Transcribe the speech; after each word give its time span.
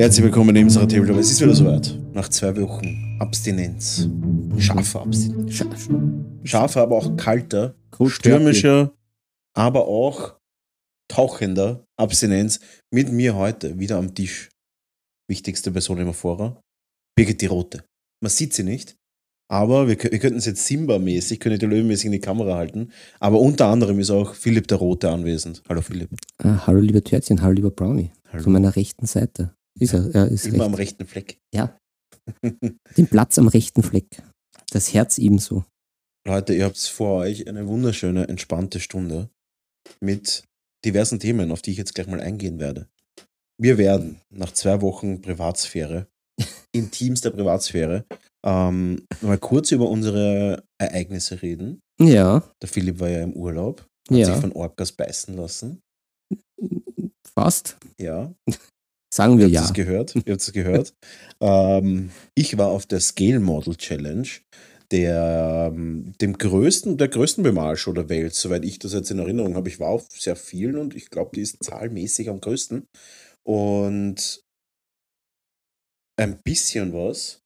Herzlich 0.00 0.24
willkommen 0.24 0.56
in 0.56 0.64
unserer 0.64 0.88
Table. 0.88 1.14
Es 1.18 1.30
ist 1.30 1.42
wieder 1.42 1.54
soweit. 1.54 1.94
Nach 2.14 2.26
zwei 2.26 2.56
Wochen 2.56 3.18
Abstinenz. 3.18 4.08
Scharfer 4.56 5.02
Abstinenz. 5.02 5.62
Scharfer, 6.42 6.80
aber 6.80 6.96
auch 6.96 7.18
kalter, 7.18 7.74
stürmischer, 8.06 8.94
aber 9.54 9.88
auch 9.88 10.38
tauchender 11.06 11.84
Abstinenz. 11.98 12.60
Mit 12.90 13.12
mir 13.12 13.34
heute 13.34 13.78
wieder 13.78 13.98
am 13.98 14.14
Tisch. 14.14 14.48
Wichtigste 15.28 15.70
Person 15.70 15.98
im 15.98 16.14
Vorrat. 16.14 16.58
Birgit 17.14 17.42
die 17.42 17.46
Rote. 17.46 17.84
Man 18.22 18.30
sieht 18.30 18.54
sie 18.54 18.64
nicht, 18.64 18.96
aber 19.50 19.86
wir, 19.86 20.02
wir 20.02 20.18
könnten 20.18 20.38
es 20.38 20.46
jetzt 20.46 20.64
Simba-mäßig, 20.64 21.40
können 21.40 21.58
die 21.58 21.66
Löwenmäßig 21.66 22.06
in 22.06 22.12
die 22.12 22.20
Kamera 22.20 22.56
halten. 22.56 22.90
Aber 23.18 23.38
unter 23.38 23.66
anderem 23.66 23.98
ist 24.00 24.08
auch 24.08 24.32
Philipp 24.32 24.66
der 24.66 24.78
Rote 24.78 25.10
anwesend. 25.10 25.62
Hallo 25.68 25.82
Philipp. 25.82 26.08
Ah, 26.38 26.66
hallo 26.66 26.80
lieber 26.80 27.04
Törtchen, 27.04 27.42
hallo 27.42 27.52
lieber 27.52 27.70
Brownie. 27.70 28.12
Hallo. 28.32 28.44
Zu 28.44 28.48
meiner 28.48 28.74
rechten 28.74 29.04
Seite. 29.04 29.54
Ist 29.78 29.94
er, 29.94 30.14
er 30.14 30.28
ist 30.28 30.46
Immer 30.46 30.56
recht. 30.58 30.66
am 30.66 30.74
rechten 30.74 31.06
Fleck. 31.06 31.38
Ja. 31.54 31.78
Den 32.96 33.06
Platz 33.08 33.38
am 33.38 33.48
rechten 33.48 33.82
Fleck. 33.82 34.22
Das 34.72 34.92
Herz 34.94 35.18
ebenso. 35.18 35.64
Leute, 36.26 36.54
ihr 36.54 36.64
habt 36.66 36.78
vor 36.78 37.20
euch 37.20 37.48
eine 37.48 37.66
wunderschöne, 37.66 38.28
entspannte 38.28 38.78
Stunde 38.80 39.30
mit 40.00 40.44
diversen 40.84 41.18
Themen, 41.18 41.50
auf 41.50 41.62
die 41.62 41.70
ich 41.72 41.78
jetzt 41.78 41.94
gleich 41.94 42.06
mal 42.06 42.20
eingehen 42.20 42.58
werde. 42.58 42.88
Wir 43.60 43.78
werden 43.78 44.20
nach 44.30 44.52
zwei 44.52 44.80
Wochen 44.82 45.20
Privatsphäre, 45.22 46.06
intimster 46.72 47.30
Privatsphäre, 47.30 48.04
ähm, 48.44 49.06
mal 49.22 49.38
kurz 49.38 49.70
über 49.72 49.88
unsere 49.88 50.62
Ereignisse 50.78 51.40
reden. 51.42 51.80
Ja, 52.00 52.42
Der 52.62 52.68
Philipp 52.68 53.00
war 53.00 53.08
ja 53.08 53.22
im 53.22 53.32
Urlaub, 53.34 53.86
hat 54.10 54.16
Ja. 54.16 54.26
sich 54.26 54.36
von 54.36 54.52
Orcas 54.52 54.92
beißen 54.92 55.34
lassen. 55.36 55.80
fast. 57.34 57.76
Ja, 57.98 58.34
Sagen 59.12 59.38
wir 59.38 59.48
ihr 59.48 59.60
habt 59.60 59.64
ja. 59.76 59.82
es 59.82 59.86
gehört. 59.86 60.14
Ihr 60.14 60.32
habt 60.32 60.42
es 60.42 60.52
gehört. 60.52 60.94
ähm, 61.40 62.10
ich 62.34 62.56
war 62.58 62.68
auf 62.68 62.86
der 62.86 63.00
Scale 63.00 63.40
Model 63.40 63.76
Challenge, 63.76 64.28
der, 64.92 65.72
ähm, 65.72 66.12
dem 66.20 66.38
größten, 66.38 66.96
der 66.96 67.08
größten 67.08 67.42
Bemalshow 67.42 67.92
der 67.92 68.08
Welt, 68.08 68.34
soweit 68.34 68.64
ich 68.64 68.78
das 68.78 68.92
jetzt 68.92 69.10
in 69.10 69.18
Erinnerung 69.18 69.56
habe. 69.56 69.68
Ich 69.68 69.80
war 69.80 69.88
auf 69.88 70.06
sehr 70.10 70.36
vielen 70.36 70.76
und 70.76 70.94
ich 70.94 71.10
glaube, 71.10 71.32
die 71.34 71.40
ist 71.40 71.62
zahlmäßig 71.62 72.28
am 72.28 72.40
größten. 72.40 72.86
Und 73.42 74.42
ein 76.20 76.38
bisschen 76.44 76.92
was 76.92 77.40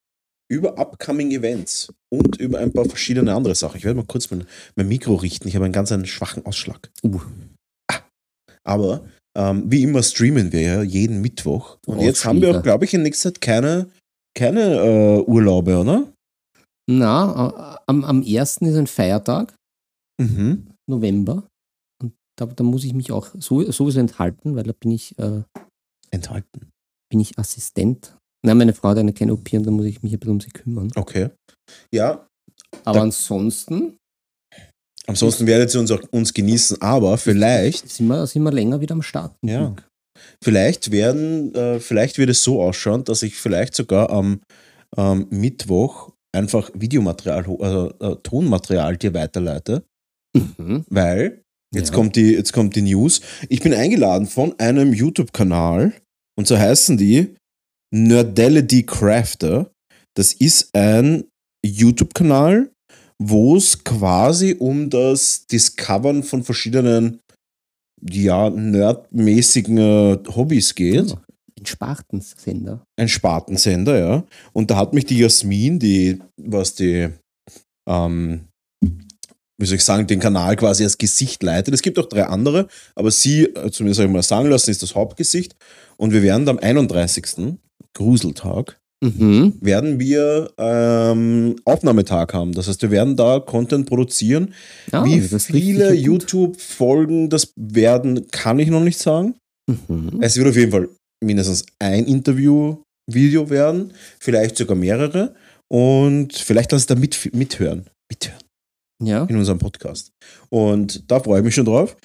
über 0.51 0.79
upcoming 0.79 1.31
Events 1.31 1.92
und 2.12 2.37
über 2.37 2.59
ein 2.59 2.73
paar 2.73 2.85
verschiedene 2.85 3.35
andere 3.35 3.55
Sachen. 3.55 3.79
Ich 3.79 3.85
werde 3.85 3.97
mal 3.97 4.07
kurz 4.07 4.31
mein, 4.31 4.47
mein 4.77 4.89
Mikro 4.89 5.15
richten. 5.15 5.48
Ich 5.48 5.55
habe 5.55 5.65
einen 5.65 5.73
ganz 5.73 5.92
einen 5.92 6.07
schwachen 6.07 6.45
Ausschlag. 6.45 6.91
Uh, 7.03 7.20
Aber 8.65 9.09
ähm, 9.36 9.64
wie 9.70 9.82
immer 9.82 10.02
streamen 10.02 10.52
wir 10.52 10.60
ja 10.60 10.82
jeden 10.82 11.20
Mittwoch. 11.20 11.78
Und 11.86 12.00
jetzt 12.00 12.24
haben 12.24 12.40
wir 12.40 12.56
auch, 12.56 12.62
glaube 12.62 12.84
ich, 12.84 12.94
in 12.94 13.02
nächster 13.02 13.32
Zeit 13.32 13.40
keine, 13.40 13.90
keine 14.36 14.60
äh, 14.77 15.20
Urlaube, 15.22 15.78
oder? 15.78 16.10
na, 16.90 17.77
äh, 17.77 17.78
am, 17.86 18.05
am 18.05 18.18
1. 18.22 18.58
ist 18.58 18.77
ein 18.77 18.86
Feiertag, 18.86 19.55
Mhm. 20.20 20.68
November. 20.88 21.48
Und 22.02 22.12
da, 22.38 22.46
da 22.46 22.62
muss 22.62 22.84
ich 22.84 22.94
mich 22.94 23.10
auch 23.10 23.28
so, 23.40 23.68
sowieso 23.72 23.98
enthalten, 24.00 24.55
weil 24.55 24.62
da 24.64 24.72
bin 24.78 24.92
ich, 24.92 25.18
äh, 25.18 25.42
Enthalten. 26.10 26.70
bin 27.10 27.20
ich 27.20 27.36
Assistent. 27.38 28.16
Na, 28.46 28.55
meine 28.55 28.74
Frau 28.74 28.90
hat 28.90 28.98
eine 28.98 29.12
kleine 29.14 29.32
OP 29.32 29.52
und 29.55 29.64
da 29.64 29.70
muss 29.72 29.86
ich 29.86 30.02
mich 30.02 30.12
ein 30.12 30.18
bisschen 30.20 30.32
um 30.34 30.40
sie 30.40 30.50
kümmern. 30.50 30.90
Okay. 30.94 31.30
Ja, 31.92 32.27
Aber 32.84 32.98
Da- 32.98 33.02
ansonsten 33.02 33.96
ansonsten 35.06 35.47
werdet 35.47 35.72
ihr 35.74 35.80
uns 35.80 35.91
auch 35.91 36.02
uns 36.10 36.33
genießen, 36.34 36.80
aber 36.83 37.16
vielleicht, 37.19 37.88
sind 37.91 38.06
wir, 38.08 38.27
sind 38.27 38.42
wir 38.42 38.52
länger 38.52 38.80
wieder 38.80 38.94
am 38.94 39.02
Start. 39.02 39.34
Ja. 39.44 39.74
vielleicht 40.42 40.91
werden, 40.91 41.55
äh, 41.55 41.80
vielleicht 41.80 42.19
wird 42.19 42.30
es 42.30 42.42
so 42.42 42.62
ausschauen, 42.62 43.05
dass 43.05 43.23
ich 43.23 43.36
vielleicht 43.36 43.74
sogar 43.74 44.11
am 44.11 44.40
ähm, 44.96 45.27
Mittwoch 45.30 46.12
einfach 46.34 46.70
Videomaterial, 46.74 47.45
also 47.61 47.92
äh, 48.01 48.17
Tonmaterial 48.23 48.96
dir 48.96 49.12
weiterleite, 49.14 49.84
Mhm. 50.36 50.84
weil 50.89 51.40
Jetzt, 51.74 51.89
Ja. 51.90 51.95
kommt 51.96 52.14
die, 52.14 52.33
jetzt 52.33 52.52
kommt 52.52 52.77
die 52.77 52.83
News. 52.83 53.20
Ich 53.48 53.61
bin 53.61 53.74
eingeladen 53.74 54.29
von 54.29 54.56
einem 54.61 54.92
YouTube-Kanal 54.92 55.92
und 56.39 56.46
so 56.46 56.56
heißen 56.56 56.96
die 56.96 57.34
Nerdelity 57.92 58.84
Crafter. 58.84 59.73
Das 60.17 60.33
ist 60.33 60.70
ein 60.73 61.24
YouTube-Kanal, 61.67 62.70
wo 63.23 63.57
es 63.57 63.85
quasi 63.85 64.57
um 64.58 64.91
das 64.91 65.47
Discovern 65.47 66.23
von 66.23 66.42
verschiedenen, 66.42 67.20
ja, 68.01 68.51
nerdmäßigen 68.51 69.79
äh, 69.79 70.19
Hobbys 70.35 70.75
geht. 70.75 71.13
Oh, 71.13 71.19
ein 71.58 71.67
Spartensender. 71.67 72.85
Ein 72.98 73.08
Spartensender, 73.08 73.98
ja. 73.98 74.24
Und 74.53 74.70
da 74.70 74.77
hat 74.77 74.92
mich 74.92 75.07
die 75.07 75.19
Jasmin, 75.19 75.79
die, 75.79 76.20
was 76.36 76.74
die, 76.74 77.08
ähm, 77.89 78.48
wie 78.83 79.67
soll 79.67 79.77
ich 79.77 79.85
sagen, 79.85 80.07
den 80.07 80.20
Kanal 80.20 80.57
quasi 80.57 80.85
als 80.85 80.98
Gesicht 80.98 81.42
leitet. 81.42 81.73
Es 81.73 81.83
gibt 81.83 81.98
auch 81.98 82.08
drei 82.08 82.24
andere, 82.24 82.69
aber 82.95 83.11
sie, 83.11 83.45
äh, 83.45 83.70
zumindest 83.70 84.01
habe 84.01 84.08
ich 84.08 84.13
mal 84.13 84.23
sagen 84.23 84.51
lassen, 84.51 84.70
ist 84.70 84.83
das 84.83 84.95
Hauptgesicht. 84.95 85.57
Und 85.97 86.13
wir 86.13 86.23
werden 86.23 86.48
am 86.48 86.58
31. 86.58 87.58
Gruseltag, 87.95 88.80
Mhm. 89.05 89.55
werden 89.61 90.01
wir 90.01 90.51
ähm, 90.57 91.57
Aufnahmetag 91.65 92.33
haben. 92.33 92.53
Das 92.53 92.69
heißt, 92.69 92.81
wir 92.83 92.91
werden 92.91 93.17
da 93.17 93.39
Content 93.41 93.87
produzieren. 93.87 94.55
Ah, 94.92 95.05
Wie 95.05 95.20
viele. 95.20 95.92
YouTube-Folgen 95.95 97.29
das 97.29 97.53
werden, 97.57 98.29
kann 98.31 98.59
ich 98.59 98.69
noch 98.69 98.83
nicht 98.83 98.98
sagen. 98.98 99.35
Mhm. 99.69 100.19
Es 100.20 100.37
wird 100.37 100.48
auf 100.48 100.57
jeden 100.57 100.73
Fall 100.73 100.89
mindestens 101.23 101.65
ein 101.79 102.05
Interview-Video 102.07 103.51
werden, 103.51 103.92
vielleicht 104.20 104.57
sogar 104.57 104.77
mehrere. 104.77 105.35
Und 105.71 106.33
vielleicht 106.35 106.73
lass 106.73 106.86
da 106.86 106.95
mit, 106.95 107.31
mithören. 107.35 107.86
Mithören 108.11 108.41
Ja. 109.03 109.25
in 109.25 109.36
unserem 109.36 109.59
Podcast. 109.59 110.13
Und 110.51 111.11
da 111.11 111.21
freue 111.21 111.41
ich 111.41 111.45
mich 111.45 111.55
schon 111.55 111.65
drauf. 111.67 111.97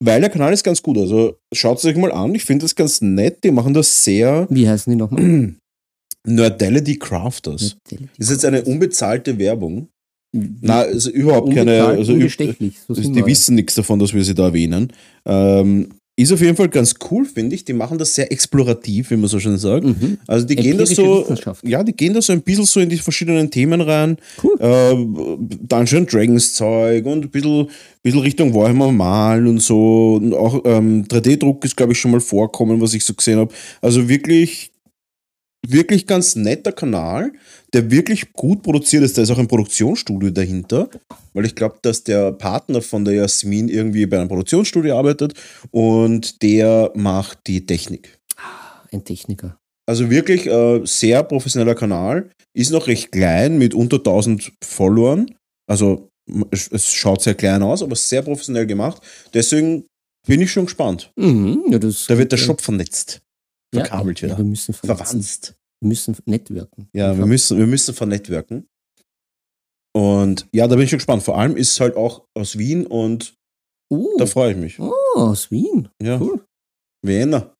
Weil 0.00 0.20
der 0.20 0.30
Kanal 0.30 0.52
ist 0.52 0.64
ganz 0.64 0.82
gut. 0.82 0.98
Also 0.98 1.38
schaut 1.52 1.78
es 1.78 1.84
euch 1.84 1.96
mal 1.96 2.12
an. 2.12 2.34
Ich 2.34 2.44
finde 2.44 2.64
das 2.64 2.74
ganz 2.74 3.00
nett. 3.00 3.44
Die 3.44 3.50
machen 3.50 3.74
das 3.74 4.04
sehr 4.04 4.46
Wie 4.50 4.68
heißen 4.68 4.90
die 4.90 4.96
nochmal? 4.96 5.54
Nerdelity 6.26 6.98
Crafters. 6.98 7.76
Das 7.88 7.98
ist 8.18 8.30
jetzt 8.30 8.44
eine 8.44 8.62
unbezahlte 8.64 9.38
Werbung. 9.38 9.88
Na, 10.32 10.80
also 10.80 11.10
überhaupt 11.10 11.54
keine. 11.54 11.84
Also. 11.84 12.12
So 12.12 12.94
die 12.94 13.26
wissen 13.26 13.54
nichts 13.54 13.74
davon, 13.74 14.00
dass 14.00 14.12
wir 14.14 14.24
sie 14.24 14.34
da 14.34 14.46
erwähnen. 14.46 14.92
Ähm, 15.24 15.90
ist 16.16 16.32
auf 16.32 16.40
jeden 16.40 16.56
Fall 16.56 16.68
ganz 16.68 16.94
cool, 17.10 17.24
finde 17.24 17.56
ich. 17.56 17.64
Die 17.64 17.72
machen 17.72 17.98
das 17.98 18.14
sehr 18.14 18.30
explorativ, 18.30 19.10
wie 19.10 19.16
man 19.16 19.28
so 19.28 19.40
schön 19.40 19.58
sagt. 19.58 19.84
Mhm. 19.84 20.18
Also 20.28 20.46
die 20.46 20.54
gehen 20.54 20.78
da 20.78 20.86
so, 20.86 21.26
ja, 21.62 21.82
die 21.82 21.92
gehen 21.92 22.14
da 22.14 22.22
so 22.22 22.32
ein 22.32 22.40
bisschen 22.40 22.64
so 22.66 22.78
in 22.78 22.88
die 22.88 22.98
verschiedenen 22.98 23.50
Themen 23.50 23.80
rein. 23.80 24.16
Cool. 24.42 24.56
Äh, 24.60 24.94
Dungeon 25.66 26.06
Dragons 26.06 26.54
Zeug 26.54 27.04
und 27.06 27.24
ein 27.24 27.30
bisschen, 27.30 27.68
bisschen 28.02 28.20
Richtung 28.20 28.54
Warhammer 28.54 28.92
malen 28.92 29.48
und 29.48 29.60
so. 29.60 30.14
Und 30.14 30.34
auch 30.34 30.62
ähm, 30.64 31.04
3D-Druck 31.04 31.64
ist, 31.64 31.76
glaube 31.76 31.92
ich, 31.92 31.98
schon 31.98 32.12
mal 32.12 32.20
vorkommen, 32.20 32.80
was 32.80 32.94
ich 32.94 33.04
so 33.04 33.14
gesehen 33.14 33.38
habe. 33.38 33.52
Also 33.80 34.08
wirklich, 34.08 34.70
wirklich 35.66 36.06
ganz 36.06 36.36
netter 36.36 36.72
Kanal, 36.72 37.32
der 37.72 37.90
wirklich 37.90 38.32
gut 38.32 38.62
produziert 38.62 39.02
ist. 39.02 39.16
Da 39.18 39.22
ist 39.22 39.30
auch 39.30 39.38
ein 39.38 39.48
Produktionsstudio 39.48 40.30
dahinter, 40.30 40.88
weil 41.32 41.46
ich 41.46 41.54
glaube, 41.54 41.76
dass 41.82 42.04
der 42.04 42.32
Partner 42.32 42.82
von 42.82 43.04
der 43.04 43.14
Jasmin 43.14 43.68
irgendwie 43.68 44.06
bei 44.06 44.18
einem 44.18 44.28
Produktionsstudio 44.28 44.96
arbeitet 44.96 45.34
und 45.70 46.42
der 46.42 46.92
macht 46.94 47.46
die 47.46 47.66
Technik. 47.66 48.18
Ein 48.92 49.04
Techniker. 49.04 49.58
Also 49.86 50.08
wirklich 50.10 50.46
äh, 50.46 50.80
sehr 50.84 51.22
professioneller 51.22 51.74
Kanal, 51.74 52.30
ist 52.54 52.70
noch 52.70 52.86
recht 52.86 53.12
klein 53.12 53.58
mit 53.58 53.74
unter 53.74 53.96
1000 53.96 54.52
Followern. 54.62 55.26
Also 55.66 56.08
es, 56.50 56.92
schaut 56.92 57.22
sehr 57.22 57.34
klein 57.34 57.62
aus, 57.62 57.82
aber 57.82 57.96
sehr 57.96 58.22
professionell 58.22 58.66
gemacht. 58.66 59.02
Deswegen 59.34 59.86
bin 60.26 60.40
ich 60.40 60.50
schon 60.50 60.64
gespannt. 60.64 61.12
Mhm. 61.16 61.64
Ja, 61.70 61.78
Da 61.78 62.18
wird 62.18 62.32
der 62.32 62.38
Shop 62.38 62.60
vernetzt, 62.60 63.20
verkabelt 63.74 64.20
ja, 64.20 64.28
wieder, 64.28 64.38
wir 64.38 64.44
müssen 64.44 64.72
vernetzen. 64.72 65.54
Müssen 65.84 66.16
networken. 66.26 66.88
Ja, 66.92 67.16
wir 67.16 67.26
müssen, 67.26 67.58
wir 67.58 67.66
müssen 67.66 67.94
vernetworken. 67.94 68.66
Und 69.96 70.46
ja, 70.52 70.66
da 70.66 70.74
bin 70.74 70.84
ich 70.84 70.90
schon 70.90 70.98
gespannt. 70.98 71.22
Vor 71.22 71.38
allem 71.38 71.56
ist 71.56 71.72
es 71.72 71.80
halt 71.80 71.96
auch 71.96 72.24
aus 72.34 72.58
Wien 72.58 72.86
und 72.86 73.34
Oh, 73.90 74.16
da 74.18 74.26
freue 74.26 74.52
ich 74.52 74.56
mich. 74.56 74.80
oh, 74.80 74.92
aus 75.14 75.50
Wien. 75.50 75.88
Ja. 76.02 76.18
Cool. 76.20 76.44
Vienna. 77.04 77.54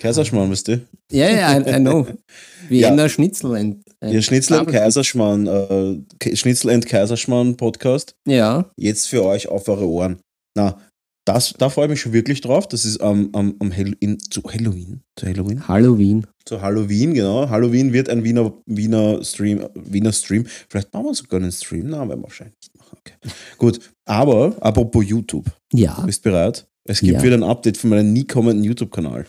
Kaiserschmarrn, 0.00 0.50
weißt 0.50 0.68
du? 0.68 0.86
Ja, 1.10 1.28
ja, 1.28 1.58
I, 1.58 1.68
I 1.76 1.80
know. 1.80 2.06
Wiener 2.68 3.08
Schnitzel. 3.08 3.54
Ein, 3.56 3.82
ein 4.00 4.12
Ja, 4.12 4.22
Schnitzel 4.22 4.60
und 4.60 4.70
Kaiserschmarrn, 4.70 5.46
äh, 5.48 6.36
Schnitzel 6.36 6.70
und 6.72 6.86
Kaiserschmarrn 6.86 7.56
Podcast. 7.56 8.14
Ja, 8.26 8.70
Jetzt 8.76 9.08
für 9.08 9.24
euch 9.24 9.48
auf 9.48 9.68
eure 9.68 9.86
Ohren. 9.88 10.20
Na, 10.56 10.80
das, 11.28 11.54
da 11.58 11.68
freue 11.68 11.86
ich 11.86 11.90
mich 11.90 12.00
schon 12.00 12.12
wirklich 12.12 12.40
drauf. 12.40 12.66
Das 12.68 12.84
ist 12.84 13.00
am, 13.00 13.28
am, 13.32 13.54
am 13.58 13.76
Hall 13.76 13.94
in, 14.00 14.18
zu 14.18 14.42
Halloween. 14.42 15.02
Zu 15.16 15.26
Halloween? 15.26 15.68
Halloween. 15.68 16.26
Zu 16.44 16.62
Halloween, 16.62 17.14
genau. 17.14 17.48
Halloween 17.48 17.92
wird 17.92 18.08
ein 18.08 18.24
Wiener, 18.24 18.52
Wiener 18.66 19.22
Stream, 19.22 19.66
Wiener 19.74 20.12
Stream. 20.12 20.46
Vielleicht 20.68 20.92
machen 20.94 21.06
wir 21.06 21.14
sogar 21.14 21.40
einen 21.40 21.52
Stream. 21.52 21.88
Na, 21.88 21.98
werden 22.08 22.20
wir 22.20 22.24
wahrscheinlich 22.24 22.56
nicht 22.62 22.76
machen. 22.78 22.96
Okay. 22.98 23.14
Gut. 23.58 23.80
Aber, 24.06 24.56
apropos 24.60 25.04
YouTube. 25.06 25.46
Ja, 25.72 26.00
Bist 26.06 26.22
bereit? 26.22 26.66
Es 26.84 27.00
gibt 27.00 27.12
Ja. 27.12 27.22
wieder 27.22 27.34
ein 27.34 27.42
Update 27.42 27.76
von 27.76 27.90
meinem 27.90 28.14
nie 28.14 28.24
kommenden 28.24 28.64
YouTube-Kanal. 28.64 29.26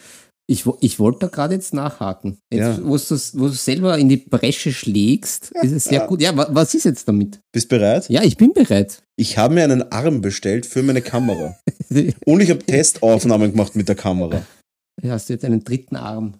Ich, 0.51 0.65
ich 0.81 0.97
wollte 0.97 1.19
da 1.19 1.27
gerade 1.27 1.53
jetzt 1.53 1.75
nachhaken. 1.75 2.39
Jetzt, 2.51 2.59
Ja. 2.59 2.79
wo, 2.81 2.97
du, 2.97 3.15
du 3.33 3.47
selber 3.49 3.99
in 3.99 4.09
die 4.09 4.17
Bresche 4.17 4.73
schlägst, 4.73 5.51
ist 5.61 5.71
es 5.71 5.83
sehr 5.83 6.07
gut. 6.07 6.23
Ja, 6.23 6.35
wa, 6.35 6.47
was 6.49 6.73
ist 6.73 6.85
jetzt 6.85 7.07
damit? 7.07 7.39
Bist 7.51 7.69
bereit? 7.69 8.09
Ja, 8.09 8.23
ich 8.23 8.35
bin 8.35 8.53
bereit. 8.53 9.03
Ich 9.15 9.37
habe 9.37 9.53
mir 9.53 9.63
einen 9.63 9.91
Arm 9.91 10.21
bestellt 10.21 10.65
für 10.65 10.81
meine 10.81 11.03
Kamera. 11.03 11.55
Und 12.25 12.41
ich 12.41 12.49
habe 12.49 12.65
Testaufnahmen 12.65 13.51
gemacht 13.51 13.75
mit 13.75 13.87
der 13.87 13.95
Kamera. 13.95 14.41
Hast 15.05 15.29
du 15.29 15.33
jetzt 15.33 15.45
einen 15.45 15.63
dritten 15.63 15.95
Arm? 15.95 16.33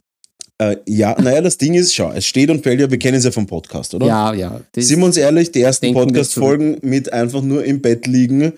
Äh, 0.57 0.77
ja, 0.87 1.15
naja, 1.21 1.41
das 1.41 1.59
Ding 1.59 1.75
ist, 1.75 1.93
schau, 1.93 2.11
es 2.11 2.25
steht 2.25 2.49
und 2.49 2.63
fällt 2.63 2.81
ja, 2.81 2.89
wir 2.89 2.97
kennen 2.97 3.17
es 3.17 3.25
ja 3.25 3.31
vom 3.31 3.45
Podcast, 3.45 3.93
oder? 3.93 4.07
Ja, 4.07 4.33
ja. 4.33 4.59
Sind 4.75 4.99
wir 4.99 5.05
uns 5.05 5.17
ehrlich, 5.17 5.51
die 5.51 5.61
ersten 5.61 5.93
Podcast-Folgen 5.93 6.79
mit 6.81 7.13
einfach 7.13 7.41
nur 7.43 7.63
im 7.63 7.79
Bett 7.79 8.07
liegen. 8.07 8.53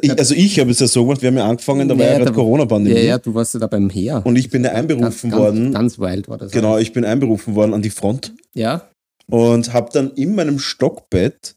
Ich, 0.00 0.10
also 0.18 0.34
ich 0.34 0.58
habe 0.58 0.70
es 0.70 0.80
ja 0.80 0.86
so 0.86 1.04
gemacht, 1.04 1.22
wir 1.22 1.28
haben 1.28 1.36
ja 1.36 1.46
angefangen, 1.48 1.88
da 1.88 1.96
war 1.96 2.04
Ja, 2.04 2.12
ja 2.12 2.18
da- 2.18 2.24
gerade 2.24 2.34
Corona-Pandemie. 2.36 2.96
ja, 2.98 3.02
ja, 3.04 3.18
du 3.18 3.34
warst 3.34 3.54
ja 3.54 3.60
da 3.60 3.66
beim 3.66 3.90
Heer. 3.90 4.22
Und 4.24 4.36
ich 4.36 4.50
bin 4.50 4.64
ja 4.64 4.70
ganz, 4.70 4.78
einberufen 4.80 5.30
ganz, 5.30 5.40
worden. 5.42 5.72
Ganz 5.72 5.98
wild 5.98 6.28
war 6.28 6.38
das. 6.38 6.52
Genau, 6.52 6.78
ich 6.78 6.92
bin 6.92 7.04
einberufen 7.04 7.54
worden 7.54 7.74
an 7.74 7.82
die 7.82 7.90
Front 7.90 8.32
Ja, 8.54 8.88
und 9.30 9.72
habe 9.72 9.90
dann 9.92 10.10
in 10.12 10.34
meinem 10.34 10.58
Stockbett 10.58 11.54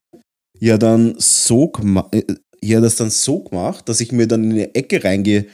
ja 0.59 0.77
dann 0.77 1.15
so 1.17 1.67
gemacht, 1.69 2.15
ja, 2.63 2.79
das 2.81 2.95
dann 2.95 3.09
so 3.09 3.39
gemacht, 3.39 3.87
dass 3.89 4.01
ich 4.01 4.11
mir 4.11 4.27
dann 4.27 4.43
in 4.45 4.51
eine 4.51 4.75
Ecke 4.75 5.03
reingehe, 5.03 5.45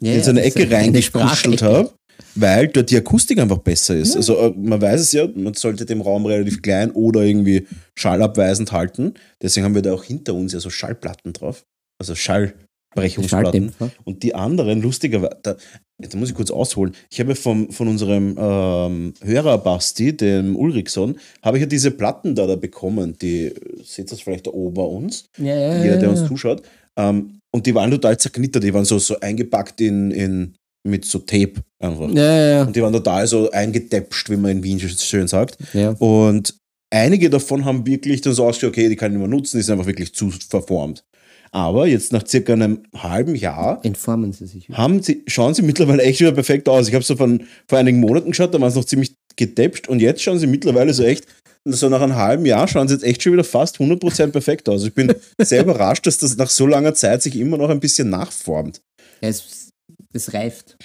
ja 0.00 0.12
in 0.14 0.22
so 0.22 0.30
eine 0.30 0.42
Ecke 0.42 0.70
reingekuschelt 0.70 1.62
habe, 1.62 1.92
weil 2.34 2.68
dort 2.68 2.90
die 2.90 2.96
Akustik 2.96 3.38
einfach 3.38 3.58
besser 3.58 3.96
ist. 3.96 4.10
Ja. 4.10 4.16
Also 4.16 4.36
äh, 4.38 4.52
man 4.56 4.80
weiß 4.82 5.00
es 5.00 5.12
ja, 5.12 5.26
man 5.34 5.54
sollte 5.54 5.86
den 5.86 6.00
Raum 6.00 6.26
relativ 6.26 6.60
klein 6.62 6.90
oder 6.90 7.22
irgendwie 7.22 7.66
schallabweisend 7.96 8.72
halten. 8.72 9.14
Deswegen 9.42 9.64
haben 9.64 9.74
wir 9.74 9.82
da 9.82 9.92
auch 9.94 10.04
hinter 10.04 10.34
uns 10.34 10.52
ja 10.52 10.60
so 10.60 10.70
Schallplatten 10.70 11.32
drauf. 11.32 11.64
Also 11.98 12.14
Schallbrechungsplatten. 12.14 13.72
Und 14.04 14.22
die 14.22 14.34
anderen, 14.34 14.80
lustigerweise, 14.80 15.36
da, 15.42 15.56
da 15.98 16.18
muss 16.18 16.30
ich 16.30 16.34
kurz 16.34 16.50
ausholen. 16.50 16.94
Ich 17.10 17.18
habe 17.20 17.34
vom, 17.34 17.70
von 17.70 17.88
unserem 17.88 18.36
ähm, 18.38 19.14
Hörer 19.22 19.58
Basti, 19.58 20.16
dem 20.16 20.56
Ulrichson, 20.56 21.18
habe 21.42 21.56
ich 21.56 21.62
ja 21.62 21.66
diese 21.66 21.90
Platten 21.90 22.34
da, 22.34 22.46
da 22.46 22.56
bekommen. 22.56 23.16
Die, 23.20 23.52
seht 23.82 24.06
ihr 24.06 24.10
das 24.10 24.20
vielleicht 24.20 24.46
da 24.46 24.52
oben 24.52 24.74
bei 24.74 24.82
uns? 24.82 25.24
Ja, 25.38 25.54
ja, 25.54 25.82
jeder, 25.82 25.96
der 25.96 26.04
ja, 26.04 26.10
uns 26.10 26.28
zuschaut. 26.28 26.62
Ähm, 26.96 27.40
und 27.50 27.66
die 27.66 27.74
waren 27.74 27.90
total 27.90 28.18
zerknittert, 28.18 28.62
die 28.62 28.74
waren 28.74 28.84
so, 28.84 28.98
so 28.98 29.18
eingepackt 29.20 29.80
in, 29.80 30.10
in, 30.10 30.54
mit 30.86 31.04
so 31.04 31.18
Tape 31.18 31.54
einfach. 31.80 32.10
Ja, 32.10 32.36
ja, 32.36 32.48
ja. 32.50 32.62
Und 32.62 32.76
die 32.76 32.82
waren 32.82 32.92
total 32.92 33.26
so 33.26 33.50
eingedäpscht, 33.50 34.30
wie 34.30 34.36
man 34.36 34.52
in 34.52 34.62
Wien 34.62 34.80
schön 34.80 35.26
sagt. 35.26 35.56
ja. 35.72 35.90
Und 35.98 36.54
einige 36.90 37.30
davon 37.30 37.64
haben 37.64 37.86
wirklich 37.86 38.20
dann 38.20 38.34
so 38.34 38.46
ausgeschaut, 38.46 38.70
okay, 38.70 38.88
die 38.88 38.96
kann 38.96 39.12
ich 39.12 39.18
nicht 39.18 39.26
mehr 39.26 39.36
nutzen, 39.36 39.56
die 39.56 39.62
sind 39.62 39.74
einfach 39.74 39.86
wirklich 39.86 40.14
zu 40.14 40.30
verformt. 40.30 41.04
Aber 41.50 41.86
jetzt 41.86 42.12
nach 42.12 42.26
circa 42.26 42.52
einem 42.52 42.82
halben 42.94 43.34
Jahr 43.34 43.84
Entformen 43.84 44.32
sie 44.32 44.46
sich. 44.46 44.68
haben 44.70 45.02
sie, 45.02 45.22
schauen 45.26 45.54
sie 45.54 45.62
mittlerweile 45.62 46.02
echt 46.02 46.20
wieder 46.20 46.32
perfekt 46.32 46.68
aus. 46.68 46.88
Ich 46.88 46.94
habe 46.94 47.04
so 47.04 47.16
von, 47.16 47.46
vor 47.68 47.78
einigen 47.78 48.00
Monaten 48.00 48.30
geschaut, 48.30 48.52
da 48.54 48.60
waren 48.60 48.70
sie 48.70 48.78
noch 48.78 48.84
ziemlich 48.86 49.14
gedäpscht 49.36 49.88
und 49.88 50.00
jetzt 50.00 50.22
schauen 50.22 50.38
sie 50.38 50.46
mittlerweile 50.46 50.92
so 50.92 51.02
echt, 51.04 51.26
so 51.64 51.88
nach 51.88 52.00
einem 52.00 52.16
halben 52.16 52.44
Jahr 52.46 52.66
schauen 52.68 52.88
sie 52.88 52.94
jetzt 52.94 53.04
echt 53.04 53.22
schon 53.22 53.32
wieder 53.32 53.44
fast 53.44 53.76
100% 53.78 54.28
perfekt 54.28 54.68
aus. 54.68 54.84
Ich 54.84 54.94
bin 54.94 55.12
sehr 55.40 55.62
überrascht, 55.62 56.06
dass 56.06 56.18
das 56.18 56.36
nach 56.36 56.50
so 56.50 56.66
langer 56.66 56.94
Zeit 56.94 57.22
sich 57.22 57.36
immer 57.36 57.56
noch 57.56 57.68
ein 57.70 57.80
bisschen 57.80 58.10
nachformt. 58.10 58.80
Ja, 59.20 59.28
es, 59.28 59.70
es 60.12 60.32
reift. 60.34 60.76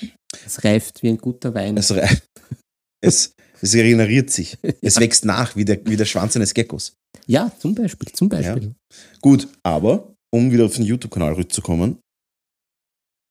Es 0.46 0.64
reift 0.64 1.04
wie 1.04 1.10
ein 1.10 1.18
guter 1.18 1.54
Wein. 1.54 1.78
Es, 1.78 1.92
rei- 1.94 2.10
es, 3.02 3.34
es 3.62 3.74
regeneriert 3.74 4.30
sich. 4.30 4.58
Es 4.82 5.00
wächst 5.00 5.26
nach, 5.26 5.56
wie 5.56 5.66
der, 5.66 5.80
wie 5.86 5.96
der 5.98 6.06
Schwanz 6.06 6.36
eines 6.36 6.54
Geckos. 6.54 6.94
ja, 7.28 7.52
zum 7.60 7.76
Beispiel. 7.76 8.12
Zum 8.14 8.30
Beispiel. 8.30 8.74
Gut, 9.22 9.48
aber 9.64 10.13
um 10.34 10.52
wieder 10.52 10.66
auf 10.66 10.76
den 10.76 10.86
YouTube-Kanal 10.86 11.34
rückzukommen, 11.34 11.98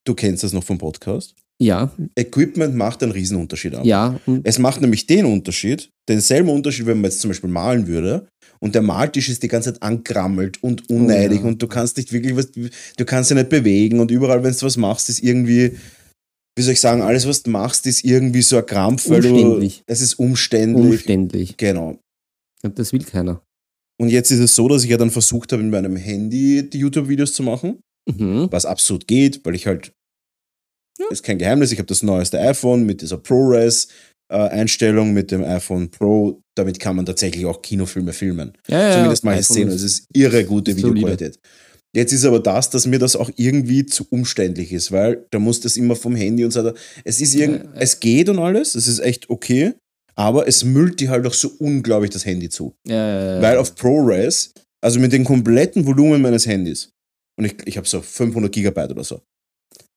du 0.06 0.14
kennst 0.14 0.44
das 0.44 0.52
noch 0.52 0.64
vom 0.64 0.78
Podcast. 0.78 1.34
Ja, 1.60 1.92
Equipment 2.16 2.74
macht 2.74 3.02
einen 3.02 3.12
Riesenunterschied 3.12 3.74
aus. 3.76 3.86
ja. 3.86 4.18
Es 4.42 4.58
macht 4.58 4.80
nämlich 4.80 5.06
den 5.06 5.26
Unterschied, 5.26 5.90
denselben 6.08 6.48
Unterschied, 6.48 6.86
wenn 6.86 7.00
man 7.00 7.10
jetzt 7.10 7.20
zum 7.20 7.30
Beispiel 7.30 7.50
malen 7.50 7.86
würde 7.86 8.26
und 8.60 8.74
der 8.74 8.82
Maltisch 8.82 9.28
ist 9.28 9.42
die 9.44 9.48
ganze 9.48 9.72
Zeit 9.72 9.82
angrammelt 9.82 10.60
und 10.62 10.90
unneidig 10.90 11.40
Oh 11.40 11.42
ja. 11.44 11.48
und 11.50 11.62
du 11.62 11.68
kannst 11.68 11.96
nicht 11.98 12.12
wirklich 12.12 12.34
was, 12.36 12.50
du 12.50 13.04
kannst 13.04 13.30
dich 13.30 13.36
nicht 13.36 13.48
bewegen 13.50 14.00
und 14.00 14.10
überall, 14.10 14.42
wenn 14.42 14.52
du 14.52 14.62
was 14.62 14.76
machst, 14.76 15.08
ist 15.08 15.22
irgendwie, 15.22 15.76
wie 16.56 16.62
soll 16.62 16.72
ich 16.72 16.80
sagen, 16.80 17.00
alles, 17.02 17.28
was 17.28 17.44
du 17.44 17.50
machst, 17.50 17.86
ist 17.86 18.04
irgendwie 18.04 18.42
so 18.42 18.56
ein 18.58 18.66
Krampf, 18.66 19.08
weil 19.08 19.20
du, 19.20 19.28
Umständlich. 19.28 19.82
es 19.86 20.00
ist 20.00 20.14
umständlich. 20.14 20.84
umständlich. 20.84 21.56
Genau. 21.58 21.98
Und 22.64 22.78
das 22.78 22.92
will 22.92 23.04
keiner. 23.04 23.40
Und 24.02 24.08
jetzt 24.08 24.32
ist 24.32 24.40
es 24.40 24.56
so, 24.56 24.66
dass 24.66 24.82
ich 24.82 24.90
ja 24.90 24.96
dann 24.96 25.12
versucht 25.12 25.52
habe, 25.52 25.62
in 25.62 25.70
meinem 25.70 25.94
Handy 25.94 26.68
die 26.68 26.78
YouTube-Videos 26.78 27.32
zu 27.34 27.42
machen, 27.44 27.78
Mhm. 28.10 28.48
was 28.50 28.66
absolut 28.66 29.06
geht, 29.06 29.44
weil 29.46 29.54
ich 29.54 29.68
halt, 29.68 29.92
ist 31.10 31.22
kein 31.22 31.38
Geheimnis, 31.38 31.70
ich 31.70 31.78
habe 31.78 31.86
das 31.86 32.02
neueste 32.02 32.40
iPhone 32.40 32.84
mit 32.84 33.00
dieser 33.00 33.16
ProRes-Einstellung, 33.18 35.12
mit 35.12 35.30
dem 35.30 35.44
iPhone 35.44 35.88
Pro, 35.88 36.40
damit 36.56 36.80
kann 36.80 36.96
man 36.96 37.06
tatsächlich 37.06 37.46
auch 37.46 37.62
Kinofilme 37.62 38.12
filmen. 38.12 38.52
Ja, 38.68 38.88
ja, 38.88 38.92
Zumindest 38.94 39.24
mal 39.24 39.34
iPhone 39.38 39.54
sehen. 39.56 39.68
Es 39.68 39.82
ist 39.82 40.06
irre 40.12 40.44
gute. 40.44 40.76
Videoqualität. 40.76 41.38
Jetzt 41.94 42.12
ist 42.12 42.24
aber 42.24 42.40
das, 42.40 42.70
dass 42.70 42.86
mir 42.86 42.98
das 42.98 43.14
auch 43.16 43.30
irgendwie 43.36 43.84
zu 43.86 44.06
umständlich 44.10 44.72
ist, 44.72 44.90
weil 44.90 45.26
da 45.30 45.38
muss 45.38 45.60
das 45.60 45.76
immer 45.76 45.94
vom 45.94 46.16
Handy 46.16 46.44
und 46.44 46.50
so 46.50 46.64
weiter. 46.64 46.76
Es 47.04 47.20
ist 47.20 47.34
irgend, 47.34 47.58
Ja, 47.64 47.70
ja. 47.74 47.80
es 47.80 48.00
geht 48.00 48.28
und 48.30 48.38
alles, 48.38 48.74
es 48.74 48.88
ist 48.88 48.98
echt 49.00 49.28
okay, 49.30 49.74
aber 50.14 50.46
es 50.46 50.64
müllt 50.64 51.00
dir 51.00 51.10
halt 51.10 51.26
auch 51.26 51.34
so 51.34 51.50
unglaublich 51.58 52.10
das 52.10 52.24
Handy 52.24 52.48
zu. 52.48 52.74
Ja, 52.86 53.36
ja, 53.36 53.42
Weil 53.42 53.58
auf 53.58 53.74
ProRes, 53.74 54.52
also 54.82 55.00
mit 55.00 55.12
dem 55.12 55.24
kompletten 55.24 55.86
Volumen 55.86 56.22
meines 56.22 56.46
Handys, 56.46 56.90
und 57.38 57.46
ich, 57.46 57.54
ich 57.66 57.76
habe 57.76 57.88
so 57.88 58.02
500 58.02 58.52
Gigabyte 58.52 58.90
oder 58.90 59.04
so, 59.04 59.20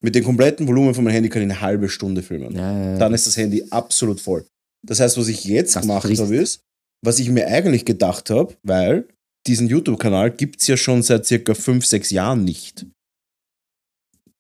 mit 0.02 0.16
dem 0.16 0.24
kompletten 0.24 0.68
Volumen 0.68 0.94
von 0.94 1.04
meinem 1.04 1.14
Handy 1.14 1.30
kann 1.30 1.42
ich 1.42 1.50
eine 1.50 1.62
halbe 1.62 1.90
Stunde 1.90 2.22
filmen 2.22 2.56
ja, 2.56 2.92
ja. 2.92 2.98
dann 2.98 3.14
ist 3.14 3.28
das 3.28 3.38
Handy 3.38 3.66
absolut 3.70 4.20
voll. 4.22 4.46
Das 4.86 5.00
heißt, 5.00 5.18
was 5.18 5.28
ich 5.28 5.46
jetzt 5.46 5.76
Das 5.76 5.82
gemacht 5.82 6.08
habe, 6.20 6.36
ist, 6.36 6.62
was 7.04 7.20
ich 7.20 7.30
mir 7.30 7.48
eigentlich 7.48 7.86
gedacht 7.86 8.30
habe, 8.30 8.56
weil 8.64 9.08
diesen 9.48 9.68
YouTube-Kanal 9.68 10.32
gibt 10.32 10.62
es 10.62 10.68
ja 10.68 10.78
schon 10.78 11.04
seit 11.04 11.26
circa 11.26 11.54
5, 11.54 11.86
6 11.86 12.12
Jahren 12.12 12.44
nicht. 12.44 12.86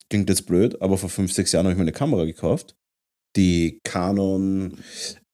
Klingt 0.09 0.29
jetzt 0.29 0.45
blöd, 0.45 0.81
aber 0.81 0.97
vor 0.97 1.09
5, 1.09 1.31
6 1.31 1.51
Jahren 1.51 1.65
habe 1.65 1.73
ich 1.73 1.77
mir 1.77 1.83
eine 1.83 1.91
Kamera 1.91 2.25
gekauft. 2.25 2.75
Die 3.35 3.79
Canon 3.83 4.77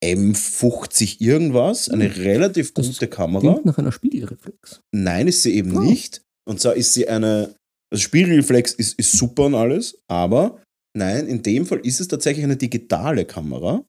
M50 0.03 1.21
irgendwas, 1.21 1.89
eine 1.89 2.13
Hm. 2.13 2.21
relativ 2.24 2.74
Das 2.74 2.88
gute 2.88 3.07
Kamera. 3.07 3.42
Klingt 3.53 3.65
nach 3.65 3.77
einer 3.77 3.92
Spiegelreflex. 3.92 4.81
Nein, 4.94 5.27
ist 5.27 5.44
sie 5.44 5.53
eben 5.56 5.75
Oh. 5.77 5.81
nicht. 5.81 6.21
Und 6.48 6.59
zwar 6.59 6.75
ist 6.75 6.94
sie 6.94 7.07
eine, 7.07 7.56
also 7.94 8.01
Spiegelreflex 8.03 8.74
ist, 8.74 8.98
ist 8.98 9.12
super 9.12 9.46
und 9.46 9.55
alles, 9.55 9.98
aber 10.10 10.62
nein, 10.98 11.27
in 11.27 11.43
dem 11.43 11.65
Fall 11.65 11.79
ist 11.86 12.01
es 12.01 12.08
tatsächlich 12.08 12.43
eine 12.43 12.58
digitale 12.58 13.25
Kamera. 13.25 13.86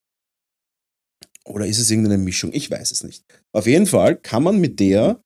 Oder 1.45 1.67
ist 1.67 1.79
es 1.79 1.91
irgendeine 1.91 2.19
Mischung? 2.19 2.53
Ich 2.53 2.71
weiß 2.71 2.93
es 2.93 3.03
nicht. 3.03 3.25
Auf 3.53 3.67
jeden 3.67 3.87
Fall 3.87 4.17
kann 4.17 4.43
man 4.45 4.61
mit 4.61 4.79
der 4.79 5.21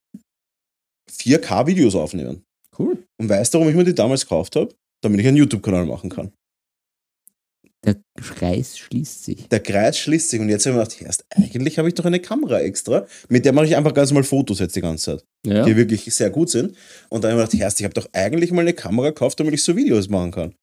4K-Videos 1.10 1.94
aufnehmen. 1.94 2.42
Cool. 2.78 3.04
Und 3.20 3.28
weißt 3.28 3.52
du, 3.52 3.58
warum 3.58 3.70
ich 3.70 3.76
mir 3.76 3.84
die 3.84 3.94
damals 3.94 4.22
gekauft 4.22 4.56
habe? 4.56 4.74
Damit 5.02 5.20
ich 5.20 5.26
einen 5.26 5.36
YouTube-Kanal 5.36 5.86
machen 5.86 6.10
kann. 6.10 6.32
Der 7.86 7.96
Kreis 8.20 8.78
schließt 8.78 9.24
sich. 9.24 9.48
Der 9.48 9.60
Kreis 9.60 9.98
schließt 9.98 10.30
sich 10.30 10.40
und 10.40 10.48
jetzt 10.48 10.66
habe 10.66 10.74
ich 10.74 10.78
mir 10.78 10.84
gedacht, 10.84 11.02
erst 11.02 11.24
eigentlich 11.30 11.78
habe 11.78 11.88
ich 11.88 11.94
doch 11.94 12.04
eine 12.04 12.18
Kamera 12.18 12.60
extra. 12.60 13.06
Mit 13.28 13.44
der 13.44 13.52
mache 13.52 13.66
ich 13.66 13.76
einfach 13.76 13.94
ganz 13.94 14.10
mal 14.12 14.24
Fotos 14.24 14.58
jetzt 14.58 14.74
die 14.74 14.80
ganze 14.80 15.18
Zeit. 15.18 15.24
Ja. 15.46 15.64
die 15.64 15.76
wirklich 15.76 16.12
sehr 16.12 16.30
gut 16.30 16.50
sind. 16.50 16.76
Und 17.08 17.22
dann 17.22 17.30
habe 17.30 17.42
ich 17.42 17.46
mir 17.46 17.50
gedacht, 17.50 17.60
Herst, 17.60 17.80
ich 17.80 17.84
habe 17.84 17.94
doch 17.94 18.08
eigentlich 18.12 18.50
mal 18.50 18.62
eine 18.62 18.72
Kamera 18.72 19.10
gekauft, 19.10 19.38
damit 19.38 19.54
ich 19.54 19.62
so 19.62 19.76
Videos 19.76 20.08
machen 20.08 20.32
kann. 20.32 20.54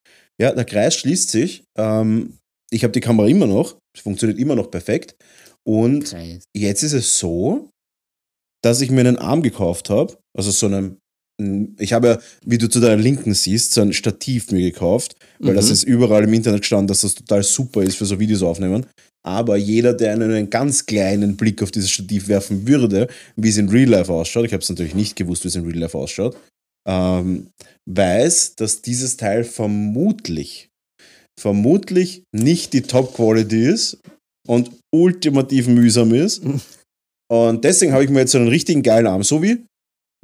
Ja, 0.41 0.51
der 0.51 0.65
Kreis 0.65 0.95
schließt 0.95 1.29
sich. 1.29 1.63
Ähm, 1.77 2.37
ich 2.69 2.83
habe 2.83 2.91
die 2.91 2.99
Kamera 2.99 3.27
immer 3.27 3.47
noch. 3.47 3.77
Es 3.95 4.01
funktioniert 4.01 4.39
immer 4.39 4.55
noch 4.55 4.69
perfekt. 4.69 5.15
Und 5.65 6.05
Kreis. 6.05 6.43
jetzt 6.53 6.83
ist 6.83 6.93
es 6.93 7.17
so, 7.19 7.69
dass 8.61 8.81
ich 8.81 8.91
mir 8.91 9.01
einen 9.01 9.17
Arm 9.17 9.41
gekauft 9.41 9.89
habe. 9.89 10.17
Also 10.37 10.51
so 10.51 10.65
einen. 10.65 10.97
Ich 11.79 11.93
habe 11.93 12.07
ja, 12.07 12.19
wie 12.45 12.57
du 12.57 12.69
zu 12.69 12.79
deiner 12.79 13.01
Linken 13.01 13.33
siehst, 13.33 13.73
so 13.73 13.81
ein 13.81 13.91
Stativ 13.93 14.51
mir 14.51 14.61
gekauft, 14.71 15.15
weil 15.39 15.55
das 15.55 15.67
Mhm. 15.67 15.71
ist 15.73 15.83
überall 15.83 16.23
im 16.25 16.33
Internet 16.33 16.61
gestanden, 16.61 16.87
dass 16.87 17.01
das 17.01 17.15
total 17.15 17.41
super 17.43 17.81
ist 17.81 17.97
für 17.97 18.05
so 18.05 18.19
Videos 18.19 18.43
aufnehmen. 18.43 18.85
Aber 19.25 19.55
jeder, 19.57 19.93
der 19.93 20.11
einen, 20.13 20.31
einen 20.31 20.49
ganz 20.49 20.85
kleinen 20.85 21.35
Blick 21.35 21.63
auf 21.63 21.71
dieses 21.71 21.89
Stativ 21.89 22.27
werfen 22.27 22.67
würde, 22.67 23.07
wie 23.35 23.49
es 23.49 23.57
in 23.57 23.69
Real 23.69 23.89
Life 23.89 24.11
ausschaut, 24.11 24.45
ich 24.45 24.53
habe 24.53 24.61
es 24.61 24.69
natürlich 24.69 24.95
nicht 24.95 25.15
gewusst, 25.15 25.43
wie 25.43 25.47
es 25.47 25.55
in 25.55 25.63
Real 25.65 25.79
Life 25.79 25.97
ausschaut, 25.97 26.37
ähm, 26.87 27.47
weiß, 27.89 28.55
dass 28.55 28.81
dieses 28.81 29.17
Teil 29.17 29.43
vermutlich, 29.43 30.69
vermutlich 31.39 32.23
nicht 32.35 32.73
die 32.73 32.81
Top-Quality 32.81 33.65
ist 33.65 33.97
und 34.47 34.71
ultimativ 34.93 35.67
mühsam 35.67 36.13
ist. 36.13 36.43
Und 37.31 37.63
deswegen 37.63 37.93
habe 37.93 38.03
ich 38.03 38.11
mir 38.11 38.19
jetzt 38.19 38.33
so 38.33 38.37
einen 38.37 38.49
richtigen 38.49 38.83
geilen 38.83 39.07
Arm, 39.07 39.23
so 39.23 39.41
wie 39.41 39.65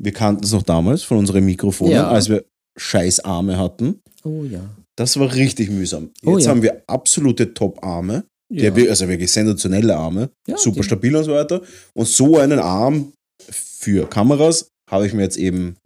wir 0.02 0.12
kannten 0.14 0.44
es 0.44 0.52
noch 0.52 0.64
damals 0.64 1.04
von 1.04 1.18
unseren 1.18 1.44
Mikrofonen, 1.46 1.94
Ja. 1.94 2.10
als 2.10 2.30
wir 2.30 2.46
scheiß 2.78 3.22
Arme 3.22 3.58
hatten. 3.58 4.00
Oh 4.24 4.44
ja. 4.44 4.62
Das 4.96 5.18
war 5.20 5.34
richtig 5.34 5.70
mühsam. 5.70 6.12
Jetzt 6.22 6.26
Oh 6.28 6.38
ja. 6.38 6.50
haben 6.50 6.62
wir 6.62 6.84
absolute 6.88 7.54
Top-Arme, 7.54 8.26
ja. 8.52 8.70
der 8.70 8.90
also 8.90 9.08
wirklich 9.08 9.32
sensationelle 9.32 9.96
Arme, 9.96 10.30
Ja, 10.48 10.58
super 10.58 10.84
stabil 10.84 11.16
und 11.16 11.24
so 11.24 11.32
weiter. 11.34 11.62
Und 11.94 12.08
so 12.08 12.38
einen 12.38 12.60
Arm 12.60 13.14
für 13.50 14.08
Kameras 14.10 14.68
habe 14.90 15.08
ich 15.08 15.14
mir 15.14 15.22
jetzt 15.24 15.38
eben 15.38 15.78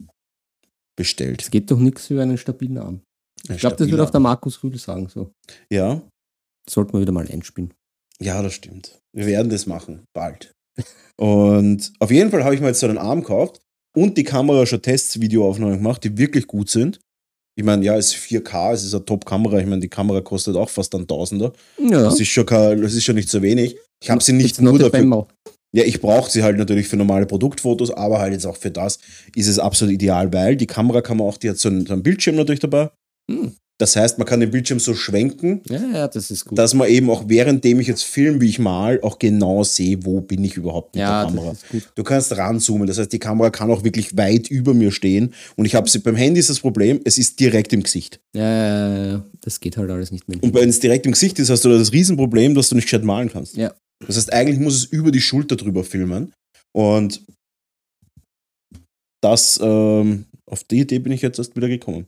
bestellt. 0.96 1.42
Es 1.42 1.50
geht 1.50 1.70
doch 1.70 1.78
nichts 1.78 2.10
über 2.10 2.22
einen 2.22 2.38
stabilen 2.38 2.78
Arm. 2.78 3.00
Ich 3.48 3.58
glaube, 3.58 3.76
das 3.76 3.88
wird 3.90 4.00
auch 4.00 4.10
der 4.10 4.20
Markus 4.20 4.62
Rühl 4.62 4.78
sagen. 4.78 5.08
So. 5.08 5.30
Ja, 5.70 6.02
Sollten 6.68 6.94
wir 6.94 7.00
wieder 7.02 7.12
mal 7.12 7.28
einspielen. 7.30 7.74
Ja, 8.20 8.40
das 8.40 8.54
stimmt. 8.54 8.98
Wir 9.14 9.26
werden 9.26 9.50
das 9.50 9.66
machen, 9.66 10.04
bald. 10.14 10.52
und 11.20 11.92
auf 12.00 12.10
jeden 12.10 12.30
Fall 12.30 12.42
habe 12.42 12.54
ich 12.54 12.60
mir 12.62 12.68
jetzt 12.68 12.80
so 12.80 12.86
einen 12.86 12.96
Arm 12.96 13.20
gekauft 13.20 13.60
und 13.96 14.16
die 14.16 14.24
Kamera 14.24 14.66
schon 14.66 14.82
Tests, 14.82 15.20
Videoaufnahmen 15.20 15.76
gemacht, 15.76 16.04
die 16.04 16.16
wirklich 16.16 16.46
gut 16.46 16.68
sind. 16.68 17.00
Ich 17.56 17.64
meine, 17.64 17.84
ja, 17.84 17.96
es 17.96 18.08
ist 18.08 18.16
4K, 18.16 18.72
es 18.72 18.84
ist 18.84 18.94
eine 18.94 19.04
Top-Kamera. 19.04 19.60
Ich 19.60 19.66
meine, 19.66 19.80
die 19.80 19.88
Kamera 19.88 20.20
kostet 20.20 20.56
auch 20.56 20.68
fast 20.68 20.94
ein 20.94 21.06
Tausender. 21.06 21.52
Ja. 21.78 22.02
Das 22.02 22.18
ist 22.18 22.28
schon, 22.28 22.46
kein, 22.46 22.82
das 22.82 22.94
ist 22.94 23.04
schon 23.04 23.14
nicht 23.14 23.28
so 23.28 23.42
wenig. 23.42 23.76
Ich 24.02 24.10
habe 24.10 24.22
sie 24.22 24.32
nicht 24.32 24.50
It's 24.50 24.60
nur 24.60 24.78
dafür. 24.78 24.90
Bemo. 24.90 25.28
Ja, 25.72 25.84
ich 25.84 26.00
brauche 26.00 26.30
sie 26.30 26.42
halt 26.42 26.56
natürlich 26.56 26.88
für 26.88 26.96
normale 26.96 27.26
Produktfotos, 27.26 27.90
aber 27.90 28.18
halt 28.18 28.32
jetzt 28.32 28.46
auch 28.46 28.56
für 28.56 28.70
das 28.70 28.98
ist 29.34 29.48
es 29.48 29.58
absolut 29.58 29.94
ideal, 29.94 30.32
weil 30.32 30.56
die 30.56 30.66
Kamera 30.66 31.00
kann 31.00 31.16
man 31.16 31.26
auch, 31.26 31.36
die 31.36 31.50
hat 31.50 31.58
so 31.58 31.68
einen, 31.68 31.86
so 31.86 31.92
einen 31.92 32.02
Bildschirm 32.02 32.36
natürlich 32.36 32.60
dabei. 32.60 32.90
Hm. 33.30 33.54
Das 33.78 33.96
heißt, 33.96 34.18
man 34.18 34.26
kann 34.26 34.38
den 34.38 34.52
Bildschirm 34.52 34.78
so 34.78 34.94
schwenken, 34.94 35.60
Ja, 35.68 35.84
ja, 35.92 36.08
das 36.08 36.30
ist 36.30 36.44
gut. 36.44 36.56
dass 36.56 36.74
man 36.74 36.88
eben 36.88 37.10
auch 37.10 37.28
währenddem 37.28 37.80
ich 37.80 37.88
jetzt 37.88 38.04
filme, 38.04 38.40
wie 38.40 38.48
ich 38.48 38.60
mal, 38.60 39.00
auch 39.02 39.18
genau 39.18 39.64
sehe, 39.64 40.04
wo 40.04 40.20
bin 40.20 40.44
ich 40.44 40.56
überhaupt 40.56 40.94
mit 40.94 41.00
ja, 41.00 41.24
der 41.24 41.30
Kamera. 41.30 41.50
das 41.50 41.62
ist 41.64 41.68
gut. 41.70 41.92
Du 41.96 42.04
kannst 42.04 42.36
ranzoomen, 42.36 42.86
das 42.86 42.98
heißt, 42.98 43.12
die 43.12 43.18
Kamera 43.18 43.50
kann 43.50 43.70
auch 43.72 43.82
wirklich 43.82 44.16
weit 44.16 44.48
über 44.48 44.74
mir 44.74 44.92
stehen. 44.92 45.34
Und 45.56 45.64
ich 45.64 45.74
habe 45.74 45.90
sie 45.90 45.98
beim 45.98 46.14
Handy 46.14 46.38
ist 46.38 46.50
das 46.50 46.60
Problem, 46.60 47.00
es 47.04 47.18
ist 47.18 47.40
direkt 47.40 47.72
im 47.72 47.82
Gesicht. 47.82 48.20
Ja, 48.32 48.42
ja, 48.42 48.96
ja, 48.96 49.06
ja, 49.06 49.24
das 49.40 49.58
geht 49.58 49.76
halt 49.76 49.90
alles 49.90 50.12
nicht 50.12 50.28
mehr. 50.28 50.38
Und 50.40 50.54
wenn 50.54 50.68
es 50.68 50.78
direkt 50.78 51.04
im 51.06 51.12
Gesicht 51.12 51.40
ist, 51.40 51.50
hast 51.50 51.64
du 51.64 51.68
da 51.68 51.76
das 51.76 51.92
Riesenproblem, 51.92 52.54
dass 52.54 52.68
du 52.68 52.76
nicht 52.76 52.84
gescheit 52.84 53.02
malen 53.02 53.28
kannst. 53.32 53.56
Ja. 53.56 53.74
Das 54.06 54.16
heißt, 54.16 54.32
eigentlich 54.32 54.60
muss 54.60 54.76
es 54.76 54.84
über 54.84 55.10
die 55.10 55.20
Schulter 55.20 55.56
drüber 55.56 55.82
filmen. 55.82 56.32
Und 56.72 57.22
das, 59.20 59.58
ähm, 59.62 60.26
auf 60.46 60.62
die 60.64 60.80
Idee 60.80 60.98
bin 61.00 61.12
ich 61.12 61.22
jetzt 61.22 61.38
erst 61.38 61.56
wieder 61.56 61.68
gekommen. 61.68 62.06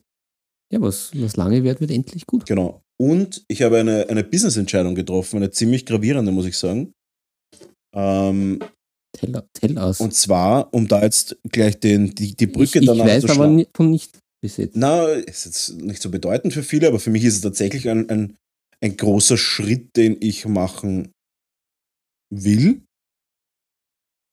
Ja, 0.72 0.80
was, 0.80 1.12
was 1.14 1.36
lange 1.36 1.62
wird, 1.62 1.80
wird 1.80 1.90
endlich 1.90 2.26
gut. 2.26 2.46
Genau. 2.46 2.82
Und 3.00 3.44
ich 3.48 3.62
habe 3.62 3.78
eine, 3.78 4.08
eine 4.08 4.24
Business-Entscheidung 4.24 4.94
getroffen, 4.94 5.36
eine 5.36 5.50
ziemlich 5.50 5.86
gravierende, 5.86 6.32
muss 6.32 6.46
ich 6.46 6.56
sagen. 6.56 6.92
Ähm, 7.94 8.60
Tell, 9.16 9.42
tell 9.54 9.78
us. 9.78 10.00
und 10.00 10.12
zwar, 10.14 10.72
um 10.74 10.88
da 10.88 11.02
jetzt 11.02 11.36
gleich 11.50 11.78
den, 11.80 12.14
die, 12.14 12.36
die 12.36 12.46
Brücke 12.46 12.78
ich, 12.80 12.82
ich 12.82 12.86
danach 12.86 13.06
weiß 13.06 13.22
zu 13.22 13.28
aber 13.28 13.34
schlagen. 13.36 13.56
ni- 13.56 13.68
von 13.74 13.90
nicht 13.90 14.18
bis 14.42 14.56
jetzt. 14.58 14.76
Na, 14.76 15.06
ist 15.08 15.46
jetzt 15.46 15.74
nicht 15.80 16.02
so 16.02 16.10
bedeutend 16.10 16.52
für 16.52 16.62
viele, 16.62 16.88
aber 16.88 17.00
für 17.00 17.10
mich 17.10 17.24
ist 17.24 17.36
es 17.36 17.40
tatsächlich 17.40 17.88
ein, 17.88 18.10
ein, 18.10 18.36
ein 18.82 18.96
großer 18.96 19.38
Schritt, 19.38 19.96
den 19.96 20.16
ich 20.20 20.46
machen 20.46 21.12
will. 22.34 22.82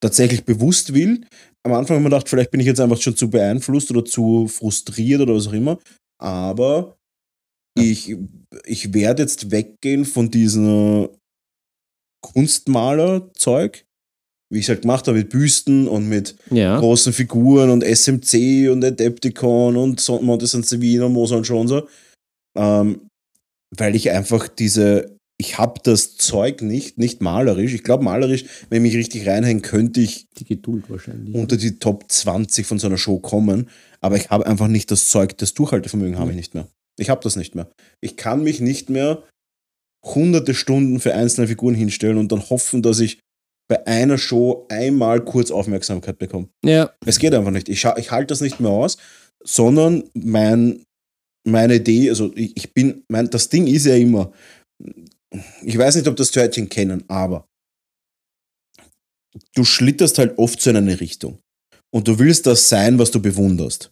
Tatsächlich 0.01 0.43
bewusst 0.43 0.93
will. 0.93 1.25
Am 1.65 1.71
Anfang 1.73 1.95
habe 1.95 1.99
ich 1.99 2.03
mir 2.03 2.09
gedacht, 2.09 2.27
vielleicht 2.27 2.51
bin 2.51 2.59
ich 2.59 2.67
jetzt 2.67 2.81
einfach 2.81 2.99
schon 2.99 3.15
zu 3.15 3.29
beeinflusst 3.29 3.89
oder 3.91 4.03
zu 4.03 4.47
frustriert 4.49 5.21
oder 5.21 5.35
was 5.35 5.47
auch 5.47 5.53
immer. 5.53 5.79
Aber 6.23 6.97
ich, 7.77 8.15
ich 8.65 8.93
werde 8.93 9.23
jetzt 9.23 9.51
weggehen 9.51 10.05
von 10.05 10.31
diesem 10.31 11.09
Kunstmaler-Zeug, 12.21 13.85
wie 14.51 14.59
ich 14.59 14.65
es 14.65 14.69
halt 14.69 14.81
gemacht 14.83 15.07
habe 15.07 15.17
mit 15.17 15.29
Büsten 15.29 15.87
und 15.87 16.07
mit 16.07 16.35
Ja, 16.51 16.79
großen 16.79 17.11
Figuren 17.13 17.69
und 17.69 17.83
SMC 17.83 18.69
und 18.69 18.83
Adepticon 18.85 19.75
und 19.75 19.99
so- 19.99 20.21
Monte 20.21 20.47
San 20.47 20.63
Savino, 20.63 21.09
Moser 21.09 21.37
und 21.37 21.47
schon 21.47 21.67
so. 21.67 21.87
Ähm, 22.57 23.07
weil 23.75 23.95
ich 23.95 24.11
einfach 24.11 24.47
diese, 24.47 25.17
ich 25.37 25.57
habe 25.57 25.79
das 25.83 26.15
Zeug 26.17 26.61
nicht, 26.61 26.97
nicht 26.97 27.21
malerisch. 27.21 27.73
Ich 27.73 27.83
glaube, 27.83 28.03
malerisch, 28.03 28.45
wenn 28.69 28.83
ich 28.83 28.91
mich 28.91 28.97
richtig 28.97 29.27
reinhänge, 29.27 29.61
könnte 29.61 29.99
ich 29.99 30.27
die 30.37 30.45
Geduld 30.45 30.89
wahrscheinlich. 30.89 31.33
unter 31.35 31.57
die 31.57 31.79
Top 31.79 32.05
20 32.11 32.65
von 32.65 32.79
so 32.79 32.87
einer 32.87 32.97
Show 32.97 33.19
kommen. 33.19 33.69
Aber 33.99 34.15
ich 34.15 34.29
habe 34.29 34.45
einfach 34.45 34.67
nicht 34.67 34.91
das 34.91 35.07
Zeug, 35.07 35.37
das 35.37 35.53
Durchhaltevermögen 35.53 36.19
habe 36.19 36.31
ich 36.31 36.37
nicht 36.37 36.53
mehr. 36.53 36.67
Ich 36.99 37.09
habe 37.09 37.21
das 37.23 37.35
nicht 37.35 37.55
mehr. 37.55 37.69
Ich 38.01 38.17
kann 38.17 38.43
mich 38.43 38.61
nicht 38.61 38.89
mehr 38.89 39.23
hunderte 40.05 40.53
Stunden 40.53 40.99
für 40.99 41.13
einzelne 41.13 41.47
Figuren 41.47 41.75
hinstellen 41.75 42.17
und 42.17 42.31
dann 42.31 42.49
hoffen, 42.49 42.81
dass 42.81 42.99
ich 42.99 43.19
bei 43.69 43.87
einer 43.87 44.17
Show 44.17 44.65
einmal 44.69 45.23
kurz 45.23 45.49
Aufmerksamkeit 45.49 46.19
bekomme. 46.19 46.49
ja, 46.63 46.91
Es 47.05 47.17
geht 47.17 47.33
einfach 47.33 47.51
nicht. 47.51 47.69
Ich, 47.69 47.85
ich 47.85 48.11
halte 48.11 48.27
das 48.27 48.41
nicht 48.41 48.59
mehr 48.59 48.71
aus, 48.71 48.97
sondern 49.43 50.03
mein, 50.13 50.83
meine 51.47 51.75
Idee, 51.75 52.09
also 52.09 52.31
ich, 52.35 52.55
ich 52.55 52.73
bin, 52.73 53.03
mein, 53.09 53.29
das 53.29 53.49
Ding 53.49 53.67
ist 53.67 53.85
ja 53.85 53.95
immer, 53.95 54.31
ich 55.63 55.77
weiß 55.77 55.95
nicht, 55.95 56.07
ob 56.07 56.15
das 56.15 56.31
Törtchen 56.31 56.69
kennen, 56.69 57.03
aber 57.09 57.47
du 59.55 59.63
schlitterst 59.63 60.17
halt 60.19 60.37
oft 60.37 60.61
so 60.61 60.69
in 60.69 60.77
eine 60.77 60.99
Richtung. 60.99 61.39
Und 61.93 62.07
du 62.07 62.17
willst 62.17 62.45
das 62.47 62.69
sein, 62.69 62.97
was 62.97 63.11
du 63.11 63.21
bewunderst. 63.21 63.91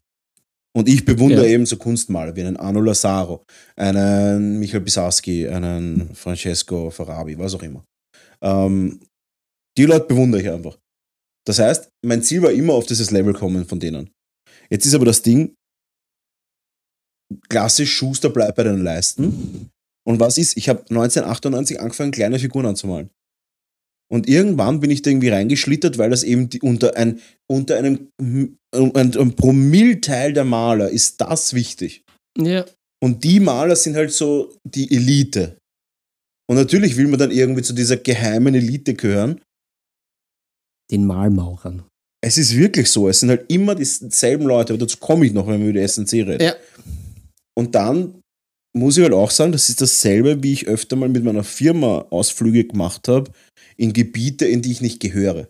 Und 0.76 0.88
ich 0.88 1.04
bewundere 1.06 1.46
Ja. 1.48 1.54
eben 1.54 1.66
so 1.66 1.78
Kunstmaler 1.78 2.36
wie 2.36 2.42
einen 2.42 2.58
Arno 2.58 2.80
Lazzaro, 2.82 3.44
einen 3.76 4.58
Michael 4.60 4.82
Bisarski, 4.82 5.48
einen 5.48 6.16
Francesco 6.16 6.90
Farabi, 6.90 7.38
was 7.38 7.54
auch 7.54 7.64
immer. 7.64 7.84
Ähm, 8.42 9.02
die 9.78 9.86
Leute 9.86 10.06
bewundere 10.08 10.42
ich 10.42 10.50
einfach. 10.50 10.78
Das 11.46 11.60
heißt, 11.60 11.90
mein 12.06 12.24
Ziel 12.24 12.42
war 12.42 12.52
immer 12.52 12.74
auf 12.74 12.86
dieses 12.86 13.12
Level 13.12 13.34
kommen 13.34 13.66
von 13.66 13.80
denen. 13.80 14.10
Jetzt 14.70 14.86
ist 14.86 14.94
aber 14.96 15.06
das 15.06 15.22
Ding, 15.22 15.54
klassisch 17.50 17.92
Schuster 17.94 18.30
bleibt 18.30 18.56
bei 18.56 18.64
den 18.64 18.82
Leisten. 18.84 19.70
Und 20.08 20.20
was 20.20 20.38
ist? 20.38 20.58
Ich 20.58 20.70
habe 20.70 20.82
1998 20.82 21.80
angefangen, 21.80 22.12
kleine 22.12 22.40
Figuren 22.40 22.66
anzumalen. 22.66 23.10
Und 24.12 24.28
irgendwann 24.28 24.82
bin 24.82 24.92
ich 24.92 25.02
da 25.02 25.10
irgendwie 25.10 25.30
reingeschlittert, 25.30 25.98
weil 25.98 26.10
das 26.10 26.24
eben 26.24 26.50
die, 26.50 26.60
unter, 26.60 26.98
ein, 26.98 27.22
unter 27.50 27.78
einem 27.78 28.10
ein, 28.20 28.58
ein 28.96 29.36
Promillteil 29.36 30.34
der 30.34 30.44
Maler 30.44 30.90
ist 30.90 31.22
das 31.22 31.54
wichtig. 31.54 32.04
ja. 32.38 32.66
Und 33.04 33.24
die 33.24 33.40
Maler 33.40 33.76
sind 33.76 33.96
halt 33.96 34.12
so 34.12 34.54
die 34.64 34.96
Elite. 34.96 35.58
Und 36.48 36.58
natürlich 36.58 36.98
will 36.98 37.08
man 37.08 37.18
dann 37.18 37.32
irgendwie 37.32 37.64
zu 37.64 37.74
dieser 37.74 37.98
geheimen 37.98 38.54
Elite 38.54 38.94
gehören. 38.94 39.42
Den 40.92 41.08
Malmauchern. 41.08 41.84
Es 42.24 42.38
ist 42.38 42.56
wirklich 42.56 42.92
so. 42.92 43.10
Es 43.10 43.22
sind 43.22 43.30
halt 43.30 43.50
immer 43.50 43.74
dieselben 43.74 44.46
Leute, 44.46 44.74
aber 44.74 44.82
dazu 44.82 44.98
komme 45.00 45.26
ich 45.26 45.34
noch, 45.34 45.48
wenn 45.48 45.62
wir 45.62 45.70
über 45.70 45.80
die 45.80 45.88
SNC 45.88 46.14
reden. 46.14 46.44
Ja. 46.44 46.56
Und 47.58 47.74
dann 47.74 48.21
muss 48.74 48.98
ich 48.98 49.04
halt 49.04 49.14
auch 49.14 49.32
sagen, 49.32 49.52
das 49.52 49.70
ist 49.70 49.82
dasselbe, 49.82 50.44
wie 50.44 50.54
ich 50.54 50.68
öfter 50.68 50.96
mal 50.96 51.10
mit 51.10 51.24
meiner 51.24 51.44
Firma 51.44 52.06
Ausflüge 52.10 52.66
gemacht 52.66 53.08
habe, 53.08 53.32
in 53.78 53.94
Gebiete, 53.94 54.46
in 54.46 54.62
die 54.62 54.72
ich 54.72 54.82
nicht 54.82 55.00
gehöre. 55.00 55.50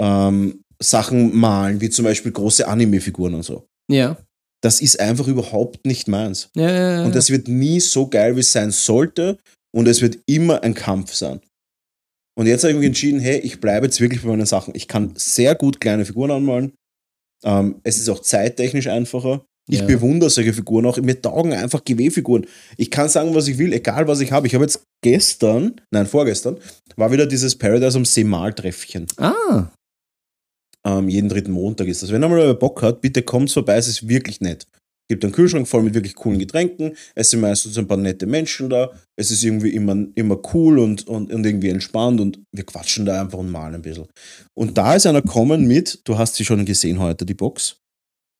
Ähm, 0.00 0.62
Sachen 0.82 1.36
malen, 1.36 1.80
wie 1.80 1.90
zum 1.90 2.06
Beispiel 2.06 2.32
große 2.32 2.66
Anime-Figuren 2.66 3.34
und 3.34 3.42
so. 3.42 3.66
Ja. 3.90 4.16
Das 4.62 4.80
ist 4.80 5.00
einfach 5.00 5.26
überhaupt 5.26 5.86
nicht 5.86 6.08
meins. 6.08 6.50
Ja, 6.54 6.70
ja, 6.70 6.92
ja. 6.96 7.04
Und 7.04 7.14
das 7.14 7.30
wird 7.30 7.48
nie 7.48 7.80
so 7.80 8.08
geil, 8.08 8.36
wie 8.36 8.40
es 8.40 8.52
sein 8.52 8.70
sollte. 8.70 9.38
Und 9.74 9.86
es 9.86 10.00
wird 10.00 10.18
immer 10.26 10.62
ein 10.62 10.74
Kampf 10.74 11.14
sein. 11.14 11.40
Und 12.38 12.46
jetzt 12.46 12.62
habe 12.62 12.72
ich 12.72 12.78
mich 12.78 12.86
entschieden, 12.86 13.20
hey, 13.20 13.38
ich 13.38 13.60
bleibe 13.60 13.86
jetzt 13.86 14.00
wirklich 14.00 14.22
bei 14.22 14.28
meinen 14.28 14.46
Sachen. 14.46 14.74
Ich 14.74 14.88
kann 14.88 15.12
sehr 15.16 15.54
gut 15.54 15.80
kleine 15.80 16.06
Figuren 16.06 16.30
anmalen. 16.30 16.72
Ähm, 17.44 17.80
es 17.82 17.98
ist 17.98 18.08
auch 18.08 18.20
zeittechnisch 18.20 18.86
einfacher. 18.86 19.44
Ich 19.68 19.80
Ja. 19.80 19.86
bewundere 19.86 20.30
solche 20.30 20.52
Figuren 20.52 20.86
auch. 20.86 20.96
Mir 20.98 21.20
taugen 21.20 21.52
einfach 21.52 21.84
GW-Figuren. 21.84 22.46
Ich 22.76 22.90
kann 22.90 23.08
sagen, 23.08 23.34
was 23.34 23.46
ich 23.48 23.58
will, 23.58 23.72
egal 23.72 24.08
was 24.08 24.20
ich 24.20 24.32
habe. 24.32 24.46
Ich 24.46 24.54
habe 24.54 24.64
jetzt 24.64 24.82
gestern, 25.02 25.80
nein, 25.92 26.06
vorgestern, 26.06 26.56
war 26.96 27.12
wieder 27.12 27.26
dieses 27.26 27.56
Paradise 27.56 27.96
am 27.96 28.04
See 28.04 28.24
Maltreffchen. 28.24 29.06
ah, 29.18 29.70
Ähm, 30.86 31.08
jeden 31.08 31.28
dritten 31.28 31.52
Montag 31.52 31.88
ist 31.88 32.02
das. 32.02 32.10
Wenn 32.10 32.24
einmal 32.24 32.38
wer 32.38 32.54
Bock 32.54 32.82
hat, 32.82 33.00
bitte 33.02 33.22
kommt 33.22 33.50
vorbei, 33.52 33.76
es 33.76 33.86
ist 33.86 34.08
wirklich 34.08 34.40
nett. 34.40 34.66
Gibt 35.10 35.24
einen 35.24 35.32
Kühlschrank 35.32 35.66
voll 35.68 35.82
mit 35.82 35.92
wirklich 35.94 36.14
coolen 36.14 36.38
Getränken. 36.38 36.96
Es 37.16 37.30
sind 37.30 37.40
meistens 37.40 37.76
ein 37.76 37.86
paar 37.88 37.96
nette 37.96 38.26
Menschen 38.26 38.70
da. 38.70 38.90
Es 39.18 39.30
ist 39.30 39.42
irgendwie 39.44 39.70
immer, 39.74 40.06
immer 40.14 40.38
cool 40.54 40.78
und, 40.78 41.06
und, 41.08 41.32
und 41.32 41.44
irgendwie 41.44 41.68
entspannt 41.68 42.20
und 42.20 42.38
wir 42.54 42.64
quatschen 42.64 43.04
da 43.04 43.20
einfach 43.20 43.38
und 43.38 43.50
malen 43.50 43.74
ein 43.74 43.82
bisschen. 43.82 44.06
Und 44.56 44.78
da 44.78 44.94
ist 44.94 45.06
einer 45.06 45.20
kommen 45.22 45.66
mit, 45.66 46.00
du 46.04 46.16
hast 46.16 46.36
sie 46.36 46.44
schon 46.44 46.64
gesehen 46.64 46.98
heute, 47.00 47.26
die 47.26 47.34
Box. 47.34 47.76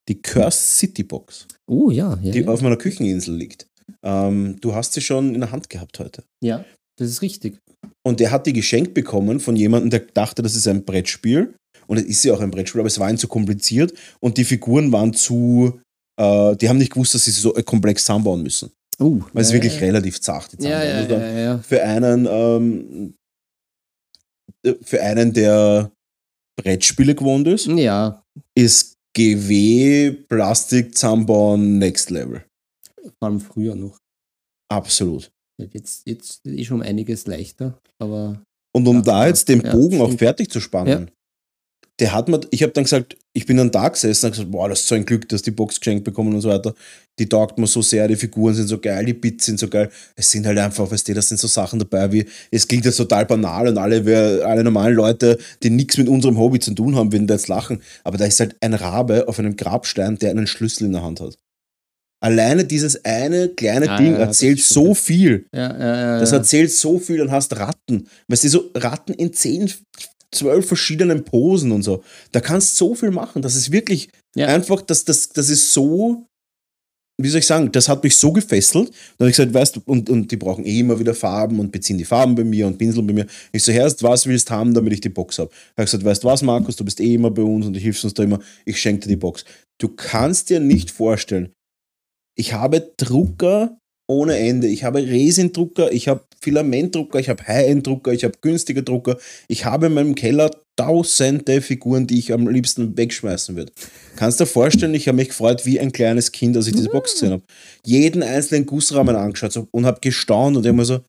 Die 0.08 0.20
Cursed 0.20 0.78
City 0.78 1.02
Box, 1.04 1.46
oh 1.68 1.90
ja. 1.90 2.18
Ja, 2.22 2.32
die 2.32 2.40
ja. 2.40 2.48
auf 2.48 2.62
meiner 2.62 2.76
Kücheninsel 2.76 3.34
liegt. 3.36 3.66
Ähm, 4.02 4.56
du 4.60 4.74
hast 4.74 4.92
sie 4.94 5.00
schon 5.00 5.34
in 5.34 5.40
der 5.40 5.52
Hand 5.52 5.68
gehabt 5.70 5.98
heute. 5.98 6.24
ja, 6.42 6.64
das 6.98 7.08
ist 7.08 7.22
richtig. 7.22 7.58
Und 8.06 8.20
der 8.20 8.30
hat 8.30 8.46
die 8.46 8.52
geschenkt 8.52 8.94
bekommen 8.94 9.40
von 9.40 9.56
jemandem, 9.56 9.90
der 9.90 10.00
dachte, 10.00 10.42
das 10.42 10.54
ist 10.54 10.66
ein 10.68 10.84
Brettspiel. 10.84 11.54
Und 11.86 11.96
es 11.98 12.04
ist 12.04 12.24
ja 12.24 12.34
auch 12.34 12.40
ein 12.40 12.50
Brettspiel, 12.50 12.80
aber 12.80 12.88
es 12.88 12.98
war 12.98 13.10
ihm 13.10 13.16
zu 13.18 13.26
kompliziert 13.28 13.92
und 14.20 14.36
die 14.38 14.44
Figuren 14.44 14.92
waren 14.92 15.12
zu. 15.12 15.80
Äh, 16.20 16.56
die 16.56 16.68
haben 16.68 16.78
nicht 16.78 16.92
gewusst, 16.92 17.14
dass 17.14 17.24
sie 17.24 17.30
so 17.30 17.52
komplex 17.64 18.04
zusammenbauen 18.04 18.42
müssen. 18.42 18.70
Oh, 18.98 19.20
Weil 19.32 19.42
es 19.42 19.48
ja, 19.50 19.54
wirklich 19.54 19.74
ja. 19.74 19.80
relativ 19.80 20.20
zart 20.20 20.52
die 20.52 20.64
Ja, 20.64 20.82
ja, 20.84 21.02
zusammenbauen. 21.02 21.20
ja, 21.22 21.32
ja, 21.32 21.44
ja. 21.44 21.58
Für 21.58 21.82
einen, 21.82 22.26
ähm, 22.30 23.14
äh, 24.64 24.74
für 24.82 25.00
einen, 25.02 25.32
der 25.32 25.90
Brettspiele 26.60 27.14
gewohnt 27.14 27.48
ist, 27.48 27.66
Ja, 27.66 28.22
ist 28.56 28.94
GW 29.16 30.12
Plastik 30.28 30.96
zusammenbauen 30.96 31.78
Next 31.78 32.10
Level. 32.10 32.44
vor 33.18 33.28
allem 33.28 33.40
früher 33.40 33.74
noch. 33.74 33.96
Absolut. 34.70 35.30
Jetzt, 35.72 36.06
jetzt 36.06 36.46
ist 36.46 36.66
schon 36.66 36.82
einiges 36.82 37.26
leichter, 37.26 37.78
aber 37.98 38.42
Und 38.74 38.86
um 38.88 38.96
Ja, 38.96 39.02
da 39.02 39.22
ja, 39.22 39.28
jetzt 39.28 39.48
den 39.48 39.60
ja, 39.60 39.72
Bogen 39.72 40.00
auch 40.00 40.06
stimmt. 40.06 40.18
fertig 40.20 40.50
zu 40.50 40.60
spannen, 40.60 41.10
der 41.98 42.12
hat 42.14 42.28
mir, 42.28 42.40
ich 42.50 42.62
habe 42.62 42.72
dann 42.72 42.84
gesagt, 42.84 43.16
ich 43.32 43.46
bin 43.46 43.56
dann 43.56 43.70
da 43.70 43.88
gesessen 43.88 44.26
und 44.26 44.32
gesagt, 44.32 44.50
boah, 44.50 44.68
das 44.68 44.80
ist 44.80 44.88
so 44.88 44.94
ein 44.96 45.06
Glück, 45.06 45.28
dass 45.28 45.42
die 45.42 45.52
Box 45.52 45.78
geschenkt 45.78 46.04
bekommen 46.04 46.34
und 46.34 46.40
so 46.40 46.48
weiter. 46.48 46.74
Die 47.18 47.28
taugt 47.28 47.58
mir 47.58 47.66
so 47.66 47.80
sehr, 47.80 48.08
die 48.08 48.16
Figuren 48.16 48.54
sind 48.54 48.66
so 48.66 48.78
geil, 48.78 49.04
die 49.04 49.12
Bits 49.12 49.46
sind 49.46 49.60
so 49.60 49.68
geil. 49.68 49.88
Es 50.16 50.30
sind 50.30 50.46
halt 50.46 50.58
einfach, 50.58 50.90
weißt 50.90 51.06
du, 51.08 51.14
das 51.14 51.28
sind 51.28 51.38
so 51.38 51.46
Sachen 51.46 51.78
dabei, 51.78 52.10
wie, 52.10 52.26
es 52.50 52.66
klingt 52.66 52.84
jetzt 52.86 52.96
total 52.96 53.26
banal 53.26 53.68
und 53.68 53.78
alle, 53.78 54.04
wir, 54.04 54.44
alle 54.46 54.64
normalen 54.64 54.94
Leute, 54.96 55.38
die 55.62 55.70
nichts 55.70 55.96
mit 55.96 56.08
unserem 56.08 56.38
Hobby 56.38 56.58
zu 56.58 56.74
tun 56.74 56.96
haben, 56.96 57.12
würden 57.12 57.26
da 57.28 57.34
jetzt 57.34 57.48
lachen. 57.48 57.82
Aber 58.04 58.18
da 58.18 58.24
ist 58.24 58.40
halt 58.40 58.56
ein 58.60 58.74
Rabe 58.74 59.28
auf 59.28 59.38
einem 59.38 59.54
Grabstein, 59.54 60.18
der 60.18 60.30
einen 60.30 60.46
Schlüssel 60.48 60.86
in 60.86 60.92
der 60.92 61.02
Hand 61.02 61.20
hat. 61.20 61.38
Alleine 62.22 62.64
dieses 62.64 63.02
eine 63.04 63.48
kleine 63.48 63.90
Ah, 63.90 63.96
Ding 63.96 64.12
ja, 64.12 64.18
erzählt 64.18 64.60
so 64.60 64.94
viel. 64.94 65.46
Ja, 65.54 65.78
ja, 65.78 66.20
Das 66.20 66.32
erzählt 66.32 66.70
so 66.70 66.98
viel, 66.98 67.16
dann 67.18 67.30
hast 67.30 67.56
Ratten. 67.56 68.08
Weißt 68.28 68.44
du, 68.44 68.48
so 68.48 68.70
Ratten 68.74 69.14
in 69.14 69.32
zehn, 69.32 69.72
zwölf 70.32 70.66
verschiedenen 70.66 71.24
Posen 71.24 71.72
und 71.72 71.82
so. 71.82 72.02
Da 72.32 72.40
kannst 72.40 72.76
so 72.76 72.94
viel 72.94 73.10
machen. 73.10 73.42
Das 73.42 73.54
ist 73.56 73.72
wirklich 73.72 74.08
Ja. 74.36 74.46
einfach, 74.46 74.80
das, 74.82 75.04
das, 75.04 75.28
das 75.30 75.48
ist 75.50 75.72
so, 75.72 76.24
wie 77.20 77.28
soll 77.28 77.40
ich 77.40 77.46
sagen, 77.46 77.70
das 77.72 77.88
hat 77.88 78.02
mich 78.02 78.16
so 78.16 78.32
gefesselt. 78.32 78.88
Dann 79.18 79.26
habe 79.26 79.30
ich 79.30 79.36
gesagt, 79.36 79.52
weißt 79.52 79.76
du, 79.76 79.82
und, 79.86 80.08
und 80.08 80.30
die 80.30 80.36
brauchen 80.36 80.64
eh 80.64 80.80
immer 80.80 80.98
wieder 80.98 81.14
Farben 81.14 81.58
und 81.58 81.70
beziehen 81.72 81.98
die 81.98 82.04
Farben 82.04 82.34
bei 82.34 82.44
mir 82.44 82.66
und 82.66 82.78
Pinsel 82.78 83.02
bei 83.02 83.12
mir. 83.12 83.26
Ich 83.52 83.62
so, 83.62 83.72
Herrst, 83.72 84.02
was 84.02 84.26
willst 84.26 84.48
du 84.48 84.54
haben, 84.54 84.72
damit 84.72 84.92
ich 84.94 85.00
die 85.00 85.08
Box 85.10 85.38
habe? 85.38 85.50
Ich 85.52 85.70
habe 85.76 85.84
gesagt, 85.84 86.04
weißt 86.04 86.22
du 86.24 86.28
was, 86.28 86.42
Markus, 86.42 86.76
du 86.76 86.84
bist 86.84 87.00
eh 87.00 87.14
immer 87.14 87.30
bei 87.30 87.42
uns 87.42 87.66
und 87.66 87.74
du 87.74 87.80
hilfst 87.80 88.04
uns 88.04 88.14
da 88.14 88.22
immer. 88.22 88.38
Ich 88.64 88.80
schenke 88.80 89.02
dir 89.02 89.08
die 89.08 89.16
Box. 89.16 89.44
Du 89.78 89.88
kannst 89.88 90.48
dir 90.50 90.60
nicht 90.60 90.90
vorstellen, 90.90 91.52
ich 92.38 92.52
habe 92.54 92.92
Drucker 92.96 93.76
ohne 94.08 94.36
Ende. 94.38 94.66
Ich 94.68 94.82
habe 94.84 95.00
Resindrucker, 95.00 95.92
ich 95.92 96.08
habe 96.08 96.24
Filamentdrucker, 96.42 97.18
ich 97.18 97.28
habe 97.28 97.46
High-End-Drucker, 97.46 98.12
ich 98.12 98.24
habe 98.24 98.34
günstige 98.40 98.82
Drucker. 98.82 99.18
Ich 99.48 99.64
habe 99.64 99.86
in 99.86 99.94
meinem 99.94 100.14
Keller 100.14 100.50
tausende 100.76 101.60
Figuren, 101.60 102.06
die 102.06 102.18
ich 102.18 102.32
am 102.32 102.48
liebsten 102.48 102.96
wegschmeißen 102.96 103.56
würde. 103.56 103.72
Kannst 104.16 104.40
du 104.40 104.44
dir 104.44 104.50
vorstellen, 104.50 104.94
ich 104.94 105.08
habe 105.08 105.16
mich 105.16 105.28
gefreut 105.28 105.66
wie 105.66 105.78
ein 105.78 105.92
kleines 105.92 106.32
Kind, 106.32 106.56
als 106.56 106.66
ich 106.66 106.74
diese 106.74 106.88
Box 106.88 107.12
gesehen 107.14 107.32
habe. 107.32 107.42
Jeden 107.84 108.22
einzelnen 108.22 108.64
Gussrahmen 108.64 109.14
angeschaut 109.16 109.66
und 109.70 109.86
habe 109.86 110.00
gestaunt 110.00 110.56
und 110.56 110.64
immer 110.64 110.84
so, 110.84 111.00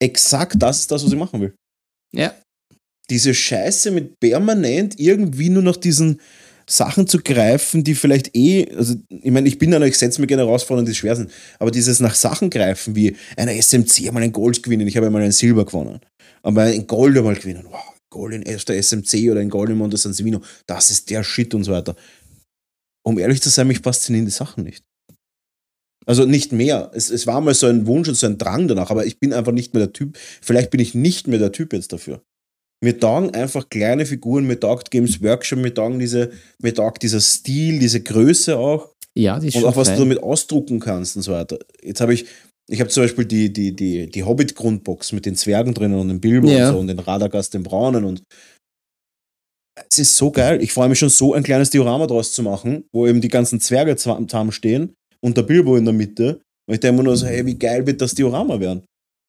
exakt 0.00 0.56
das 0.58 0.80
ist 0.80 0.90
das, 0.90 1.04
was 1.04 1.12
ich 1.12 1.18
machen 1.18 1.40
will 1.40 1.54
ja. 2.14 2.34
diese 3.10 3.34
Scheiße 3.34 3.90
mit 3.90 4.20
permanent 4.20 4.98
irgendwie 4.98 5.48
nur 5.48 5.62
nach 5.62 5.76
diesen 5.76 6.20
Sachen 6.66 7.06
zu 7.06 7.18
greifen, 7.18 7.84
die 7.84 7.94
vielleicht 7.94 8.34
eh, 8.36 8.68
also 8.74 8.94
ich 9.08 9.30
meine, 9.30 9.48
ich 9.48 9.58
bin 9.58 9.74
einer, 9.74 9.86
ich 9.86 9.98
setze 9.98 10.20
mir 10.20 10.26
gerne 10.26 10.44
Herausforderungen, 10.44 10.86
die 10.86 10.94
schwer 10.94 11.16
sind, 11.16 11.30
aber 11.58 11.70
dieses 11.70 12.00
nach 12.00 12.14
Sachen 12.14 12.50
greifen, 12.50 12.94
wie 12.94 13.16
einer 13.36 13.52
SMC 13.52 14.08
einmal 14.08 14.22
ein 14.22 14.32
Gold 14.32 14.62
gewinnen, 14.62 14.86
ich 14.86 14.96
habe 14.96 15.06
einmal 15.06 15.22
ein 15.22 15.32
Silber 15.32 15.64
gewonnen, 15.64 16.00
aber 16.42 16.62
ein 16.62 16.86
Gold 16.86 17.16
einmal 17.16 17.34
gewinnen, 17.34 17.66
wow, 17.70 17.94
Gold 18.10 18.34
in 18.34 18.42
erster 18.42 18.74
SMC 18.74 19.30
oder 19.30 19.40
ein 19.40 19.50
Gold 19.50 19.70
in 19.70 19.78
Monte 19.78 19.96
San 19.96 20.12
Sevino, 20.12 20.40
das 20.66 20.90
ist 20.90 21.10
der 21.10 21.24
Shit 21.24 21.54
und 21.54 21.64
so 21.64 21.72
weiter. 21.72 21.96
Um 23.04 23.18
ehrlich 23.18 23.42
zu 23.42 23.48
sein, 23.48 23.66
mich 23.66 23.80
faszinieren 23.80 24.26
die 24.26 24.32
Sachen 24.32 24.62
nicht. 24.62 24.84
Also 26.06 26.24
nicht 26.24 26.52
mehr. 26.52 26.90
Es, 26.94 27.10
es 27.10 27.26
war 27.26 27.40
mal 27.40 27.54
so 27.54 27.66
ein 27.66 27.86
Wunsch 27.86 28.08
und 28.08 28.14
so 28.14 28.26
ein 28.26 28.38
Drang 28.38 28.68
danach, 28.68 28.90
aber 28.90 29.06
ich 29.06 29.18
bin 29.18 29.32
einfach 29.32 29.52
nicht 29.52 29.74
mehr 29.74 29.86
der 29.86 29.92
Typ. 29.92 30.18
Vielleicht 30.40 30.70
bin 30.70 30.80
ich 30.80 30.94
nicht 30.94 31.28
mehr 31.28 31.38
der 31.38 31.52
Typ 31.52 31.72
jetzt 31.72 31.92
dafür. 31.92 32.22
Mir 32.82 32.98
taugen 32.98 33.30
einfach 33.34 33.68
kleine 33.68 34.06
Figuren, 34.06 34.46
mir 34.46 34.58
taugt 34.58 34.90
Games 34.90 35.22
Workshop, 35.22 35.60
mir 35.60 35.72
taugen 35.72 35.98
diese, 35.98 36.32
mir 36.60 36.74
taugt 36.74 37.02
dieser 37.02 37.20
Stil, 37.20 37.78
diese 37.78 38.02
Größe 38.02 38.58
auch 38.58 38.90
ja, 39.14 39.38
die 39.38 39.48
ist 39.48 39.56
und 39.56 39.64
auch 39.64 39.76
was 39.76 39.88
du 39.88 39.94
fein. 39.94 40.00
damit 40.00 40.22
ausdrucken 40.22 40.80
kannst 40.80 41.16
und 41.16 41.22
so 41.22 41.32
weiter. 41.32 41.58
Jetzt 41.82 42.00
habe 42.00 42.14
ich, 42.14 42.26
ich 42.68 42.80
habe 42.80 42.90
zum 42.90 43.04
Beispiel 43.04 43.24
die, 43.24 43.52
die, 43.52 43.76
die, 43.76 44.10
die 44.10 44.22
Hobbit-Grundbox 44.24 45.12
mit 45.12 45.26
den 45.26 45.36
Zwergen 45.36 45.74
drinnen 45.74 45.98
und 45.98 46.08
dem 46.08 46.20
Bilbo 46.20 46.48
Ja. 46.48 46.68
und 46.68 46.74
so 46.74 46.80
und 46.80 46.86
den 46.88 46.98
Radagast, 46.98 47.54
den 47.54 47.62
Braunen 47.62 48.04
und 48.04 48.22
es 49.90 49.98
ist 49.98 50.16
so 50.16 50.30
geil. 50.30 50.62
Ich 50.62 50.72
freue 50.72 50.88
mich 50.88 50.98
schon 50.98 51.08
so 51.08 51.34
ein 51.34 51.42
kleines 51.42 51.70
Diorama 51.70 52.06
draus 52.06 52.32
zu 52.32 52.42
machen, 52.42 52.84
wo 52.92 53.06
eben 53.06 53.20
die 53.20 53.28
ganzen 53.28 53.60
Zwerge 53.60 53.96
zusammen 53.96 54.52
stehen 54.52 54.94
und 55.20 55.36
der 55.36 55.42
Bilbo 55.42 55.76
in 55.76 55.84
der 55.84 55.94
Mitte. 55.94 56.40
Und 56.66 56.74
ich 56.74 56.80
denke 56.80 56.98
mir 56.98 57.04
nur 57.04 57.16
so, 57.16 57.26
hey, 57.26 57.44
wie 57.46 57.58
geil 57.58 57.86
wird 57.86 58.00
das 58.00 58.14
Diorama 58.14 58.58
werden? 58.60 58.84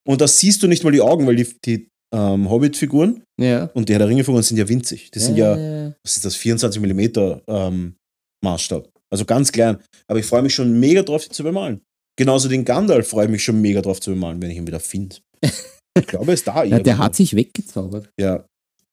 Und 0.08 0.22
da 0.22 0.28
siehst 0.28 0.62
du 0.62 0.68
nicht 0.68 0.84
mal 0.84 0.92
die 0.92 1.02
Augen, 1.02 1.26
weil 1.26 1.38
die, 1.38 1.48
die 1.66 1.88
ähm, 2.14 2.50
Hobbit-Figuren 2.50 3.24
Ja. 3.40 3.66
und 3.74 3.90
die 3.90 3.94
Herr 3.94 4.00
der 4.00 4.08
Ringe-Figuren 4.08 4.44
sind 4.44 4.58
ja 4.58 4.70
winzig. 4.70 5.12
Die 5.12 5.20
sind 5.20 5.36
ja, 5.36 5.58
ja. 5.58 5.94
was 6.04 6.16
ist 6.16 6.26
das, 6.26 6.36
24 6.36 6.82
mm 6.82 7.00
ähm, 7.48 7.96
Maßstab. 8.44 8.90
Also 9.12 9.26
ganz 9.26 9.52
klein. 9.52 9.78
Aber 10.08 10.20
ich 10.20 10.26
freue 10.26 10.42
mich 10.42 10.54
schon 10.54 10.80
mega 10.80 11.02
drauf, 11.04 11.24
die 11.24 11.30
zu 11.30 11.44
bemalen. 11.44 11.82
Genauso 12.18 12.48
den 12.48 12.66
Gandalf 12.66 13.10
freue 13.10 13.26
ich 13.26 13.32
mich 13.32 13.44
schon 13.44 13.62
mega 13.62 13.82
drauf 13.82 14.00
zu 14.00 14.12
bemalen, 14.12 14.42
wenn 14.42 14.52
ich 14.52 14.58
ihn 14.58 14.68
wieder 14.68 14.80
finde. 14.80 15.18
Ich 15.96 16.08
glaube, 16.08 16.32
er 16.32 16.34
ist 16.34 16.48
da. 16.48 16.64
ja, 16.64 16.80
der 16.80 16.98
hat 16.98 17.16
sich 17.16 17.36
weggezaubert. 17.36 18.10
Ja. 18.20 18.48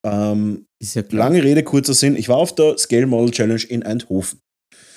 Ähm, 0.07 0.67
ja 0.83 1.03
lange 1.13 1.43
Rede, 1.43 1.63
kurzer 1.63 1.95
Sinn. 1.95 2.15
Ich 2.15 2.29
war 2.29 2.37
auf 2.37 2.55
der 2.55 2.77
Scale 2.77 3.07
Model 3.07 3.31
Challenge 3.31 3.63
in 3.71 3.83
Eindhoven. 3.83 4.39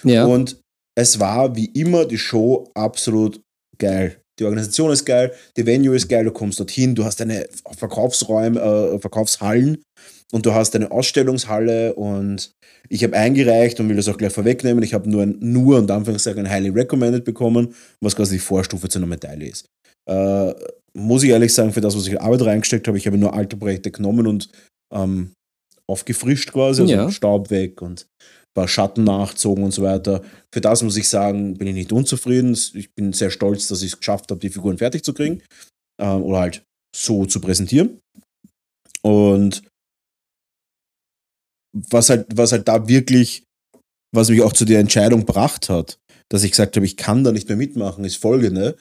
Ja. 0.04 0.26
Und 0.26 0.60
es 0.96 1.22
war 1.22 1.56
wie 1.56 1.68
immer 1.68 2.04
die 2.04 2.18
Show 2.18 2.70
absolut 2.76 3.42
geil. 3.78 4.22
Die 4.40 4.46
Organisation 4.46 4.92
ist 4.92 5.06
geil, 5.06 5.32
die 5.58 5.66
Venue 5.66 5.96
ist 5.96 6.10
geil, 6.10 6.26
du 6.26 6.32
kommst 6.32 6.60
dorthin, 6.60 6.96
du 6.96 7.06
hast 7.06 7.20
deine 7.20 7.48
Verkaufsräume, 7.78 8.60
äh, 8.60 9.00
Verkaufshallen 9.00 9.84
und 10.32 10.46
du 10.46 10.54
hast 10.54 10.76
eine 10.76 10.90
Ausstellungshalle 10.92 11.94
und 11.94 12.52
ich 12.90 13.04
habe 13.04 13.16
eingereicht 13.16 13.80
und 13.80 13.90
will 13.90 13.96
das 13.96 14.10
auch 14.10 14.18
gleich 14.18 14.34
vorwegnehmen. 14.34 14.84
Ich 14.84 14.94
habe 14.94 15.10
nur 15.10 15.24
ein, 15.24 15.38
nur 15.40 15.78
und 15.78 15.92
Anführungszeichen 15.92 16.46
ein 16.46 16.52
Highly 16.52 16.70
Recommended 16.70 17.24
bekommen, 17.24 17.76
was 18.02 18.16
quasi 18.16 18.36
die 18.36 18.40
Vorstufe 18.40 18.90
zu 18.90 18.98
einer 18.98 19.08
Medaille 19.08 19.50
ist. 19.50 19.66
Äh, 20.10 20.54
muss 20.96 21.24
ich 21.24 21.30
ehrlich 21.30 21.54
sagen, 21.54 21.72
für 21.72 21.82
das, 21.82 21.96
was 21.96 22.08
ich 22.08 22.20
Arbeit 22.20 22.42
reingesteckt 22.42 22.88
habe, 22.88 22.98
ich 22.98 23.06
habe 23.06 23.18
nur 23.18 23.34
alte 23.34 23.58
Projekte 23.58 23.92
genommen 23.92 24.28
und 24.28 24.50
ähm, 24.94 25.32
aufgefrischt 25.90 26.52
quasi, 26.52 26.82
also 26.82 26.94
Ja. 26.94 27.12
Staub 27.12 27.50
weg 27.50 27.82
und 27.82 28.08
paar 28.54 28.68
Schatten 28.68 29.04
nachzogen 29.04 29.64
und 29.64 29.72
so 29.72 29.82
weiter. 29.82 30.24
Für 30.54 30.62
das 30.62 30.84
muss 30.84 30.98
ich 30.98 31.10
sagen, 31.10 31.56
bin 31.56 31.68
ich 31.68 31.74
nicht 31.74 31.92
unzufrieden. 31.92 32.58
Ich 32.74 32.94
bin 32.94 33.14
sehr 33.14 33.32
stolz, 33.32 33.68
dass 33.68 33.82
ich 33.82 33.94
es 33.94 33.98
geschafft 33.98 34.30
habe, 34.32 34.40
die 34.40 34.50
Figuren 34.50 34.78
fertig 34.78 35.04
zu 35.04 35.14
kriegen 35.14 35.42
ähm, 36.00 36.24
oder 36.24 36.40
halt 36.40 36.64
so 36.96 37.26
zu 37.26 37.40
präsentieren. 37.40 38.00
Und 39.02 39.64
was 41.76 42.10
halt, 42.10 42.28
was 42.36 42.52
halt 42.52 42.68
da 42.68 42.88
wirklich, 42.88 43.44
was 44.14 44.30
mich 44.30 44.42
auch 44.42 44.54
zu 44.54 44.66
der 44.66 44.80
Entscheidung 44.80 45.26
gebracht 45.26 45.70
hat, 45.70 45.98
dass 46.30 46.44
ich 46.44 46.52
gesagt 46.52 46.76
habe, 46.76 46.86
ich 46.86 46.98
kann 46.98 47.24
da 47.24 47.32
nicht 47.32 47.48
mehr 47.48 47.58
mitmachen, 47.58 48.06
ist 48.06 48.18
folgende. 48.18 48.78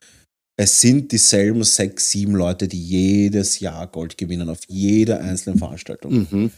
Es 0.58 0.80
sind 0.80 1.12
dieselben 1.12 1.64
sechs, 1.64 2.10
sieben 2.10 2.34
Leute, 2.34 2.68
die 2.68 2.82
jedes 2.82 3.60
Jahr 3.60 3.86
Gold 3.86 4.18
gewinnen, 4.18 4.50
auf 4.50 4.60
jeder 4.68 5.20
einzelnen 5.20 5.58
Veranstaltung. 5.58 6.28
Mhm. 6.30 6.50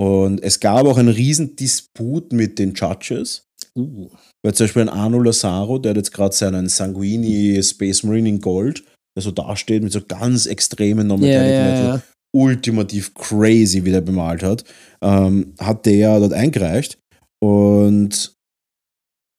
Und 0.00 0.42
es 0.42 0.60
gab 0.60 0.86
auch 0.86 0.96
einen 0.96 1.10
riesen 1.10 1.56
Disput 1.56 2.32
mit 2.32 2.58
den 2.58 2.72
Judges, 2.72 3.46
Uh. 3.76 4.08
weil 4.42 4.54
zum 4.54 4.64
Beispiel 4.64 4.82
ein 4.82 4.88
Arno 4.88 5.20
Lazaro, 5.20 5.78
der 5.78 5.90
hat 5.90 5.98
jetzt 5.98 6.12
gerade 6.12 6.34
seinen 6.34 6.70
Sanguini 6.70 7.62
Space 7.62 8.02
Marine 8.02 8.30
in 8.30 8.40
Gold, 8.40 8.82
der 9.14 9.22
so 9.22 9.30
dasteht 9.30 9.82
mit 9.82 9.92
so 9.92 10.00
ganz 10.00 10.46
extremen 10.46 11.02
Ja, 11.02 11.08
Non-Metallic 11.08 11.52
ja, 11.52 11.64
Metal, 11.64 11.96
ja. 11.98 12.02
ultimativ 12.34 13.12
crazy, 13.12 13.84
wie 13.84 13.90
der 13.90 14.00
bemalt 14.00 14.42
hat, 14.42 14.64
ähm, 15.02 15.52
hat 15.60 15.84
der 15.84 16.18
dort 16.18 16.32
eingereicht 16.32 16.98
und 17.42 18.34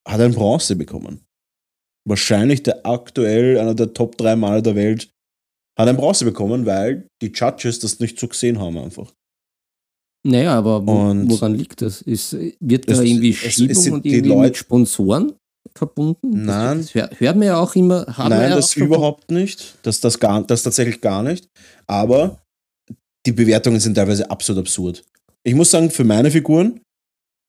hat 0.08 0.21
ein 0.21 0.34
Bronze 0.34 0.76
bekommen. 0.76 1.21
Wahrscheinlich 2.08 2.62
der 2.62 2.86
aktuell 2.86 3.58
einer 3.58 3.74
der 3.74 3.93
Top 3.93 4.15
3 4.15 4.36
Maler 4.36 4.62
der 4.62 4.76
Welt 4.76 5.10
hat 5.78 5.88
ein 5.88 5.97
Bronze 5.97 6.24
bekommen, 6.24 6.67
weil 6.67 7.08
die 7.24 7.32
Judges 7.34 7.80
das 7.80 8.00
nicht 8.00 8.19
so 8.19 8.28
gesehen 8.28 8.60
haben 8.60 8.78
einfach. 8.78 9.12
Naja, 10.23 10.53
aber 10.57 10.86
wo, 10.86 10.91
Und- 11.10 11.29
woran 11.29 11.55
liegt 11.55 11.81
das? 11.81 12.01
Ist, 12.01 12.34
wird 12.60 12.88
Es- 12.88 12.97
da 12.97 13.03
irgendwie 13.03 13.31
es- 13.31 13.43
es 13.43 13.53
Schiebung 13.53 13.75
sind 13.81 13.93
und 13.93 14.05
irgendwie 14.05 14.29
Leute- 14.29 14.41
mit 14.41 14.57
Sponsoren 14.57 15.34
verbunden? 15.75 16.45
Nein. 16.45 16.77
Das, 16.79 16.86
das 16.91 16.95
hör- 16.95 17.10
hört 17.17 17.36
man 17.38 17.47
ja 17.47 17.57
auch 17.57 17.75
immer. 17.75 18.05
Nein, 18.17 18.49
ja 18.49 18.55
das 18.55 18.75
überhaupt 18.75 19.31
nicht. 19.31 19.75
Das, 19.84 19.99
das, 19.99 20.19
gar, 20.19 20.43
das 20.43 20.63
tatsächlich 20.63 21.01
gar 21.01 21.23
nicht. 21.23 21.47
Aber 21.88 22.39
die 23.25 23.31
Bewertungen 23.31 23.79
sind 23.79 23.95
teilweise 23.95 24.29
absolut 24.29 24.62
absurd. 24.65 25.03
Ich 25.43 25.55
muss 25.55 25.71
sagen, 25.71 25.89
für 25.89 26.03
meine 26.03 26.29
Figuren, 26.29 26.81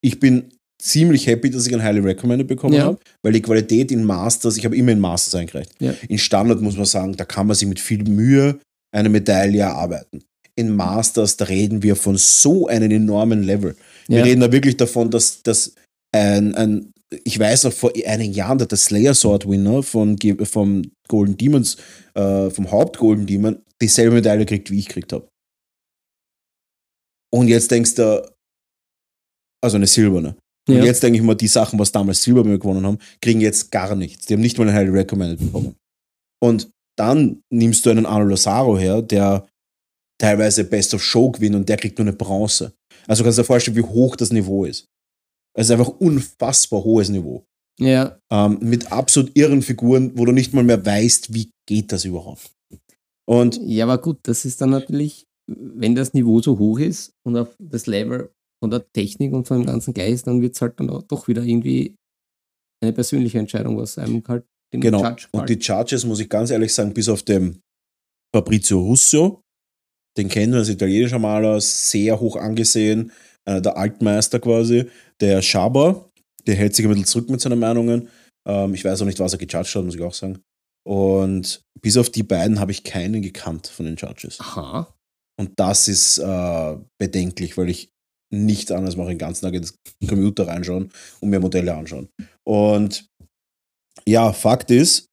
ich 0.02 0.18
bin 0.18 0.50
ziemlich 0.82 1.26
happy, 1.26 1.50
dass 1.50 1.66
ich 1.66 1.74
ein 1.74 1.82
Highly 1.82 2.00
Recommended 2.00 2.48
bekommen 2.48 2.74
Ja. 2.74 2.84
habe, 2.84 2.98
weil 3.22 3.32
die 3.34 3.42
Qualität 3.42 3.92
in 3.92 4.02
Masters, 4.04 4.56
ich 4.56 4.64
habe 4.64 4.76
immer 4.76 4.92
in 4.92 4.98
Masters 4.98 5.34
eingereicht. 5.36 5.72
Ja. 5.78 5.94
In 6.08 6.18
Standard 6.18 6.60
muss 6.60 6.76
man 6.76 6.86
sagen, 6.86 7.14
da 7.16 7.24
kann 7.24 7.46
man 7.46 7.54
sich 7.54 7.68
mit 7.68 7.78
viel 7.78 8.02
Mühe 8.02 8.58
eine 8.94 9.08
Medaille 9.08 9.60
erarbeiten. 9.60 10.22
In 10.58 10.74
Masters, 10.76 11.36
da 11.36 11.46
reden 11.46 11.82
wir 11.82 11.96
von 11.96 12.16
so 12.16 12.66
einem 12.68 12.90
enormen 12.90 13.42
Level. 13.42 13.74
Wir 14.08 14.18
Ja. 14.18 14.24
reden 14.24 14.40
da 14.40 14.52
wirklich 14.52 14.76
davon, 14.76 15.10
dass, 15.10 15.42
dass 15.42 15.74
ein, 16.14 16.54
ein, 16.54 16.92
ich 17.24 17.38
weiß 17.38 17.64
noch 17.64 17.72
vor 17.72 17.92
einigen 18.06 18.34
Jahren, 18.34 18.58
der 18.58 18.76
Slayer 18.76 19.14
Sword 19.14 19.48
Winner 19.48 19.82
von, 19.82 20.18
vom 20.44 20.82
Golden 21.08 21.36
Demons, 21.38 21.76
äh, 22.14 22.50
vom 22.50 22.70
Haupt 22.70 22.98
Golden 22.98 23.26
Demon, 23.26 23.62
dieselbe 23.80 24.16
Medaille 24.16 24.44
kriegt, 24.44 24.70
wie 24.70 24.78
ich 24.80 24.88
gekriegt 24.88 25.12
habe. 25.14 25.26
Und 27.32 27.48
jetzt 27.48 27.70
denkst 27.70 27.94
du, 27.94 28.22
also 29.62 29.76
eine 29.76 29.86
silberne. 29.86 30.36
Und 30.68 30.76
Ja. 30.76 30.84
jetzt 30.84 31.02
denke 31.02 31.18
ich 31.18 31.24
mal, 31.24 31.34
die 31.34 31.48
Sachen, 31.48 31.78
was 31.78 31.92
damals 31.92 32.22
Silber 32.22 32.44
gewonnen 32.44 32.86
haben, 32.86 32.98
kriegen 33.22 33.40
jetzt 33.40 33.70
gar 33.70 33.94
nichts. 33.96 34.26
Die 34.26 34.34
haben 34.34 34.40
nicht 34.42 34.58
mal 34.58 34.68
einen 34.68 34.76
Highly 34.76 34.90
Recommended 34.90 35.38
bekommen. 35.40 35.74
Und 36.42 36.70
dann 36.98 37.42
nimmst 37.50 37.86
du 37.86 37.90
einen 37.90 38.04
Arno 38.06 38.26
Lazaro 38.26 38.78
her, 38.78 39.00
der 39.00 39.46
teilweise 40.22 40.64
Best 40.64 40.94
of 40.94 41.02
Show 41.02 41.30
gewinnt 41.32 41.56
und 41.56 41.68
der 41.68 41.76
kriegt 41.76 41.98
nur 41.98 42.06
eine 42.06 42.16
Bronze. 42.16 42.72
Also 43.08 43.24
kannst 43.24 43.38
du 43.38 43.42
dir 43.42 43.46
vorstellen, 43.46 43.76
wie 43.76 43.82
hoch 43.82 44.14
das 44.14 44.30
Niveau 44.32 44.64
ist. 44.64 44.86
Es 45.54 45.66
ist 45.66 45.72
einfach 45.72 45.88
unfassbar 45.88 46.84
hohes 46.84 47.08
Niveau. 47.08 47.44
Ja. 47.78 48.18
Ähm, 48.30 48.58
mit 48.60 48.92
absolut 48.92 49.36
irren 49.36 49.62
Figuren, 49.62 50.16
wo 50.16 50.24
du 50.24 50.32
nicht 50.32 50.54
mal 50.54 50.62
mehr 50.62 50.84
weißt, 50.84 51.34
wie 51.34 51.50
geht 51.66 51.90
das 51.90 52.04
überhaupt. 52.04 52.52
Und 53.28 53.60
Ja, 53.62 53.84
aber 53.84 53.98
gut, 53.98 54.20
das 54.22 54.44
ist 54.44 54.60
dann 54.60 54.70
natürlich, 54.70 55.26
wenn 55.48 55.94
das 55.94 56.14
Niveau 56.14 56.40
so 56.40 56.58
hoch 56.58 56.78
ist 56.78 57.12
und 57.26 57.36
auf 57.36 57.54
das 57.58 57.86
Level 57.86 58.30
von 58.62 58.70
der 58.70 58.86
Technik 58.92 59.32
und 59.32 59.48
von 59.48 59.58
dem 59.58 59.66
ganzen 59.66 59.92
Geist, 59.92 60.26
dann 60.28 60.40
wird 60.40 60.54
es 60.54 60.60
halt 60.60 60.78
dann 60.78 60.86
doch 60.86 61.26
wieder 61.26 61.42
irgendwie 61.42 61.96
eine 62.80 62.92
persönliche 62.92 63.38
Entscheidung, 63.38 63.76
was 63.76 63.98
einem 63.98 64.22
halt 64.28 64.44
dem 64.72 64.80
Genau. 64.80 65.04
Judge 65.04 65.26
Und 65.32 65.48
die 65.48 65.60
Charges, 65.60 66.04
muss 66.04 66.20
ich 66.20 66.28
ganz 66.28 66.50
ehrlich 66.50 66.72
sagen, 66.72 66.94
bis 66.94 67.08
auf 67.08 67.22
den 67.22 67.60
Fabrizio 68.34 68.80
Russo, 68.80 69.41
den 70.16 70.28
kennen 70.28 70.52
wir 70.52 70.60
als 70.60 70.68
italienischer 70.68 71.18
Maler, 71.18 71.60
sehr 71.60 72.20
hoch 72.20 72.36
angesehen, 72.36 73.12
einer 73.44 73.60
der 73.60 73.76
Altmeister 73.76 74.40
quasi. 74.40 74.86
Der 75.20 75.42
Schaber, 75.42 76.08
der 76.46 76.54
hält 76.54 76.74
sich 76.74 76.84
ein 76.84 76.90
bisschen 76.90 77.06
zurück 77.06 77.30
mit 77.30 77.40
seinen 77.40 77.58
Meinungen. 77.58 78.08
Ähm, 78.46 78.74
ich 78.74 78.84
weiß 78.84 79.02
auch 79.02 79.06
nicht, 79.06 79.18
was 79.18 79.32
er 79.32 79.38
gejudged 79.38 79.74
hat, 79.74 79.84
muss 79.84 79.94
ich 79.94 80.02
auch 80.02 80.14
sagen. 80.14 80.38
Und 80.84 81.62
bis 81.80 81.96
auf 81.96 82.10
die 82.10 82.22
beiden 82.22 82.60
habe 82.60 82.72
ich 82.72 82.84
keinen 82.84 83.22
gekannt 83.22 83.68
von 83.68 83.86
den 83.86 83.96
Judges. 83.96 84.40
Aha. 84.40 84.92
Und 85.38 85.52
das 85.56 85.88
ist 85.88 86.18
äh, 86.18 86.76
bedenklich, 86.98 87.56
weil 87.56 87.70
ich 87.70 87.90
nichts 88.32 88.70
anderes 88.70 88.96
mache, 88.96 89.08
den 89.08 89.18
ganzen 89.18 89.44
Tag 89.44 89.54
ins 89.54 89.74
Computer 90.06 90.46
reinschauen 90.46 90.90
und 91.20 91.30
mir 91.30 91.40
Modelle 91.40 91.74
anschauen. 91.74 92.08
Und 92.44 93.06
ja, 94.06 94.32
Fakt 94.32 94.70
ist, 94.70 95.06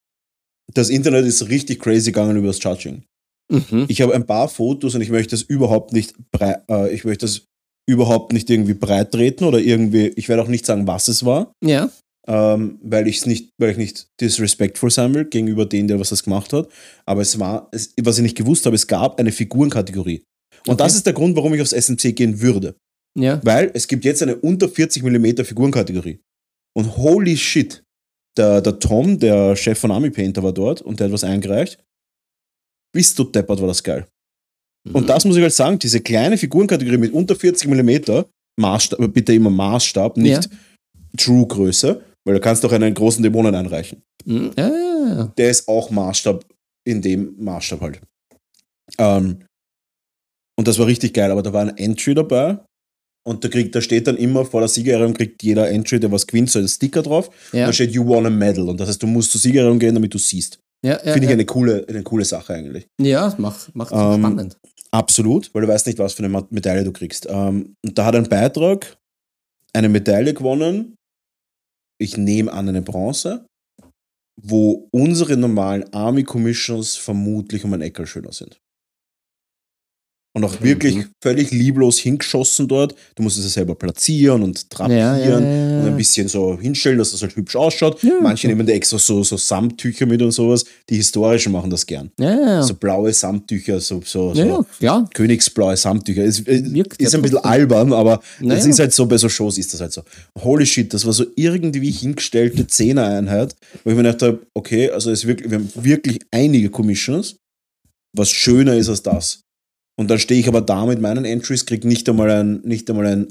das 0.73 0.89
Internet 0.89 1.25
ist 1.25 1.47
richtig 1.49 1.79
crazy 1.79 2.11
gegangen 2.11 2.37
über 2.37 2.47
das 2.47 2.63
Judging. 2.63 3.03
Mhm. 3.51 3.85
Ich 3.87 4.01
habe 4.01 4.13
ein 4.13 4.25
paar 4.25 4.47
Fotos 4.47 4.95
und 4.95 5.01
ich 5.01 5.09
möchte 5.09 5.31
das 5.31 5.41
überhaupt 5.41 5.91
nicht 5.93 6.13
äh, 6.39 6.93
ich 6.93 7.03
möchte 7.05 7.25
das 7.25 7.45
überhaupt 7.89 8.33
nicht 8.33 8.49
irgendwie 8.49 8.75
breit 8.75 9.11
treten 9.11 9.43
oder 9.45 9.59
irgendwie, 9.59 10.07
ich 10.15 10.29
werde 10.29 10.43
auch 10.43 10.47
nicht 10.47 10.65
sagen, 10.65 10.85
was 10.85 11.07
es 11.07 11.25
war, 11.25 11.51
Ja. 11.63 11.89
ähm, 12.27 12.77
weil 12.83 13.07
ich 13.07 13.17
es 13.17 13.25
nicht, 13.25 13.49
weil 13.59 13.71
ich 13.71 13.77
nicht 13.77 14.07
disrespectful 14.21 14.91
sein 14.91 15.13
will 15.15 15.25
gegenüber 15.25 15.65
denen, 15.65 15.87
der 15.87 15.99
was 15.99 16.09
das 16.09 16.23
gemacht 16.23 16.53
hat. 16.53 16.69
Aber 17.07 17.21
es 17.21 17.39
war, 17.39 17.67
es, 17.71 17.93
was 18.01 18.17
ich 18.17 18.23
nicht 18.23 18.37
gewusst 18.37 18.65
habe, 18.67 18.75
es 18.75 18.85
gab 18.85 19.19
eine 19.19 19.31
Figurenkategorie. 19.31 20.21
Und 20.67 20.73
Okay. 20.73 20.77
das 20.83 20.93
ist 20.95 21.05
der 21.07 21.13
Grund, 21.13 21.35
warum 21.35 21.53
ich 21.55 21.61
aufs 21.61 21.71
SMC 21.73 22.13
gehen 22.15 22.39
würde. 22.41 22.75
Ja. 23.17 23.39
Weil 23.43 23.71
es 23.73 23.87
gibt 23.87 24.05
jetzt 24.05 24.21
eine 24.21 24.35
unter 24.35 24.69
40 24.69 25.01
mm 25.01 25.43
Figurenkategorie. 25.43 26.19
Und 26.77 26.95
holy 26.97 27.35
shit, 27.37 27.81
der, 28.37 28.61
der 28.61 28.77
Tom, 28.77 29.17
der 29.17 29.55
Chef 29.55 29.79
von 29.79 29.89
Army 29.89 30.11
Painter, 30.11 30.43
war 30.43 30.53
dort 30.53 30.83
und 30.83 30.99
der 30.99 31.05
hat 31.07 31.13
was 31.13 31.23
eingereicht. 31.23 31.79
Bist 32.93 33.17
du 33.19 33.23
deppert, 33.23 33.61
war 33.61 33.67
das 33.67 33.83
geil. 33.83 34.07
Mhm. 34.87 34.95
Und 34.95 35.09
das 35.09 35.25
muss 35.25 35.35
ich 35.35 35.41
halt 35.41 35.53
sagen, 35.53 35.79
diese 35.79 36.01
kleine 36.01 36.37
Figurenkategorie 36.37 36.97
mit 36.97 37.13
unter 37.13 37.35
40 37.35 37.69
mm, 37.69 38.23
Maßstab, 38.59 39.13
bitte 39.13 39.33
immer 39.33 39.49
Maßstab, 39.49 40.17
nicht 40.17 40.49
True-Größe, 41.17 42.01
weil 42.25 42.35
du 42.35 42.41
kannst 42.41 42.63
doch 42.63 42.71
einen 42.71 42.93
großen 42.93 43.23
Dämonen 43.23 43.55
einreichen. 43.55 44.01
Mhm. 44.25 44.51
Ja, 44.57 44.67
ja, 44.67 45.15
ja. 45.15 45.33
Der 45.37 45.49
ist 45.49 45.67
auch 45.67 45.89
Maßstab 45.89 46.45
in 46.87 47.01
dem 47.01 47.35
Maßstab 47.37 47.81
halt. 47.81 48.01
Ähm, 48.97 49.43
und 50.57 50.67
das 50.67 50.77
war 50.77 50.87
richtig 50.87 51.13
geil, 51.13 51.31
aber 51.31 51.43
da 51.43 51.53
war 51.53 51.61
ein 51.61 51.77
Entry 51.77 52.13
dabei 52.13 52.59
und 53.25 53.43
da, 53.43 53.47
kriegt, 53.47 53.75
da 53.75 53.81
steht 53.81 54.07
dann 54.07 54.17
immer 54.17 54.45
vor 54.45 54.61
der 54.61 54.67
Siegerehrung 54.67 55.13
kriegt 55.13 55.43
jeder 55.43 55.69
Entry, 55.69 55.99
der 55.99 56.11
was 56.11 56.25
gewinnt, 56.25 56.49
so 56.49 56.59
ein 56.59 56.67
Sticker 56.67 57.01
drauf. 57.01 57.29
Ja. 57.53 57.67
Da 57.67 57.73
steht 57.73 57.91
You 57.91 58.05
won 58.05 58.25
a 58.25 58.29
medal 58.29 58.67
und 58.67 58.79
das 58.79 58.89
heißt, 58.89 59.01
du 59.01 59.07
musst 59.07 59.31
zur 59.31 59.39
Siegerehrung 59.39 59.79
gehen, 59.79 59.95
damit 59.95 60.13
du 60.13 60.17
siehst. 60.17 60.59
Ja, 60.85 60.93
ja, 60.93 61.13
Finde 61.13 61.19
ich 61.19 61.29
ja. 61.29 61.31
eine 61.31 61.45
coole, 61.45 61.85
eine 61.87 62.03
coole 62.03 62.25
Sache 62.25 62.53
eigentlich. 62.53 62.87
ja, 63.01 63.33
macht, 63.37 63.75
macht 63.75 63.91
Ähm, 63.91 64.19
spannend. 64.19 64.57
Absolut, 64.91 65.53
weil 65.53 65.63
du 65.63 65.67
weißt 65.67 65.87
nicht, 65.87 65.99
was 65.99 66.13
für 66.13 66.23
eine 66.23 66.45
Medaille 66.49 66.83
du 66.83 66.91
kriegst. 66.91 67.27
Ähm, 67.29 67.75
und 67.85 67.97
da 67.97 68.05
hat 68.05 68.15
ein 68.15 68.29
Beitrag 68.29 68.97
eine 69.73 69.89
Medaille 69.89 70.33
gewonnen, 70.33 70.95
ich 72.01 72.17
nehme 72.17 72.51
an 72.51 72.69
eine 72.69 72.81
Bronze, 72.81 73.45
wo 74.41 74.87
unsere 74.91 75.35
normalen 75.37 75.93
Army 75.93 76.23
Commissions 76.23 76.95
vermutlich 76.95 77.65
um 77.65 77.73
ein 77.73 77.81
Eckel 77.81 78.07
schöner 78.07 78.31
sind. 78.31 78.59
Und 80.39 80.45
auch 80.45 80.61
wirklich 80.61 80.95
Mhm. 80.95 81.05
völlig 81.21 81.51
lieblos 81.51 81.97
hingeschossen 81.97 82.69
dort. 82.69 82.95
Du 83.15 83.23
musst 83.23 83.37
es 83.37 83.43
ja 83.43 83.49
selber 83.49 83.75
platzieren 83.75 84.41
und 84.41 84.67
drapieren 84.69 84.97
ja, 84.97 85.17
ja, 85.17 85.35
und 85.35 85.43
ein 85.87 85.97
bisschen 85.97 86.29
so 86.29 86.57
hinstellen, 86.57 86.97
dass 86.97 87.11
das 87.11 87.21
halt 87.21 87.35
hübsch 87.35 87.57
ausschaut. 87.57 87.99
Manche 88.21 88.47
nehmen 88.47 88.65
da 88.65 88.71
extra 88.71 88.97
so, 88.97 89.21
so 89.21 89.35
Samttücher 89.35 90.05
mit 90.05 90.21
und 90.21 90.31
sowas. 90.31 90.63
Die 90.89 90.95
historischen 90.95 91.51
machen 91.51 91.69
das 91.69 91.85
gern. 91.85 92.09
So 92.63 92.73
blaue 92.73 93.11
Samttücher, 93.11 93.81
so, 93.81 94.01
so, 94.05 94.33
so 94.33 94.65
königsblaue 95.13 95.75
Samttücher. 95.75 96.23
Es 96.23 96.39
äh, 96.47 96.63
Wirkt 96.73 97.01
ist 97.01 97.13
ein 97.15 97.21
bisschen 97.21 97.39
albern, 97.39 97.91
aber 97.91 98.21
es 98.47 98.65
ist 98.65 98.79
halt 98.79 98.93
so, 98.93 99.05
bei 99.07 99.17
so 99.17 99.27
Shows 99.27 99.57
ist 99.57 99.73
das 99.73 99.81
halt 99.81 99.91
so. 99.91 100.03
Holy 100.41 100.65
shit, 100.65 100.93
das 100.93 101.05
war 101.05 101.11
so 101.11 101.25
irgendwie 101.35 101.91
hingestellte 101.91 102.65
Zehner-Einheit, 102.65 103.55
wo 103.83 103.89
ich 103.89 103.95
mir 103.97 104.03
gedacht 104.03 104.21
habe, 104.21 104.39
okay, 104.53 104.89
also 104.89 105.11
es 105.11 105.27
wirklich, 105.27 105.51
wir 105.51 105.57
haben 105.57 105.69
wirklich 105.75 106.19
einige 106.31 106.69
Commissions, 106.69 107.35
was 108.15 108.29
schöner 108.29 108.75
ist 108.75 108.87
als 108.87 109.03
das. 109.03 109.41
Und 109.99 110.09
dann 110.09 110.17
stehe 110.19 110.39
ich 110.39 110.47
aber 110.47 110.61
da 110.61 110.85
mit 110.85 111.01
meinen 111.01 111.25
Entries, 111.25 111.65
kriege 111.65 111.87
nicht 111.87 112.07
einmal 112.07 112.31
ein, 112.31 112.61
nicht 112.63 112.89
einmal 112.89 113.05
ein, 113.07 113.27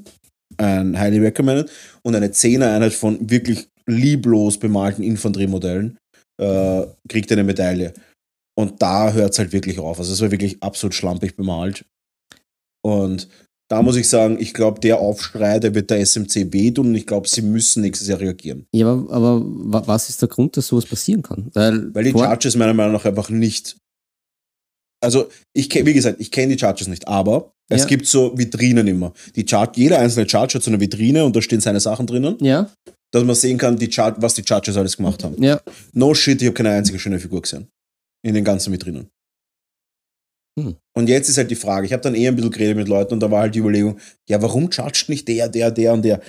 ein 0.59 0.99
Highly 0.99 1.19
Recommended 1.21 1.71
und 2.03 2.15
eine 2.15 2.31
Zehner-Einheit 2.31 2.93
von 2.93 3.31
wirklich 3.31 3.69
lieblos 3.87 4.59
bemalten 4.59 5.03
Infanteriemodellen, 5.03 5.97
äh, 6.41 6.83
kriegt 7.09 7.33
eine 7.33 7.45
Medaille. 7.45 7.95
Und 8.59 8.83
da 8.83 9.13
hört 9.13 9.33
es 9.33 9.39
halt 9.39 9.53
wirklich 9.53 9.79
auf. 9.79 9.99
Also 9.99 10.13
es 10.13 10.21
war 10.21 10.31
wirklich 10.31 10.63
absolut 10.63 10.95
schlampig 10.95 11.37
bemalt. 11.37 11.85
Und 12.85 13.29
da 13.71 13.83
muss 13.83 13.97
ich 13.97 14.09
sagen, 14.09 14.39
ich 14.41 14.53
glaube, 14.55 14.81
der 14.81 14.99
Aufschrei, 14.99 15.59
der 15.59 15.75
wird 15.75 15.91
der 15.91 16.01
SMC 16.01 16.53
wehtun 16.53 16.89
und 16.89 16.95
ich 16.95 17.07
glaube, 17.07 17.29
sie 17.29 17.43
müssen 17.43 17.83
nächstes 17.83 18.09
Jahr 18.09 18.21
reagieren. 18.21 18.67
Ja, 18.75 18.89
aber, 18.91 19.11
aber 19.13 19.43
wa- 19.45 19.83
was 19.87 20.09
ist 20.09 20.21
der 20.23 20.29
Grund, 20.29 20.57
dass 20.57 20.69
sowas 20.69 20.87
passieren 20.87 21.23
kann? 21.23 21.51
Weil, 21.55 21.95
Weil 21.95 22.05
die 22.05 22.11
Judges 22.11 22.57
meiner 22.57 22.75
Meinung 22.75 22.95
nach 22.95 23.05
einfach 23.05 23.31
nicht. 23.31 23.77
Also, 25.01 25.29
ich 25.55 25.73
wie 25.75 25.93
gesagt, 25.95 26.21
ich 26.21 26.31
kenne 26.31 26.57
die 26.57 26.61
Judges 26.65 26.89
nicht, 26.89 27.07
aber 27.07 27.53
es 27.71 27.83
Ja. 27.83 27.87
gibt 27.87 28.07
so 28.07 28.37
Vitrinen 28.37 28.87
immer. 28.89 29.13
Die 29.37 29.45
Chart, 29.45 29.77
jeder 29.77 29.99
einzelne 30.01 30.27
Judge 30.27 30.55
hat 30.55 30.63
so 30.63 30.71
eine 30.71 30.81
Vitrine 30.81 31.25
und 31.25 31.37
da 31.37 31.43
stehen 31.43 31.61
seine 31.61 31.81
Sachen 31.81 32.07
drinnen, 32.07 32.37
Ja, 32.41 32.71
dass 33.13 33.25
man 33.25 33.37
sehen 33.37 33.59
kann, 33.59 33.77
die 33.79 33.89
Chart, 33.89 34.21
was 34.21 34.35
die 34.35 34.43
Judges 34.43 34.77
alles 34.77 34.97
gemacht 34.97 35.23
haben. 35.25 35.41
ja. 35.43 35.61
No 35.93 36.15
shit, 36.15 36.41
ich 36.43 36.47
habe 36.49 36.55
keine 36.55 36.71
einzige 36.71 36.99
schöne 36.99 37.19
Figur 37.21 37.43
gesehen. 37.43 37.69
In 38.25 38.35
den 38.35 38.45
ganzen 38.45 38.73
Vitrinen. 38.73 39.09
Hm. 40.59 40.75
Und 40.97 41.09
jetzt 41.09 41.29
ist 41.29 41.39
halt 41.39 41.51
die 41.51 41.55
Frage, 41.57 41.87
ich 41.87 41.93
habe 41.93 42.03
dann 42.03 42.15
eher 42.17 42.33
ein 42.33 42.37
bisschen 42.37 42.51
geredet 42.51 42.77
mit 42.77 42.89
Leuten 42.89 43.15
und 43.15 43.21
da 43.21 43.31
war 43.31 43.43
halt 43.43 43.55
die 43.55 43.61
Überlegung, 43.61 43.99
ja, 44.29 44.43
warum 44.43 44.65
judgt 44.71 45.09
nicht 45.09 45.29
der, 45.29 45.49
der, 45.49 45.71
der 45.71 45.93
und 45.93 46.03
der? 46.05 46.21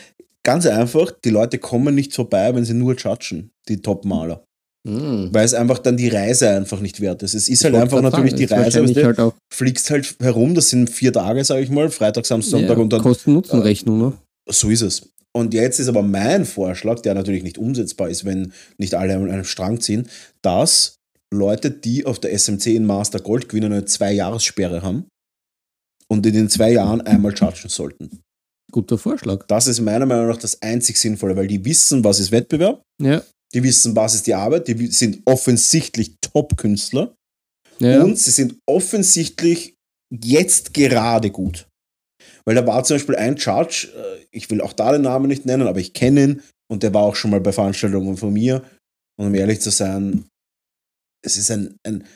Ganz 0.44 0.66
einfach, 0.68 1.12
die 1.26 1.32
Leute 1.32 1.58
kommen 1.58 1.96
nicht 1.96 2.14
vorbei, 2.14 2.54
wenn 2.54 2.64
sie 2.64 2.74
nur 2.76 2.96
judgen, 2.96 3.52
die 3.68 3.82
Top-Maler. 3.82 4.46
Hm. 4.88 5.30
Weil 5.34 5.46
es 5.46 5.54
einfach 5.54 5.80
dann 5.80 5.98
die 5.98 6.08
Reise 6.08 6.50
einfach 6.50 6.80
nicht 6.80 7.02
wert 7.02 7.22
ist. 7.24 7.34
Es 7.34 7.50
ist 7.50 7.64
halt 7.66 7.76
einfach 7.76 8.02
natürlich 8.02 8.36
die 8.36 8.46
Reise, 8.46 8.82
du, 8.82 9.04
halt 9.04 9.20
auch 9.20 9.34
fliegst 9.54 9.90
halt 9.90 10.16
herum, 10.22 10.56
das 10.56 10.70
sind 10.70 10.90
vier 10.90 11.12
Tage, 11.12 11.44
sage 11.44 11.62
ich 11.62 11.70
mal, 11.70 11.90
Freitag, 11.90 12.26
Samstag, 12.26 12.60
Sonntag 12.60 12.78
ja, 12.78 12.84
und 12.84 12.94
dann 12.94 13.02
Kosten-Nutzen-Rechnung, 13.02 14.00
ne? 14.00 14.14
so 14.50 14.70
ist 14.70 14.82
es. 14.82 15.10
Und 15.36 15.54
jetzt 15.54 15.80
ist 15.80 15.90
aber 15.90 16.02
mein 16.02 16.46
Vorschlag, 16.46 17.02
der 17.02 17.14
natürlich 17.14 17.44
nicht 17.44 17.58
umsetzbar 17.58 18.10
ist, 18.10 18.26
wenn 18.26 18.54
nicht 18.78 18.96
alle 18.96 19.16
an 19.16 19.30
einem 19.30 19.44
Strang 19.44 19.80
ziehen, 19.80 20.08
dass 20.42 20.96
Leute, 21.32 21.70
die 21.70 22.06
auf 22.06 22.20
der 22.20 22.34
SMC 22.34 22.76
in 22.76 22.86
Master 22.86 23.20
Gold 23.20 23.50
gewinnen, 23.50 23.72
eine 23.72 23.86
Zwei-Jahres-Sperre 23.86 24.82
haben 24.82 25.06
und 26.08 26.26
in 26.26 26.34
den 26.34 26.50
zwei 26.50 26.72
Jahren 26.72 27.02
einmal 27.02 27.36
chargen 27.38 27.70
sollten. 27.70 28.22
Guter 28.72 28.98
Vorschlag. 28.98 29.46
Das 29.48 29.68
ist 29.68 29.80
meiner 29.82 30.06
Meinung 30.06 30.28
nach 30.28 30.38
das 30.38 30.62
einzig 30.62 30.98
Sinnvolle, 30.98 31.36
weil 31.36 31.48
die 31.48 31.64
wissen, 31.66 32.04
was 32.04 32.20
ist 32.20 32.32
Wettbewerb, 32.32 32.82
Ja. 33.02 33.22
Die 33.54 33.64
wissen, 33.64 33.96
was 33.96 34.16
ist 34.16 34.28
die 34.28 34.36
Arbeit, 34.36 34.68
die 34.68 34.88
sind 34.88 35.22
offensichtlich 35.26 36.16
Top-Künstler 36.22 37.16
ja. 37.80 38.04
und 38.04 38.18
sie 38.18 38.32
sind 38.32 38.56
offensichtlich 38.68 39.76
jetzt 40.12 40.74
gerade 40.74 41.32
gut. 41.32 41.68
Weil 42.46 42.56
da 42.56 42.66
war 42.66 42.84
zum 42.84 42.96
Beispiel 42.96 43.16
ein 43.16 43.36
Judge, 43.36 43.90
äh, 43.96 44.26
ich 44.32 44.50
will 44.50 44.62
auch 44.62 44.74
da 44.74 44.92
den 44.92 45.04
Namen 45.04 45.28
nicht 45.28 45.46
nennen, 45.46 45.68
aber 45.68 45.80
ich 45.80 45.94
kenne 45.94 46.24
ihn 46.24 46.44
und 46.72 46.84
der 46.84 46.94
war 46.94 47.04
auch 47.04 47.16
schon 47.16 47.32
mal 47.32 47.42
bei 47.42 47.52
Veranstaltungen 47.52 48.18
von 48.18 48.34
mir. 48.34 48.64
Und 49.18 49.28
um 49.28 49.36
ehrlich 49.36 49.62
zu 49.62 49.70
sein, 49.70 50.26
es 51.26 51.38
ist 51.38 51.52
ein, 51.52 51.76
ein, 51.86 52.08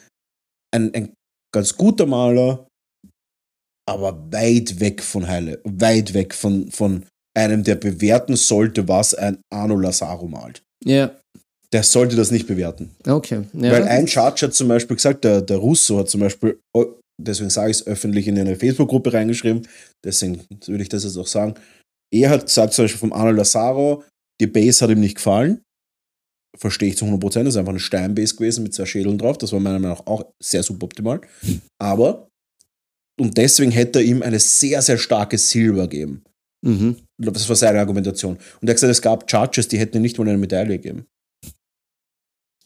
ein, 0.73 0.93
ein 0.93 1.13
ganz 1.53 1.75
guter 1.75 2.05
Maler, 2.05 2.67
aber 3.89 4.31
weit 4.31 4.79
weg 4.79 5.01
von 5.01 5.27
Heile, 5.27 5.59
weit 5.65 6.13
weg 6.13 6.33
von, 6.33 6.71
von 6.71 7.05
einem, 7.35 7.63
der 7.63 7.75
bewerten 7.75 8.35
sollte, 8.35 8.87
was 8.87 9.13
ein 9.13 9.41
Arno 9.51 9.75
Lazaro 9.75 10.27
malt. 10.27 10.63
ja. 10.85 11.19
Der 11.73 11.83
sollte 11.83 12.15
das 12.15 12.29
nicht 12.29 12.47
bewerten. 12.47 12.91
Okay. 13.05 13.43
Ja. 13.53 13.71
Weil 13.71 13.83
ein 13.83 14.05
Judge 14.05 14.45
hat 14.45 14.53
zum 14.53 14.67
Beispiel 14.67 14.95
gesagt, 14.95 15.23
der, 15.23 15.41
der 15.41 15.57
Russo 15.57 15.97
hat 15.97 16.09
zum 16.09 16.21
Beispiel, 16.21 16.59
oh, 16.73 16.86
deswegen 17.19 17.49
sage 17.49 17.71
ich 17.71 17.77
es 17.77 17.88
öffentlich 17.88 18.27
in 18.27 18.38
eine 18.38 18.55
Facebook-Gruppe 18.55 19.12
reingeschrieben, 19.12 19.67
deswegen 20.05 20.41
würde 20.67 20.83
ich 20.83 20.89
das 20.89 21.03
jetzt 21.03 21.17
auch 21.17 21.27
sagen. 21.27 21.55
Er 22.13 22.29
hat 22.29 22.45
gesagt, 22.45 22.73
zum 22.73 22.86
Beispiel 22.86 22.99
vom 22.99 23.13
Arnold 23.13 23.38
Lazaro, 23.38 24.03
die 24.39 24.47
Base 24.47 24.83
hat 24.83 24.91
ihm 24.91 24.99
nicht 24.99 25.15
gefallen. 25.15 25.62
Verstehe 26.55 26.89
ich 26.89 26.97
zu 26.97 27.05
100%, 27.05 27.39
das 27.39 27.55
ist 27.55 27.57
einfach 27.57 27.71
eine 27.71 27.79
Steinbase 27.79 28.36
gewesen 28.36 28.62
mit 28.62 28.75
zwei 28.75 28.86
Schädeln 28.86 29.17
drauf. 29.17 29.39
Das 29.39 29.51
war 29.51 29.59
meiner 29.59 29.79
Meinung 29.79 29.97
nach 29.97 30.05
auch 30.05 30.31
sehr 30.41 30.62
suboptimal. 30.62 31.21
Aber, 31.81 32.27
und 33.19 33.36
deswegen 33.36 33.71
hätte 33.71 33.97
er 33.97 34.05
ihm 34.05 34.21
eine 34.21 34.39
sehr, 34.39 34.83
sehr 34.83 34.99
starke 34.99 35.39
Silber 35.39 35.88
geben. 35.88 36.23
Mhm. 36.63 36.97
Das 37.17 37.49
war 37.49 37.55
seine 37.55 37.79
Argumentation. 37.79 38.36
Und 38.62 38.67
er 38.67 38.69
hat 38.69 38.75
gesagt, 38.75 38.91
es 38.91 39.01
gab 39.01 39.29
Charges, 39.29 39.67
die 39.67 39.79
hätten 39.79 39.97
ihm 39.97 40.03
nicht 40.03 40.19
mal 40.19 40.27
eine 40.27 40.38
Medaille 40.38 40.77
gegeben. 40.77 41.07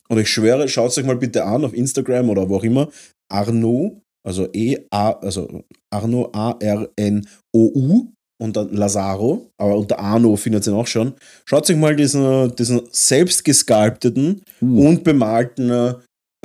Und 0.09 0.19
ich 0.19 0.29
schwöre, 0.29 0.67
schaut 0.67 0.91
es 0.91 0.97
euch 0.97 1.05
mal 1.05 1.17
bitte 1.17 1.45
an 1.45 1.65
auf 1.65 1.73
Instagram 1.73 2.29
oder 2.29 2.47
wo 2.49 2.57
auch 2.57 2.63
immer. 2.63 2.89
Arno, 3.31 4.01
also 4.25 4.47
E 4.53 4.77
A, 4.89 5.11
also 5.11 5.63
Arno 5.93 6.29
A 6.33 6.55
R 6.59 6.89
N 6.95 7.27
O 7.53 7.71
U 7.75 8.07
und 8.41 8.55
dann 8.55 8.71
Lazaro, 8.73 9.49
aber 9.59 9.75
unter 9.77 9.99
Arno 9.99 10.35
findet 10.35 10.67
ihr 10.67 10.73
ihn 10.73 10.79
auch 10.79 10.87
schon. 10.87 11.13
Schaut 11.45 11.69
euch 11.69 11.75
mal 11.75 11.95
diesen, 11.95 12.55
diesen 12.55 12.81
selbst 12.91 13.43
gesculpteten 13.43 14.41
Uh. 14.61 14.87
und 14.87 15.03
bemalten 15.03 15.95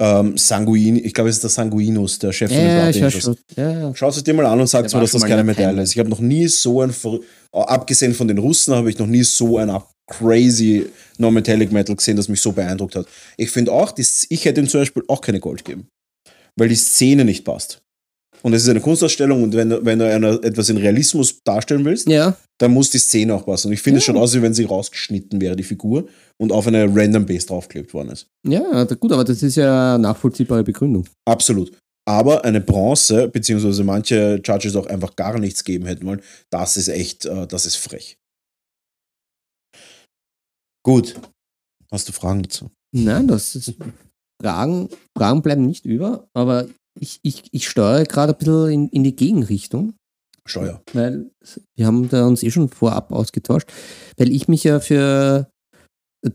ähm, 0.01 0.39
Sanguin, 0.39 0.97
ich 0.97 1.13
glaube, 1.13 1.29
es 1.29 1.37
ist 1.37 1.43
der 1.45 1.51
Sanguinus, 1.51 2.19
der 2.19 2.33
Chef 2.33 2.51
von 2.51 2.59
den 2.59 2.67
Ja, 2.67 2.91
Blood. 2.91 3.39
Ja, 3.57 3.71
ja. 3.73 3.95
Schaut 3.95 4.17
es 4.17 4.25
dir 4.25 4.33
mal 4.35 4.47
an 4.47 4.59
und 4.59 4.67
sagt 4.67 4.93
mir, 4.93 5.01
dass 5.01 5.13
das 5.13 5.23
keine 5.23 5.45
Medaille 5.45 5.83
ist. 5.83 5.93
Ich 5.93 5.99
habe 5.99 6.09
noch 6.09 6.19
nie 6.19 6.49
so 6.49 6.81
ein, 6.81 6.93
abgesehen 7.53 8.15
von 8.15 8.27
den 8.27 8.39
Russen, 8.39 8.75
habe 8.75 8.89
ich 8.89 8.99
noch 8.99 9.07
nie 9.07 9.23
so 9.23 9.59
ein 9.59 9.69
ab- 9.71 9.92
crazy 10.11 10.87
Non-Metallic 11.19 11.73
Metal 11.73 11.97
gesehen, 11.97 12.17
das 12.17 12.29
mich 12.29 12.41
so 12.41 12.53
beeindruckt 12.53 12.97
hat. 12.97 13.07
Ich 13.37 13.51
finde 13.51 13.73
auch, 13.73 13.95
ich 13.97 14.45
hätte 14.45 14.61
ihm 14.61 14.69
zum 14.69 14.81
Beispiel 14.81 15.03
auch 15.09 15.21
keine 15.21 15.41
Gold 15.41 15.65
geben, 15.65 15.89
weil 16.59 16.69
die 16.69 16.75
Szene 16.77 17.25
nicht 17.25 17.45
passt. 17.45 17.81
Und 18.43 18.55
es 18.55 18.65
ist 18.65 18.69
eine 18.69 18.81
Kunstausstellung 18.81 19.41
und 19.45 19.55
wenn, 19.55 19.71
du- 19.71 19.85
wenn 19.85 20.01
du 20.01 20.13
einer, 20.13 20.43
etwas 20.43 20.69
in 20.69 20.77
Realismus 20.77 21.39
darstellen 21.45 21.85
willst, 21.85 22.09
ja. 22.09 22.37
dann 22.59 22.73
muss 22.73 22.91
die 22.91 22.99
Szene 22.99 23.35
auch 23.35 23.47
passen. 23.47 23.69
Und 23.69 23.75
ich 23.75 23.83
finde 23.83 23.99
es 23.99 24.05
Ja. 24.07 24.13
schon 24.13 24.21
aus, 24.21 24.35
wie 24.35 24.43
wenn 24.43 24.53
sie 24.53 24.65
rausgeschnitten 24.65 25.41
wäre, 25.41 25.55
die 25.55 25.63
Figur, 25.63 26.09
und 26.41 26.51
auf 26.51 26.67
eine 26.67 26.85
random 26.93 27.25
Base 27.25 27.47
draufgeklebt 27.47 27.95
worden 27.95 28.09
ist. 28.11 28.27
Ja, 28.49 28.83
gut, 28.85 29.13
aber 29.13 29.23
das 29.23 29.45
ist 29.45 29.55
ja 29.57 29.95
eine 29.95 30.03
nachvollziehbare 30.03 30.65
Begründung. 30.65 31.07
Absolut. 31.25 31.71
Aber 32.05 32.45
eine 32.45 32.61
Bronze, 32.61 33.29
beziehungsweise 33.29 33.85
manche 33.85 34.41
Judges 34.45 34.75
auch 34.75 34.87
einfach 34.87 35.15
gar 35.15 35.39
nichts 35.39 35.63
geben 35.63 35.87
hätten 35.87 36.05
wollen, 36.05 36.21
das 36.51 36.77
ist 36.77 36.89
echt, 36.89 37.27
äh, 37.27 37.47
das 37.47 37.65
ist 37.65 37.77
frech. 37.77 38.17
Gut. 40.83 41.15
Hast 41.91 42.09
du 42.09 42.13
Fragen 42.13 42.43
dazu? 42.43 42.71
Nein, 42.93 43.29
das 43.29 43.55
ist. 43.55 43.75
Fragen, 44.41 44.89
Fragen 45.17 45.43
bleiben 45.43 45.67
nicht 45.67 45.87
über, 45.87 46.29
aber 46.35 46.67
ich, 46.99 47.21
ich, 47.23 47.45
ich 47.53 47.69
steuere 47.69 48.05
gerade 48.05 48.33
ein 48.33 48.39
bisschen 48.39 48.71
in, 48.71 48.89
in 48.89 49.05
die 49.05 49.15
Gegenrichtung, 49.15 49.95
Steuer. 50.45 50.83
weil 50.93 51.31
wir 51.77 51.87
haben 51.87 52.09
da 52.09 52.27
uns 52.27 52.43
eh 52.43 52.51
schon 52.51 52.69
vorab 52.69 53.13
ausgetauscht, 53.13 53.73
weil 54.17 54.33
ich 54.33 54.49
mich 54.49 54.65
ja 54.65 54.81
für 54.81 55.49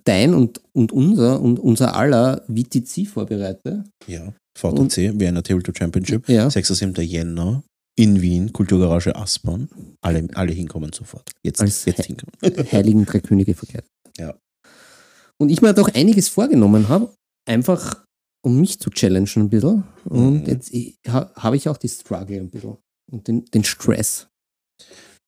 dein 0.06 0.34
und, 0.34 0.62
und 0.74 0.92
unser 0.92 1.42
und 1.42 1.60
unser 1.60 1.96
aller 1.96 2.44
VTC 2.48 3.08
vorbereite. 3.08 3.84
Ja. 4.08 4.34
VTC, 4.58 5.20
Vienna 5.20 5.42
Tabletop 5.42 5.78
Championship. 5.78 6.28
Ja. 6.28 6.50
6. 6.50 6.70
7. 6.70 6.96
Jänner 7.04 7.64
in 7.96 8.22
Wien, 8.22 8.54
Kulturgarage 8.54 9.16
Aspern. 9.16 9.70
Alle, 10.02 10.28
alle 10.34 10.54
hinkommen 10.54 10.94
sofort. 10.94 11.30
Jetzt, 11.44 11.62
Als 11.62 11.86
jetzt 11.86 12.06
hinkommen. 12.06 12.34
Heiligen 12.72 13.06
Drei 13.06 13.20
Könige 13.20 13.54
verkehrt. 13.54 13.86
Ja. 14.18 14.38
Und 15.40 15.50
ich 15.50 15.62
mir 15.62 15.74
doch 15.74 15.90
einiges 15.94 16.30
vorgenommen 16.30 16.90
habe, 16.90 17.14
einfach 17.48 18.04
um 18.44 18.60
mich 18.60 18.80
zu 18.80 18.90
challengen 18.90 19.44
ein 19.44 19.50
bisschen. 19.50 19.84
Und 20.06 20.42
Mhm. 20.42 20.46
jetzt 20.46 20.72
ha, 21.08 21.32
habe 21.36 21.58
ich 21.58 21.70
auch 21.70 21.78
die 21.78 21.90
Struggle 21.90 22.38
ein 22.40 22.50
bisschen 22.50 22.78
und 23.12 23.28
den, 23.28 23.46
den 23.46 23.64
Stress. 23.64 24.28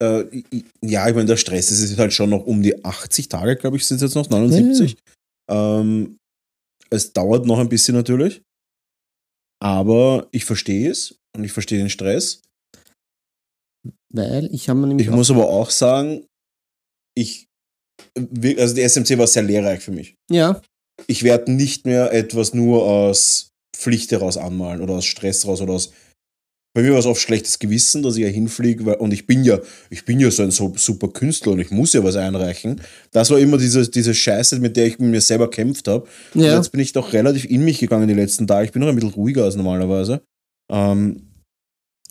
Äh, 0.02 0.44
ja, 0.82 1.08
ich 1.10 1.16
meine, 1.16 1.26
der 1.26 1.38
Stress 1.38 1.72
es 1.72 1.80
ist 1.82 1.98
halt 1.98 2.14
schon 2.14 2.30
noch 2.30 2.46
um 2.46 2.62
die 2.62 2.84
80 2.86 3.28
Tage, 3.28 3.56
glaube 3.58 3.78
ich, 3.78 3.86
sind 3.86 3.98
es 3.98 4.02
jetzt 4.04 4.16
noch, 4.16 4.30
79. 4.30 4.98
Ähm, 5.52 6.18
es 6.90 7.12
dauert 7.14 7.46
noch 7.46 7.60
ein 7.60 7.70
bisschen 7.70 7.96
natürlich. 7.96 8.42
Aber 9.62 10.28
ich 10.32 10.46
verstehe 10.46 10.90
es 10.90 11.18
und 11.36 11.44
ich 11.44 11.52
verstehe 11.52 11.80
den 11.80 11.90
Stress. 11.90 12.42
Weil 14.14 14.46
ich 14.54 14.70
habe 14.70 14.80
nämlich 14.80 15.08
Ich 15.08 15.14
muss 15.14 15.30
aber 15.30 15.50
auch 15.50 15.70
sagen, 15.70 16.26
ich, 17.16 17.48
also 18.58 18.76
die 18.76 18.82
SMC 18.88 19.18
war 19.18 19.28
sehr 19.28 19.44
lehrreich 19.44 19.82
für 19.82 19.92
mich. 19.92 20.16
ja, 20.30 20.62
Ich 21.08 21.24
werde 21.24 21.52
nicht 21.52 21.86
mehr 21.86 22.12
etwas 22.14 22.54
nur 22.54 22.84
aus 22.84 23.52
Pflicht 23.76 24.12
heraus 24.12 24.38
anmalen 24.38 24.82
oder 24.82 24.96
aus 24.96 25.06
Stress 25.06 25.46
raus 25.48 25.62
oder 25.62 25.74
aus. 25.74 25.92
Bei 26.76 26.84
mir 26.84 26.92
war 26.92 27.00
es 27.00 27.06
oft 27.08 27.20
schlechtes 27.22 27.58
Gewissen, 27.58 28.04
dass 28.04 28.16
ich 28.16 28.24
ja 28.24 28.28
hinfliege, 28.28 28.86
weil, 28.86 28.96
und 28.96 29.12
ich 29.12 29.26
bin 29.26 29.44
ja, 29.44 29.60
ich 29.90 30.06
bin 30.06 30.20
ja 30.20 30.30
so 30.30 30.44
ein 30.44 30.52
so 30.52 30.72
super 30.76 31.08
Künstler 31.08 31.54
und 31.54 31.60
ich 31.60 31.72
muss 31.72 31.94
ja 31.94 32.04
was 32.04 32.16
einreichen. 32.16 32.82
Das 33.12 33.32
war 33.32 33.40
immer 33.40 33.58
diese, 33.58 33.90
diese 33.90 34.14
Scheiße, 34.14 34.60
mit 34.60 34.78
der 34.78 34.86
ich 34.86 35.00
mit 35.00 35.10
mir 35.10 35.22
selber 35.22 35.50
kämpft 35.50 35.88
habe. 35.88 36.08
Und 36.36 36.42
ja, 36.42 36.56
Jetzt 36.58 36.72
bin 36.72 36.80
ich 36.80 36.94
doch 36.94 37.12
relativ 37.12 37.46
in 37.46 37.64
mich 37.66 37.80
gegangen 37.80 38.08
die 38.08 38.14
letzten 38.14 38.46
Tage. 38.46 38.66
Ich 38.66 38.72
bin 38.72 38.82
noch 38.82 38.90
ein 38.90 38.96
bisschen 38.96 39.12
ruhiger 39.14 39.46
als 39.46 39.56
normalerweise. 39.56 40.22
Ähm, 40.72 41.32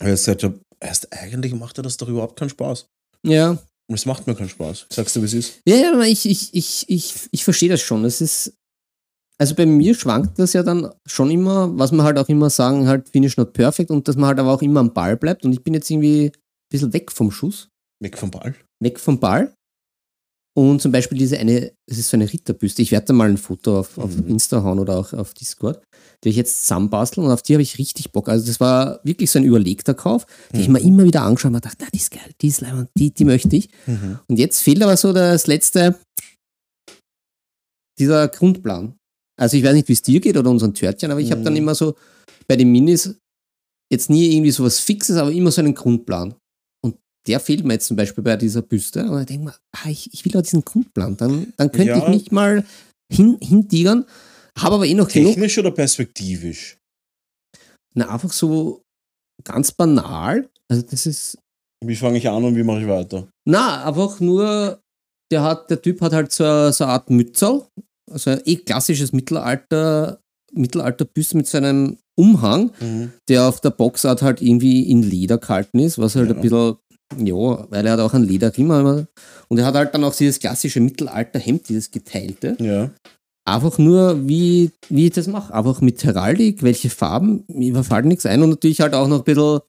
weil 0.01 0.09
ich 0.15 0.21
gesagt 0.21 0.43
habe, 0.43 0.59
erst 0.81 1.13
eigentlich 1.13 1.55
macht 1.55 1.79
er 1.79 1.83
das 1.83 1.97
doch 1.97 2.09
überhaupt 2.09 2.39
keinen 2.39 2.51
Spaß. 2.51 2.87
ja. 3.25 3.59
Und 3.89 3.95
es 3.95 4.05
macht 4.07 4.27
mir 4.27 4.35
keinen 4.35 4.51
Spaß. 4.51 4.87
Sagst 4.91 5.17
du, 5.17 5.23
wie 5.23 5.27
es 5.27 5.35
ist? 5.35 5.61
Ja, 5.67 5.77
ja, 5.77 6.01
ich, 6.03 6.29
ich, 6.29 6.55
ich, 6.55 6.85
ich, 6.89 7.15
ich 7.31 7.45
verstehe 7.45 7.71
das 7.71 7.81
schon. 7.81 8.05
Es 8.05 8.21
ist, 8.21 8.53
also 9.39 9.55
bei 9.55 9.65
mir 9.65 9.95
schwankt 9.95 10.39
das 10.39 10.53
ja 10.53 10.63
dann 10.63 10.93
schon 11.07 11.31
immer, 11.31 11.77
was 11.79 11.91
man 11.93 12.05
halt 12.05 12.19
auch 12.19 12.29
immer 12.29 12.51
sagen, 12.51 12.87
halt 12.87 13.09
finish 13.09 13.37
not 13.37 13.55
perfect 13.55 13.91
und 13.91 14.07
dass 14.07 14.17
man 14.17 14.29
halt 14.29 14.41
aber 14.41 14.53
auch 14.53 14.63
immer 14.63 14.81
am 14.81 14.93
Ball 14.93 15.17
bleibt. 15.17 15.45
Und 15.45 15.53
ich 15.53 15.63
bin 15.63 15.73
jetzt 15.75 15.91
irgendwie 15.91 16.27
ein 16.27 16.33
bisschen 16.71 16.93
weg 16.93 17.11
vom 17.11 17.31
Schuss, 17.31 17.69
Weg 18.01 18.19
vom 18.19 18.31
Ball. 18.31 18.55
weg 18.81 19.01
vom 19.01 19.19
Ball. 19.19 19.55
Und 20.59 20.83
zum 20.83 20.91
Beispiel 20.91 21.17
diese 21.19 21.39
eine, 21.39 21.71
es 21.87 21.99
ist 21.99 22.09
so 22.09 22.17
eine 22.17 22.33
Ritterbüste. 22.33 22.83
Ich 22.83 22.91
werde 22.91 23.07
da 23.07 23.13
mal 23.13 23.29
ein 23.29 23.37
Foto 23.37 23.79
auf, 23.79 23.97
auf 23.97 24.17
Mhm. 24.17 24.27
Insta 24.29 24.65
hauen 24.65 24.81
oder 24.81 24.99
auch 24.99 25.13
auf 25.13 25.33
Discord, 25.33 25.81
die 26.25 26.31
ich 26.31 26.37
jetzt 26.37 26.63
zusammenbasteln 26.63 27.25
und 27.25 27.33
auf 27.33 27.43
die 27.43 27.53
habe 27.55 27.63
ich 27.63 27.79
richtig 27.79 28.11
Bock. 28.11 28.29
Also 28.29 28.45
das 28.47 28.59
war 28.59 28.99
wirklich 29.05 29.31
so 29.31 29.39
ein 29.39 29.45
überlegter 29.45 29.95
Kauf, 29.95 30.27
den 30.53 30.61
ich 30.61 30.69
mir 30.69 30.81
immer 30.81 31.05
wieder 31.05 31.23
angeschaut 31.23 31.51
habe 31.51 31.57
und 31.59 31.65
dachte, 31.65 31.77
na, 31.83 31.87
die 31.95 31.99
ist 31.99 32.11
geil, 32.11 32.31
die 32.41 32.49
ist 32.49 32.61
leibend, 32.61 32.89
die, 32.99 33.13
die 33.13 33.25
möchte 33.25 33.55
ich. 33.55 33.69
Mhm. 33.87 34.19
Und 34.27 34.39
jetzt 34.41 34.61
fehlt 34.61 34.83
aber 34.83 34.97
so 34.97 35.13
das 35.13 35.47
letzte, 35.47 35.97
dieser 37.99 38.27
Grundplan. 38.27 38.97
Also 39.41 39.57
ich 39.57 39.63
weiß 39.63 39.75
nicht, 39.75 39.87
wie 39.89 39.93
es 39.93 40.03
dir 40.03 40.19
geht 40.21 40.37
oder 40.37 40.51
unseren 40.51 40.75
Törtchen, 40.75 41.13
aber 41.13 41.21
ich 41.21 41.31
habe 41.31 41.43
dann 41.43 41.53
Mhm. 41.53 41.59
immer 41.59 41.75
so 41.77 41.95
bei 42.49 42.57
den 42.57 42.73
Minis 42.73 43.15
jetzt 43.93 44.11
nie 44.11 44.33
irgendwie 44.35 44.51
so 44.51 44.65
was 44.65 44.81
Fixes, 44.81 45.17
aber 45.17 45.31
immer 45.31 45.53
so 45.53 45.61
einen 45.61 45.75
Grundplan. 45.77 46.35
Der 47.29 47.41
fehlt 47.41 47.65
mir 47.65 47.75
jetzt 47.75 47.87
zum 47.87 47.97
Beispiel 47.97 48.25
bei 48.25 48.37
dieser 48.37 48.63
Büste. 48.63 49.05
Und 49.11 49.21
ich 49.21 49.27
denke 49.27 49.45
mir, 49.47 49.55
ah, 49.77 49.89
ich, 49.89 50.13
ich 50.13 50.25
will 50.25 50.33
aber 50.33 50.43
diesen 50.43 50.65
Grundplan. 50.65 51.17
Dann, 51.17 51.53
dann 51.57 51.71
könnte 51.71 51.89
Ja. 51.93 51.99
ich 52.03 52.09
mich 52.09 52.33
mal 52.33 52.65
hin, 53.13 53.37
hintigern, 53.41 54.05
habe 54.59 54.75
aber 54.77 54.87
eh 54.87 54.95
noch 54.95 55.09
genug. 55.09 55.29
Technisch 55.35 55.59
oder 55.59 55.71
perspektivisch? 55.71 56.79
Na, 57.95 58.09
einfach 58.11 58.33
so 58.33 58.83
ganz 59.45 59.73
banal. 59.73 60.49
Also 60.71 60.83
das 60.83 61.07
ist, 61.07 61.39
Wie 61.85 61.97
fange 61.97 62.19
ich 62.19 62.29
an 62.29 62.43
und 62.45 62.57
wie 62.57 62.63
mache 62.65 62.81
ich 62.81 62.89
weiter? 62.89 63.29
Na, 63.47 63.85
einfach 63.87 64.21
nur, 64.21 64.81
der 65.31 65.43
hat, 65.43 65.71
der 65.71 65.81
Typ 65.81 66.01
hat 66.01 66.13
halt 66.13 66.33
so, 66.33 66.45
eine- 66.45 66.73
so 66.73 66.85
eine 66.85 66.93
Art 66.95 67.09
Mützel, 67.11 67.63
also 68.11 68.31
ein 68.31 68.41
eh 68.45 68.57
klassisches 68.57 69.13
Mittelalter, 69.13 70.21
Mittelalterbüste 70.53 71.37
mit 71.37 71.47
so 71.47 71.59
einem 71.59 71.99
Umhang, 72.19 72.73
der 73.29 73.45
auf 73.47 73.61
der 73.61 73.71
Boxart 73.71 74.23
halt 74.23 74.43
irgendwie 74.43 74.91
in 74.91 75.03
Leder 75.03 75.39
gehalten 75.39 75.79
ist, 75.79 75.99
was 75.99 76.17
halt 76.17 76.31
Ja. 76.31 76.35
ein 76.35 76.41
bisschen, 76.41 76.77
ja, 77.17 77.67
weil 77.71 77.87
er 77.87 77.93
hat 77.93 78.01
auch 78.01 78.15
einen 78.15 78.29
Lederriemen 78.29 79.07
und 79.49 79.59
er 79.59 79.67
hat 79.67 79.75
halt 79.75 79.95
dann 79.95 80.05
auch 80.05 80.15
dieses 80.15 80.39
klassische 80.39 80.81
Mittelalter-Hemd, 80.81 81.69
dieses 81.69 81.91
geteilte. 81.91 82.57
Ja. 82.61 82.91
Einfach 83.47 83.79
nur, 83.79 84.29
wie, 84.29 84.73
wie 84.91 85.07
ich 85.07 85.13
das 85.13 85.27
mache. 85.27 85.55
Einfach 85.55 85.81
mit 85.81 86.05
Heraldik, 86.05 86.63
welche 86.63 86.91
Farben, 86.91 87.45
mir 87.49 87.71
überfällt 87.71 88.05
nichts 88.05 88.27
ein 88.27 88.43
und 88.43 88.51
natürlich 88.51 88.81
halt 88.83 88.93
auch 88.93 89.09
noch 89.09 89.21
ein 89.21 89.25
bisschen, 89.25 89.61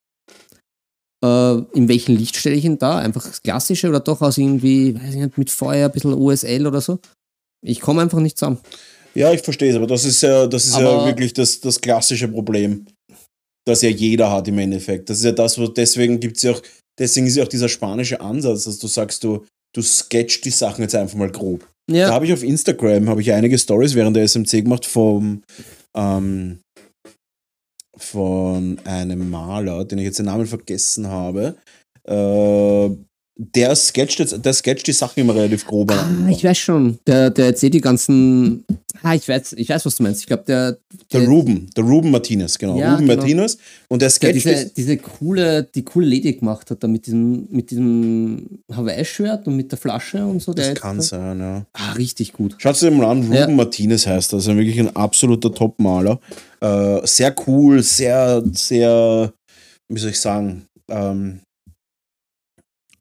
äh, 1.23 1.54
in 1.78 1.88
welchem 1.88 2.17
Licht 2.17 2.36
stelle 2.36 2.56
ich 2.58 2.65
ihn 2.65 2.78
da? 2.78 2.97
Einfach 2.97 3.25
das 3.25 3.41
Klassische 3.41 3.88
oder 3.88 4.02
doch 4.02 4.21
aus 4.21 4.38
irgendwie, 4.38 4.95
weiß 4.95 5.12
ich 5.12 5.21
nicht, 5.21 5.38
mit 5.38 5.49
Feuer, 5.49 5.86
ein 5.88 5.91
bisschen 5.93 6.13
OSL 6.13 6.67
oder 6.67 6.82
so? 6.82 6.99
Ich 7.65 7.80
komme 7.80 8.02
einfach 8.02 8.19
nicht 8.19 8.38
zusammen. 8.38 8.60
Ja, 9.15 9.32
ich 9.34 9.41
verstehe 9.41 9.69
es, 9.69 9.75
aber 9.75 9.88
das 9.88 10.06
ist 10.06 10.21
ja, 10.21 10.45
das 10.45 10.65
ist 10.65 10.78
ja 10.78 10.88
Aber- 10.89 11.06
wirklich 11.08 11.34
das, 11.34 11.60
das 11.62 11.80
klassische 11.80 12.28
Problem, 12.28 12.86
das 13.65 13.82
ja 13.82 13.89
jeder 13.89 14.32
hat 14.32 14.47
im 14.49 14.60
Endeffekt. 14.60 15.10
Das 15.10 15.19
ist 15.19 15.23
ja 15.25 15.32
das, 15.32 15.58
wo 15.58 15.67
deswegen 15.67 16.19
gibt 16.19 16.38
es 16.38 16.43
ja 16.43 16.52
auch, 16.52 16.62
deswegen 16.99 17.27
ist 17.27 17.38
ja 17.38 17.43
auch 17.43 17.47
dieser 17.49 17.69
spanische 17.69 18.21
Ansatz, 18.21 18.65
dass 18.65 18.79
du 18.79 18.88
sagst, 18.88 19.23
du, 19.23 19.45
du 19.73 19.81
sketchst 19.81 20.45
die 20.45 20.51
Sachen 20.51 20.81
jetzt 20.81 20.95
einfach 20.95 21.17
mal 21.17 21.31
grob. 21.31 21.67
Da 21.88 21.95
Ja, 21.95 22.12
habe 22.12 22.25
ich 22.25 22.33
auf 22.33 22.43
Instagram 22.43 23.09
habe 23.09 23.21
ich 23.21 23.31
einige 23.33 23.57
Stories 23.57 23.95
während 23.95 24.15
der 24.15 24.23
SMC 24.27 24.63
gemacht 24.63 24.85
vom 24.85 25.41
ähm, 25.95 26.59
von 27.97 28.79
einem 28.85 29.29
Maler, 29.29 29.83
den 29.85 29.97
ich 29.97 30.05
jetzt 30.05 30.19
den 30.19 30.27
Namen 30.27 30.45
vergessen 30.45 31.07
habe. 31.07 31.55
Äh, 32.07 32.89
der 33.41 33.73
sketcht 33.73 34.19
jetzt, 34.19 34.43
der 34.43 34.54
sketcht 34.54 34.86
die 34.86 34.91
Sachen 34.91 35.21
immer 35.21 35.34
relativ 35.34 35.65
grob. 35.65 35.91
ah, 35.93 36.06
ich 36.30 36.43
weiß 36.43 36.58
schon. 36.58 36.99
Der, 37.08 37.30
der 37.30 37.45
erzählt 37.45 37.73
die 37.73 37.80
ganzen. 37.80 38.65
Ah, 39.02 39.15
ich 39.15 39.30
weiß, 39.30 39.54
ich 39.54 39.69
weiß, 39.69 39.86
was 39.86 39.95
du 39.95 40.04
meinst. 40.04 40.19
Ich 40.19 40.28
glaube, 40.28 40.43
der. 40.45 40.78
Der 41.13 41.21
der 41.21 41.30
Ruben, 41.30 41.69
der 41.75 41.86
Ruben 41.86 42.12
Martinez, 42.12 42.58
genau. 42.58 42.78
Ja, 42.78 42.95
Ruben 42.95 43.08
genau. 43.08 43.21
Martinez. 43.21 43.58
Und 43.88 44.02
der 44.02 44.10
der 44.10 44.10
sketcht 44.10 44.36
diese, 44.36 44.52
ist, 44.52 44.75
diese 44.75 44.97
coole, 44.97 45.63
die 45.63 45.84
coole 45.86 46.08
Lady 46.08 46.34
gemacht 46.34 46.69
hat, 46.69 46.84
da 46.84 46.88
mit 46.89 47.06
diesem, 47.06 47.47
mit 47.49 47.71
diesem 47.71 48.60
Hawaii-Shirt 48.73 49.47
und 49.47 49.56
mit 49.56 49.71
der 49.71 49.80
Flasche 49.80 50.25
und 50.25 50.41
so. 50.41 50.54
der 50.54 50.73
Das 50.73 50.82
kann 50.82 50.99
sein, 51.02 51.39
ja. 51.39 51.65
Ah, 51.71 51.93
richtig 51.93 52.34
gut. 52.34 52.56
Schaut 52.58 52.82
dir 52.82 52.91
mal 52.91 53.06
an, 53.10 53.21
Ruben 53.21 53.34
Ja. 53.34 53.47
Martinez 53.47 54.06
heißt 54.06 54.34
das. 54.34 54.47
Also 54.47 54.58
wirklich 54.58 54.80
ein 54.80 54.93
absoluter 54.93 55.54
Top-Maler. 55.54 56.19
Äh, 56.60 57.08
sehr 57.08 57.34
cool, 57.47 57.82
sehr, 57.84 58.43
sehr, 58.52 59.32
wie 59.88 59.99
soll 59.99 60.10
ich 60.10 60.19
sagen, 60.19 60.65
ähm, 60.89 61.39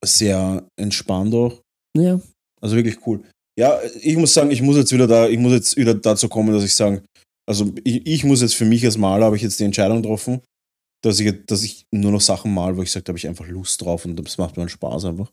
sehr 0.05 0.67
entspannt 0.77 1.35
auch. 1.35 1.61
Ja. 1.97 2.21
Also 2.61 2.77
wirklich 2.77 3.07
cool. 3.07 3.23
Ja, 3.59 3.79
ich 4.01 4.17
muss 4.17 4.35
sagen, 4.35 4.51
ich 4.51 4.63
muss 4.63 4.77
jetzt 4.77 4.93
wieder 4.93 5.07
da, 5.07 5.29
ich 5.29 5.39
muss 5.39 5.53
jetzt 5.53 5.77
wieder 5.77 5.95
dazu 5.95 6.29
kommen, 6.29 6.53
dass 6.53 6.65
ich 6.65 6.75
sage, 6.75 7.03
also 7.49 7.73
ich, 7.83 8.07
ich 8.07 8.25
muss 8.25 8.41
jetzt 8.41 8.55
für 8.55 8.65
mich 8.65 8.85
als 8.85 8.99
Maler, 8.99 9.27
habe 9.27 9.37
ich 9.37 9.43
jetzt 9.43 9.59
die 9.59 9.65
Entscheidung 9.65 10.03
getroffen, 10.03 10.41
dass 11.03 11.19
ich, 11.19 11.47
dass 11.47 11.63
ich 11.63 11.87
nur 11.91 12.13
noch 12.13 12.21
Sachen 12.21 12.53
mal, 12.53 12.77
wo 12.77 12.83
ich 12.83 12.93
sage, 12.93 13.05
da 13.05 13.11
habe 13.11 13.19
ich 13.19 13.27
einfach 13.27 13.49
Lust 13.49 13.83
drauf 13.83 14.05
und 14.05 14.17
das 14.17 14.39
macht 14.39 14.57
mir 14.57 14.63
einen 14.63 14.69
Spaß 14.69 15.07
einfach. 15.07 15.33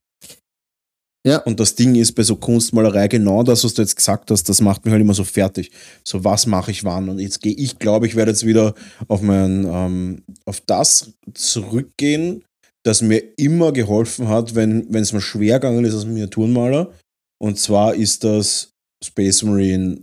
Ja. 1.25 1.39
Und 1.39 1.59
das 1.59 1.73
Ding 1.73 1.95
ist 1.95 2.13
bei 2.13 2.21
so 2.21 2.35
Kunstmalerei 2.35 3.07
genau 3.07 3.41
das, 3.41 3.63
was 3.63 3.73
du 3.73 3.81
jetzt 3.81 3.95
gesagt 3.95 4.29
hast, 4.29 4.47
das 4.47 4.61
macht 4.61 4.85
mich 4.85 4.91
halt 4.91 5.01
immer 5.01 5.15
so 5.15 5.23
fertig. 5.23 5.71
So, 6.03 6.23
was 6.23 6.45
mache 6.45 6.69
ich 6.69 6.83
wann? 6.83 7.09
Und 7.09 7.19
jetzt 7.19 7.41
gehe 7.41 7.55
ich, 7.55 7.79
glaube 7.79 8.05
ich, 8.05 8.15
werde 8.15 8.31
jetzt 8.31 8.45
wieder 8.45 8.75
auf 9.07 9.21
mein, 9.21 9.65
ähm, 9.67 10.23
auf 10.45 10.61
das 10.61 11.13
zurückgehen, 11.33 12.44
das 12.85 13.01
mir 13.01 13.21
immer 13.37 13.71
geholfen 13.71 14.27
hat, 14.27 14.53
wenn 14.55 14.93
es 14.93 15.11
mir 15.13 15.21
schwer 15.21 15.59
gegangen 15.59 15.83
ist 15.85 15.93
als 15.95 16.05
Miniaturenmaler. 16.05 16.93
Und 17.41 17.59
zwar 17.59 17.95
ist 17.95 18.23
das 18.23 18.69
Space 19.03 19.43
Marine 19.43 19.99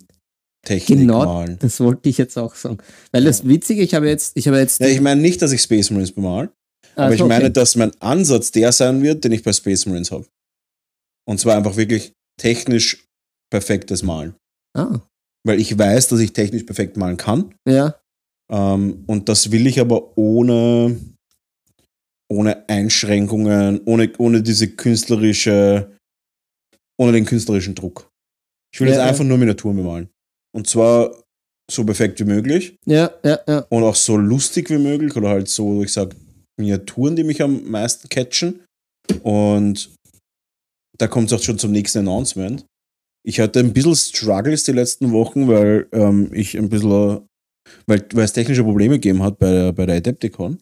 Technik 0.64 1.00
Genau, 1.00 1.24
malen. 1.24 1.58
das 1.60 1.80
wollte 1.80 2.08
ich 2.08 2.18
jetzt 2.18 2.36
auch 2.38 2.54
sagen. 2.54 2.78
Weil 3.10 3.24
das 3.24 3.46
Witzige, 3.46 3.82
ich 3.82 3.94
habe 3.94 4.08
jetzt, 4.08 4.36
ich 4.36 4.46
habe 4.46 4.58
jetzt. 4.58 4.80
Ja, 4.80 4.86
ich 4.86 5.00
meine 5.00 5.20
nicht, 5.20 5.42
dass 5.42 5.50
ich 5.52 5.60
Space 5.62 5.90
Marines 5.90 6.12
bemal, 6.12 6.52
aber 6.94 7.06
Also, 7.06 7.24
ich 7.24 7.28
meine, 7.28 7.44
okay. 7.46 7.52
dass 7.52 7.74
mein 7.76 7.90
Ansatz 8.00 8.52
der 8.52 8.70
sein 8.72 9.02
wird, 9.02 9.24
den 9.24 9.32
ich 9.32 9.42
bei 9.42 9.52
Space 9.52 9.86
Marines 9.86 10.12
habe. 10.12 10.26
Und 11.28 11.40
zwar 11.40 11.56
einfach 11.56 11.76
wirklich 11.76 12.12
technisch 12.40 13.06
perfektes 13.50 14.02
Malen. 14.02 14.34
Ah, 14.76 15.00
Weil 15.44 15.60
ich 15.60 15.76
weiß, 15.76 16.08
dass 16.08 16.20
ich 16.20 16.32
technisch 16.32 16.62
perfekt 16.64 16.96
malen 16.96 17.16
kann. 17.16 17.54
ja. 17.68 17.96
Ähm, 18.50 19.04
und 19.06 19.28
das 19.30 19.50
will 19.50 19.66
ich 19.66 19.80
aber 19.80 20.16
ohne, 20.18 20.96
ohne 22.32 22.68
Einschränkungen, 22.68 23.80
ohne, 23.84 24.12
ohne 24.18 24.42
diese 24.42 24.68
künstlerische, 24.68 25.96
ohne 26.98 27.12
den 27.12 27.24
künstlerischen 27.26 27.74
Druck. 27.74 28.08
Ich 28.74 28.80
will 28.80 28.88
Ja, 28.88 28.94
jetzt 28.94 29.02
ja. 29.02 29.08
einfach 29.08 29.24
nur 29.24 29.38
Miniaturen 29.38 29.76
bemalen. 29.76 30.08
Und 30.54 30.66
zwar 30.66 31.14
so 31.70 31.84
perfekt 31.84 32.18
wie 32.20 32.24
möglich 32.24 32.76
Ja, 32.86 33.10
ja, 33.24 33.38
ja. 33.46 33.58
und 33.70 33.82
auch 33.84 33.94
so 33.94 34.16
lustig 34.16 34.68
wie 34.70 34.78
möglich 34.78 35.14
oder 35.16 35.28
halt 35.30 35.48
so, 35.48 35.82
ich 35.82 35.92
sage, 35.92 36.16
Miniaturen, 36.58 37.16
die 37.16 37.24
mich 37.24 37.40
am 37.42 37.64
meisten 37.70 38.08
catchen. 38.08 38.60
Und 39.22 39.94
da 40.98 41.06
kommt 41.08 41.32
es 41.32 41.38
auch 41.38 41.42
schon 41.42 41.58
zum 41.58 41.72
nächsten 41.72 42.00
Announcement. 42.00 42.64
Ich 43.24 43.40
hatte 43.40 43.60
ein 43.60 43.72
bisschen 43.72 43.94
Struggles 43.96 44.64
die 44.64 44.72
letzten 44.72 45.12
Wochen, 45.12 45.48
weil 45.48 45.86
ähm, 45.92 46.30
ich 46.32 46.58
ein 46.58 46.68
bisschen, 46.68 47.26
weil, 47.86 48.04
weil 48.12 48.24
es 48.24 48.32
technische 48.32 48.64
Probleme 48.64 48.94
gegeben 48.94 49.22
hat 49.22 49.38
bei, 49.38 49.72
bei 49.72 49.86
der 49.86 49.96
Adepticon. 49.96 50.58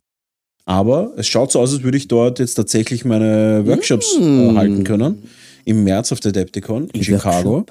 Aber 0.70 1.12
es 1.16 1.26
schaut 1.26 1.50
so 1.50 1.58
aus, 1.58 1.72
als 1.74 1.82
würde 1.82 1.96
ich 1.98 2.06
dort 2.06 2.38
jetzt 2.38 2.54
tatsächlich 2.54 3.04
meine 3.04 3.66
Workshops 3.66 4.16
äh, 4.16 4.20
Mm. 4.20 4.56
halten 4.56 4.84
können. 4.84 5.24
Im 5.64 5.82
März 5.82 6.12
auf 6.12 6.20
der 6.20 6.28
Adepticon 6.30 6.88
in 6.90 7.02
Chicago. 7.02 7.66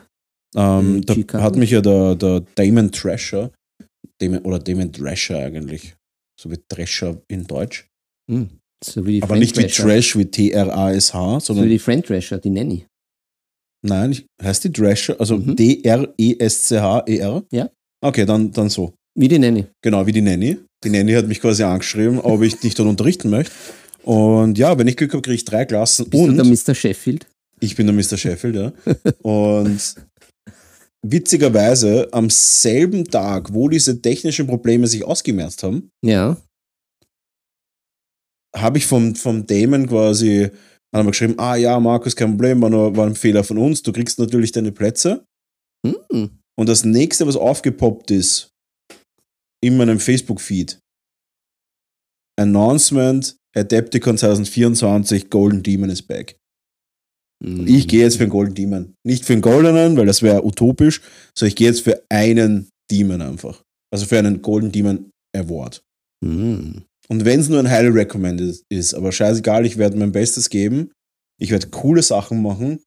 Ähm, 0.55 1.01
da 1.05 1.13
Chicago? 1.13 1.43
hat 1.43 1.55
mich 1.55 1.71
ja 1.71 1.79
der, 1.81 2.15
der 2.15 2.41
Damon 2.55 2.91
Thrasher, 2.91 3.51
Damon, 4.19 4.39
oder 4.39 4.59
Damon 4.59 4.91
Thrasher 4.91 5.39
eigentlich, 5.39 5.95
so 6.39 6.51
wie 6.51 6.57
Thrasher 6.67 7.21
in 7.29 7.45
Deutsch. 7.47 7.87
Hm. 8.29 8.49
So 8.83 9.05
wie 9.05 9.13
die 9.13 9.23
Aber 9.23 9.29
Friend 9.29 9.39
nicht 9.41 9.57
wie 9.57 9.61
Thrasher. 9.63 9.83
Trash, 9.83 10.17
wie 10.17 10.25
T-R-A-S-H, 10.25 11.39
So 11.39 11.53
wie 11.53 11.55
sondern, 11.57 11.69
die 11.69 11.79
Friend 11.79 12.05
Trasher, 12.05 12.37
die 12.37 12.49
Nanny. 12.49 12.85
nein, 13.85 14.17
heißt 14.43 14.65
die 14.65 14.71
Thrasher, 14.73 15.15
also 15.19 15.37
Mhm. 15.37 15.55
D-R-E-S-C-H-E-R? 15.55 17.43
Ja. 17.51 17.69
Okay, 18.01 18.25
dann, 18.25 18.51
dann 18.51 18.69
so. 18.69 18.93
Wie 19.15 19.27
die 19.27 19.39
Nanny. 19.39 19.65
Genau, 19.81 20.05
wie 20.05 20.11
die 20.11 20.21
Nanny. 20.21 20.57
Die 20.83 20.89
Nanny 20.89 21.13
hat 21.13 21.27
mich 21.27 21.41
quasi 21.41 21.63
angeschrieben, 21.63 22.19
ob 22.19 22.41
ich 22.41 22.57
dich 22.59 22.75
dort 22.75 22.87
unterrichten 22.89 23.29
möchte. 23.29 23.51
Und 24.03 24.57
ja, 24.57 24.77
wenn 24.77 24.87
ich 24.87 24.95
Glück 24.95 25.11
habe, 25.13 25.21
kriege 25.21 25.35
ich 25.35 25.45
drei 25.45 25.65
Klassen. 25.65 26.09
Bist 26.09 26.23
und 26.23 26.37
du 26.37 26.43
der 26.43 26.45
Mr. 26.45 26.73
Sheffield? 26.73 27.27
Ich 27.59 27.75
bin 27.75 27.85
der 27.87 27.95
Mr. 27.95 28.17
Sheffield, 28.17 28.55
ja. 28.55 28.73
Und 29.21 29.95
witzigerweise 31.01 32.07
am 32.13 32.29
selben 32.29 33.05
Tag, 33.05 33.53
wo 33.53 33.67
diese 33.67 34.01
technischen 34.01 34.47
Probleme 34.47 34.87
sich 34.87 35.03
ausgemerzt 35.03 35.63
haben, 35.63 35.89
Ja. 36.01 36.37
habe 38.55 38.77
ich 38.77 38.85
vom, 38.85 39.15
vom 39.15 39.45
Damon 39.45 39.87
quasi 39.87 40.49
einmal 40.91 41.11
geschrieben, 41.11 41.35
ah 41.37 41.55
ja, 41.55 41.79
Markus, 41.79 42.15
kein 42.15 42.31
Problem, 42.31 42.61
war, 42.61 42.69
nur, 42.69 42.95
war 42.95 43.05
ein 43.07 43.15
Fehler 43.15 43.43
von 43.43 43.57
uns, 43.57 43.83
du 43.83 43.91
kriegst 43.91 44.19
natürlich 44.19 44.51
deine 44.51 44.71
Plätze. 44.71 45.25
Hm. 45.85 46.29
Und 46.57 46.69
das 46.69 46.83
nächste, 46.83 47.27
was 47.27 47.35
aufgepoppt 47.35 48.11
ist, 48.11 48.48
in 49.61 49.77
meinem 49.77 49.99
Facebook-Feed, 49.99 50.79
Announcement, 52.39 53.35
Adepticon 53.55 54.17
2024, 54.17 55.29
Golden 55.29 55.63
Demon 55.63 55.89
is 55.89 56.01
back. 56.01 56.37
Hm. 57.43 57.67
Ich 57.67 57.87
gehe 57.87 58.01
jetzt 58.01 58.17
für 58.17 58.23
einen 58.23 58.31
Golden 58.31 58.55
Demon. 58.55 58.93
Nicht 59.05 59.25
für 59.25 59.33
einen 59.33 59.41
Goldenen, 59.41 59.97
weil 59.97 60.05
das 60.05 60.21
wäre 60.21 60.45
utopisch, 60.45 61.01
sondern 61.37 61.49
ich 61.49 61.55
gehe 61.55 61.67
jetzt 61.67 61.81
für 61.81 62.03
einen 62.09 62.69
Demon 62.91 63.21
einfach. 63.21 63.63
Also 63.93 64.05
für 64.05 64.19
einen 64.19 64.41
Golden 64.41 64.71
Demon 64.71 65.11
Award. 65.35 65.81
Hm. 66.23 66.83
Und 67.07 67.25
wenn 67.25 67.39
es 67.39 67.49
nur 67.49 67.59
ein 67.59 67.69
Highly 67.69 67.89
Recommended 67.89 68.61
ist, 68.69 68.93
aber 68.93 69.11
scheißegal, 69.11 69.65
ich 69.65 69.77
werde 69.77 69.97
mein 69.97 70.11
Bestes 70.11 70.49
geben. 70.49 70.91
Ich 71.41 71.51
werde 71.51 71.67
coole 71.67 72.03
Sachen 72.03 72.41
machen. 72.41 72.83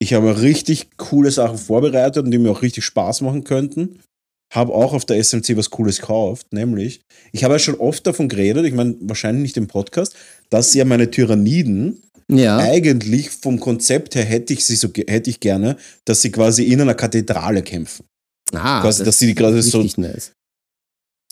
Ich 0.00 0.14
habe 0.14 0.40
richtig 0.40 0.96
coole 0.96 1.30
Sachen 1.30 1.58
vorbereitet 1.58 2.24
und 2.24 2.30
die 2.30 2.38
mir 2.38 2.50
auch 2.50 2.62
richtig 2.62 2.84
Spaß 2.84 3.20
machen 3.20 3.44
könnten. 3.44 4.00
Habe 4.52 4.72
auch 4.74 4.92
auf 4.92 5.04
der 5.04 5.16
SMC 5.22 5.56
was 5.56 5.70
Cooles 5.70 6.00
gekauft, 6.00 6.52
nämlich, 6.52 7.02
ich 7.32 7.44
habe 7.44 7.54
ja 7.54 7.58
schon 7.60 7.76
oft 7.76 8.04
davon 8.06 8.28
geredet, 8.28 8.66
ich 8.66 8.74
meine, 8.74 8.96
wahrscheinlich 9.00 9.42
nicht 9.42 9.56
im 9.56 9.68
Podcast, 9.68 10.14
dass 10.50 10.74
ja 10.74 10.84
meine 10.84 11.08
Tyranniden 11.10 12.02
Ja. 12.28 12.58
eigentlich 12.58 13.30
vom 13.30 13.60
Konzept 13.60 14.14
her 14.16 14.24
hätte 14.24 14.52
ich 14.52 14.64
sie 14.64 14.76
so 14.76 14.88
hätte 15.06 15.30
ich 15.30 15.38
gerne, 15.40 15.76
dass 16.04 16.22
sie 16.22 16.30
quasi 16.32 16.64
in 16.64 16.80
einer 16.80 16.94
Kathedrale 16.94 17.62
kämpfen. 17.62 18.04
Ah, 18.52 18.80
quasi, 18.80 19.04
dass 19.04 19.18
sie 19.18 19.32
gerade 19.34 19.62
so 19.62 19.86
nice. 19.96 20.32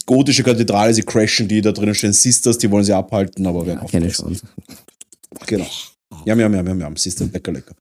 gotische 0.06 0.44
Kathedrale, 0.44 0.94
sie 0.94 1.02
crashen 1.02 1.48
die, 1.48 1.60
da 1.60 1.72
drinnen 1.72 1.94
stehen 1.96 2.12
Sisters, 2.12 2.56
die 2.58 2.70
wollen 2.70 2.84
sie 2.84 2.92
abhalten, 2.92 3.44
aber 3.46 3.66
wer 3.66 3.74
Ja, 3.74 3.80
kauft 3.80 3.92
keine 3.92 4.06
das? 4.06 4.16
Chance. 4.18 4.46
Genau. 5.46 5.66
Ja, 6.24 6.36
ja, 6.36 6.48
ja, 6.48 6.62
ja, 6.62 6.74
ja, 6.74 6.92
Sister, 6.96 7.28
lecker, 7.32 7.52
lecker. 7.52 7.74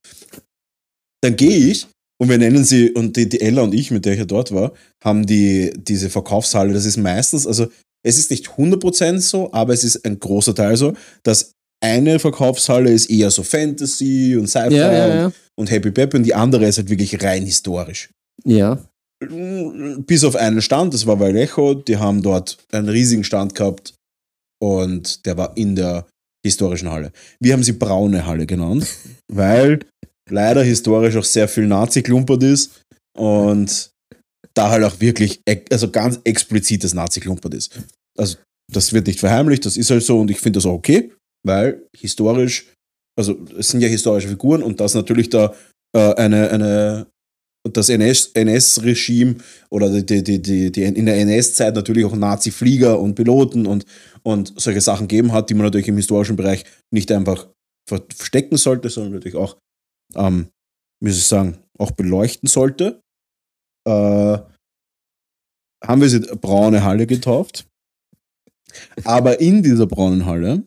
Dann 1.21 1.36
gehe 1.36 1.58
ich 1.71 1.88
und 2.19 2.30
wir 2.30 2.38
nennen 2.38 2.63
sie, 2.63 2.91
und 2.91 3.15
die, 3.15 3.30
die 3.30 3.41
Ella 3.41 3.62
und 3.62 3.73
ich, 3.73 3.91
mit 3.91 4.06
der 4.06 4.13
ich 4.13 4.19
ja 4.19 4.25
dort 4.25 4.53
war, 4.53 4.73
haben 5.03 5.25
die, 5.25 5.71
diese 5.77 6.10
Verkaufshalle, 6.10 6.73
das 6.73 6.86
ist 6.86 6.97
meistens, 6.97 7.45
also 7.45 7.67
es 8.03 8.17
ist 8.17 8.32
nicht 8.32 8.47
100% 8.47 9.19
so, 9.19 9.51
aber 9.51 9.73
es 9.73 9.84
ist 9.84 10.06
ein 10.06 10.19
großer 10.19 10.56
Teil 10.56 10.77
so, 10.77 10.93
dass 11.23 11.51
eine 11.84 12.19
Verkaufshalle 12.19 12.91
ist 12.91 13.10
eher 13.10 13.30
so 13.30 13.43
Fantasy 13.43 14.36
und 14.36 14.47
Sci-Fi 14.47 14.75
Ja, 14.75 14.93
ja, 14.93 15.06
und 15.06 15.12
ja. 15.12 15.32
und 15.60 15.71
Happy 15.71 15.91
Peppy 15.91 16.17
und 16.17 16.23
die 16.23 16.34
andere 16.34 16.65
ist 16.65 16.77
halt 16.77 16.89
wirklich 16.89 17.21
rein 17.21 17.45
historisch. 17.45 18.10
Ja. 18.43 18.84
Bis 19.19 20.23
auf 20.23 20.36
einen 20.36 20.62
Stand, 20.62 20.93
das 20.93 21.06
war 21.06 21.19
Vallejo, 21.19 21.75
die 21.75 21.97
haben 21.97 22.21
dort 22.21 22.58
einen 22.71 22.89
riesigen 22.89 23.23
Stand 23.23 23.56
gehabt 23.56 23.93
und 24.60 25.25
der 25.25 25.38
war 25.38 25.56
in 25.58 25.75
der 25.75 26.08
historischen 26.45 26.89
Halle. 26.89 27.12
Wir 27.39 27.53
haben 27.53 27.63
sie 27.63 27.73
braune 27.73 28.25
Halle 28.25 28.45
genannt, 28.45 28.88
weil 29.32 29.80
leider 30.30 30.63
historisch 30.63 31.16
auch 31.16 31.24
sehr 31.24 31.48
viel 31.48 31.68
Nazi-Klumpert 31.68 32.44
ist 32.44 32.82
und 33.18 33.92
da 34.54 34.70
halt 34.70 34.84
auch 34.84 35.00
wirklich, 35.00 35.42
also 35.72 35.92
ganz 35.92 36.20
explizites 36.24 36.94
Nazi-Klumpert 36.94 37.54
ist. 37.54 37.80
Also 38.18 38.38
das 38.72 38.94
wird 38.94 39.08
nicht 39.08 39.20
verheimlicht, 39.20 39.66
das 39.66 39.78
ist 39.78 39.90
halt 39.92 40.04
so 40.04 40.20
und 40.20 40.32
ich 40.32 40.40
finde 40.40 40.58
das 40.58 40.66
auch 40.66 40.74
okay, 40.74 41.13
weil 41.46 41.86
historisch, 41.96 42.74
also 43.18 43.38
es 43.58 43.70
sind 43.70 43.82
ja 43.82 43.88
historische 43.88 44.28
Figuren 44.28 44.63
und 44.63 44.80
das 44.80 44.94
natürlich 44.94 45.30
da 45.30 45.54
äh, 45.96 46.13
eine, 46.16 46.50
eine 46.50 47.08
das 47.74 47.90
NS 47.90 48.32
NS-Regime 48.34 49.36
oder 49.70 49.90
die, 49.90 50.24
die, 50.24 50.42
die, 50.42 50.72
die 50.72 50.84
in 50.84 51.06
der 51.06 51.18
NS-Zeit 51.18 51.76
natürlich 51.76 52.06
auch 52.06 52.16
Nazi-Flieger 52.16 53.00
und 53.00 53.16
Piloten 53.16 53.66
und, 53.66 53.86
und 54.24 54.54
solche 54.56 54.82
Sachen 54.82 55.08
gegeben 55.08 55.34
hat, 55.34 55.50
die 55.50 55.54
man 55.54 55.66
natürlich 55.66 55.88
im 55.88 55.98
historischen 55.98 56.36
Bereich 56.36 56.63
nicht 56.94 57.12
einfach 57.12 57.48
ver- 57.90 58.06
verstecken 58.15 58.58
sollte, 58.58 58.90
sondern 58.90 59.13
natürlich 59.13 59.36
auch, 59.36 59.58
ähm, 60.15 60.47
wie 61.03 61.12
soll 61.12 61.19
ich 61.19 61.27
sagen, 61.27 61.58
auch 61.77 61.91
beleuchten 61.91 62.47
sollte. 62.47 63.01
Äh, 63.87 64.37
haben 65.85 66.01
wir 66.01 66.10
sie 66.10 66.19
braune 66.19 66.83
Halle 66.83 67.05
getauft. 67.05 67.67
Aber 69.03 69.39
in 69.39 69.63
dieser 69.63 69.85
braunen 69.87 70.25
Halle 70.25 70.63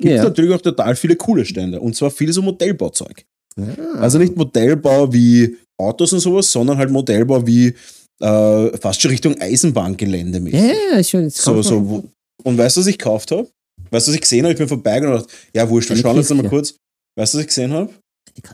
gibt 0.00 0.12
es 0.14 0.18
Ja. 0.18 0.24
natürlich 0.24 0.54
auch 0.54 0.60
total 0.60 0.96
viele 0.96 1.16
coole 1.16 1.44
Stände. 1.44 1.80
Und 1.80 1.96
zwar 1.96 2.10
viel 2.10 2.32
so 2.32 2.42
Modellbauzeug. 2.42 3.24
Ah. 3.56 3.98
Also 4.00 4.18
nicht 4.18 4.36
Modellbau 4.36 5.12
wie 5.12 5.56
Autos 5.80 6.12
und 6.12 6.20
sowas, 6.20 6.50
sondern 6.50 6.76
halt 6.78 6.90
Modellbau 6.90 7.46
wie 7.46 7.74
äh, 8.20 8.78
fast 8.78 9.00
schon 9.00 9.10
Richtung 9.12 9.40
Eisenbahngelände 9.40 10.40
mit. 10.40 10.54
Ja, 10.54 10.72
ja, 10.92 11.04
schon. 11.04 11.30
So, 11.30 11.62
so, 11.62 11.88
wo, 11.88 12.04
und 12.44 12.58
weißt 12.58 12.76
du, 12.76 12.80
was 12.80 12.86
ich 12.88 12.98
gekauft 12.98 13.30
habe? 13.30 13.48
Weißt 13.90 14.06
du, 14.06 14.10
was 14.10 14.14
ich 14.16 14.20
gesehen 14.20 14.44
habe? 14.44 14.52
Ich 14.52 14.58
bin 14.58 14.68
vorbeigegangen 14.68 15.16
und 15.16 15.22
dachte, 15.24 15.36
ja, 15.54 15.68
wurscht, 15.68 15.88
wir 15.90 15.96
schauen 15.96 16.16
jetzt 16.16 16.34
mal 16.34 16.48
kurz. 16.48 16.74
Weißt 17.16 17.34
du, 17.34 17.38
was 17.38 17.42
ich 17.42 17.46
gesehen 17.48 17.72
habe? 17.72 17.92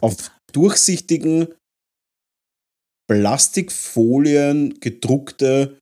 Auf 0.01 0.31
durchsichtigen 0.53 1.49
Plastikfolien 3.11 4.79
gedruckte 4.81 5.79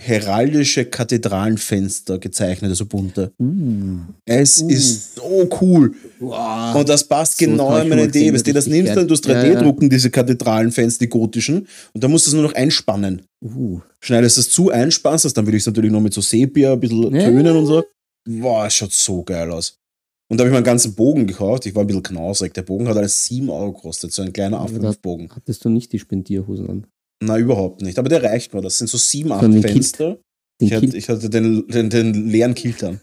heraldische 0.00 0.84
Kathedralenfenster 0.84 2.18
gezeichnet, 2.18 2.70
also 2.70 2.86
bunte. 2.86 3.32
Uh. 3.40 3.98
Es 4.24 4.62
Uh. 4.62 4.68
ist 4.68 5.16
so 5.16 5.48
cool. 5.60 5.92
Wow. 6.20 6.76
Und 6.76 6.88
das 6.88 7.02
passt 7.02 7.36
So 7.38 7.44
genau 7.46 7.76
in 7.78 7.88
meine 7.88 8.04
Idee. 8.04 8.32
Weißt 8.32 8.46
du, 8.46 8.52
das 8.52 8.68
nimmst 8.68 8.94
dann, 8.94 9.08
du 9.08 9.14
hast 9.14 9.26
Ja, 9.26 9.34
3D 9.42 9.54
ja. 9.54 9.60
drucken, 9.62 9.90
diese 9.90 10.10
Kathedralenfenster, 10.10 11.00
die 11.04 11.08
gotischen, 11.08 11.66
und 11.92 12.04
dann 12.04 12.12
musst 12.12 12.26
du 12.26 12.30
es 12.30 12.34
nur 12.34 12.44
noch 12.44 12.54
einspannen. 12.54 13.22
uh. 13.44 13.80
Schneidest 14.00 14.38
es 14.38 14.50
zu, 14.50 14.70
einspannst 14.70 15.24
es, 15.24 15.34
dann 15.34 15.46
will 15.48 15.54
ich 15.54 15.62
es 15.62 15.66
natürlich 15.66 15.90
noch 15.90 16.00
mit 16.00 16.14
so 16.14 16.20
Sepia, 16.20 16.74
ein 16.74 16.80
bisschen 16.80 17.14
Ja. 17.16 17.24
tönen 17.24 17.56
und 17.56 17.66
so. 17.66 17.84
Wow, 18.28 18.66
es 18.66 18.74
schaut 18.74 18.92
so 18.92 19.24
geil 19.24 19.50
aus. 19.50 19.77
Und 20.30 20.36
da 20.36 20.42
habe 20.42 20.48
ich 20.48 20.52
mir 20.52 20.58
einen 20.58 20.64
ganzen 20.64 20.94
Bogen 20.94 21.26
gekauft. 21.26 21.64
Ich 21.66 21.74
war 21.74 21.84
ein 21.84 21.86
bisschen 21.86 22.02
knausrig. 22.02 22.52
Der 22.54 22.62
Bogen 22.62 22.86
hat 22.88 22.96
alles 22.96 23.24
7 23.26 23.48
Euro 23.48 23.72
gekostet, 23.72 24.12
so 24.12 24.22
ein 24.22 24.32
kleiner 24.32 24.58
Ja, 24.58 24.78
das- 24.78 24.96
A5-Bogen. 24.96 25.30
Hattest 25.34 25.64
du 25.64 25.70
nicht 25.70 25.92
die 25.92 25.98
Spendierhosen 25.98 26.68
an? 26.68 26.86
Na, 27.22 27.38
überhaupt 27.38 27.80
nicht. 27.82 27.98
Aber 27.98 28.08
der 28.08 28.22
reicht 28.22 28.52
mir. 28.54 28.60
Das 28.60 28.78
sind 28.78 28.88
so 28.88 28.98
7, 28.98 29.32
8 29.32 29.40
So 29.40 29.46
einen 29.46 29.60
Kilt. 29.62 29.72
Fenster. 29.72 30.18
Ich 30.60 30.72
hatte, 30.72 30.96
ich 30.96 31.08
hatte 31.08 31.30
den, 31.30 31.66
den, 31.68 31.88
den 31.88 32.28
leeren 32.28 32.54
Kilt 32.54 32.82
an. 32.84 33.00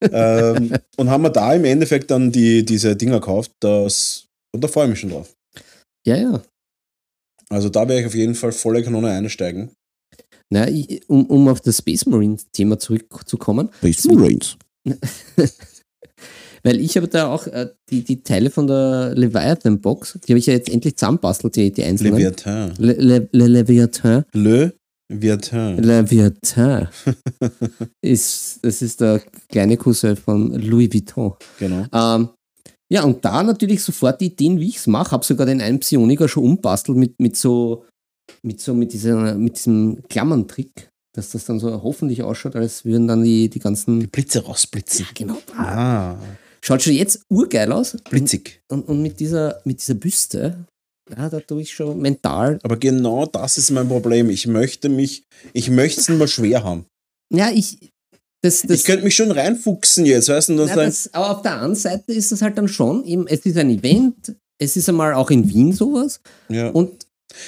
ähm, 0.00 0.72
und 0.96 1.10
haben 1.10 1.22
wir 1.22 1.30
da 1.30 1.52
im 1.54 1.64
Endeffekt 1.64 2.10
dann 2.10 2.32
die, 2.32 2.64
diese 2.64 2.96
Dinger 2.96 3.20
gekauft. 3.20 3.52
Das, 3.60 4.26
und 4.54 4.62
da 4.64 4.68
freue 4.68 4.84
ich 4.84 4.90
mich 4.90 5.00
schon 5.00 5.10
drauf. 5.10 5.34
Ja, 6.06 6.16
ja. 6.16 6.42
Also 7.50 7.68
da 7.68 7.80
werde 7.88 8.00
ich 8.00 8.06
auf 8.06 8.14
jeden 8.14 8.34
Fall 8.34 8.52
volle 8.52 8.82
Kanone 8.82 9.10
einsteigen. 9.10 9.70
Na, 10.50 10.68
ich, 10.68 11.08
um, 11.08 11.26
um 11.26 11.48
auf 11.48 11.60
das 11.60 11.78
Space 11.78 12.06
Marines 12.06 12.46
Thema 12.52 12.78
zurückzukommen, 12.78 13.68
Space 13.78 14.04
Marines. 14.06 14.56
weil 16.64 16.80
ich 16.80 16.96
habe 16.96 17.08
da 17.08 17.28
auch 17.28 17.46
äh, 17.46 17.68
die, 17.90 18.02
die 18.02 18.22
Teile 18.22 18.50
von 18.50 18.66
der 18.66 19.14
Leviathan 19.14 19.80
Box, 19.80 20.18
die 20.26 20.32
habe 20.32 20.38
ich 20.38 20.46
ja 20.46 20.54
jetzt 20.54 20.70
endlich 20.70 20.96
zusammenbastelt, 20.96 21.54
die, 21.56 21.72
die 21.72 21.84
einzelnen. 21.84 22.14
Leviathan. 22.14 22.74
Le, 22.78 22.92
Le, 22.94 23.28
Le, 23.32 23.46
Leviathan. 23.46 24.24
Le 24.32 24.72
Viathan. 25.08 25.78
Leviathan. 25.78 26.88
ist, 28.02 28.60
das 28.62 28.80
ist 28.80 29.00
der 29.00 29.20
kleine 29.48 29.76
Cousin 29.76 30.16
von 30.16 30.54
Louis 30.54 30.92
Vuitton. 30.92 31.34
Genau. 31.58 31.84
Ähm, 31.92 32.30
ja, 32.90 33.02
und 33.04 33.24
da 33.24 33.42
natürlich 33.42 33.82
sofort 33.82 34.20
die 34.20 34.26
Ideen, 34.26 34.60
wie 34.60 34.68
ich 34.68 34.76
es 34.76 34.86
mache. 34.86 35.10
Habe 35.10 35.24
sogar 35.24 35.46
den 35.46 35.60
einen 35.60 35.80
Psioniker 35.80 36.28
schon 36.28 36.44
umbastelt 36.44 36.96
mit, 36.96 37.20
mit 37.20 37.36
so, 37.36 37.84
mit 38.42 38.60
so, 38.60 38.72
mit 38.74 38.92
dieser, 38.92 39.34
mit 39.34 39.56
diesem 39.56 40.02
Klammerntrick, 40.08 40.88
dass 41.14 41.30
das 41.30 41.44
dann 41.44 41.60
so 41.60 41.82
hoffentlich 41.82 42.22
ausschaut, 42.22 42.56
als 42.56 42.84
würden 42.84 43.06
dann 43.06 43.24
die, 43.24 43.50
die 43.50 43.58
ganzen. 43.58 44.08
Blitze 44.08 44.44
rausblitzen. 44.44 45.04
Ja, 45.04 45.12
genau. 45.14 45.38
Ah, 45.56 46.16
Schaut 46.64 46.82
schon 46.82 46.94
jetzt 46.94 47.20
urgeil 47.28 47.70
aus. 47.72 47.96
blitzig. 48.08 48.62
Und, 48.70 48.88
und 48.88 49.02
mit 49.02 49.20
dieser, 49.20 49.60
mit 49.64 49.82
dieser 49.82 49.94
Büste, 49.94 50.64
ja, 51.14 51.28
da 51.28 51.40
tue 51.40 51.60
ich 51.60 51.74
schon 51.74 52.00
mental. 52.00 52.58
Aber 52.62 52.78
genau 52.78 53.26
das 53.26 53.58
ist 53.58 53.70
mein 53.70 53.86
Problem. 53.86 54.30
Ich 54.30 54.46
möchte 54.46 54.88
mich, 54.88 55.24
ich 55.52 55.68
möchte 55.68 56.00
es 56.00 56.08
mal 56.08 56.26
schwer 56.26 56.64
haben. 56.64 56.86
Ja, 57.30 57.50
ich. 57.50 57.90
Das, 58.42 58.62
das, 58.62 58.78
ich 58.78 58.84
könnte 58.84 59.04
mich 59.04 59.14
schon 59.14 59.30
reinfuchsen 59.30 60.06
jetzt, 60.06 60.28
weißt 60.28 60.50
du? 60.50 60.66
Ja, 60.66 60.74
das, 60.74 61.12
aber 61.12 61.30
auf 61.30 61.42
der 61.42 61.52
anderen 61.52 61.74
Seite 61.74 62.12
ist 62.12 62.30
das 62.32 62.42
halt 62.42 62.58
dann 62.58 62.68
schon, 62.68 63.04
eben, 63.04 63.26
es 63.26 63.44
ist 63.46 63.56
ein 63.56 63.70
Event, 63.70 64.34
es 64.58 64.76
ist 64.76 64.88
einmal 64.88 65.14
auch 65.14 65.30
in 65.30 65.48
Wien 65.48 65.72
sowas 65.72 66.20
ja. 66.50 66.68
und 66.68 67.03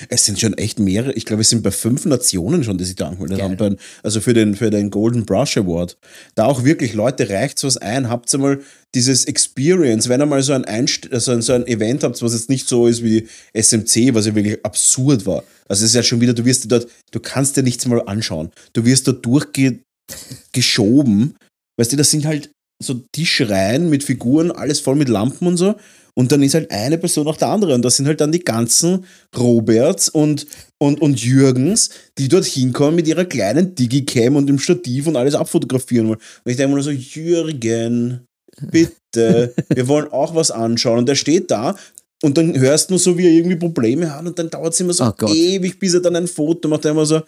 Es 0.09 0.24
sind 0.24 0.41
schon 0.41 0.55
echt 0.59 0.81
mehrere, 0.81 1.12
ich 1.12 1.27
glaube, 1.27 1.43
es 1.43 1.51
sind 1.51 1.62
bei 1.62 1.70
fünf 1.70 2.07
Nationen 2.07 2.64
schon, 2.64 2.77
die 2.77 2.83
sich 2.85 2.97
da 2.97 3.07
angemeldet 3.09 3.39
Geil. 3.39 3.57
haben. 3.59 3.77
Also 4.03 4.20
für 4.20 4.35
den, 4.35 4.57
für 4.57 4.70
den 4.70 4.91
Golden 4.91 5.24
Brush 5.24 5.57
Award. 5.57 5.97
Da 6.35 6.47
auch 6.47 6.64
wirklich, 6.64 6.93
Leute, 6.93 7.29
reicht 7.29 7.62
was 7.62 7.77
ein, 7.77 8.09
habt 8.09 8.33
ihr 8.35 8.39
mal 8.39 8.61
dieses 8.95 9.27
Experience, 9.27 10.09
wenn 10.09 10.20
ihr 10.20 10.27
mal 10.27 10.43
so 10.43 10.55
ein, 10.55 10.64
Einst 10.64 11.12
also 11.12 11.31
ein- 11.33 11.43
so 11.43 11.53
ein 11.53 11.66
Event 11.66 12.03
habt, 12.03 12.20
was 12.20 12.33
jetzt 12.33 12.49
nicht 12.51 12.66
so 12.66 12.89
ist 12.89 13.05
wie 13.05 13.29
SMC, 13.53 14.12
was 14.14 14.27
ja 14.27 14.35
wirklich 14.35 14.64
absurd 14.64 15.24
war. 15.24 15.45
Also 15.68 15.85
es 15.85 15.91
ist 15.91 15.95
ja 15.95 16.03
schon 16.03 16.20
wieder, 16.20 16.35
du 16.35 16.45
wirst 16.45 16.64
dir 16.64 16.68
dort, 16.68 16.89
du 17.12 17.20
kannst 17.20 17.57
dir 17.57 17.62
nichts 17.62 17.87
mal 17.87 18.03
anschauen. 18.07 18.51
Du 18.72 18.85
wirst 18.85 19.07
da 19.07 19.12
durchgeschoben. 19.12 21.37
Weißt 21.79 21.93
du, 21.93 21.97
das 21.97 22.11
sind 22.11 22.27
halt 22.27 22.51
so 22.83 23.03
Tischreihen 23.12 23.91
mit 23.91 24.05
Figuren, 24.05 24.51
alles 24.51 24.81
voll 24.81 24.97
mit 24.97 25.09
Lampen 25.09 25.49
und 25.49 25.57
so. 25.57 25.74
Und 26.18 26.33
dann 26.33 26.43
ist 26.43 26.55
halt 26.55 26.70
eine 26.70 26.97
Person 26.97 27.27
nach 27.27 27.37
der 27.37 27.49
anderen. 27.49 27.74
Und 27.74 27.85
das 27.85 27.97
sind 27.97 28.07
halt 28.07 28.22
dann 28.22 28.33
die 28.33 28.41
ganzen 28.41 29.05
Roberts 29.37 30.09
und, 30.09 30.47
und, 30.79 31.03
und 31.03 31.22
Jürgens, 31.22 31.91
die 32.16 32.29
dort 32.29 32.47
hinkommen 32.47 32.97
mit 32.97 33.07
ihrer 33.07 33.27
kleinen 33.27 33.74
Digicam 33.74 34.37
und 34.37 34.47
dem 34.47 34.59
Stativ 34.59 35.07
und 35.07 35.16
alles 35.16 35.35
abfotografieren 35.35 36.09
wollen. 36.09 36.18
Und 36.45 36.51
ich 36.51 36.57
denke 36.57 36.70
mir 36.70 36.77
nur 36.77 36.85
so, 36.85 36.91
Jürgen, 36.91 38.27
bitte, 38.70 39.55
wir 39.74 39.89
wollen 39.89 40.11
auch 40.11 40.35
was 40.35 40.51
anschauen. 40.51 41.01
Und 41.01 41.09
der 41.09 41.16
steht 41.16 41.51
da 41.51 41.77
und 42.22 42.39
dann 42.39 42.59
hörst 42.59 42.89
du 42.89 42.95
nur 42.95 42.99
so, 42.99 43.18
wie 43.18 43.27
er 43.27 43.33
irgendwie 43.33 43.57
Probleme 43.57 44.14
hat 44.14 44.24
und 44.24 44.39
dann 44.39 44.49
dauert 44.49 44.72
es 44.72 44.81
immer 44.81 44.95
so 44.95 45.05
Oh 45.05 45.27
ewig, 45.29 45.79
bis 45.79 45.95
er 45.95 46.01
dann 46.01 46.16
ein 46.16 46.29
Foto 46.29 46.66
macht. 46.68 46.85
Der 46.85 46.93
immer 46.93 47.05
so, 47.05 47.20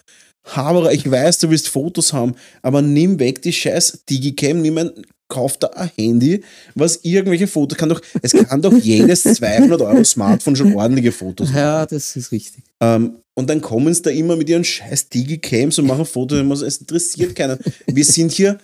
Haberer, 0.44 0.92
ich 0.92 1.09
weiß, 1.11 1.38
du 1.38 1.51
willst 1.51 1.68
Fotos 1.68 2.12
haben, 2.12 2.34
aber 2.62 2.80
nimm 2.80 3.18
weg 3.18 3.42
die 3.42 3.53
scheiß 3.53 4.05
Digicam, 4.09 4.62
nimm 4.62 4.78
ein, 4.78 4.92
kauf 5.29 5.59
da 5.59 5.68
ein 5.68 5.91
Handy, 5.97 6.43
was 6.74 7.01
irgendwelche 7.03 7.47
Fotos 7.47 7.79
kann 7.79 7.89
doch, 7.89 8.01
es 8.22 8.33
kann 8.33 8.62
doch 8.62 8.76
jedes 8.76 9.22
200 9.22 9.81
Euro 9.81 10.05
Smartphone 10.05 10.57
schon 10.57 10.74
ordentliche 10.74 11.12
Fotos 11.12 11.49
machen. 11.49 11.59
ja, 11.59 11.87
das 11.87 12.16
ist 12.16 12.33
richtig. 12.33 12.64
Ähm, 12.81 13.16
und 13.37 13.49
dann 13.49 13.61
kommen 13.61 13.93
sie 13.93 14.03
da 14.03 14.11
immer 14.11 14.37
mit 14.37 14.49
ihren 14.49 14.64
scheiß 14.64 15.09
Digicams 15.11 15.79
und 15.79 15.87
machen 15.87 16.07
Fotos, 16.07 16.41
und 16.41 16.53
es 16.53 16.79
interessiert 16.79 17.37
keinen. 17.37 17.59
Wir 17.87 18.05
sind 18.05 18.33
hier 18.33 18.59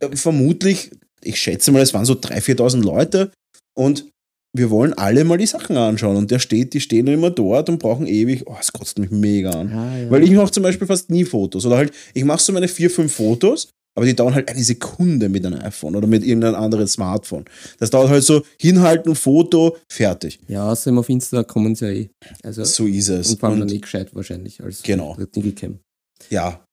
äh, 0.00 0.14
vermutlich, 0.14 0.90
ich 1.22 1.40
schätze 1.40 1.72
mal, 1.72 1.82
es 1.82 1.94
waren 1.94 2.04
so 2.04 2.14
3.000, 2.14 2.56
4.000 2.56 2.82
Leute 2.82 3.32
und 3.76 4.06
wir 4.52 4.70
wollen 4.70 4.92
alle 4.94 5.24
mal 5.24 5.38
die 5.38 5.46
Sachen 5.46 5.76
anschauen. 5.76 6.16
Und 6.16 6.30
der 6.30 6.38
steht, 6.38 6.74
die 6.74 6.80
stehen 6.80 7.06
immer 7.06 7.30
dort 7.30 7.68
und 7.68 7.78
brauchen 7.78 8.06
ewig, 8.06 8.46
oh, 8.46 8.56
es 8.60 8.72
kotzt 8.72 8.98
mich 8.98 9.10
mega 9.10 9.50
an. 9.50 9.70
Ja, 9.70 9.96
ja. 9.96 10.10
Weil 10.10 10.24
ich 10.24 10.30
mache 10.32 10.50
zum 10.50 10.62
Beispiel 10.62 10.86
fast 10.86 11.10
nie 11.10 11.24
Fotos. 11.24 11.66
Oder 11.66 11.76
halt, 11.76 11.92
ich 12.14 12.24
mache 12.24 12.42
so 12.42 12.52
meine 12.52 12.68
vier, 12.68 12.90
fünf 12.90 13.14
Fotos, 13.14 13.68
aber 13.96 14.06
die 14.06 14.14
dauern 14.14 14.34
halt 14.34 14.48
eine 14.48 14.62
Sekunde 14.62 15.28
mit 15.28 15.44
einem 15.44 15.60
iPhone 15.60 15.96
oder 15.96 16.06
mit 16.06 16.24
irgendeinem 16.24 16.54
anderen 16.56 16.86
Smartphone. 16.88 17.44
Das 17.78 17.90
dauert 17.90 18.08
halt 18.10 18.22
so, 18.24 18.42
hinhalten, 18.58 19.14
Foto, 19.14 19.76
fertig. 19.90 20.38
ja, 20.48 20.70
außerdem 20.70 20.98
auf 20.98 21.08
Insta 21.08 21.42
kommen 21.42 21.74
sie 21.74 21.84
ja 21.86 21.90
eh. 21.92 22.10
Also, 22.42 22.64
So 22.64 22.86
ist 22.86 23.08
es. 23.08 23.30
und 23.32 23.40
vor 23.40 23.48
allem 23.50 23.60
dann 23.60 23.68
eh 23.68 23.78
gescheit 23.78 24.14
wahrscheinlich 24.14 24.62
als 24.62 24.82
Genau. 24.82 25.16
Digicam. 25.34 25.78
Ja, 26.30 26.64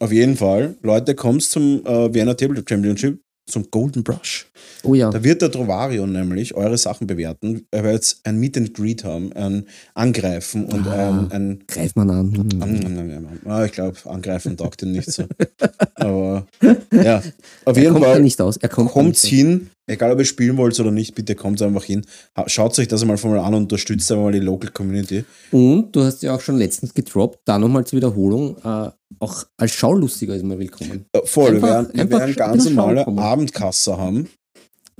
auf 0.00 0.12
jeden 0.12 0.36
Fall. 0.36 0.76
Leute, 0.82 1.14
kommt 1.14 1.42
zum 1.42 1.84
äh, 1.86 2.12
Vienna 2.12 2.34
Tabletop 2.34 2.68
Championship, 2.68 3.20
zum 3.46 3.70
Golden 3.70 4.02
Brush. 4.02 4.46
Oh 4.82 4.94
ja. 4.94 5.10
Da 5.10 5.22
wird 5.22 5.42
der 5.42 5.50
Trovario 5.50 6.06
nämlich 6.06 6.54
eure 6.54 6.78
Sachen 6.78 7.06
bewerten. 7.06 7.66
Er 7.70 7.84
wird 7.84 7.94
jetzt 7.94 8.20
ein 8.24 8.38
Meet 8.38 8.56
and 8.56 8.74
Greet 8.74 9.04
haben, 9.04 9.32
ein 9.34 9.66
Angreifen 9.94 10.64
und 10.66 10.86
Ah. 10.86 11.08
ein, 11.08 11.30
ein 11.32 11.64
Greif 11.66 11.94
man 11.94 12.10
an. 12.10 13.40
Ah, 13.44 13.64
ich 13.64 13.72
glaube, 13.72 13.96
angreifen 14.06 14.56
taugt 14.56 14.82
ihn 14.82 14.92
nicht 14.92 15.10
so. 15.10 15.24
Aber 15.94 16.46
ja, 16.92 17.22
auf 17.64 17.76
Er 17.76 17.82
jeden 17.82 17.92
kommt 17.92 18.04
da 18.04 18.10
Fall 18.12 18.22
nicht 18.22 18.40
aus. 18.40 18.56
Er 18.56 18.68
kommt 18.68 18.88
da 18.90 18.92
kommt's 18.92 19.24
hin. 19.24 19.70
Egal, 19.86 20.12
ob 20.12 20.18
ihr 20.18 20.24
spielen 20.24 20.56
wollt 20.56 20.78
oder 20.80 20.90
nicht, 20.90 21.14
bitte 21.14 21.34
kommt 21.34 21.60
einfach 21.60 21.84
hin. 21.84 22.06
Ha- 22.36 22.48
Schaut 22.48 22.78
euch 22.78 22.88
das 22.88 23.02
einmal 23.02 23.18
von 23.18 23.30
mal 23.32 23.40
an 23.40 23.52
und 23.54 23.62
unterstützt 23.64 24.10
einmal 24.10 24.32
die 24.32 24.38
Local 24.40 24.70
Community. 24.70 25.24
Und 25.52 25.94
du 25.94 26.02
hast 26.02 26.22
ja 26.22 26.34
auch 26.34 26.40
schon 26.40 26.56
letztens 26.56 26.94
gedroppt, 26.94 27.40
da 27.44 27.58
nochmal 27.58 27.84
zur 27.84 27.98
Wiederholung, 27.98 28.56
äh, 28.64 28.90
auch 29.18 29.44
als 29.58 29.72
Schaulustiger 29.72 30.34
ist 30.34 30.42
man 30.44 30.58
willkommen. 30.58 31.04
Äh, 31.12 31.20
Voll, 31.26 31.56
Einfach- 31.56 31.68
wir 31.68 31.74
werden, 31.94 32.10
wir 32.10 32.18
werden 32.18 32.34
ganz 32.34 32.64
normale. 32.70 33.06
Abendkasse 33.06 33.98
haben 33.98 34.28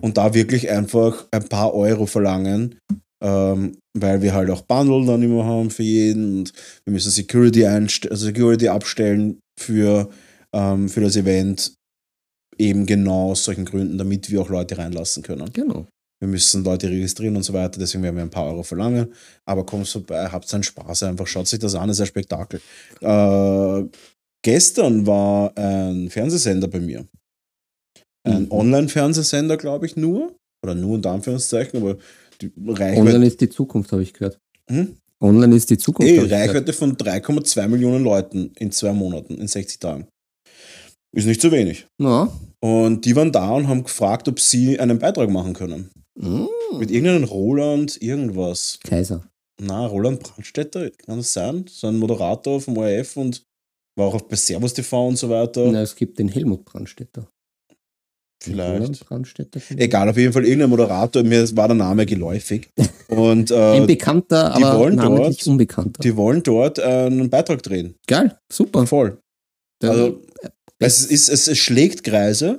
und 0.03 0.17
da 0.19 0.35
wirklich 0.35 0.71
einfach 0.71 1.27
ein 1.31 1.49
paar 1.49 1.73
Euro 1.75 2.05
verlangen, 2.05 2.75
ähm, 3.23 3.79
weil 3.97 4.21
wir 4.21 4.35
halt 4.35 4.51
auch 4.51 4.61
Bundle 4.63 5.07
dann 5.07 5.23
immer 5.23 5.47
haben 5.47 5.71
für 5.71 5.83
jeden 5.83 6.41
und 6.41 6.53
wir 6.85 6.93
müssen 6.93 7.11
Security, 7.11 7.65
also 7.65 7.89
Security 8.27 8.69
abstellen 8.69 9.39
für, 9.59 10.11
ähm, 10.53 10.91
für 10.91 11.01
das 11.01 11.17
Event, 11.17 11.73
eben 12.59 12.87
genau 12.87 13.33
aus 13.33 13.45
solchen 13.45 13.65
Gründen, 13.65 13.99
damit 13.99 14.31
wir 14.31 14.41
auch 14.41 14.49
Leute 14.49 14.79
reinlassen 14.79 15.23
können. 15.23 15.53
Genau. 15.53 15.87
Wir 16.21 16.29
müssen 16.29 16.65
Leute 16.65 16.89
registrieren 16.89 17.37
und 17.37 17.43
so 17.43 17.53
weiter, 17.53 17.79
deswegen 17.79 18.03
werden 18.03 18.17
wir 18.17 18.23
ein 18.23 18.31
paar 18.31 18.47
Euro 18.47 18.63
verlangen. 18.63 19.13
Aber 19.45 19.67
kommt 19.67 19.89
vorbei, 19.89 20.29
habt 20.31 20.49
seinen 20.49 20.63
Spaß 20.63 21.03
einfach, 21.03 21.27
schaut 21.27 21.49
sich 21.49 21.59
das 21.59 21.75
an, 21.75 21.91
ist 21.91 22.01
ein 22.01 22.07
Spektakel. 22.07 22.61
Äh, 23.01 23.83
gestern 24.43 25.07
war 25.07 25.57
ein 25.57 26.09
Fernsehsender 26.11 26.69
bei 26.69 26.81
mir. 26.81 27.07
Ein 28.27 28.45
Mhm. 28.45 28.53
Online-Fernsehsender, 28.53 29.57
glaube 29.57 29.87
ich, 29.87 29.97
nur. 29.97 30.35
Oder 30.65 30.75
nur 30.75 30.95
unter 30.95 31.11
Anführungszeichen, 31.11 31.83
aber 31.83 31.99
die 32.41 32.51
Reichweite, 32.67 33.01
Online 33.01 33.27
ist 33.27 33.41
die 33.41 33.51
Zukunft, 33.51 33.93
habe 33.93 34.03
ich 34.03 34.15
gehört. 34.15 34.39
Hm? 34.71 34.97
Online 35.21 35.55
ist 35.57 35.69
die 35.69 35.77
Zukunft. 35.77 36.11
Ey, 36.11 36.17
gehört. 36.17 36.33
Reichweite 36.33 36.73
von 36.73 36.97
3,2 36.97 37.69
Millionen 37.69 38.03
Leuten 38.03 38.51
in 38.59 38.73
zwei 38.73 38.93
Monaten, 38.93 39.35
in 39.35 39.47
60 39.47 39.79
Tagen. 39.79 40.07
Ist 41.15 41.27
nicht 41.27 41.41
so 41.41 41.51
wenig. 41.53 41.87
Ja. 42.01 42.29
Und 42.61 43.05
die 43.05 43.15
waren 43.15 43.31
da 43.33 43.51
und 43.53 43.69
haben 43.69 43.85
gefragt, 43.85 44.27
ob 44.29 44.41
sie 44.41 44.79
einen 44.81 44.99
Beitrag 44.99 45.31
machen 45.31 45.53
können. 45.55 45.91
Mm. 46.17 46.47
Mit 46.79 46.91
irgendeinem 46.91 47.25
Roland, 47.25 48.01
irgendwas. 48.01 48.79
Kaiser. 48.85 49.25
Na, 49.61 49.87
Roland 49.87 50.21
Brandstätter, 50.23 50.91
kann 50.91 51.19
das 51.19 51.33
sein? 51.33 51.67
So 51.69 51.87
ein 51.87 51.99
Moderator 51.99 52.61
vom 52.61 52.77
ORF 52.79 53.17
und 53.17 53.43
war 53.97 54.07
auch 54.09 54.21
bei 54.23 54.35
Servus 54.37 54.75
TV 54.75 55.07
und 55.09 55.17
so 55.17 55.29
weiter. 55.29 55.71
Na, 55.71 55.83
es 55.83 55.95
gibt 55.95 56.19
den 56.19 56.29
Helmut 56.29 56.65
Brandstätter. 56.65 57.29
Vielleicht. 58.43 59.07
Brandstätter. 59.07 59.61
Egal, 59.77 60.09
auf 60.11 60.17
jeden 60.19 60.33
Fall 60.33 60.45
irgendein 60.45 60.71
Moderator, 60.71 61.23
mir 61.23 61.57
war 61.57 61.69
der 61.69 61.77
Name 61.77 62.05
geläufig. 62.05 62.69
Und 63.09 63.51
Ein 63.53 63.85
äh, 63.85 63.87
bekannter, 63.87 64.55
die 64.57 64.65
aber 64.65 64.79
wollen 64.81 64.97
dort- 64.97 65.47
unbekannter. 65.47 66.03
die 66.03 66.17
wollen 66.17 66.43
dort 66.43 66.79
einen 66.81 67.31
Beitrag 67.31 67.63
drehen. 67.63 67.95
Geil, 68.07 68.37
super. 68.53 68.87
Voll. 68.87 69.19
Also, 69.83 70.21
es, 70.81 71.05
ist, 71.07 71.29
es, 71.29 71.49
es 71.49 71.59
schlägt 71.59 72.05
Kreise 72.05 72.59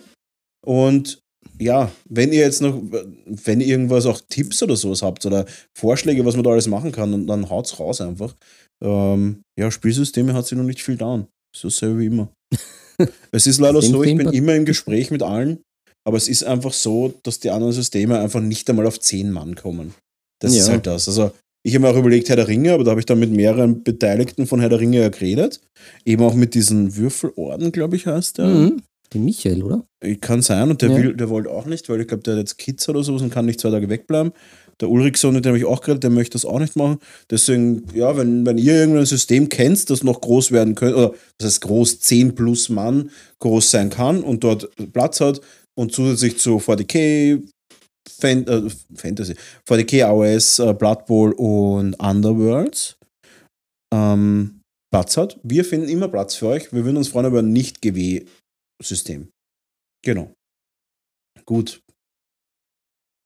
und 0.65 1.19
ja, 1.59 1.91
wenn 2.09 2.33
ihr 2.33 2.39
jetzt 2.41 2.61
noch, 2.61 2.81
wenn 3.25 3.61
ihr 3.61 3.67
irgendwas 3.67 4.05
auch 4.05 4.19
Tipps 4.29 4.61
oder 4.63 4.75
sowas 4.75 5.01
habt 5.01 5.25
oder 5.25 5.45
Vorschläge, 5.77 6.25
was 6.25 6.35
man 6.35 6.43
da 6.43 6.51
alles 6.51 6.67
machen 6.67 6.91
kann, 6.91 7.11
dann, 7.11 7.27
dann 7.27 7.49
haut's 7.49 7.79
raus 7.79 8.01
einfach. 8.01 8.35
Ähm, 8.83 9.41
ja, 9.57 9.71
Spielsysteme 9.71 10.33
hat 10.33 10.45
sich 10.47 10.57
noch 10.57 10.65
nicht 10.65 10.83
viel 10.83 10.97
down. 10.97 11.27
So 11.55 11.69
selber 11.69 11.99
wie 11.99 12.07
immer. 12.07 12.33
es 13.31 13.47
ist 13.47 13.59
leider 13.59 13.81
so, 13.81 14.03
ich 14.03 14.17
bin 14.17 14.29
immer 14.33 14.55
im 14.55 14.65
Gespräch 14.65 15.11
mit 15.11 15.23
allen, 15.23 15.61
aber 16.05 16.17
es 16.17 16.27
ist 16.27 16.43
einfach 16.43 16.73
so, 16.73 17.13
dass 17.23 17.39
die 17.39 17.51
anderen 17.51 17.73
Systeme 17.73 18.19
einfach 18.19 18.41
nicht 18.41 18.69
einmal 18.69 18.87
auf 18.87 18.99
zehn 18.99 19.31
Mann 19.31 19.55
kommen. 19.55 19.93
Das 20.41 20.53
ist 20.53 20.67
Ja. 20.67 20.73
halt 20.73 20.87
das. 20.87 21.07
Also, 21.07 21.31
ich 21.65 21.73
habe 21.73 21.83
mir 21.87 21.89
auch 21.91 21.97
überlegt, 21.97 22.29
Herr 22.29 22.35
der 22.35 22.47
Ringe, 22.47 22.73
aber 22.73 22.83
da 22.83 22.91
habe 22.91 22.99
ich 22.99 23.07
dann 23.07 23.17
mit 23.17 23.31
mehreren 23.31 23.83
Beteiligten 23.83 24.45
von 24.45 24.59
Herr 24.59 24.69
der 24.69 24.79
Ringe 24.79 24.99
ja 25.01 25.09
geredet. 25.09 25.61
Eben 26.05 26.21
auch 26.23 26.35
mit 26.35 26.53
diesen 26.53 26.95
Würfelorden, 26.95 27.71
glaube 27.71 27.95
ich, 27.95 28.05
heißt 28.05 28.37
der. 28.37 28.45
Mhm. 28.45 28.81
Den 29.11 29.25
Michael, 29.25 29.63
oder? 29.63 29.83
Kann 30.21 30.43
sein, 30.43 30.69
und 30.69 30.83
der 30.83 30.91
Ja. 30.91 30.97
will, 30.97 31.15
der 31.15 31.27
wollte 31.29 31.49
auch 31.49 31.65
nicht, 31.65 31.89
weil 31.89 32.01
ich 32.01 32.07
glaube, 32.07 32.21
der 32.21 32.33
hat 32.33 32.39
jetzt 32.41 32.59
Kids 32.59 32.87
oder 32.87 33.03
sowas 33.03 33.23
und 33.23 33.31
kann 33.31 33.47
nicht 33.47 33.59
zwei 33.59 33.71
Tage 33.71 33.89
wegbleiben. 33.89 34.31
Der 34.79 34.89
Ulrichson, 34.91 35.33
mit 35.33 35.43
dem 35.43 35.49
habe 35.49 35.57
ich 35.57 35.65
auch 35.65 35.81
geredet, 35.81 36.03
der 36.03 36.11
möchte 36.11 36.33
das 36.33 36.45
auch 36.45 36.59
nicht 36.59 36.75
machen. 36.75 36.97
Deswegen, 37.31 37.83
ja, 37.95 38.15
wenn, 38.15 38.45
wenn 38.45 38.59
ihr 38.59 38.75
irgendein 38.75 39.05
System 39.07 39.49
kennt, 39.49 39.89
das 39.89 40.03
noch 40.03 40.21
groß 40.21 40.51
werden 40.51 40.75
könnte, 40.75 40.97
oder 40.97 41.13
das 41.39 41.47
heißt 41.47 41.61
groß 41.61 41.99
10 41.99 42.35
plus 42.35 42.69
Mann 42.69 43.09
groß 43.39 43.71
sein 43.71 43.89
kann 43.89 44.21
und 44.21 44.43
dort 44.43 44.69
Platz 44.93 45.19
hat 45.19 45.41
und 45.73 45.93
zusätzlich 45.93 46.37
zu 46.37 46.57
40k, 46.57 47.41
Fan, 48.07 48.47
äh, 48.47 48.69
Fantasy, 48.95 49.35
40k 49.67 50.05
AOS, 50.05 50.59
äh, 50.59 50.73
Blood 50.73 51.05
Bowl 51.05 51.31
und 51.33 51.95
Underworlds 51.95 52.97
ähm, 53.93 54.61
Platz 54.91 55.17
hat. 55.17 55.39
Wir 55.43 55.65
finden 55.65 55.89
immer 55.89 56.07
Platz 56.07 56.35
für 56.35 56.47
euch. 56.47 56.71
Wir 56.71 56.85
würden 56.85 56.97
uns 56.97 57.09
freuen 57.09 57.27
über 57.27 57.39
ein 57.39 57.51
Nicht-GW-System. 57.51 59.29
Genau. 60.03 60.33
Gut. 61.45 61.81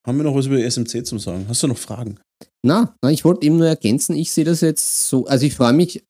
Haben 0.08 0.18
wir 0.18 0.24
noch 0.24 0.36
was 0.36 0.48
über 0.48 0.60
SMC 0.60 1.06
zu 1.06 1.18
sagen? 1.20 1.46
Hast 1.48 1.62
du 1.62 1.68
noch 1.68 1.78
Fragen? 1.78 2.20
Na, 2.66 2.96
ich 3.10 3.26
wollte 3.26 3.46
eben 3.46 3.58
nur 3.58 3.68
ergänzen, 3.68 4.16
ich 4.16 4.32
sehe 4.32 4.44
das 4.44 4.62
jetzt 4.62 5.08
so, 5.08 5.26
also 5.28 5.46
ich 5.46 5.56
freue 5.56 5.74
mich 5.74 6.04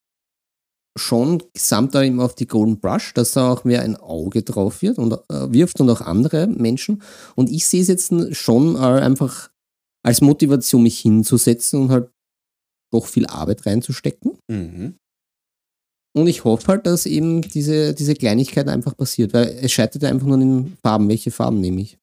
schon 0.99 1.41
gesamt 1.53 1.95
da 1.95 2.03
eben 2.03 2.19
auf 2.19 2.35
die 2.35 2.47
Golden 2.47 2.79
Brush, 2.79 3.13
dass 3.13 3.31
da 3.33 3.51
auch 3.51 3.63
mehr 3.63 3.81
ein 3.81 3.95
Auge 3.95 4.43
drauf 4.43 4.81
wird 4.81 4.97
und 4.97 5.13
äh, 5.13 5.51
wirft 5.51 5.79
und 5.81 5.89
auch 5.89 6.01
andere 6.01 6.47
Menschen. 6.47 7.01
Und 7.35 7.49
ich 7.49 7.67
sehe 7.67 7.81
es 7.81 7.87
jetzt 7.87 8.13
schon 8.35 8.75
äh, 8.75 8.79
einfach 8.79 9.49
als 10.03 10.21
Motivation, 10.21 10.83
mich 10.83 10.99
hinzusetzen 10.99 11.81
und 11.81 11.91
halt 11.91 12.09
doch 12.91 13.05
viel 13.05 13.25
Arbeit 13.25 13.65
reinzustecken. 13.65 14.37
Mhm. 14.47 14.95
Und 16.15 16.27
ich 16.27 16.43
hoffe 16.43 16.67
halt, 16.67 16.85
dass 16.85 17.05
eben 17.05 17.41
diese, 17.41 17.93
diese 17.93 18.15
Kleinigkeit 18.15 18.67
einfach 18.67 18.97
passiert, 18.97 19.33
weil 19.33 19.59
es 19.61 19.71
scheitert 19.71 20.03
ja 20.03 20.09
einfach 20.09 20.25
nur 20.25 20.35
an 20.35 20.39
den 20.39 20.77
Farben. 20.81 21.07
Welche 21.07 21.31
Farben 21.31 21.61
nehme 21.61 21.81
ich? 21.81 21.97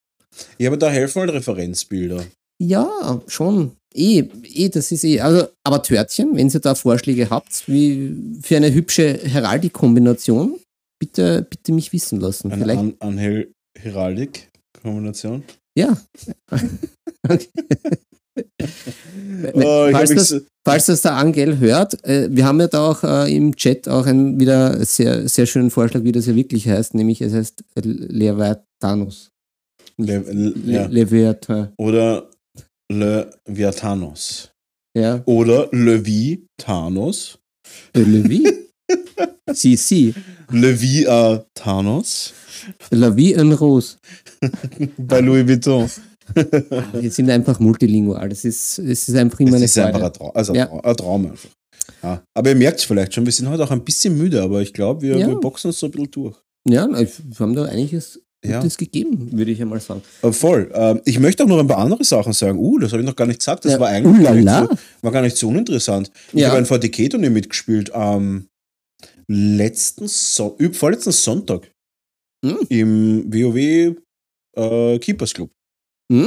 Ja, 0.58 0.70
aber 0.70 0.76
da 0.76 0.90
helfen 0.90 1.20
halt 1.20 1.32
Referenzbilder. 1.32 2.24
Ja, 2.58 3.20
schon. 3.26 3.72
Eh, 3.96 4.28
eh, 4.54 4.68
das 4.68 4.92
ist 4.92 5.04
eh. 5.04 5.20
Also, 5.20 5.48
aber 5.64 5.82
Törtchen, 5.82 6.36
wenn 6.36 6.48
ihr 6.50 6.60
da 6.60 6.74
Vorschläge 6.74 7.30
habt, 7.30 7.66
wie 7.66 8.14
für 8.42 8.56
eine 8.56 8.72
hübsche 8.72 9.14
Heraldik-Kombination, 9.22 10.58
bitte, 11.00 11.46
bitte 11.48 11.72
mich 11.72 11.92
wissen 11.92 12.20
lassen. 12.20 12.52
Eine 12.52 12.62
Vielleicht. 12.62 12.78
An 12.80 12.94
Anhel 13.00 13.52
Heraldik-Kombination. 13.78 15.42
Ja. 15.78 15.96
Oh, 19.54 19.88
falls, 19.92 20.14
das, 20.14 20.28
so- 20.28 20.40
falls 20.66 20.86
das 20.86 21.02
der 21.02 21.14
Angel 21.16 21.58
hört, 21.58 22.04
äh, 22.04 22.28
wir 22.30 22.44
haben 22.44 22.60
ja 22.60 22.66
da 22.68 22.90
auch 22.90 23.02
äh, 23.02 23.34
im 23.34 23.56
Chat 23.56 23.88
auch 23.88 24.04
einen 24.06 24.38
wieder 24.38 24.84
sehr, 24.84 25.26
sehr 25.28 25.46
schönen 25.46 25.70
Vorschlag, 25.70 26.02
wie 26.04 26.12
das 26.12 26.26
ja 26.26 26.34
wirklich 26.34 26.68
heißt, 26.68 26.94
nämlich 26.94 27.20
es 27.22 27.32
heißt 27.32 27.64
Leviathanos. 27.76 29.30
Le 29.98 30.18
Le 30.18 30.50
Le. 30.50 30.86
Leviathan. 30.88 31.72
Oder 31.78 32.28
Leviathanos. 32.90 34.50
Ja. 34.96 35.22
Oder 35.26 35.68
Levi-Thanos. 35.72 37.38
Levi? 37.94 38.44
si, 39.52 39.76
si. 39.76 40.14
Leviathanos. 40.50 42.32
La 42.90 43.10
vie 43.10 43.34
en 43.34 43.52
rose. 43.52 43.96
Bei 44.98 45.20
Louis 45.20 45.46
Vuitton. 45.46 45.90
Wir 46.94 47.10
sind 47.10 47.30
einfach 47.30 47.60
multilingual. 47.60 48.28
Das 48.28 48.44
ist, 48.44 48.78
es 48.78 49.08
ist 49.08 49.14
einfach 49.14 49.38
immer 49.40 49.52
Das 49.52 49.58
eine 49.58 49.64
ist 49.66 49.78
einfach 49.78 50.02
ein 50.02 50.12
Traum, 50.12 50.30
also 50.34 50.54
Ja. 50.54 50.72
Ein 50.72 50.96
Traum 50.96 51.26
einfach. 51.26 51.50
Ja. 52.02 52.22
Aber 52.34 52.48
ihr 52.50 52.56
merkt 52.56 52.80
es 52.80 52.84
vielleicht 52.84 53.14
schon, 53.14 53.24
wir 53.26 53.32
sind 53.32 53.48
heute 53.48 53.62
auch 53.64 53.70
ein 53.70 53.84
bisschen 53.84 54.16
müde, 54.16 54.42
aber 54.42 54.60
ich 54.62 54.72
glaube, 54.72 55.02
wir, 55.02 55.16
Ja. 55.18 55.28
wir 55.28 55.36
boxen 55.36 55.68
uns 55.68 55.78
so 55.78 55.86
ein 55.86 55.92
bisschen 55.92 56.10
durch. 56.10 56.36
Ja, 56.68 56.88
wir 56.90 57.08
haben 57.38 57.54
da 57.54 57.64
einiges 57.66 58.20
Ja. 58.44 58.58
Gutes 58.60 58.76
gegeben, 58.76 59.30
würde 59.32 59.50
ich 59.50 59.60
einmal 59.60 59.80
sagen. 59.80 60.02
Äh, 60.22 60.30
voll. 60.30 60.70
Ähm, 60.74 61.00
ich 61.04 61.18
möchte 61.18 61.42
auch 61.42 61.48
noch 61.48 61.58
ein 61.58 61.66
paar 61.66 61.78
andere 61.78 62.04
Sachen 62.04 62.32
sagen. 62.32 62.58
Uh, 62.58 62.78
das 62.78 62.92
habe 62.92 63.02
ich 63.02 63.06
noch 63.08 63.16
gar 63.16 63.26
nicht 63.26 63.40
gesagt. 63.40 63.64
Das 63.64 63.72
Ja, 63.72 63.80
war 63.80 63.88
eigentlich 63.88 64.22
gar 64.24 64.34
nicht, 64.34 64.48
so, 64.48 64.78
war 65.02 65.12
gar 65.12 65.22
nicht 65.22 65.36
so 65.36 65.48
uninteressant. 65.48 66.10
Ich 66.32 66.40
Ja. 66.40 66.48
habe 66.48 66.58
ein 66.58 66.66
VTK-Turnier 66.66 67.30
mitgespielt 67.30 67.92
am 67.92 68.46
letzten 69.28 70.06
so 70.08 70.56
vorletzten 70.72 71.12
Sonntag 71.12 71.70
Hm. 72.44 72.58
im 72.68 73.32
WoW 73.32 73.96
äh, 74.56 74.98
Keepers 75.00 75.32
Club. 75.34 75.50
Mm, 76.12 76.26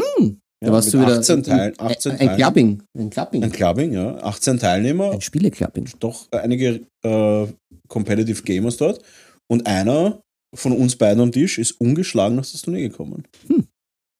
da 0.62 0.72
warst 0.74 0.94
du 0.94 1.00
wieder 1.00 1.20
18 1.20 1.38
ein- 1.38 1.44
Teilen. 1.44 1.74
18 1.78 2.12
ein, 2.14 2.30
ein. 2.30 2.36
Clubbing. 2.36 2.84
Ein 2.98 3.10
Clubbing. 3.10 3.44
Ein 3.44 3.52
Clubbing, 3.52 3.94
ja. 3.94 4.16
18 4.24 4.60
Teilnehmer, 4.60 5.12
Ein 5.12 5.22
Spiele-Clubbing. 5.22 5.88
doch 6.00 6.28
einige 6.32 6.82
äh, 7.06 7.48
Competitive 7.88 8.42
Gamers 8.44 8.76
dort. 8.78 9.02
Und 9.48 9.66
einer 9.66 10.22
von 10.54 10.72
uns 10.72 10.96
beiden 10.96 11.22
am 11.22 11.32
Tisch 11.32 11.58
ist 11.58 11.80
ungeschlagen 11.80 12.40
aus 12.40 12.52
das 12.52 12.62
Turnier 12.62 12.90
gekommen. 12.90 13.24
Hm. 13.48 13.68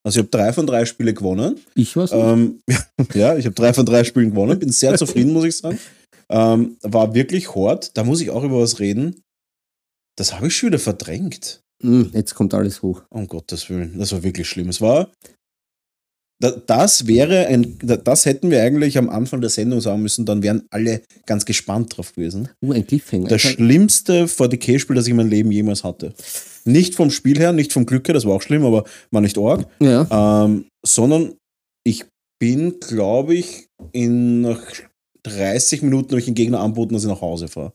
Also 0.04 0.20
ich 0.20 0.26
habe 0.26 0.30
drei 0.30 0.54
von 0.54 0.66
drei 0.66 0.86
Spiele 0.86 1.14
gewonnen. 1.14 1.60
Ich 1.76 1.96
war's. 1.96 2.12
Ähm, 2.14 2.62
ja, 3.14 3.38
ich 3.38 3.46
habe 3.46 3.56
drei 3.56 3.74
von 3.74 3.86
drei 3.86 4.04
Spielen 4.04 4.32
gewonnen, 4.32 4.58
bin 4.60 4.72
sehr 4.72 4.96
zufrieden, 4.98 5.34
muss 5.34 5.46
ich 5.46 5.58
sagen. 5.58 5.80
Ähm, 6.30 6.78
war 6.82 7.14
wirklich 7.14 7.56
hart. 7.56 7.98
Da 7.98 8.04
muss 8.04 8.22
ich 8.22 8.30
auch 8.30 8.44
über 8.44 8.62
was 8.62 8.80
reden. 8.80 9.24
Das 10.16 10.34
habe 10.34 10.48
ich 10.48 10.56
schon 10.56 10.68
wieder 10.68 10.80
verdrängt. 10.80 11.62
Mm, 11.82 12.04
jetzt 12.14 12.36
kommt 12.36 12.54
alles 12.54 12.82
hoch. 12.82 13.04
Um 13.10 13.28
Gottes 13.28 13.70
Willen. 13.70 13.98
Das 13.98 14.12
war 14.12 14.24
wirklich 14.24 14.48
schlimm. 14.48 14.70
Es 14.70 14.82
war. 14.82 15.12
Da- 16.42 16.52
Das 16.52 17.08
wäre 17.08 17.48
ein. 17.48 17.78
da- 17.82 17.98
Das 17.98 18.26
hätten 18.26 18.50
wir 18.52 18.62
eigentlich 18.64 18.98
am 18.98 19.10
Anfang 19.10 19.42
der 19.42 19.50
Sendung 19.50 19.82
sagen 19.82 20.02
müssen, 20.02 20.26
dann 20.26 20.42
wären 20.44 20.64
alle 20.70 21.02
ganz 21.26 21.46
gespannt 21.46 21.96
drauf 21.98 22.14
gewesen. 22.14 22.50
Uh, 22.64 22.74
ein 22.74 22.86
Cliffhanger. 22.88 23.28
Das 23.28 23.42
schlimmste 23.42 24.28
40k-Spiel, 24.28 24.96
das 24.96 25.06
ich 25.06 25.12
in 25.12 25.18
meinem 25.18 25.30
Leben 25.30 25.52
jemals 25.52 25.84
hatte. 25.84 26.14
Nicht 26.66 26.96
vom 26.96 27.10
Spiel 27.12 27.38
her, 27.40 27.52
nicht 27.54 27.74
vom 27.74 27.86
Glück 27.86 28.08
her, 28.08 28.14
das 28.14 28.26
war 28.26 28.34
auch 28.34 28.42
schlimm, 28.42 28.64
aber 28.66 28.84
war 29.12 29.22
nicht 29.22 29.38
arg. 29.38 29.68
ja. 29.80 30.46
Ähm, 30.46 30.66
sondern 30.86 31.34
ich 31.86 32.06
bin, 32.40 32.80
glaube 32.80 33.36
ich, 33.36 33.68
in 33.92 34.42
nach 34.42 34.62
30 35.24 35.82
Minuten 35.82 36.12
habe 36.12 36.20
ich 36.20 36.26
den 36.26 36.36
Gegner 36.36 36.62
anboten, 36.62 36.94
dass 36.94 37.04
ich 37.04 37.10
nach 37.10 37.22
Hause 37.22 37.48
fahre. 37.50 37.74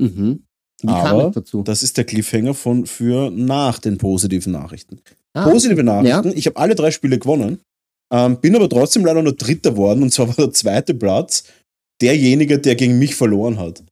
Mhm. 0.00 0.44
Wie 0.82 0.88
Aber? 0.88 1.32
Das 1.64 1.82
ist 1.82 1.96
der 1.96 2.04
Cliffhanger 2.04 2.54
von 2.54 2.86
für 2.86 3.30
nach 3.30 3.78
den 3.78 3.98
positiven 3.98 4.52
Nachrichten. 4.52 5.00
Ah, 5.34 5.48
Positive 5.48 5.82
Nachrichten, 5.82 6.28
Ja. 6.30 6.34
ich 6.36 6.46
habe 6.46 6.56
alle 6.56 6.74
drei 6.74 6.90
Spiele 6.90 7.18
gewonnen, 7.18 7.60
ähm, 8.12 8.40
bin 8.40 8.54
aber 8.56 8.68
trotzdem 8.68 9.04
leider 9.04 9.22
nur 9.22 9.34
Dritter 9.34 9.76
worden 9.76 10.02
und 10.02 10.12
zwar 10.12 10.28
war 10.28 10.34
der 10.36 10.52
zweite 10.52 10.94
Platz 10.94 11.44
derjenige, 12.00 12.58
der 12.58 12.76
gegen 12.76 12.98
mich 12.98 13.14
verloren 13.14 13.58
hat. 13.58 13.82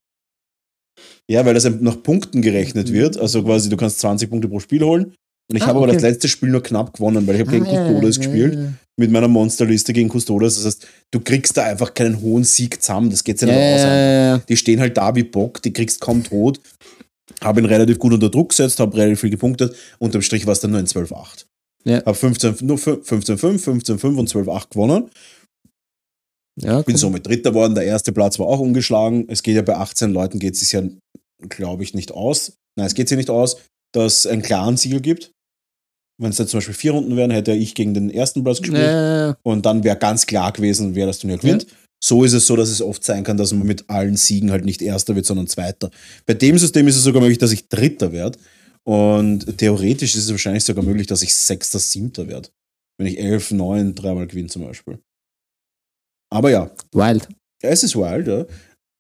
Ja, 1.29 1.45
weil 1.45 1.55
das 1.55 1.65
nach 1.69 2.03
Punkten 2.03 2.41
gerechnet 2.41 2.93
wird. 2.93 3.19
Also 3.19 3.43
quasi, 3.43 3.69
du 3.69 3.77
kannst 3.77 3.99
20 3.99 4.31
Punkte 4.31 4.49
pro 4.49 4.61
Spiel 4.61 4.83
holen. 4.85 5.15
Und 5.51 5.57
ich 5.57 5.63
Ah, 5.63 5.67
habe 5.69 5.79
aber 5.79 5.87
okay. 5.87 5.95
das 5.95 6.03
letzte 6.03 6.29
Spiel 6.29 6.49
nur 6.51 6.63
knapp 6.63 6.93
gewonnen, 6.95 7.27
weil 7.27 7.37
ich 7.37 7.41
habe 7.43 7.53
gegen 7.53 7.67
Ah, 7.67 7.89
Custodes 7.89 8.17
ja, 8.17 8.23
gespielt 8.23 8.55
ja, 8.55 8.61
ja. 8.63 8.73
mit 8.97 9.11
meiner 9.13 9.29
Monsterliste 9.29 9.93
gegen 9.93 10.11
Custodes. 10.11 10.57
Das 10.57 10.65
heißt, 10.67 10.87
du 11.13 11.21
kriegst 11.21 11.57
da 11.57 11.65
einfach 11.65 11.95
keinen 11.95 12.21
hohen 12.21 12.45
Sieg 12.45 12.83
zusammen. 12.83 13.11
Das 13.11 13.23
geht 13.23 13.41
ja 13.41 13.47
nicht 13.47 14.39
aus. 14.41 14.47
Die 14.49 14.57
stehen 14.57 14.81
halt 14.81 14.97
da 14.97 15.15
wie 15.15 15.23
Bock, 15.23 15.63
die 15.63 15.73
kriegst 15.73 16.01
kaum 16.01 16.25
tot. 16.25 16.61
Habe 17.43 17.61
ihn 17.61 17.67
relativ 17.67 17.99
gut 17.99 18.13
unter 18.13 18.29
Druck 18.31 18.51
gesetzt, 18.51 18.81
habe 18.81 18.97
relativ 18.97 19.21
viel 19.21 19.31
gepunktet. 19.31 19.77
Unterm 19.99 20.23
Strich 20.23 20.47
war 20.47 20.53
es 20.53 20.61
dann 20.61 20.71
nur 20.73 20.81
ein 20.81 20.87
12-8. 20.87 21.45
Ja. 21.85 21.99
Habe 22.05 22.15
15, 22.15 22.57
nur 22.63 22.79
15-5, 22.79 23.63
15-5 23.63 24.17
und 24.17 24.29
12-8 24.29 24.71
gewonnen. 24.71 25.11
ja 26.61 26.83
Bin 26.83 26.97
somit 26.97 27.27
Dritter 27.27 27.55
worden. 27.55 27.75
Der 27.75 27.85
erste 27.85 28.13
Platz 28.13 28.39
war 28.39 28.47
auch 28.47 28.59
ungeschlagen. 28.61 29.27
Es 29.29 29.43
geht 29.43 29.55
ja 29.55 29.63
bei 29.63 29.77
18 29.77 30.13
Leuten, 30.13 30.39
geht 30.41 30.55
es 30.55 30.61
sich 30.61 30.73
ja, 30.73 30.83
glaube 31.49 31.83
ich, 31.85 31.95
nicht 31.95 32.11
aus. 32.13 32.55
Nein, 32.77 32.87
es 32.89 32.95
geht 32.95 33.09
sich 33.09 33.17
nicht 33.17 33.31
aus, 33.31 33.59
dass 33.95 34.21
es 34.21 34.27
einen 34.27 34.43
klaren 34.43 34.77
Siegel 34.77 35.01
gibt. 35.01 35.31
Wenn 36.19 36.31
es 36.31 36.39
jetzt 36.39 36.51
zum 36.51 36.59
Beispiel 36.59 36.75
vier 36.75 36.93
Runden 36.93 37.17
wären, 37.17 37.31
hätte 37.31 37.53
ich 37.53 37.75
gegen 37.75 37.93
den 37.93 38.11
ersten 38.11 38.43
Platz 38.43 38.61
gespielt. 38.61 38.83
Ja, 38.83 38.91
ja, 38.91 39.27
ja. 39.29 39.37
Und 39.43 39.67
dann 39.67 39.85
wäre 39.85 39.97
ganz 39.97 40.27
klar 40.27 40.53
gewesen, 40.53 40.95
wer 40.95 41.07
das 41.07 41.19
Turnier 41.19 41.39
gewinnt. 41.39 41.67
So 42.03 42.25
ist 42.25 42.33
es 42.33 42.47
so, 42.47 42.57
dass 42.57 42.69
es 42.69 42.83
oft 42.83 43.03
sein 43.05 43.25
kann, 43.25 43.37
dass 43.37 43.53
man 43.53 43.67
mit 43.67 43.89
allen 43.89 44.17
Siegen 44.17 44.51
halt 44.51 44.65
nicht 44.65 44.83
Erster 44.83 45.15
wird, 45.15 45.27
sondern 45.27 45.47
Zweiter. 45.47 45.91
Bei 46.25 46.35
dem 46.35 46.59
System 46.59 46.87
ist 46.89 46.97
es 46.97 47.03
sogar 47.03 47.21
möglich, 47.21 47.39
dass 47.39 47.53
ich 47.53 47.69
Dritter 47.69 48.13
werde. 48.13 48.39
Und 48.85 49.59
theoretisch 49.59 50.15
ist 50.15 50.25
es 50.25 50.31
wahrscheinlich 50.31 50.65
sogar 50.65 50.85
möglich, 50.85 51.07
dass 51.07 51.23
ich 51.23 51.35
Sechster, 51.35 51.79
Siebter 51.79 52.29
werde. 52.29 52.51
Wenn 52.99 53.09
ich 53.09 53.19
elf, 53.19 53.51
neun, 53.51 53.95
dreimal 53.95 54.27
gewinne 54.27 54.49
zum 54.49 54.65
Beispiel. 54.65 54.99
Aber 56.31 56.51
ja, 56.51 56.71
Wild. 56.93 57.29
ja, 57.63 57.71
es 57.71 57.83
ist 57.83 57.97
wild, 57.97 58.27
ja. 58.27 58.47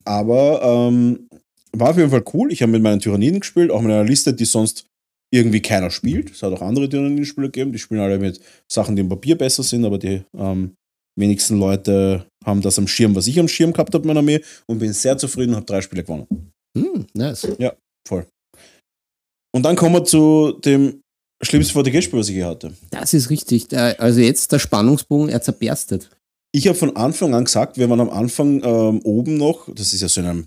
Aber 0.04 0.62
ähm, 0.62 1.28
war 1.72 1.90
auf 1.90 1.98
jeden 1.98 2.10
Fall 2.10 2.24
cool. 2.32 2.52
Ich 2.52 2.62
habe 2.62 2.72
mit 2.72 2.82
meinen 2.82 3.00
Tyranniden 3.00 3.40
gespielt, 3.40 3.70
auch 3.70 3.80
mit 3.80 3.90
einer 3.90 4.04
Liste, 4.04 4.32
die 4.34 4.44
sonst 4.44 4.86
irgendwie 5.32 5.60
keiner 5.60 5.90
spielt. 5.90 6.30
Es 6.30 6.42
hat 6.42 6.52
auch 6.52 6.62
andere 6.62 6.88
Tyranniden-Spieler 6.88 7.48
gegeben, 7.48 7.72
die 7.72 7.78
spielen 7.78 8.00
alle 8.00 8.18
mit 8.18 8.40
Sachen, 8.70 8.96
die 8.96 9.02
im 9.02 9.08
Papier 9.08 9.36
besser 9.36 9.62
sind, 9.62 9.84
aber 9.84 9.98
die 9.98 10.22
ähm, 10.36 10.74
wenigsten 11.18 11.58
Leute 11.58 12.26
haben 12.44 12.60
das 12.62 12.78
am 12.78 12.86
Schirm, 12.86 13.14
was 13.14 13.26
ich 13.26 13.38
am 13.38 13.48
Schirm 13.48 13.72
gehabt 13.72 13.94
habe, 13.94 14.06
meiner 14.06 14.20
Armee, 14.20 14.40
und 14.66 14.78
bin 14.78 14.92
sehr 14.92 15.18
zufrieden 15.18 15.50
und 15.50 15.56
habe 15.56 15.66
drei 15.66 15.80
Spiele 15.80 16.02
gewonnen. 16.02 16.52
Hm, 16.76 17.06
nice. 17.14 17.48
Ja, 17.58 17.74
voll. 18.06 18.26
Und 19.54 19.62
dann 19.62 19.76
kommen 19.76 19.94
wir 19.94 20.04
zu 20.04 20.52
dem 20.64 21.02
schlimmsten 21.42 21.80
VTG-Spiel, 21.80 22.18
was 22.18 22.28
ich 22.28 22.34
hier 22.34 22.46
hatte. 22.46 22.74
Das 22.90 23.14
ist 23.14 23.30
richtig. 23.30 23.74
Also 23.76 24.20
jetzt 24.20 24.52
der 24.52 24.58
Spannungsbogen, 24.58 25.28
er 25.28 25.40
zerberstet. 25.40 26.10
Ich 26.52 26.68
habe 26.68 26.78
von 26.78 26.96
Anfang 26.96 27.34
an 27.34 27.44
gesagt, 27.44 27.76
wir 27.76 27.88
waren 27.90 28.00
am 28.00 28.10
Anfang 28.10 28.62
ähm, 28.62 29.00
oben 29.02 29.36
noch, 29.36 29.72
das 29.74 29.92
ist 29.92 30.00
ja 30.00 30.08
so 30.08 30.20
in 30.20 30.26
einem 30.26 30.46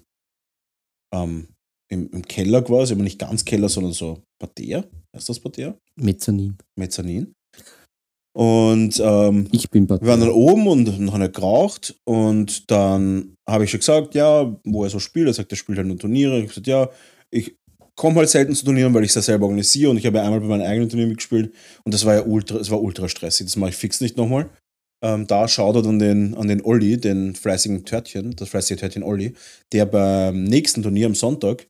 ähm, 1.13 1.47
im, 1.89 2.09
im, 2.11 2.21
Keller 2.23 2.61
quasi, 2.61 2.93
aber 2.93 3.03
nicht 3.03 3.19
ganz 3.19 3.43
Keller, 3.43 3.69
sondern 3.69 3.93
so 3.93 4.21
Parterre. 4.39 4.87
Heißt 5.15 5.29
das 5.29 5.39
Parterre? 5.39 5.77
Mezzanin. 5.95 6.57
Mezzanin. 6.77 7.33
Und 8.33 9.01
ähm, 9.03 9.47
ich 9.51 9.69
bin 9.69 9.89
wir 9.89 9.99
waren 10.01 10.19
dann 10.19 10.29
oben 10.29 10.67
und 10.67 10.99
noch 10.99 11.17
nicht 11.17 11.33
geraucht. 11.33 11.95
Und 12.05 12.69
dann 12.69 13.33
habe 13.49 13.63
ich 13.63 13.71
schon 13.71 13.79
gesagt, 13.79 14.15
ja, 14.15 14.55
wo 14.63 14.83
er 14.83 14.89
so 14.89 14.99
spielt. 14.99 15.27
Er 15.27 15.33
sagt, 15.33 15.51
er 15.51 15.57
spielt 15.57 15.77
halt 15.77 15.87
nur 15.87 15.97
Turniere. 15.97 16.37
Ich 16.37 16.43
habe 16.43 16.47
gesagt, 16.47 16.67
ja, 16.67 16.89
ich 17.31 17.55
komme 17.95 18.17
halt 18.17 18.29
selten 18.29 18.55
zu 18.55 18.65
Turnieren, 18.65 18.93
weil 18.93 19.03
ich 19.03 19.15
es 19.15 19.25
selber 19.25 19.45
organisiere. 19.45 19.89
Und 19.89 19.97
ich 19.97 20.05
habe 20.05 20.17
ja 20.17 20.23
einmal 20.23 20.39
bei 20.39 20.47
meinem 20.47 20.67
eigenen 20.67 20.89
Turnier 20.89 21.07
mitgespielt. 21.07 21.53
Und 21.83 21.93
das 21.93 22.05
war 22.05 22.13
ja 22.13 22.25
ultra, 22.25 22.57
es 22.57 22.69
war 22.69 22.81
ultra 22.81 23.09
stressig. 23.09 23.47
Das 23.47 23.55
mache 23.55 23.71
ich 23.71 23.75
fix 23.75 23.99
nicht 23.99 24.15
nochmal. 24.15 24.49
Ähm, 25.01 25.27
da 25.27 25.47
schaut 25.47 25.75
er 25.75 25.81
dann 25.81 25.99
den, 25.99 26.35
an 26.35 26.47
den 26.47 26.63
Olli, 26.63 26.97
den 26.97 27.35
fleißigen 27.35 27.85
Törtchen, 27.85 28.35
das 28.35 28.49
fleißige 28.49 28.77
Törtchen 28.77 29.03
Olli, 29.03 29.33
der 29.71 29.85
beim 29.85 30.43
nächsten 30.43 30.83
Turnier 30.83 31.07
am 31.07 31.15
Sonntag, 31.15 31.67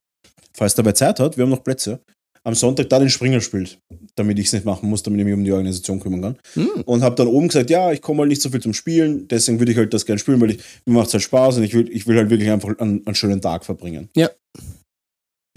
falls 0.59 0.73
er 0.73 0.83
dabei 0.83 0.91
Zeit 0.91 1.19
hat, 1.19 1.37
wir 1.37 1.43
haben 1.43 1.49
noch 1.49 1.63
Plätze, 1.63 2.01
am 2.43 2.53
Sonntag 2.53 2.89
da 2.89 2.99
den 2.99 3.09
Springer 3.09 3.41
spielt, 3.41 3.79
damit 4.15 4.39
ich 4.39 4.47
es 4.47 4.53
nicht 4.53 4.65
machen 4.65 4.89
muss, 4.89 5.03
damit 5.03 5.19
ich 5.19 5.25
mich 5.25 5.33
um 5.33 5.43
die 5.43 5.51
Organisation 5.51 5.99
kümmern 5.99 6.21
kann. 6.21 6.37
Mhm. 6.55 6.81
Und 6.85 7.01
habe 7.01 7.15
dann 7.15 7.27
oben 7.27 7.47
gesagt, 7.47 7.69
ja, 7.69 7.91
ich 7.91 8.01
komme 8.01 8.19
halt 8.19 8.29
nicht 8.29 8.41
so 8.41 8.49
viel 8.49 8.61
zum 8.61 8.73
Spielen, 8.73 9.27
deswegen 9.27 9.59
würde 9.59 9.71
ich 9.71 9.77
halt 9.77 9.93
das 9.93 10.05
gerne 10.05 10.19
spielen, 10.19 10.39
weil 10.39 10.51
ich, 10.51 10.59
mir 10.85 10.93
macht 10.93 11.07
es 11.07 11.13
halt 11.13 11.23
Spaß 11.23 11.57
und 11.57 11.63
ich 11.63 11.73
will, 11.73 11.89
ich 11.89 12.07
will 12.07 12.17
halt 12.17 12.29
wirklich 12.29 12.49
einfach 12.49 12.77
einen, 12.79 13.05
einen 13.05 13.15
schönen 13.15 13.41
Tag 13.41 13.65
verbringen. 13.65 14.09
Ja. 14.15 14.29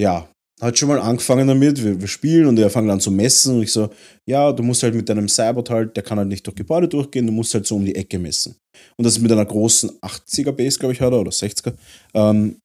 Ja, 0.00 0.28
hat 0.60 0.78
schon 0.78 0.88
mal 0.88 1.00
angefangen 1.00 1.46
damit, 1.46 1.82
wir, 1.82 2.00
wir 2.00 2.08
spielen 2.08 2.46
und 2.46 2.58
er 2.58 2.70
fängt 2.70 2.90
an 2.90 3.00
zu 3.00 3.10
messen 3.10 3.56
und 3.56 3.62
ich 3.62 3.72
so, 3.72 3.90
ja, 4.26 4.52
du 4.52 4.62
musst 4.62 4.82
halt 4.82 4.94
mit 4.94 5.08
deinem 5.08 5.28
Cybot 5.28 5.70
halt, 5.70 5.96
der 5.96 6.02
kann 6.02 6.18
halt 6.18 6.28
nicht 6.28 6.46
durch 6.46 6.56
Gebäude 6.56 6.88
durchgehen, 6.88 7.26
du 7.26 7.32
musst 7.32 7.52
halt 7.54 7.66
so 7.66 7.76
um 7.76 7.84
die 7.84 7.94
Ecke 7.94 8.18
messen. 8.18 8.56
Und 8.96 9.04
das 9.04 9.16
ist 9.16 9.22
mit 9.22 9.32
einer 9.32 9.44
großen 9.44 9.90
80er 10.00 10.52
Base, 10.52 10.78
glaube 10.78 10.94
ich, 10.94 11.00
hat 11.00 11.12
er, 11.12 11.20
oder 11.20 11.30
60er, 11.30 11.74
ähm, 12.14 12.56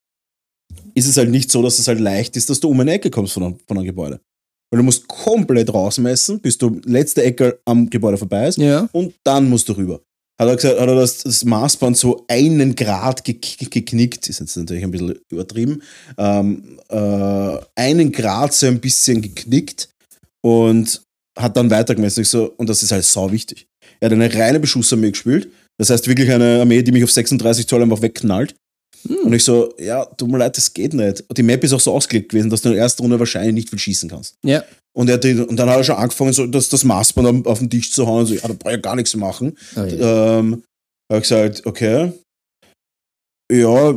ist 0.97 1.07
es 1.07 1.17
halt 1.17 1.29
nicht 1.29 1.51
so, 1.51 1.61
dass 1.61 1.79
es 1.79 1.87
halt 1.87 1.99
leicht 1.99 2.35
ist, 2.37 2.49
dass 2.49 2.59
du 2.59 2.69
um 2.69 2.79
eine 2.79 2.93
Ecke 2.93 3.09
kommst 3.09 3.33
von 3.33 3.43
einem, 3.43 3.59
von 3.67 3.77
einem 3.77 3.85
Gebäude. 3.85 4.19
Weil 4.71 4.79
du 4.79 4.83
musst 4.83 5.07
komplett 5.07 5.73
rausmessen, 5.73 6.39
bis 6.39 6.57
du 6.57 6.81
letzte 6.85 7.23
Ecke 7.23 7.59
am 7.65 7.89
Gebäude 7.89 8.17
vorbei 8.17 8.47
ist 8.47 8.57
ja. 8.57 8.89
und 8.91 9.13
dann 9.23 9.49
musst 9.49 9.69
du 9.69 9.73
rüber 9.73 10.01
hat 10.39 10.47
er 10.47 10.55
gesagt, 10.55 10.79
hat 10.79 10.87
er 10.87 10.95
das, 10.95 11.23
das 11.23 11.43
Maßband 11.43 11.97
so 11.97 12.23
einen 12.27 12.75
Grad 12.75 13.23
geknickt, 13.23 14.29
ist 14.29 14.39
jetzt 14.39 14.55
natürlich 14.55 14.83
ein 14.83 14.91
bisschen 14.91 15.19
übertrieben, 15.31 15.81
ähm, 16.17 16.79
äh, 16.89 17.57
einen 17.75 18.11
Grad 18.11 18.53
so 18.53 18.67
ein 18.67 18.79
bisschen 18.79 19.21
geknickt 19.21 19.89
und 20.43 21.01
hat 21.37 21.57
dann 21.57 21.71
weitergemessen. 21.71 22.21
Ich 22.21 22.29
so, 22.29 22.53
und 22.57 22.69
das 22.69 22.83
ist 22.83 22.91
halt 22.91 23.03
sau 23.03 23.31
wichtig. 23.31 23.67
Er 23.99 24.07
hat 24.07 24.13
eine 24.13 24.33
reine 24.33 24.59
Beschussarmee 24.59 25.11
gespielt. 25.11 25.49
Das 25.79 25.89
heißt 25.89 26.07
wirklich 26.07 26.31
eine 26.31 26.61
Armee, 26.61 26.81
die 26.81 26.91
mich 26.91 27.03
auf 27.03 27.11
36 27.11 27.67
Zoll 27.67 27.83
einfach 27.83 28.01
wegknallt. 28.01 28.55
Hm. 29.07 29.17
Und 29.25 29.33
ich 29.33 29.43
so, 29.43 29.73
ja, 29.77 30.05
tut 30.05 30.29
mir 30.29 30.37
leid, 30.37 30.57
das 30.57 30.73
geht 30.73 30.93
nicht. 30.93 31.23
Und 31.27 31.37
die 31.37 31.43
Map 31.43 31.63
ist 31.63 31.73
auch 31.73 31.79
so 31.79 31.93
ausgelegt 31.93 32.29
gewesen, 32.29 32.49
dass 32.49 32.61
du 32.61 32.69
in 32.69 32.75
der 32.75 32.83
ersten 32.83 33.01
Runde 33.03 33.19
wahrscheinlich 33.19 33.53
nicht 33.53 33.69
viel 33.69 33.79
schießen 33.79 34.09
kannst. 34.09 34.35
Ja. 34.43 34.63
Und, 34.95 35.09
er, 35.09 35.47
und 35.47 35.55
dann 35.57 35.69
hat 35.69 35.77
er 35.77 35.83
schon 35.83 35.95
angefangen, 35.95 36.33
so 36.33 36.47
das, 36.47 36.69
das 36.69 36.83
Maßband 36.83 37.45
auf, 37.45 37.59
den 37.59 37.69
Tisch 37.69 37.91
zu 37.91 38.07
hauen. 38.07 38.25
So, 38.25 38.33
ja, 38.33 38.47
da 38.47 38.53
brauche 38.53 38.75
ich 38.75 38.81
gar 38.81 38.95
nichts 38.95 39.15
machen. 39.15 39.55
Oh, 39.75 39.81
ja. 39.81 40.39
ähm, 40.39 40.63
habe 41.11 41.21
ich 41.21 41.29
gesagt, 41.29 41.65
okay. 41.65 42.11
Ja, 43.51 43.93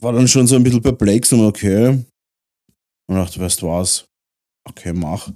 war 0.00 0.12
dann 0.12 0.28
schon 0.28 0.46
so 0.46 0.56
ein 0.56 0.64
bisschen 0.64 0.82
perplex 0.82 1.32
und 1.32 1.44
okay. 1.44 1.88
Und 3.08 3.16
dachte, 3.16 3.38
weißt 3.38 3.62
du 3.62 3.68
was? 3.68 4.04
Okay, 4.68 4.92
mach. 4.92 5.30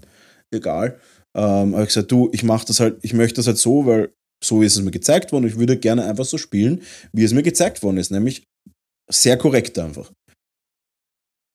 Egal. 0.51 0.99
Ähm, 1.37 1.75
habe 1.75 1.83
ich 1.83 1.89
gesagt, 1.89 2.11
du, 2.11 2.31
ich 2.33 2.43
mache 2.43 2.67
das 2.67 2.81
halt, 2.81 2.99
ich 3.03 3.13
möchte 3.13 3.37
das 3.37 3.47
halt 3.47 3.59
so, 3.59 3.85
weil 3.85 4.11
so 4.43 4.63
ist 4.63 4.77
es 4.77 4.83
mir 4.83 4.91
gezeigt 4.91 5.33
worden. 5.33 5.47
Ich 5.47 5.59
würde 5.59 5.79
gerne 5.79 6.05
einfach 6.05 6.25
so 6.25 6.39
spielen, 6.39 6.83
wie 7.13 7.25
es 7.25 7.33
mir 7.33 7.43
gezeigt 7.43 7.83
worden 7.83 7.99
ist, 7.99 8.11
nämlich 8.11 8.45
sehr 9.11 9.37
korrekt 9.37 9.79
einfach. 9.79 10.13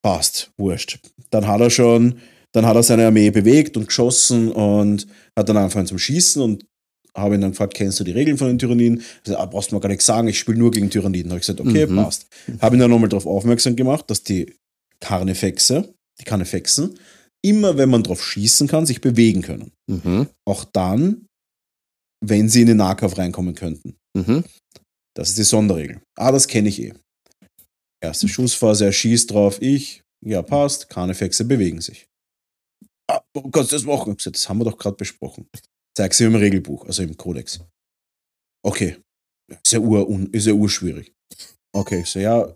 Passt, 0.04 0.52
wurscht. 0.58 1.00
Dann 1.30 1.48
hat 1.48 1.62
er 1.62 1.70
schon 1.70 2.20
dann 2.54 2.66
hat 2.66 2.76
er 2.76 2.84
seine 2.84 3.08
Armee 3.08 3.32
bewegt 3.32 3.78
und 3.78 3.88
geschossen 3.88 4.52
und 4.52 5.08
hat 5.38 5.48
dann 5.48 5.58
angefangen 5.58 5.88
zum 5.88 5.98
Schießen 5.98 6.42
und 6.42 6.66
habe 7.16 7.36
ihn 7.36 7.42
dann 7.42 7.52
gefragt, 7.52 7.74
kennst 7.74 8.00
du 8.00 8.04
die 8.04 8.12
Regeln 8.12 8.38
von 8.38 8.48
den 8.48 8.58
Tyranniden? 8.58 9.04
Also, 9.26 9.38
ah, 9.38 9.46
brauchst 9.46 9.72
du 9.72 9.76
mir 9.76 9.82
gar 9.82 9.90
nichts 9.90 10.06
sagen, 10.06 10.28
ich 10.28 10.40
spiele 10.40 10.58
nur 10.58 10.72
gegen 10.72 10.90
Tyranniden. 10.90 11.32
Habe 11.32 11.40
ich 11.40 11.48
gesagt, 11.48 11.60
okay, 11.60 11.86
mhm. 11.86 11.96
passt. 11.98 12.28
Habe 12.62 12.76
ihn 12.76 12.80
dann 12.80 12.90
nochmal 12.90 13.10
darauf 13.10 13.26
aufmerksam 13.26 13.76
gemacht, 13.76 14.10
dass 14.10 14.24
die 14.24 14.54
Karnefexe, 15.02 15.94
die 16.20 16.24
Karnefexen, 16.24 16.98
immer 17.44 17.78
wenn 17.78 17.90
man 17.90 18.04
drauf 18.04 18.24
schießen 18.24 18.68
kann, 18.68 18.86
sich 18.86 19.02
bewegen 19.02 19.42
können. 19.42 19.72
Mhm. 19.88 20.28
Auch 20.46 20.64
dann, 20.64 21.26
wenn 22.24 22.49
sie 22.49 22.61
in 22.61 22.67
den 22.67 22.78
Nahkampf 22.78 23.17
reinkommen 23.17 23.55
könnten. 23.55 23.97
Mhm. 24.15 24.43
Das 25.15 25.30
ist 25.30 25.38
die 25.38 25.43
Sonderregel. 25.43 26.01
Ah, 26.17 26.32
das 26.32 26.47
kenne 26.47 26.69
ich 26.69 26.82
eh. 26.82 26.93
Erste 28.03 28.28
Schussphase, 28.28 28.86
er 28.86 28.91
schießt 28.91 29.32
drauf, 29.32 29.61
ich, 29.61 30.03
ja, 30.26 30.41
passt, 30.41 30.89
Karnefexe 30.89 31.45
bewegen 31.45 31.82
sich 31.82 32.07
ah, 33.11 33.24
kannst 33.51 33.72
du 33.72 33.76
das 33.76 33.84
machen? 33.84 34.15
Gesagt, 34.15 34.36
das 34.36 34.47
haben 34.47 34.59
wir 34.59 34.65
doch 34.65 34.78
gerade 34.78 34.95
besprochen. 34.95 35.47
Zeig 35.95 36.13
sie 36.13 36.26
im 36.26 36.36
Regelbuch, 36.36 36.86
also 36.86 37.03
im 37.03 37.15
Kodex. 37.17 37.59
Okay. 38.65 38.97
Ist 39.49 39.74
ja, 39.74 39.80
ur, 39.80 40.30
ist 40.34 40.47
ja 40.47 40.53
urschwierig. 40.53 41.11
Okay, 41.74 42.03
so 42.05 42.19
ja, 42.19 42.53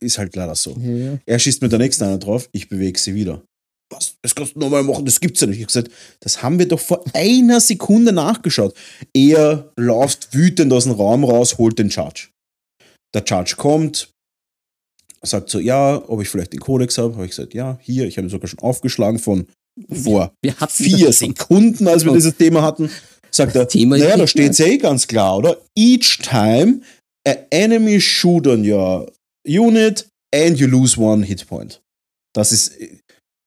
ist 0.00 0.18
halt 0.18 0.36
leider 0.36 0.54
so. 0.54 0.76
Ja, 0.78 1.12
ja. 1.12 1.18
Er 1.24 1.38
schießt 1.38 1.62
mit 1.62 1.72
der 1.72 1.78
nächsten 1.78 2.04
einer 2.04 2.18
drauf, 2.18 2.48
ich 2.52 2.68
bewege 2.68 2.98
sie 2.98 3.14
wieder. 3.14 3.42
Was? 3.90 4.14
Das 4.22 4.34
kannst 4.34 4.56
du 4.56 4.60
nochmal 4.60 4.82
machen, 4.82 5.04
das 5.04 5.20
gibt's 5.20 5.40
ja 5.40 5.46
nicht. 5.46 5.58
Ich 5.58 5.62
habe 5.62 5.72
gesagt, 5.72 5.90
das 6.20 6.42
haben 6.42 6.58
wir 6.58 6.66
doch 6.66 6.80
vor 6.80 7.04
einer 7.12 7.60
Sekunde 7.60 8.12
nachgeschaut. 8.12 8.74
Er 9.14 9.72
läuft 9.76 10.34
wütend 10.34 10.72
aus 10.72 10.84
dem 10.84 10.92
Raum 10.92 11.24
raus, 11.24 11.58
holt 11.58 11.78
den 11.78 11.90
Charge. 11.90 12.28
Der 13.14 13.24
Charge 13.26 13.54
kommt, 13.56 14.10
sagt 15.22 15.50
so, 15.50 15.58
ja, 15.60 16.02
ob 16.08 16.20
ich 16.22 16.28
vielleicht 16.28 16.52
den 16.52 16.60
Kodex 16.60 16.98
habe. 16.98 17.14
Habe 17.14 17.24
ich 17.24 17.30
gesagt, 17.30 17.54
ja, 17.54 17.78
hier, 17.82 18.06
ich 18.06 18.16
habe 18.16 18.26
ihn 18.26 18.30
sogar 18.30 18.48
schon 18.48 18.58
aufgeschlagen 18.60 19.18
von 19.18 19.46
vor 19.90 20.32
vier 20.68 21.12
Sekunden, 21.12 21.88
als 21.88 22.04
wir 22.04 22.12
oh. 22.12 22.14
dieses 22.14 22.36
Thema 22.36 22.62
hatten. 22.62 22.90
Sagt 23.30 23.56
er, 23.56 23.66
Thema 23.66 23.98
naja, 23.98 24.16
da 24.16 24.26
steht 24.26 24.52
es 24.52 24.58
ja 24.58 24.66
eh 24.66 24.78
ganz 24.78 25.08
klar, 25.08 25.38
oder? 25.38 25.60
Each 25.76 26.18
time 26.18 26.82
a 27.26 27.34
enemy 27.50 28.00
shoot 28.00 28.46
on 28.46 28.68
your 28.68 29.10
unit 29.44 30.08
and 30.32 30.58
you 30.58 30.68
lose 30.68 31.00
one 31.00 31.24
hit 31.24 31.46
point. 31.48 31.80
Das 32.32 32.52
ist, 32.52 32.72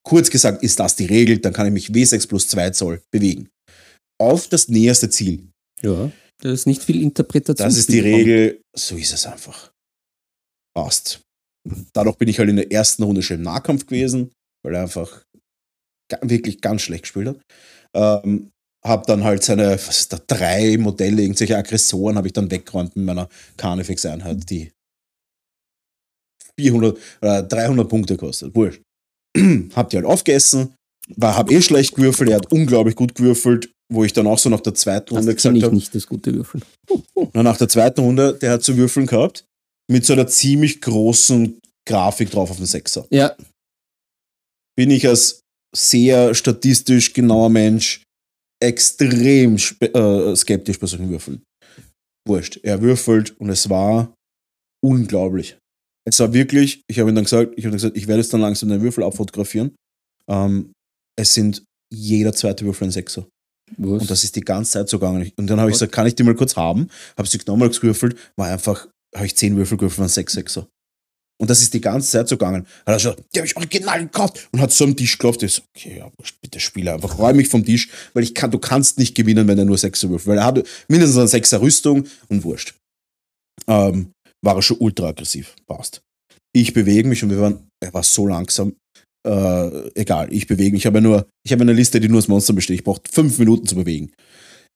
kurz 0.08 0.30
gesagt, 0.30 0.64
ist 0.64 0.80
das 0.80 0.96
die 0.96 1.06
Regel, 1.06 1.40
dann 1.40 1.54
kann 1.54 1.68
ich 1.68 1.74
mich 1.74 1.90
W6 1.90 2.28
plus 2.28 2.48
2 2.48 2.70
Zoll 2.72 3.02
bewegen. 3.12 3.50
Auf 4.20 4.48
das 4.48 4.70
näherste 4.70 5.10
Ziel. 5.10 5.50
Ja, 5.82 6.12
da 6.42 6.52
ist 6.52 6.66
nicht 6.66 6.82
viel 6.82 7.02
Interpretation. 7.02 7.68
Das 7.68 7.78
ist 7.78 7.90
die 7.90 8.00
Regel, 8.00 8.62
so 8.76 8.96
ist 8.96 9.14
es 9.14 9.26
einfach. 9.26 9.72
Passt. 10.76 11.22
Dadurch 11.94 12.18
bin 12.18 12.30
ich 12.30 12.40
halt 12.40 12.50
in 12.50 12.56
der 12.56 12.72
ersten 12.72 13.04
Runde 13.04 13.22
schon 13.22 13.38
im 13.38 13.44
Nahkampf 13.44 13.86
gewesen, 13.86 14.32
weil 14.64 14.76
er 14.76 14.84
einfach 14.84 15.24
wirklich 16.22 16.62
ganz 16.62 16.84
schlecht 16.84 17.04
gespielt 17.04 17.28
hat. 17.28 17.42
Ähm, 17.94 18.52
habe 18.86 19.06
dann 19.06 19.24
halt 19.26 19.44
seine, 19.44 19.74
was 19.74 20.00
ist 20.00 20.14
da, 20.14 20.20
drei 20.26 20.78
Modelle, 20.78 21.22
irgendwelche 21.22 21.58
Aggressoren 21.58 22.16
habe 22.16 22.28
ich 22.28 22.34
dann 22.34 22.50
weggeräumt 22.50 22.96
mit 22.96 23.06
meiner 23.06 23.28
Carnifex-Einheit, 23.58 24.50
die 24.50 24.72
400 26.58 26.98
oder 27.22 27.44
300 27.44 27.90
Punkte 27.90 28.16
kostet. 28.16 28.56
Wurscht. 28.56 28.82
hab 29.76 29.90
die 29.90 29.98
halt 29.98 30.06
aufgegessen, 30.06 30.74
war, 31.16 31.38
hab 31.38 31.52
eh 31.52 31.62
schlecht 31.62 31.96
gewürfelt, 31.96 32.30
er 32.30 32.38
hat 32.38 32.52
unglaublich 32.52 32.96
gut 32.96 33.16
gewürfelt, 33.16 33.72
wo 33.92 34.04
ich 34.04 34.14
dann 34.14 34.28
auch 34.28 34.38
so 34.38 34.50
nach 34.50 34.60
der 34.60 34.74
zweiten 34.74 35.14
Runde 35.14 35.34
das 35.34 35.36
gesagt 35.36 35.64
habe. 35.64 35.76
nicht 35.76 35.96
das 35.96 36.08
gute 36.08 36.34
Würfeln. 36.34 36.64
nach 37.34 37.58
der 37.58 37.70
zweiten 37.70 38.02
Runde, 38.02 38.38
der 38.42 38.52
hat 38.52 38.64
zu 38.64 38.76
würfeln 38.76 39.06
gehabt 39.06 39.46
mit 39.90 40.06
so 40.06 40.14
einer 40.14 40.28
ziemlich 40.28 40.82
großen 40.82 41.60
Grafik 41.88 42.30
drauf 42.32 42.52
auf 42.52 42.58
dem 42.58 42.66
Sechser. 42.66 43.08
Ja. 43.10 43.36
Bin 44.76 44.92
ich 44.92 45.08
als 45.08 45.42
sehr 45.76 46.36
statistisch 46.36 47.14
genauer 47.14 47.50
Mensch 47.50 48.04
extrem 48.62 49.56
äh, 49.56 50.36
skeptisch 50.36 50.80
bei 50.80 50.88
solchen 50.88 51.10
Würfeln. 51.10 51.42
Wurscht. 52.28 52.60
Er 52.64 52.82
würfelt 52.82 53.40
und 53.40 53.50
es 53.50 53.70
war 53.70 54.14
unglaublich. 54.84 55.58
Es 56.08 56.20
war 56.20 56.32
wirklich, 56.32 56.84
ich 56.88 57.00
habe 57.00 57.10
ihm 57.10 57.16
dann 57.16 57.26
gesagt, 57.26 57.54
ich 57.58 57.66
habe 57.66 57.76
gesagt, 57.76 57.98
ich 57.98 58.08
werde 58.08 58.22
jetzt 58.22 58.34
dann 58.34 58.40
langsam 58.40 58.70
den 58.70 58.82
Würfel 58.82 59.04
abfotografieren. 59.04 59.76
Ähm, 60.30 60.72
es 61.18 61.34
sind 61.34 61.64
jeder 61.94 62.32
zweite 62.32 62.64
Würfel 62.64 62.88
ein 62.88 62.92
Sechser. 62.92 63.28
Was? 63.76 64.02
Und 64.02 64.10
das 64.10 64.24
ist 64.24 64.36
die 64.36 64.42
ganze 64.42 64.72
Zeit 64.72 64.88
so 64.88 65.00
gegangen. 65.00 65.30
Und 65.36 65.48
dann 65.50 65.60
habe 65.60 65.70
ich 65.70 65.76
gesagt, 65.76 65.92
kann 65.92 66.08
ich 66.08 66.16
die 66.16 66.24
mal 66.24 66.36
kurz 66.36 66.56
haben? 66.56 66.88
Habe 67.18 67.28
sie 67.28 67.40
nochmal 67.46 67.70
gewürfelt, 67.70 68.18
war 68.38 68.48
einfach 68.48 68.88
habe 69.14 69.26
ich 69.26 69.36
10 69.36 69.58
Würfel 69.58 69.78
gewürfelt 69.78 69.98
von 69.98 70.08
6 70.08 70.34
Sechser. 70.34 70.68
Und 71.40 71.50
das 71.50 71.62
ist 71.62 71.74
die 71.74 71.82
ganze 71.82 72.10
Zeit 72.10 72.30
so 72.30 72.38
gegangen. 72.38 72.66
Hat 72.86 72.96
er 72.96 73.00
schon, 73.00 73.16
die 73.34 73.40
habe 73.40 73.48
ich 73.48 73.58
original 73.58 74.00
gekauft 74.02 74.48
und 74.52 74.62
hat 74.62 74.72
so 74.72 74.86
am 74.86 74.96
Tisch 74.96 75.18
geklopft. 75.18 75.44
Ich 75.44 75.56
so, 75.56 75.62
okay, 75.76 75.98
ja, 76.00 76.10
bitte 76.42 76.60
spiele 76.60 76.94
einfach, 76.94 77.20
räum 77.20 77.36
mich 77.36 77.50
vom 77.50 77.64
Tisch, 77.64 77.90
weil 78.14 78.24
ich 78.24 78.34
kann, 78.34 78.50
du 78.50 78.60
kannst 78.60 78.98
nicht 78.98 79.14
gewinnen, 79.14 79.48
wenn 79.48 79.58
er 79.58 79.66
nur 79.66 79.78
Sechser 79.78 80.10
würfelt. 80.10 80.28
Weil 80.28 80.38
er 80.38 80.46
hat 80.46 80.68
mindestens 80.88 81.18
eine 81.18 81.28
Sechser 81.28 81.62
Rüstung 81.62 82.06
und 82.30 82.44
wurscht. 82.44 82.76
Ähm, 83.68 84.12
war 84.44 84.56
er 84.56 84.62
schon 84.62 84.78
ultra 84.78 85.08
aggressiv. 85.08 85.56
Passt. 85.66 86.02
Ich 86.54 86.74
bewege 86.74 87.08
mich 87.08 87.24
und 87.24 87.30
wir 87.30 87.40
waren, 87.40 87.68
er 87.84 87.94
war 87.94 88.04
so 88.04 88.28
langsam. 88.28 88.76
Äh, 89.26 89.90
egal, 90.00 90.32
ich 90.32 90.48
bewege 90.48 90.72
mich. 90.72 90.82
Ich 90.82 90.86
habe 90.86 90.98
ja 90.98 91.02
nur, 91.02 91.28
ich 91.46 91.52
habe 91.52 91.62
eine 91.62 91.74
Liste, 91.74 92.00
die 92.00 92.08
nur 92.08 92.20
aus 92.20 92.28
Monster 92.28 92.54
besteht. 92.54 92.80
Ich 92.80 92.84
brauche 92.84 93.02
fünf 93.10 93.38
Minuten 93.40 93.68
zu 93.68 93.76
bewegen. 93.76 94.12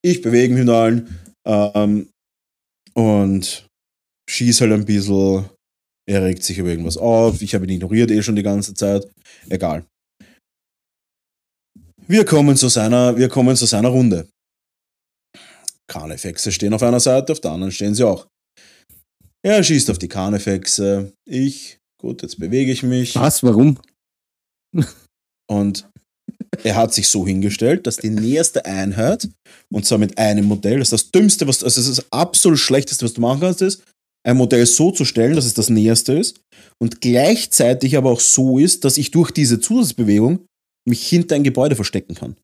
Ich 0.04 0.20
bewege 0.20 0.52
mich 0.52 0.64
mit 0.64 0.74
allen 0.74 1.18
ähm, 1.46 2.10
und 2.94 3.66
schieße 4.28 4.64
halt 4.64 4.72
ein 4.72 4.84
bisschen. 4.84 5.46
Er 6.08 6.24
regt 6.24 6.42
sich 6.42 6.58
über 6.58 6.68
irgendwas 6.68 6.96
auf. 6.96 7.40
Ich 7.42 7.54
habe 7.54 7.64
ihn 7.64 7.70
ignoriert 7.70 8.10
eh 8.10 8.22
schon 8.22 8.36
die 8.36 8.42
ganze 8.42 8.74
Zeit. 8.74 9.08
Egal. 9.48 9.84
Wir 12.08 12.24
kommen 12.24 12.56
zu 12.56 12.68
seiner, 12.68 13.16
wir 13.16 13.28
kommen 13.28 13.56
zu 13.56 13.66
seiner 13.66 13.88
Runde. 13.88 14.28
Karnefexe 15.88 16.50
stehen 16.50 16.74
auf 16.74 16.82
einer 16.82 17.00
Seite, 17.00 17.32
auf 17.32 17.40
der 17.40 17.52
anderen 17.52 17.72
stehen 17.72 17.94
sie 17.94 18.04
auch. 18.04 18.26
Er 19.44 19.62
schießt 19.62 19.90
auf 19.90 19.98
die 19.98 20.08
Karnefexe. 20.08 21.12
Ich, 21.28 21.78
gut, 22.00 22.22
jetzt 22.22 22.38
bewege 22.38 22.72
ich 22.72 22.82
mich. 22.82 23.14
Was? 23.16 23.42
Warum? 23.42 23.78
Und 25.50 25.88
er 26.62 26.76
hat 26.76 26.94
sich 26.94 27.08
so 27.08 27.26
hingestellt, 27.26 27.86
dass 27.86 27.96
die 27.96 28.10
näherste 28.10 28.64
Einheit, 28.64 29.28
und 29.72 29.84
zwar 29.84 29.98
mit 29.98 30.18
einem 30.18 30.46
Modell, 30.46 30.78
das 30.78 30.92
ist 30.92 31.04
das 31.04 31.10
Dümmste, 31.10 31.46
was, 31.48 31.64
also 31.64 31.80
das 31.80 31.88
ist 31.88 31.98
das 31.98 32.12
absolut 32.12 32.58
Schlechteste, 32.58 33.04
was 33.04 33.14
du 33.14 33.20
machen 33.20 33.40
kannst, 33.40 33.62
ist, 33.62 33.82
ein 34.24 34.36
Modell 34.36 34.66
so 34.66 34.92
zu 34.92 35.04
stellen, 35.04 35.34
dass 35.34 35.46
es 35.46 35.54
das 35.54 35.68
näherste 35.68 36.12
ist 36.12 36.40
und 36.80 37.00
gleichzeitig 37.00 37.96
aber 37.96 38.10
auch 38.10 38.20
so 38.20 38.58
ist, 38.58 38.84
dass 38.84 38.96
ich 38.96 39.10
durch 39.10 39.32
diese 39.32 39.60
Zusatzbewegung 39.60 40.46
mich 40.88 41.06
hinter 41.06 41.34
ein 41.34 41.42
Gebäude 41.42 41.74
verstecken 41.74 42.14
kann. 42.14 42.36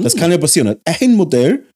Das 0.00 0.16
kann 0.16 0.30
ja 0.30 0.38
passieren. 0.38 0.76
Ein 0.84 1.14
Modell 1.14 1.66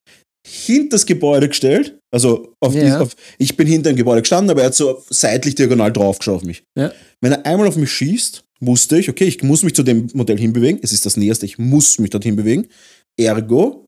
hinter 0.48 0.96
das 0.96 1.06
Gebäude 1.06 1.48
gestellt, 1.48 1.98
also 2.14 2.54
auf 2.60 2.74
Ja. 2.74 2.84
dies, 2.84 2.94
auf, 2.94 3.16
ich 3.38 3.56
bin 3.56 3.66
hinter 3.66 3.90
dem 3.92 3.96
Gebäude 3.96 4.22
gestanden, 4.22 4.50
aber 4.50 4.60
er 4.60 4.66
hat 4.66 4.74
so 4.74 5.02
seitlich 5.10 5.56
diagonal 5.56 5.92
draufgeschaut 5.92 6.36
auf 6.36 6.44
mich. 6.44 6.62
Ja. 6.78 6.92
Wenn 7.20 7.32
er 7.32 7.44
einmal 7.44 7.66
auf 7.66 7.76
mich 7.76 7.90
schießt, 7.90 8.44
wusste 8.60 8.98
ich, 8.98 9.08
okay, 9.10 9.24
ich 9.24 9.42
muss 9.42 9.62
mich 9.62 9.74
zu 9.74 9.82
dem 9.82 10.08
Modell 10.14 10.38
hinbewegen. 10.38 10.80
Es 10.82 10.92
ist 10.92 11.04
das 11.04 11.16
Näherste, 11.16 11.46
ich 11.46 11.58
muss 11.58 11.98
mich 11.98 12.10
dorthin 12.10 12.36
bewegen. 12.36 12.68
Ergo 13.18 13.84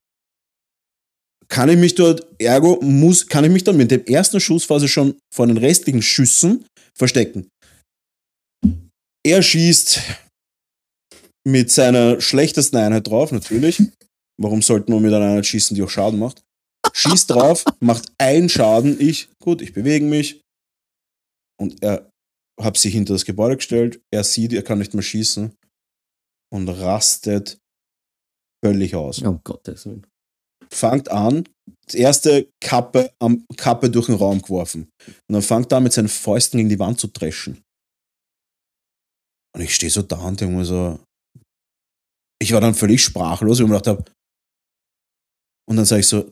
kann 1.48 1.70
ich 1.70 1.78
mich 1.78 1.94
dort, 1.94 2.26
ergo 2.38 2.78
muss, 2.82 3.26
kann 3.26 3.44
ich 3.44 3.50
mich 3.50 3.64
dann 3.64 3.76
mit 3.76 3.90
dem 3.90 4.04
ersten 4.04 4.40
Schuss 4.40 4.66
quasi 4.66 4.88
schon 4.88 5.14
vor 5.32 5.46
den 5.46 5.56
restlichen 5.56 6.02
Schüssen 6.02 6.66
verstecken. 6.96 7.48
Er 9.24 9.42
schießt 9.42 10.00
mit 11.46 11.70
seiner 11.70 12.20
schlechtesten 12.20 12.76
Einheit 12.76 13.06
drauf, 13.06 13.32
natürlich. 13.32 13.82
Warum 14.40 14.60
sollte 14.60 14.90
man 14.90 15.02
mit 15.02 15.12
einer 15.12 15.24
Einheit 15.24 15.46
schießen, 15.46 15.74
die 15.74 15.82
auch 15.82 15.90
Schaden 15.90 16.18
macht? 16.18 16.42
Schießt 16.98 17.30
drauf, 17.30 17.64
macht 17.78 18.12
einen 18.18 18.48
Schaden. 18.48 19.00
Ich, 19.00 19.30
gut, 19.40 19.62
ich 19.62 19.72
bewege 19.72 20.04
mich. 20.04 20.40
Und 21.60 21.80
er 21.80 22.10
hat 22.60 22.76
sich 22.76 22.92
hinter 22.92 23.12
das 23.12 23.24
Gebäude 23.24 23.56
gestellt. 23.56 24.00
Er 24.12 24.24
sieht, 24.24 24.52
er 24.52 24.64
kann 24.64 24.78
nicht 24.78 24.94
mehr 24.94 25.02
schießen. 25.02 25.54
Und 26.52 26.68
rastet 26.68 27.58
völlig 28.64 28.96
aus. 28.96 29.22
Oh 29.22 29.38
Gottes 29.44 29.86
Willen. 29.86 30.06
Fangt 30.72 31.08
an, 31.10 31.48
das 31.86 31.94
erste 31.94 32.50
Kappe, 32.60 33.14
am, 33.20 33.46
Kappe 33.56 33.90
durch 33.90 34.06
den 34.06 34.16
Raum 34.16 34.42
geworfen. 34.42 34.90
Und 35.06 35.32
dann 35.32 35.42
fängt 35.42 35.72
er 35.72 35.78
an, 35.78 35.84
mit 35.84 35.92
seinen 35.92 36.08
Fäusten 36.08 36.58
gegen 36.58 36.68
die 36.68 36.78
Wand 36.78 36.98
zu 36.98 37.06
dreschen. 37.06 37.62
Und 39.54 39.62
ich 39.62 39.74
stehe 39.74 39.90
so 39.90 40.02
da 40.02 40.18
und 40.18 40.40
denke 40.40 40.56
mir 40.56 40.64
so, 40.64 40.98
ich 42.40 42.52
war 42.52 42.60
dann 42.60 42.74
völlig 42.74 43.02
sprachlos, 43.02 43.58
weil 43.58 43.66
ich 43.66 43.70
mir 43.70 43.78
gedacht 43.78 43.98
habe, 43.98 44.12
und 45.68 45.76
dann 45.76 45.84
sage 45.84 46.00
ich 46.00 46.08
so, 46.08 46.28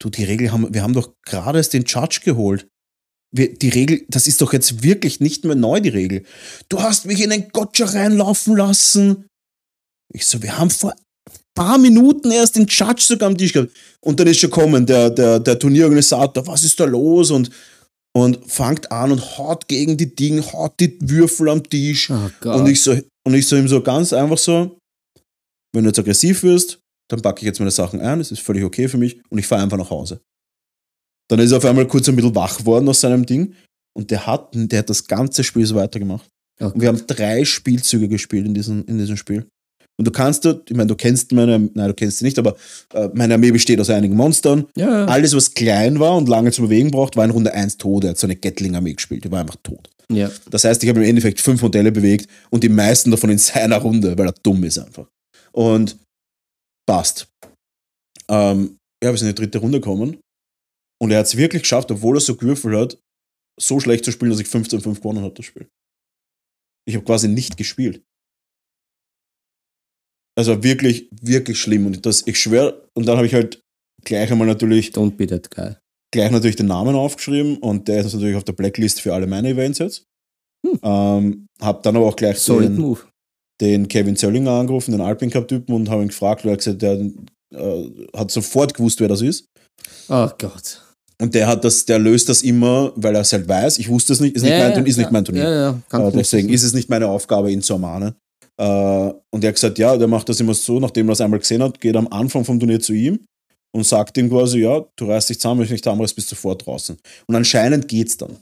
du, 0.00 0.10
die 0.10 0.24
Regel 0.24 0.52
haben, 0.52 0.72
wir 0.72 0.82
haben 0.82 0.94
doch 0.94 1.14
gerade 1.24 1.58
erst 1.58 1.72
den 1.72 1.84
Judge 1.84 2.20
geholt. 2.24 2.66
Wir, 3.34 3.52
die 3.52 3.68
Regel, 3.68 4.04
das 4.08 4.26
ist 4.26 4.40
doch 4.40 4.52
jetzt 4.52 4.82
wirklich 4.82 5.20
nicht 5.20 5.44
mehr 5.44 5.56
neu, 5.56 5.80
die 5.80 5.88
Regel. 5.88 6.24
Du 6.68 6.80
hast 6.80 7.06
mich 7.06 7.20
in 7.20 7.30
den 7.30 7.48
Gotcha 7.48 7.86
reinlaufen 7.86 8.56
lassen. 8.56 9.26
Ich 10.12 10.26
so, 10.26 10.42
wir 10.42 10.56
haben 10.56 10.70
vor 10.70 10.92
ein 10.92 11.36
paar 11.54 11.78
Minuten 11.78 12.30
erst 12.30 12.56
den 12.56 12.66
Judge 12.66 13.02
sogar 13.02 13.28
am 13.28 13.36
Tisch 13.36 13.52
gehabt. 13.52 13.72
Und 14.00 14.20
dann 14.20 14.28
ist 14.28 14.38
schon 14.38 14.50
kommen, 14.50 14.86
der, 14.86 15.10
der, 15.10 15.40
der 15.40 15.58
Turnierorganisator, 15.58 16.46
was 16.46 16.62
ist 16.62 16.78
da 16.78 16.84
los? 16.84 17.30
Und, 17.30 17.50
und 18.14 18.50
fängt 18.50 18.90
an 18.92 19.12
und 19.12 19.38
haut 19.38 19.66
gegen 19.66 19.96
die 19.96 20.14
Dinge, 20.14 20.40
haut 20.52 20.78
die 20.78 20.96
Würfel 21.00 21.48
am 21.48 21.68
Tisch. 21.68 22.10
Oh. 22.10 22.48
Und 22.48 22.66
ich 22.68 22.80
so, 22.80 22.96
und 23.26 23.34
ich 23.34 23.46
so 23.46 23.56
ihm 23.56 23.68
so 23.68 23.82
ganz 23.82 24.12
einfach 24.12 24.38
so, 24.38 24.78
wenn 25.74 25.84
du 25.84 25.90
jetzt 25.90 25.98
aggressiv 25.98 26.44
wirst, 26.44 26.78
dann 27.08 27.22
packe 27.22 27.40
ich 27.40 27.46
jetzt 27.46 27.58
meine 27.58 27.70
Sachen 27.70 28.00
ein, 28.00 28.18
das 28.18 28.32
ist 28.32 28.40
völlig 28.40 28.64
okay 28.64 28.88
für 28.88 28.98
mich 28.98 29.20
und 29.28 29.38
ich 29.38 29.46
fahre 29.46 29.62
einfach 29.62 29.78
nach 29.78 29.90
Hause. 29.90 30.20
Dann 31.28 31.40
ist 31.40 31.50
er 31.52 31.58
auf 31.58 31.64
einmal 31.64 31.86
kurz 31.86 32.08
ein 32.08 32.16
bisschen 32.16 32.34
wach 32.34 32.64
worden 32.64 32.88
aus 32.88 33.00
seinem 33.00 33.26
Ding 33.26 33.54
und 33.96 34.10
der 34.10 34.26
hat, 34.26 34.50
der 34.52 34.80
hat 34.80 34.90
das 34.90 35.06
ganze 35.06 35.42
Spiel 35.42 35.66
so 35.66 35.74
weitergemacht. 35.74 36.28
Okay. 36.58 36.72
Und 36.72 36.80
wir 36.80 36.88
haben 36.88 37.06
drei 37.06 37.44
Spielzüge 37.44 38.08
gespielt 38.08 38.46
in 38.46 38.54
diesem, 38.54 38.84
in 38.86 38.98
diesem 38.98 39.16
Spiel. 39.16 39.46
Und 39.98 40.06
du 40.06 40.10
kannst 40.10 40.44
dort, 40.44 40.70
ich 40.70 40.76
meine, 40.76 40.88
du 40.88 40.94
kennst 40.94 41.32
meine, 41.32 41.58
nein, 41.58 41.88
du 41.88 41.94
kennst 41.94 42.18
sie 42.18 42.26
nicht, 42.26 42.38
aber 42.38 42.54
äh, 42.92 43.08
meine 43.14 43.34
Armee 43.34 43.50
besteht 43.50 43.80
aus 43.80 43.88
einigen 43.88 44.14
Monstern. 44.14 44.66
ja. 44.76 45.06
Alles, 45.06 45.34
was 45.34 45.54
klein 45.54 45.98
war 46.00 46.16
und 46.16 46.28
lange 46.28 46.52
zu 46.52 46.62
bewegen 46.62 46.90
braucht, 46.90 47.16
war 47.16 47.24
in 47.24 47.30
Runde 47.30 47.54
1 47.54 47.78
tot. 47.78 48.04
Er 48.04 48.10
hat 48.10 48.18
so 48.18 48.26
eine 48.26 48.36
Gatling-Armee 48.36 48.92
gespielt, 48.92 49.24
die 49.24 49.30
war 49.30 49.40
einfach 49.40 49.56
tot. 49.62 49.88
ja. 50.10 50.30
Das 50.50 50.64
heißt, 50.64 50.82
ich 50.82 50.88
habe 50.90 51.02
im 51.02 51.08
Endeffekt 51.08 51.40
fünf 51.40 51.62
Modelle 51.62 51.92
bewegt 51.92 52.28
und 52.50 52.62
die 52.62 52.68
meisten 52.68 53.10
davon 53.10 53.30
in 53.30 53.38
seiner 53.38 53.78
Runde, 53.78 54.16
weil 54.18 54.26
er 54.26 54.34
dumm 54.42 54.64
ist 54.64 54.78
einfach. 54.78 55.06
Und 55.52 55.96
passt. 56.86 57.28
Ähm, 58.28 58.78
ja, 59.02 59.10
wir 59.10 59.18
sind 59.18 59.28
in 59.28 59.34
die 59.34 59.42
dritte 59.42 59.58
Runde 59.58 59.80
gekommen 59.80 60.20
und 61.00 61.10
er 61.10 61.18
hat 61.18 61.26
es 61.26 61.36
wirklich 61.36 61.62
geschafft, 61.62 61.90
obwohl 61.90 62.16
er 62.16 62.20
so 62.20 62.36
gewürfelt 62.36 62.76
hat, 62.76 62.98
so 63.60 63.80
schlecht 63.80 64.04
zu 64.04 64.12
spielen, 64.12 64.30
dass 64.30 64.40
ich 64.40 64.48
15-5 64.48 64.96
gewonnen 64.96 65.22
habe, 65.22 65.34
das 65.34 65.46
Spiel. 65.46 65.68
Ich 66.88 66.94
habe 66.94 67.04
quasi 67.04 67.28
nicht 67.28 67.56
gespielt. 67.56 68.02
Also 70.38 70.62
wirklich, 70.62 71.08
wirklich 71.20 71.58
schlimm. 71.58 71.86
Und 71.86 72.04
das, 72.04 72.26
ich 72.26 72.38
schwöre, 72.38 72.88
und 72.94 73.06
dann 73.06 73.16
habe 73.16 73.26
ich 73.26 73.34
halt 73.34 73.60
gleich 74.04 74.30
einmal 74.30 74.46
natürlich 74.46 74.90
Don't 74.90 75.16
be 75.16 75.26
that 75.26 75.50
guy. 75.50 75.76
gleich 76.12 76.30
natürlich 76.30 76.56
den 76.56 76.66
Namen 76.66 76.94
aufgeschrieben 76.94 77.58
und 77.58 77.88
der 77.88 78.00
ist 78.00 78.12
natürlich 78.12 78.36
auf 78.36 78.44
der 78.44 78.52
Blacklist 78.52 79.00
für 79.00 79.14
alle 79.14 79.26
meine 79.26 79.48
Events 79.48 79.78
jetzt. 79.78 80.04
Hm. 80.66 80.78
Ähm, 80.82 81.46
hab 81.60 81.82
dann 81.82 81.96
aber 81.96 82.06
auch 82.06 82.16
gleich 82.16 82.38
Solid 82.38 82.70
den, 82.70 82.76
move. 82.76 83.00
Den 83.60 83.88
Kevin 83.88 84.16
Zöllinger 84.16 84.52
angerufen, 84.52 84.92
den 84.92 85.00
Alpine 85.00 85.30
Cup-Typen 85.30 85.74
und 85.74 85.88
habe 85.88 86.02
ihn 86.02 86.08
gefragt, 86.08 86.44
weil 86.44 86.52
er 86.52 86.56
gesagt, 86.56 86.82
der 86.82 87.00
äh, 87.54 87.90
hat 88.14 88.30
sofort 88.30 88.74
gewusst, 88.74 89.00
wer 89.00 89.08
das 89.08 89.22
ist. 89.22 89.46
Oh 90.08 90.28
Gott. 90.38 90.82
Und 91.20 91.34
der 91.34 91.46
hat 91.46 91.64
das, 91.64 91.86
der 91.86 91.98
löst 91.98 92.28
das 92.28 92.42
immer, 92.42 92.92
weil 92.96 93.14
er 93.14 93.22
es 93.22 93.32
halt 93.32 93.48
weiß. 93.48 93.78
Ich 93.78 93.88
wusste 93.88 94.12
es 94.12 94.20
nicht, 94.20 94.36
ist 94.36 94.42
nicht, 94.42 94.52
mein, 94.52 94.74
Turnier- 94.74 94.86
ist 94.90 94.96
nicht 94.98 95.10
mein 95.12 95.24
Turnier. 95.24 95.44
Ja, 95.44 95.80
ja. 95.92 96.08
Äh, 96.08 96.12
deswegen 96.12 96.50
ist 96.50 96.62
es 96.62 96.74
nicht 96.74 96.90
meine 96.90 97.08
Aufgabe, 97.08 97.50
ihn 97.50 97.62
zu 97.62 97.72
ermahnen. 97.72 98.14
Äh, 98.60 98.64
und 99.30 99.42
er 99.42 99.48
hat 99.48 99.54
gesagt, 99.54 99.78
ja, 99.78 99.96
der 99.96 100.08
macht 100.08 100.28
das 100.28 100.40
immer 100.40 100.52
so, 100.54 100.78
nachdem 100.78 101.08
er 101.08 101.12
es 101.12 101.20
einmal 101.22 101.38
gesehen 101.38 101.62
hat, 101.62 101.80
geht 101.80 101.96
am 101.96 102.08
Anfang 102.08 102.44
vom 102.44 102.58
Turnier 102.58 102.80
zu 102.80 102.92
ihm 102.92 103.20
und 103.74 103.86
sagt 103.86 104.16
ihm 104.18 104.28
quasi, 104.28 104.60
ja, 104.60 104.84
du 104.96 105.06
reißt 105.06 105.30
dich 105.30 105.40
zusammen, 105.40 105.60
wenn 105.60 105.64
ich 105.66 105.70
nicht 105.72 105.84
zusammenreiß, 105.84 106.12
bist 106.12 106.30
du 106.30 106.34
sofort 106.34 106.66
draußen. 106.66 106.98
Und 107.26 107.34
anscheinend 107.34 107.88
geht's 107.88 108.18
dann. 108.18 108.36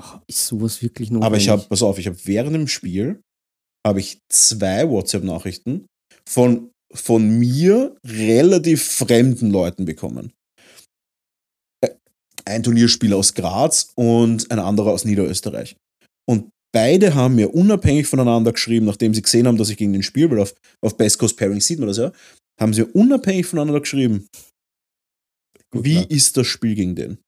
Oh, 0.00 0.18
ist 0.28 0.46
sowas 0.46 0.80
wirklich 0.82 1.10
notwendig? 1.10 1.26
Aber 1.26 1.36
ich 1.36 1.48
habe, 1.48 1.64
pass 1.68 1.82
auf, 1.82 1.98
ich 1.98 2.06
habe 2.06 2.16
während 2.24 2.54
dem 2.54 2.68
Spiel 2.68 3.20
habe 3.86 4.00
ich 4.00 4.20
zwei 4.28 4.88
WhatsApp-Nachrichten 4.88 5.86
von, 6.28 6.70
von 6.92 7.38
mir 7.38 7.96
relativ 8.04 8.82
fremden 8.84 9.50
Leuten 9.50 9.84
bekommen. 9.84 10.32
Äh, 11.82 11.90
Ein 12.44 12.62
Turnierspieler 12.62 13.16
aus 13.16 13.34
Graz 13.34 13.92
und 13.94 14.50
ein 14.50 14.58
anderer 14.58 14.92
aus 14.92 15.04
Niederösterreich. 15.04 15.76
Und 16.28 16.50
beide 16.72 17.14
haben 17.14 17.36
mir 17.36 17.54
unabhängig 17.54 18.06
voneinander 18.06 18.52
geschrieben, 18.52 18.86
nachdem 18.86 19.14
sie 19.14 19.22
gesehen 19.22 19.46
haben, 19.46 19.56
dass 19.56 19.70
ich 19.70 19.76
gegen 19.76 19.92
den 19.92 20.02
Spiel, 20.02 20.30
weil 20.30 20.40
auf, 20.40 20.54
auf 20.82 20.96
Best 20.96 21.18
Coast 21.18 21.36
Pairing 21.36 21.60
sieht 21.60 21.78
man 21.78 21.88
das 21.88 21.96
ja, 21.96 22.12
haben 22.60 22.74
sie 22.74 22.82
unabhängig 22.84 23.46
voneinander 23.46 23.80
geschrieben, 23.80 24.28
Gut, 25.70 25.84
wie 25.84 25.94
ja. 25.94 26.02
ist 26.02 26.36
das 26.36 26.46
Spiel 26.46 26.74
gegen 26.74 26.94
den? 26.94 27.18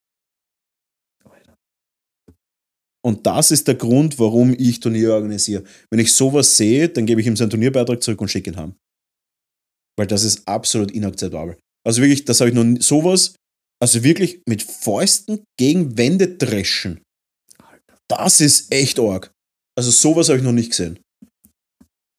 Und 3.03 3.26
das 3.26 3.51
ist 3.51 3.66
der 3.66 3.76
Grund, 3.76 4.18
warum 4.18 4.55
ich 4.59 4.80
Turniere 4.80 5.14
organisiere. 5.14 5.64
Wenn 5.90 6.01
ich 6.01 6.12
sowas 6.12 6.57
sehe, 6.57 6.88
dann 6.88 7.07
gebe 7.07 7.20
ich 7.20 7.26
ihm 7.26 7.36
seinen 7.36 7.51
Turnierbeitrag 7.51 8.03
zurück 8.03 8.20
und 8.20 8.28
schicke 8.28 8.51
ihn 8.51 8.57
heim. 8.57 8.74
Weil 9.98 10.07
das 10.07 10.22
ist 10.22 10.46
absolut 10.46 10.90
inakzeptabel. 10.90 11.57
Also 11.86 12.03
wirklich, 12.03 12.24
das 12.24 12.40
habe 12.40 12.51
ich 12.51 12.55
noch 12.55 12.64
nie, 12.64 12.80
sowas, 12.80 13.34
also 13.82 14.03
wirklich 14.05 14.42
mit 14.46 14.62
Fäusten 14.62 15.44
gegen 15.59 15.96
Wände 15.96 16.36
dreschen. 16.36 17.01
Das 18.09 18.40
ist 18.40 18.72
echt 18.72 18.98
arg. 18.98 19.32
Also 19.78 19.90
sowas 19.90 20.28
habe 20.28 20.38
ich 20.38 20.44
noch 20.44 20.53
nicht 20.53 20.70
gesehen. 20.70 20.98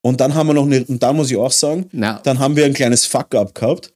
Und 0.03 0.19
dann 0.19 0.33
haben 0.33 0.47
wir 0.47 0.53
noch 0.53 0.65
eine, 0.65 0.83
und 0.85 1.03
da 1.03 1.13
muss 1.13 1.29
ich 1.29 1.37
auch 1.37 1.51
sagen, 1.51 1.87
Na, 1.91 2.19
dann 2.21 2.39
haben 2.39 2.55
wir 2.55 2.65
ein 2.65 2.73
kleines 2.73 3.05
Fuck-up 3.05 3.53
gehabt. 3.53 3.93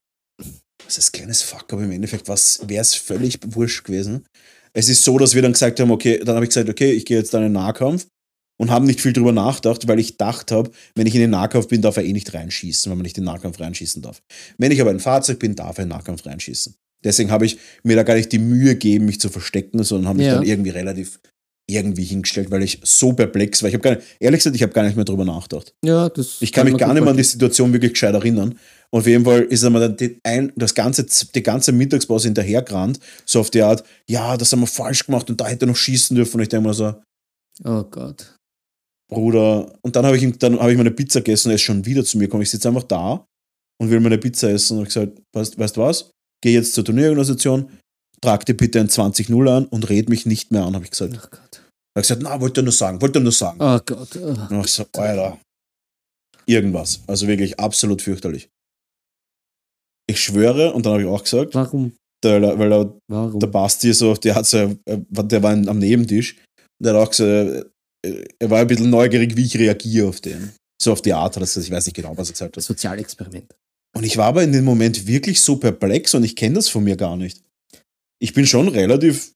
Was 0.84 1.00
ist 1.00 1.10
ein 1.10 1.18
kleines 1.18 1.42
Fuck-up 1.42 1.80
im 1.80 1.92
Endeffekt? 1.92 2.28
Was 2.28 2.68
wäre 2.68 2.82
es 2.82 2.94
völlig 2.94 3.40
wurscht 3.56 3.86
gewesen? 3.86 4.26
Es 4.76 4.90
ist 4.90 5.04
so, 5.04 5.18
dass 5.18 5.34
wir 5.34 5.42
dann 5.42 5.54
gesagt 5.54 5.80
haben, 5.80 5.90
okay, 5.92 6.20
dann 6.24 6.36
habe 6.36 6.46
ich 6.46 6.50
gesagt, 6.50 6.70
okay, 6.70 6.92
ich 6.92 7.06
gehe 7.06 7.18
jetzt 7.18 7.34
dann 7.34 7.42
in 7.42 7.48
den 7.48 7.54
Nahkampf 7.54 8.08
und 8.58 8.72
habe 8.72 8.86
nicht 8.86 9.02
viel 9.02 9.14
drüber 9.14 9.32
nachgedacht, 9.32 9.88
weil 9.88 10.00
ich 10.00 10.12
gedacht 10.12 10.52
habe, 10.52 10.70
wenn 10.96 11.08
ich 11.08 11.16
in 11.16 11.22
den 11.22 11.30
Nahkampf 11.32 11.68
bin, 11.68 11.82
darf 11.82 11.98
er 11.98 12.04
eh 12.04 12.14
nicht 12.14 12.34
reinschießen, 12.34 12.90
weil 12.90 12.98
man 12.98 13.04
nicht 13.04 13.18
in 13.18 13.24
den 13.24 13.34
Nahkampf 13.34 13.60
reinschießen 13.60 14.02
darf. 14.02 14.22
Wenn 14.58 14.72
ich 14.72 14.82
aber 14.82 14.92
ein 14.92 15.00
Fahrzeug 15.00 15.40
bin, 15.40 15.56
darf 15.56 15.78
er 15.78 15.84
in 15.84 15.90
den 15.90 15.98
Nahkampf 15.98 16.26
reinschießen. 16.26 16.76
Deswegen 17.04 17.32
habe 17.32 17.46
ich 17.46 17.58
mir 17.84 17.96
da 17.96 18.04
gar 18.04 18.16
nicht 18.16 18.32
die 18.32 18.40
Mühe 18.40 18.74
gegeben, 18.74 19.06
mich 19.06 19.20
zu 19.20 19.30
verstecken, 19.30 19.84
sondern 19.84 20.10
habe 20.10 20.18
mich 20.18 20.28
Ja. 20.28 20.36
dann 20.36 20.44
irgendwie 20.44 20.72
relativ 20.72 21.20
irgendwie 21.68 22.04
hingestellt, 22.04 22.52
weil 22.52 22.62
ich 22.64 22.80
so 22.84 23.14
perplex 23.14 23.62
war. 23.64 23.70
Ich 23.70 23.74
habe 23.74 23.82
gar 23.84 23.96
nicht, 23.96 24.04
ehrlich 24.20 24.40
gesagt, 24.40 24.56
ich 24.56 24.62
habe 24.62 24.74
gar 24.74 24.84
nicht 24.84 24.96
mehr 24.96 25.06
drüber 25.06 25.26
nachgedacht. 25.26 25.74
Ja, 25.84 26.10
das 26.10 26.42
Ich 26.42 26.52
kann 26.52 26.66
mich 26.66 26.78
gar 26.78 26.94
nicht 26.94 27.02
mehr 27.02 27.10
an 27.12 27.18
die. 27.18 27.24
Situation 27.24 27.74
wirklich 27.74 27.94
gescheit 27.94 28.14
erinnern. 28.14 28.60
Und 28.92 29.00
auf 29.00 29.08
jeden 29.08 29.26
Fall 29.26 29.42
ist 29.42 29.64
er 29.64 29.72
mir 29.72 29.80
dann 29.80 29.98
die, 29.98 30.20
ein, 30.24 30.54
das 30.56 30.76
ganze, 30.76 31.06
die 31.06 31.42
ganze 31.44 31.72
Mittagspause 31.72 32.28
hinterhergerannt, 32.28 33.00
so 33.26 33.40
auf 33.40 33.50
die 33.50 33.62
Art, 33.64 33.84
ja, 34.08 34.38
das 34.38 34.52
haben 34.52 34.60
wir 34.62 34.68
falsch 34.68 35.06
gemacht 35.08 35.30
und 35.30 35.42
da 35.42 35.48
hätte 35.48 35.66
er 35.66 35.70
noch 35.70 35.76
schießen 35.76 36.16
dürfen. 36.16 36.38
Und 36.38 36.44
ich 36.44 36.50
denke 36.50 36.68
mir 36.68 36.74
so, 36.74 36.94
Oh 37.64 37.84
Gott. 37.84 38.36
Bruder, 39.10 39.74
und 39.82 39.96
dann 39.96 40.06
habe 40.06 40.18
ich, 40.18 40.24
ihm- 40.24 40.38
dann 40.40 40.60
habe 40.60 40.72
ich 40.72 40.78
meine 40.78 40.92
Pizza 40.92 41.20
gegessen 41.22 41.48
und 41.48 41.52
er 41.54 41.56
ist 41.56 41.62
schon 41.62 41.86
wieder 41.86 42.04
zu 42.04 42.18
mir 42.18 42.26
gekommen. 42.26 42.44
Ich 42.44 42.50
sitze 42.50 42.68
einfach 42.68 42.84
da 42.84 43.26
und 43.82 43.90
will 43.90 44.00
meine 44.00 44.18
Pizza 44.18 44.50
essen 44.52 44.74
und 44.78 44.80
habe 44.80 44.88
gesagt, 44.88 45.22
weißt, 45.34 45.58
weißt 45.60 45.78
du 45.78 45.82
was? 45.82 46.10
Geh 46.42 46.54
jetzt 46.54 46.74
zur 46.74 46.84
Turnierorganisation, 46.86 47.70
trag 48.22 48.46
dir 48.46 48.56
bitte 48.56 48.80
ein 48.80 48.90
20-0 48.90 49.50
an 49.50 49.66
und 49.66 49.90
red 49.90 50.10
mich 50.10 50.26
nicht 50.26 50.52
mehr 50.52 50.64
an, 50.64 50.76
habe 50.76 50.86
ich 50.86 50.92
gesagt. 50.92 51.14
Oh 51.16 51.28
Gott. 51.30 51.62
Er 51.96 52.00
hat 52.00 52.04
gesagt, 52.04 52.22
na, 52.24 52.42
wollte 52.42 52.62
er 52.62 52.64
nur 52.64 52.74
sagen, 52.74 53.02
wollte 53.02 53.20
er 53.20 53.24
nur 53.24 53.32
sagen. 53.32 53.58
Oh 53.60 53.80
Gott. 53.86 54.16
Oh. 54.18 54.54
Und 54.56 54.66
ich 54.66 54.72
so, 54.72 54.86
Alter. 54.94 55.40
Irgendwas. 56.46 57.02
Also 57.08 57.28
wirklich 57.28 57.60
absolut 57.60 58.02
fürchterlich. 58.02 58.50
Ich 60.08 60.20
schwöre, 60.20 60.74
und 60.74 60.86
dann 60.86 60.94
habe 60.94 61.04
ich 61.04 61.08
auch 61.08 61.24
gesagt, 61.24 61.56
Warum? 61.56 61.94
der, 62.24 62.60
weil 62.60 62.70
der, 62.70 62.94
Warum? 63.08 63.40
der 63.40 63.48
Basti 63.48 63.94
so, 63.94 64.14
der 64.14 64.36
hat 64.36 64.46
so, 64.46 64.58
äh, 64.58 64.98
der 65.10 65.42
war 65.42 65.54
am 65.54 65.80
Nebentisch, 65.80 66.38
der 66.84 66.94
hat 66.94 67.08
auch 67.08 67.10
gesagt, 67.10 67.72
äh, 68.06 68.26
er 68.40 68.50
war 68.50 68.60
ein 68.60 68.68
bisschen 68.68 68.90
neugierig, 68.90 69.36
wie 69.36 69.46
ich 69.46 69.58
reagiere 69.58 70.10
auf 70.10 70.22
den. 70.22 70.54
So 70.82 70.92
auf 70.92 71.02
die 71.02 71.14
Art 71.14 71.36
hat 71.36 71.38
er 71.38 71.40
das, 71.40 71.58
ich 71.58 71.72
weiß 71.72 71.86
nicht 71.88 71.96
genau, 71.96 72.16
was 72.18 72.30
er 72.30 72.34
gesagt 72.34 72.58
hat. 72.58 72.64
Sozialexperiment. 72.64 73.56
Und 73.96 74.04
ich 74.04 74.18
war 74.18 74.26
aber 74.26 74.44
in 74.44 74.52
dem 74.52 74.66
Moment 74.66 75.08
wirklich 75.08 75.42
so 75.42 75.56
perplex 75.56 76.14
und 76.14 76.24
ich 76.24 76.36
kenne 76.36 76.56
das 76.56 76.68
von 76.68 76.84
mir 76.84 76.98
gar 76.98 77.16
nicht. 77.16 77.42
Ich 78.20 78.34
bin 78.34 78.46
schon 78.48 78.68
relativ 78.70 79.32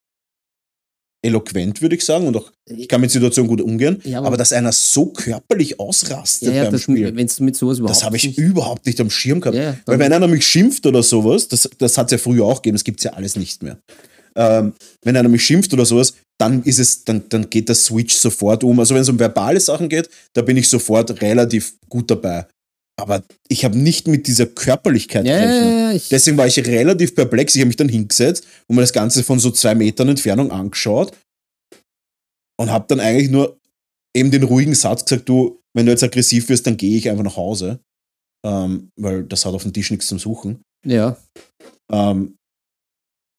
eloquent, 1.21 1.81
würde 1.81 1.95
ich 1.95 2.05
sagen, 2.05 2.27
und 2.27 2.37
auch 2.37 2.49
ich 2.65 2.87
kann 2.87 3.01
mit 3.01 3.11
Situationen 3.11 3.49
gut 3.49 3.59
umgehen, 3.61 4.01
Ja, 4.05 4.21
aber, 4.21 4.37
dass 4.37 4.53
einer 4.53 4.71
so 4.71 5.07
körperlich 5.07 5.77
ausrastet 5.79 6.49
ja, 6.49 6.55
ja, 6.55 6.63
beim 6.63 6.71
das, 6.73 6.83
Spiel, 6.83 7.13
wenn 7.13 7.27
du 7.27 7.43
mit 7.43 7.57
sowas 7.57 7.79
überhaupt 7.79 7.97
das 7.97 8.03
habe 8.05 8.15
ich 8.15 8.23
nicht- 8.25 8.37
überhaupt 8.37 8.85
nicht 8.85 9.01
am 9.01 9.09
Schirm 9.09 9.41
gehabt. 9.41 9.57
Ja, 9.57 9.77
Weil 9.85 9.99
wenn 9.99 10.13
einer 10.13 10.27
mich 10.27 10.45
schimpft 10.45 10.85
oder 10.85 11.03
sowas, 11.03 11.49
das, 11.49 11.69
das 11.77 11.97
hat 11.97 12.07
es 12.07 12.11
ja 12.13 12.17
früher 12.19 12.45
auch 12.45 12.61
gegeben, 12.61 12.75
das 12.75 12.85
gibt 12.85 13.01
es 13.01 13.03
ja 13.03 13.13
alles 13.13 13.35
nicht 13.35 13.61
mehr. 13.63 13.79
Ähm, 14.35 14.73
wenn 15.03 15.17
einer 15.17 15.27
mich 15.27 15.43
schimpft 15.43 15.73
oder 15.73 15.85
sowas, 15.85 16.13
dann 16.39 16.63
ist 16.63 16.79
es, 16.79 17.03
dann, 17.03 17.27
dann 17.27 17.49
geht 17.49 17.67
der 17.67 17.75
Switch 17.75 18.15
sofort 18.15 18.63
um. 18.63 18.79
Also 18.79 18.95
wenn 18.95 19.01
es 19.01 19.09
um 19.09 19.19
verbale 19.19 19.59
Sachen 19.59 19.89
geht, 19.89 20.09
da 20.33 20.41
bin 20.41 20.55
ich 20.55 20.69
sofort 20.69 21.21
relativ 21.21 21.75
gut 21.89 22.09
dabei. 22.09 22.47
Aber 22.99 23.23
ich 23.47 23.63
habe 23.65 23.77
nicht 23.77 24.07
mit 24.07 24.27
dieser 24.27 24.45
Körperlichkeit 24.45 25.25
ja, 25.25 25.39
gerechnet. 25.39 26.01
ja, 26.03 26.07
Deswegen 26.11 26.37
war 26.37 26.47
ich 26.47 26.57
relativ 26.65 27.15
perplex. 27.15 27.55
Ich 27.55 27.61
habe 27.61 27.67
mich 27.67 27.77
dann 27.77 27.89
hingesetzt 27.89 28.45
und 28.67 28.75
mir 28.75 28.81
das 28.81 28.93
Ganze 28.93 29.23
von 29.23 29.39
so 29.39 29.51
zwei 29.51 29.73
Metern 29.73 30.09
Entfernung 30.09 30.51
angeschaut 30.51 31.15
und 32.59 32.69
habe 32.69 32.85
dann 32.89 32.99
eigentlich 32.99 33.29
nur 33.29 33.57
eben 34.15 34.31
den 34.31 34.43
ruhigen 34.43 34.75
Satz 34.75 35.05
gesagt, 35.05 35.29
du, 35.29 35.61
wenn 35.73 35.85
du 35.85 35.91
jetzt 35.91 36.03
aggressiv 36.03 36.49
wirst, 36.49 36.67
dann 36.67 36.77
gehe 36.77 36.97
ich 36.97 37.09
einfach 37.09 37.23
nach 37.23 37.37
Hause. 37.37 37.79
Ähm, 38.45 38.89
weil 38.95 39.23
das 39.23 39.45
hat 39.45 39.53
auf 39.53 39.63
dem 39.63 39.73
Tisch 39.73 39.91
nichts 39.91 40.07
zum 40.07 40.19
Suchen. 40.19 40.61
ja. 40.85 41.17
Ähm, 41.91 42.37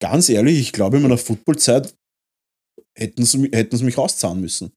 ganz 0.02 0.28
ehrlich, 0.28 0.58
ich 0.58 0.72
glaube, 0.72 0.96
in 0.96 1.04
meiner 1.04 1.18
Footballzeit 1.18 1.94
hätten 2.98 3.24
sie, 3.24 3.48
hätten 3.52 3.76
sie 3.76 3.84
mich 3.84 3.96
rauszahlen 3.96 4.40
müssen. 4.40 4.72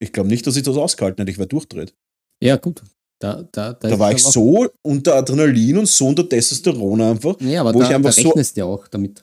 Ich 0.00 0.12
glaube 0.12 0.28
nicht, 0.28 0.46
dass 0.46 0.56
ich 0.56 0.62
das 0.62 0.76
ausgehalten 0.76 1.20
hätte. 1.20 1.30
Ich 1.30 1.38
wäre 1.38 1.48
durchdreht. 1.48 1.94
ja, 2.42 2.56
gut. 2.56 2.82
Da, 3.18 3.42
da, 3.50 3.72
da, 3.72 3.88
Da 3.88 3.98
war 3.98 4.12
ich 4.12 4.22
so 4.22 4.66
unter 4.82 5.14
Adrenalin 5.16 5.78
und 5.78 5.88
so 5.88 6.08
unter 6.08 6.28
Testosteron 6.28 7.00
einfach. 7.00 7.36
Ja, 7.40 7.62
aber 7.62 7.72
wo 7.74 7.80
da, 7.80 7.88
ich 7.88 7.94
einfach 7.94 8.14
da 8.14 8.20
so- 8.22 8.28
rechnest 8.28 8.56
du 8.56 8.60
ja 8.60 8.66
auch 8.66 8.86
damit. 8.88 9.22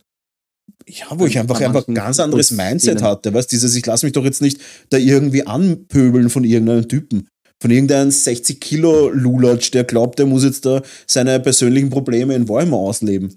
Ja, 0.88 1.06
wo 1.12 1.26
ich 1.28 1.38
einfach, 1.38 1.56
einfach 1.62 1.74
manchen 1.88 1.96
ganz 1.96 2.20
anderes 2.20 2.52
Mindset 2.52 3.02
hatte. 3.02 3.34
Weißt 3.34 3.52
dieses, 3.52 3.76
ich 3.76 3.86
lasse 3.86 4.06
mich 4.06 4.14
doch 4.14 4.24
jetzt 4.26 4.42
nicht 4.42 4.60
da 4.90 4.98
irgendwie 4.98 5.46
anpöbeln 5.46 6.30
von 6.30 6.44
irgendeinem 6.44 6.88
Typen. 6.88 7.28
Von 7.62 7.72
irgendeinem 7.72 8.12
60 8.12 8.60
Kilo 8.60 9.10
Lulatsch, 9.10 9.72
der 9.72 9.86
glaubt, 9.86 10.20
der 10.20 10.26
muss 10.26 10.44
jetzt 10.44 10.66
da 10.66 10.82
seine 11.08 11.40
persönlichen 11.40 11.90
Probleme 11.90 12.36
in 12.36 12.50
Weimar 12.50 12.80
ausleben. 12.80 13.34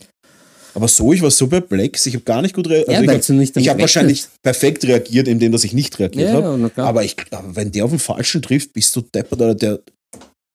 Aber 0.74 0.88
so, 0.88 1.12
ich 1.12 1.22
war 1.22 1.30
so 1.30 1.46
perplex, 1.46 2.04
ich 2.06 2.14
habe 2.14 2.24
gar 2.24 2.42
nicht 2.42 2.54
gut 2.54 2.68
reagiert. 2.68 2.88
Ja, 3.04 3.12
Also 3.12 3.32
ich 3.34 3.50
habe 3.50 3.68
hab 3.70 3.78
wahrscheinlich 3.78 4.26
perfekt 4.42 4.84
reagiert, 4.84 5.28
indem 5.28 5.52
dass 5.52 5.62
ich 5.64 5.72
nicht 5.72 5.98
reagiert 5.98 6.30
Ja, 6.30 6.34
habe. 6.42 6.70
ja. 6.76 6.84
Aber, 6.84 7.04
ich, 7.04 7.14
aber 7.30 7.54
wenn 7.54 7.70
der 7.70 7.84
auf 7.84 7.90
den 7.90 7.98
Falschen 8.00 8.42
trifft, 8.42 8.72
bist 8.72 8.94
du 8.96 9.02
deppert, 9.02 9.40
oder 9.40 9.54
der, 9.54 9.80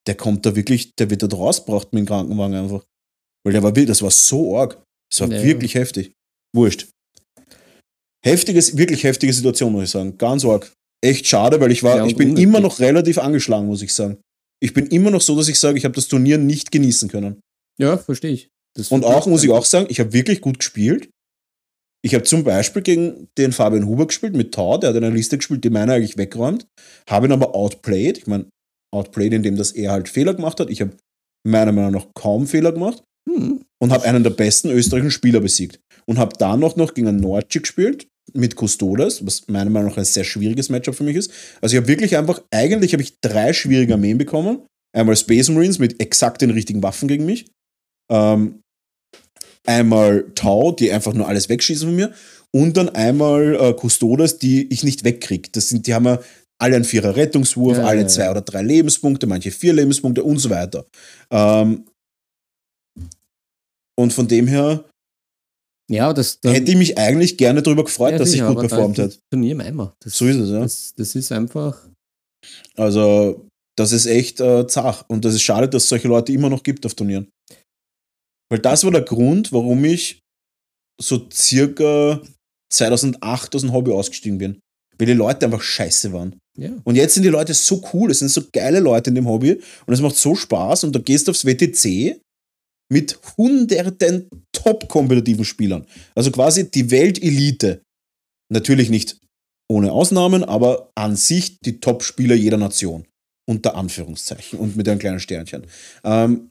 der 0.07 0.15
kommt 0.15 0.45
da 0.45 0.55
wirklich, 0.55 0.95
der 0.95 1.09
wird 1.09 1.23
da 1.23 1.27
rausgebracht 1.27 1.93
mit 1.93 2.01
dem 2.01 2.05
Krankenwagen 2.07 2.55
einfach. 2.55 2.85
Weil 3.45 3.53
der 3.53 3.63
war 3.63 3.75
wild, 3.75 3.89
das 3.89 4.01
war 4.01 4.11
so 4.11 4.57
arg. 4.57 4.81
Das 5.11 5.21
war 5.21 5.31
Ja. 5.31 5.43
wirklich 5.43 5.75
heftig. 5.75 6.13
Wurscht. 6.55 6.87
Heftiges, 8.23 8.77
wirklich 8.77 9.03
heftige 9.03 9.33
Situation, 9.33 9.71
muss 9.71 9.85
ich 9.85 9.89
sagen. 9.89 10.17
Ganz 10.17 10.45
arg. 10.45 10.71
Echt 11.03 11.25
schade, 11.25 11.59
weil 11.59 11.71
ich 11.71 11.81
war, 11.81 11.97
Ja, 11.97 12.05
ich 12.05 12.15
bin 12.15 12.29
unnötig. 12.29 12.43
immer 12.43 12.59
noch 12.59 12.79
relativ 12.79 13.17
angeschlagen, 13.17 13.65
muss 13.65 13.81
ich 13.81 13.93
sagen. 13.93 14.17
Ich 14.61 14.73
bin 14.73 14.85
immer 14.87 15.09
noch 15.09 15.21
so, 15.21 15.35
dass 15.35 15.47
ich 15.47 15.59
sage, 15.59 15.77
ich 15.77 15.85
habe 15.85 15.95
das 15.95 16.07
Turnier 16.07 16.37
nicht 16.37 16.71
genießen 16.71 17.09
können. 17.09 17.39
ja, 17.79 17.97
verstehe 17.97 18.31
ich. 18.33 18.49
Das 18.77 18.89
Und 18.91 19.03
auch, 19.03 19.25
muss 19.25 19.43
ich 19.43 19.49
auch 19.49 19.65
sagen, 19.65 19.87
ich 19.89 19.99
habe 19.99 20.13
wirklich 20.13 20.39
gut 20.39 20.59
gespielt. 20.59 21.09
Ich 22.05 22.13
habe 22.15 22.23
zum 22.23 22.43
Beispiel 22.43 22.81
gegen 22.83 23.27
den 23.37 23.51
Fabian 23.51 23.85
Huber 23.87 24.07
gespielt 24.07 24.33
mit 24.35 24.53
Tau, 24.53 24.77
der 24.77 24.91
hat 24.91 24.97
eine 24.97 25.09
Liste 25.09 25.37
gespielt, 25.37 25.63
die 25.63 25.69
meiner 25.71 25.93
eigentlich 25.93 26.17
wegräumt, 26.17 26.67
habe 27.09 27.25
ihn 27.27 27.31
aber 27.31 27.53
outplayed. 27.55 28.19
Ich 28.19 28.27
meine, 28.27 28.45
outplayed, 28.93 29.33
indem 29.33 29.55
dass 29.55 29.71
er 29.71 29.91
halt 29.91 30.09
Fehler 30.09 30.33
gemacht 30.33 30.59
hat. 30.59 30.69
Ich 30.69 30.81
habe 30.81 30.95
meiner 31.47 31.71
Meinung 31.71 31.91
nach 31.91 32.07
kaum 32.13 32.47
Fehler 32.47 32.71
gemacht 32.71 33.03
Hm. 33.29 33.63
und 33.79 33.91
habe 33.91 34.05
einen 34.05 34.23
der 34.23 34.31
besten 34.31 34.69
österreichischen 34.69 35.11
Spieler 35.11 35.39
besiegt. 35.39 35.79
Und 36.05 36.17
habe 36.17 36.35
dann 36.37 36.59
noch, 36.59 36.75
noch 36.75 36.93
gegen 36.93 37.07
einen 37.07 37.19
Nordschi 37.19 37.59
gespielt 37.59 38.07
mit 38.33 38.55
Custodes, 38.55 39.25
was 39.25 39.47
meiner 39.47 39.69
Meinung 39.69 39.89
nach 39.89 39.97
ein 39.97 40.05
sehr 40.05 40.23
schwieriges 40.23 40.69
Matchup 40.69 40.95
für 40.95 41.03
mich 41.03 41.15
ist. 41.15 41.31
Also 41.61 41.75
ich 41.75 41.77
habe 41.77 41.87
wirklich 41.87 42.17
einfach, 42.17 42.41
eigentlich 42.51 42.93
habe 42.93 43.03
ich 43.03 43.19
drei 43.21 43.53
schwierige 43.53 43.93
Armeen 43.93 44.17
bekommen. 44.17 44.65
Einmal 44.95 45.15
Space 45.15 45.49
Marines 45.49 45.79
mit 45.79 46.01
exakt 46.01 46.41
den 46.41 46.49
richtigen 46.49 46.81
Waffen 46.81 47.07
gegen 47.07 47.25
mich. 47.25 47.45
Ähm, 48.11 48.61
einmal 49.65 50.25
Tau, 50.35 50.71
die 50.71 50.91
einfach 50.91 51.13
nur 51.13 51.27
alles 51.27 51.49
wegschießen 51.49 51.87
von 51.87 51.95
mir. 51.95 52.13
Und 52.53 52.75
dann 52.75 52.89
einmal 52.89 53.55
äh, 53.55 53.73
Custodes, 53.73 54.37
die 54.39 54.67
ich 54.73 54.83
nicht 54.83 55.03
wegkriege. 55.03 55.49
Das 55.51 55.69
sind, 55.69 55.87
die 55.87 55.93
haben 55.93 56.05
ja 56.05 56.19
alle 56.61 56.75
einen 56.75 56.85
Vierer 56.85 57.15
Rettungswurf, 57.15 57.77
Ja, 57.77 57.85
alle 57.85 58.01
ja, 58.01 58.07
zwei 58.07 58.29
oder 58.29 58.41
drei 58.41 58.61
Lebenspunkte, 58.61 59.25
manche 59.25 59.51
vier 59.51 59.73
Lebenspunkte 59.73 60.23
und 60.23 60.37
so 60.37 60.49
weiter. 60.49 60.85
Ähm, 61.31 61.87
und 63.99 64.13
von 64.13 64.27
dem 64.27 64.47
her 64.47 64.85
Ja, 65.89 66.13
das, 66.13 66.39
da, 66.39 66.51
hätte 66.51 66.71
ich 66.71 66.77
mich 66.77 66.97
eigentlich 66.97 67.37
gerne 67.37 67.61
darüber 67.61 67.83
gefreut, 67.83 68.19
dass 68.19 68.33
ich 68.33 68.41
gut 68.41 68.59
performt 68.59 68.97
hätte. 68.97 69.17
Turnier 69.31 69.53
im 69.53 69.61
Eimer. 69.61 69.95
Das, 69.99 70.17
So 70.17 70.27
ist 70.27 70.37
es, 70.37 70.49
ja. 70.49 70.59
Das, 70.59 70.93
das 70.95 71.15
ist 71.15 71.31
einfach. 71.31 71.87
Also, 72.75 73.47
das 73.77 73.91
ist 73.91 74.05
echt 74.05 74.39
äh, 74.39 74.67
zach. 74.67 75.05
Und 75.07 75.25
das 75.25 75.33
ist 75.33 75.41
schade, 75.41 75.67
dass 75.67 75.83
es 75.83 75.89
solche 75.89 76.07
Leute 76.07 76.31
immer 76.31 76.49
noch 76.49 76.63
gibt 76.63 76.85
auf 76.85 76.93
Turnieren. 76.93 77.27
Weil 78.49 78.59
das 78.59 78.83
war 78.83 78.91
der 78.91 79.01
Grund, 79.01 79.51
warum 79.51 79.83
ich 79.85 80.19
so 81.01 81.27
circa 81.31 82.21
2008 82.71 83.55
aus 83.55 83.61
dem 83.61 83.73
Hobby 83.73 83.91
ausgestiegen 83.91 84.37
bin. 84.37 84.59
Weil 84.97 85.07
die 85.07 85.13
Leute 85.13 85.45
einfach 85.45 85.61
scheiße 85.61 86.13
waren. 86.13 86.40
Ja. 86.57 86.69
Und 86.83 86.95
jetzt 86.95 87.13
sind 87.13 87.23
die 87.23 87.29
Leute 87.29 87.53
so 87.53 87.81
cool, 87.93 88.11
es 88.11 88.19
sind 88.19 88.29
so 88.29 88.41
geile 88.51 88.79
Leute 88.79 89.09
in 89.09 89.15
dem 89.15 89.27
Hobby 89.27 89.61
und 89.85 89.93
es 89.93 90.01
macht 90.01 90.15
so 90.17 90.35
Spaß 90.35 90.83
und 90.83 90.93
da 90.95 90.99
gehst 90.99 91.27
du 91.27 91.31
aufs 91.31 91.45
WTC 91.45 92.19
mit 92.91 93.17
hunderten 93.37 94.29
top-kompetitiven 94.51 95.45
Spielern. 95.45 95.85
Also 96.13 96.29
quasi 96.31 96.69
die 96.69 96.91
Weltelite. 96.91 97.81
Natürlich 98.51 98.89
nicht 98.89 99.17
ohne 99.69 99.93
Ausnahmen, 99.93 100.43
aber 100.43 100.91
an 100.95 101.15
sich 101.15 101.57
die 101.61 101.79
Top-Spieler 101.79 102.35
jeder 102.35 102.57
Nation. 102.57 103.05
Unter 103.49 103.75
Anführungszeichen 103.75 104.59
und 104.59 104.75
mit 104.75 104.87
einem 104.89 104.99
kleinen 104.99 105.19
Sternchen. 105.19 105.65
Ähm, 106.03 106.49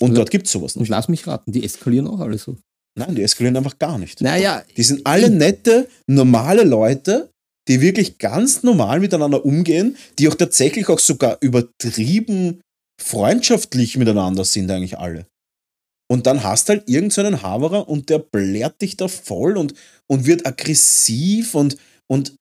und 0.00 0.10
Ja. 0.10 0.16
dort 0.16 0.30
gibt 0.30 0.46
es 0.46 0.52
sowas 0.52 0.74
Und 0.74 0.82
nicht. 0.82 0.88
lass 0.90 1.08
mich 1.08 1.26
raten, 1.26 1.52
die 1.52 1.64
eskalieren 1.64 2.06
auch 2.08 2.20
alle 2.20 2.38
so. 2.38 2.56
Nein, 2.98 3.14
die 3.14 3.22
eskalieren 3.22 3.56
einfach 3.56 3.78
gar 3.78 3.98
nicht. 3.98 4.20
Naja, 4.22 4.64
Die 4.76 4.82
sind 4.82 5.06
alle 5.06 5.30
nette, 5.30 5.88
normale 6.08 6.64
Leute, 6.64 7.30
die 7.68 7.80
wirklich 7.80 8.18
ganz 8.18 8.62
normal 8.62 9.00
miteinander 9.00 9.44
umgehen, 9.44 9.96
die 10.18 10.28
auch 10.28 10.34
tatsächlich 10.34 10.88
auch 10.88 10.98
sogar 10.98 11.38
übertrieben 11.40 12.60
freundschaftlich 13.00 13.96
miteinander 13.96 14.44
sind 14.44 14.70
eigentlich 14.70 14.98
alle. 14.98 15.26
Und 16.10 16.26
dann 16.26 16.42
hast 16.42 16.70
halt 16.70 16.88
irgendeinen 16.88 17.36
so 17.36 17.42
Haverer 17.42 17.88
und 17.88 18.08
der 18.08 18.18
blärt 18.18 18.80
dich 18.80 18.96
da 18.96 19.08
voll 19.08 19.56
und, 19.56 19.74
und 20.06 20.26
wird 20.26 20.46
aggressiv 20.46 21.54
und, 21.54 21.76
und 22.10 22.34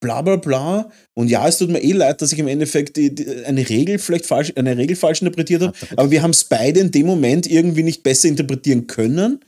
bla 0.00 0.22
bla 0.22 0.36
bla. 0.36 0.90
Und 1.16 1.28
ja, 1.28 1.46
es 1.48 1.58
tut 1.58 1.70
mir 1.70 1.82
eh 1.82 1.92
leid, 1.92 2.22
dass 2.22 2.32
ich 2.32 2.38
im 2.38 2.46
Endeffekt 2.46 2.96
die, 2.96 3.12
die, 3.14 3.44
eine 3.44 3.68
Regel 3.68 3.98
vielleicht 3.98 4.26
falsch, 4.26 4.52
eine 4.54 4.76
Regel 4.76 4.96
falsch 4.96 5.22
interpretiert 5.22 5.62
habe. 5.62 5.76
Aber 5.96 6.10
wir 6.12 6.22
haben 6.22 6.30
es 6.30 6.44
beide 6.44 6.80
in 6.80 6.92
dem 6.92 7.06
Moment 7.06 7.50
irgendwie 7.50 7.82
nicht 7.82 8.04
besser 8.04 8.28
interpretieren 8.28 8.86
können. 8.86 9.40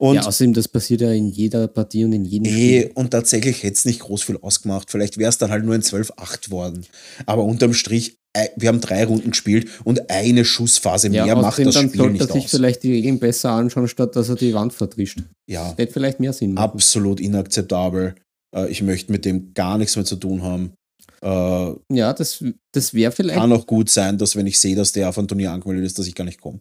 Und 0.00 0.14
ja, 0.14 0.22
außerdem, 0.26 0.54
das 0.54 0.68
passiert 0.68 1.00
ja 1.00 1.10
in 1.10 1.26
jeder 1.26 1.66
Partie 1.66 2.04
und 2.04 2.12
in 2.12 2.24
jedem 2.24 2.46
Eh, 2.46 2.50
Spiel. 2.82 2.90
und 2.94 3.10
tatsächlich 3.10 3.62
hätte 3.64 3.74
es 3.74 3.84
nicht 3.84 3.98
groß 4.00 4.22
viel 4.22 4.36
ausgemacht. 4.40 4.90
Vielleicht 4.90 5.18
wäre 5.18 5.28
es 5.28 5.38
dann 5.38 5.50
halt 5.50 5.64
nur 5.64 5.74
ein 5.74 5.82
12-8 5.82 6.50
worden. 6.50 6.86
Aber 7.26 7.42
unterm 7.44 7.74
Strich, 7.74 8.16
wir 8.56 8.68
haben 8.68 8.80
drei 8.80 9.04
Runden 9.04 9.30
gespielt 9.32 9.68
und 9.82 10.08
eine 10.10 10.44
Schussphase 10.44 11.08
Ja, 11.08 11.24
mehr 11.24 11.34
macht 11.34 11.58
das 11.58 11.74
dann 11.74 11.88
Spiel 11.88 11.98
sollte 11.98 12.12
nicht 12.12 12.20
er 12.28 12.32
sich 12.32 12.44
aus. 12.44 12.50
vielleicht 12.50 12.82
die 12.84 12.92
Regeln 12.92 13.18
besser 13.18 13.50
anschauen, 13.50 13.88
statt 13.88 14.14
dass 14.14 14.28
er 14.28 14.36
die 14.36 14.54
Wand 14.54 14.72
vertrischt. 14.72 15.18
Ja, 15.50 15.70
Das 15.70 15.78
hätte 15.78 15.92
vielleicht 15.94 16.20
mehr 16.20 16.32
Sinn 16.32 16.52
machen. 16.54 16.64
absolut 16.70 17.18
inakzeptabel. 17.20 18.14
Äh, 18.54 18.70
ich 18.70 18.82
möchte 18.82 19.10
mit 19.10 19.24
dem 19.24 19.52
gar 19.54 19.78
nichts 19.78 19.96
mehr 19.96 20.04
zu 20.04 20.14
tun 20.14 20.42
haben. 20.44 20.72
Äh, 21.22 21.72
Ja, 21.92 22.12
das, 22.12 22.44
das 22.72 22.94
wäre 22.94 23.10
vielleicht. 23.10 23.38
kann 23.40 23.52
auch 23.52 23.66
gut 23.66 23.90
sein, 23.90 24.16
dass 24.18 24.36
wenn 24.36 24.46
ich 24.46 24.60
sehe, 24.60 24.76
dass 24.76 24.92
der 24.92 25.08
auf 25.08 25.18
ein 25.18 25.26
Turnier 25.26 25.50
angemeldet 25.50 25.86
ist, 25.86 25.98
dass 25.98 26.06
ich 26.06 26.14
gar 26.14 26.22
nicht 26.24 26.40
komme. 26.40 26.60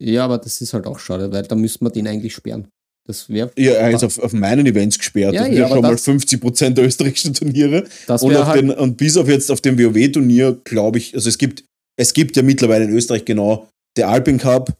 Ja, 0.00 0.24
aber 0.24 0.38
das 0.38 0.60
ist 0.60 0.72
halt 0.72 0.86
auch 0.86 0.98
schade, 0.98 1.30
weil 1.30 1.42
da 1.42 1.54
müsste 1.54 1.84
man 1.84 1.92
den 1.92 2.06
eigentlich 2.08 2.34
sperren. 2.34 2.68
Das 3.06 3.28
wäre 3.28 3.50
Ja, 3.56 3.72
er 3.72 3.90
ist 3.90 4.04
auf, 4.04 4.18
auf 4.18 4.32
meinen 4.32 4.66
Events 4.66 4.98
gesperrt. 4.98 5.34
Ja, 5.34 5.44
und 5.44 5.52
ja, 5.52 5.58
wir 5.64 5.68
schon 5.68 5.82
mal 5.82 5.92
das- 5.92 6.04
50% 6.06 6.70
der 6.74 6.86
österreichischen 6.86 7.34
Turniere. 7.34 7.84
Und, 8.08 8.46
halt, 8.46 8.62
den, 8.62 8.70
und 8.70 8.96
bis 8.96 9.16
auf 9.16 9.28
jetzt 9.28 9.50
auf 9.50 9.60
dem 9.60 9.78
WoW-Turnier, 9.78 10.60
glaube 10.64 10.98
ich, 10.98 11.14
also 11.14 11.28
es 11.28 11.36
gibt, 11.38 11.64
es 11.98 12.12
gibt 12.14 12.36
ja 12.36 12.42
mittlerweile 12.42 12.84
in 12.84 12.90
Österreich 12.90 13.24
genau 13.24 13.68
der 13.96 14.08
Alpin 14.08 14.38
Cup 14.38 14.76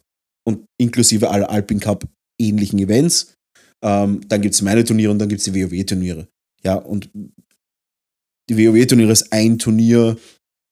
und 0.47 0.65
inklusive 0.79 1.29
aller 1.29 1.49
Alpin 1.49 1.79
Cup 1.79 2.05
ähnlichen 2.39 2.79
Events. 2.79 3.33
Ähm, 3.83 4.21
dann 4.27 4.41
gibt 4.41 4.55
es 4.55 4.61
meine 4.61 4.83
Turniere 4.83 5.11
und 5.11 5.19
dann 5.19 5.27
gibt 5.29 5.39
es 5.39 5.45
die 5.45 5.53
WoW-Turniere. 5.53 6.27
Ja, 6.63 6.75
und 6.75 7.09
die 8.49 8.57
WoW-Turniere 8.57 9.11
ist 9.11 9.31
ein 9.31 9.57
Turnier 9.59 10.17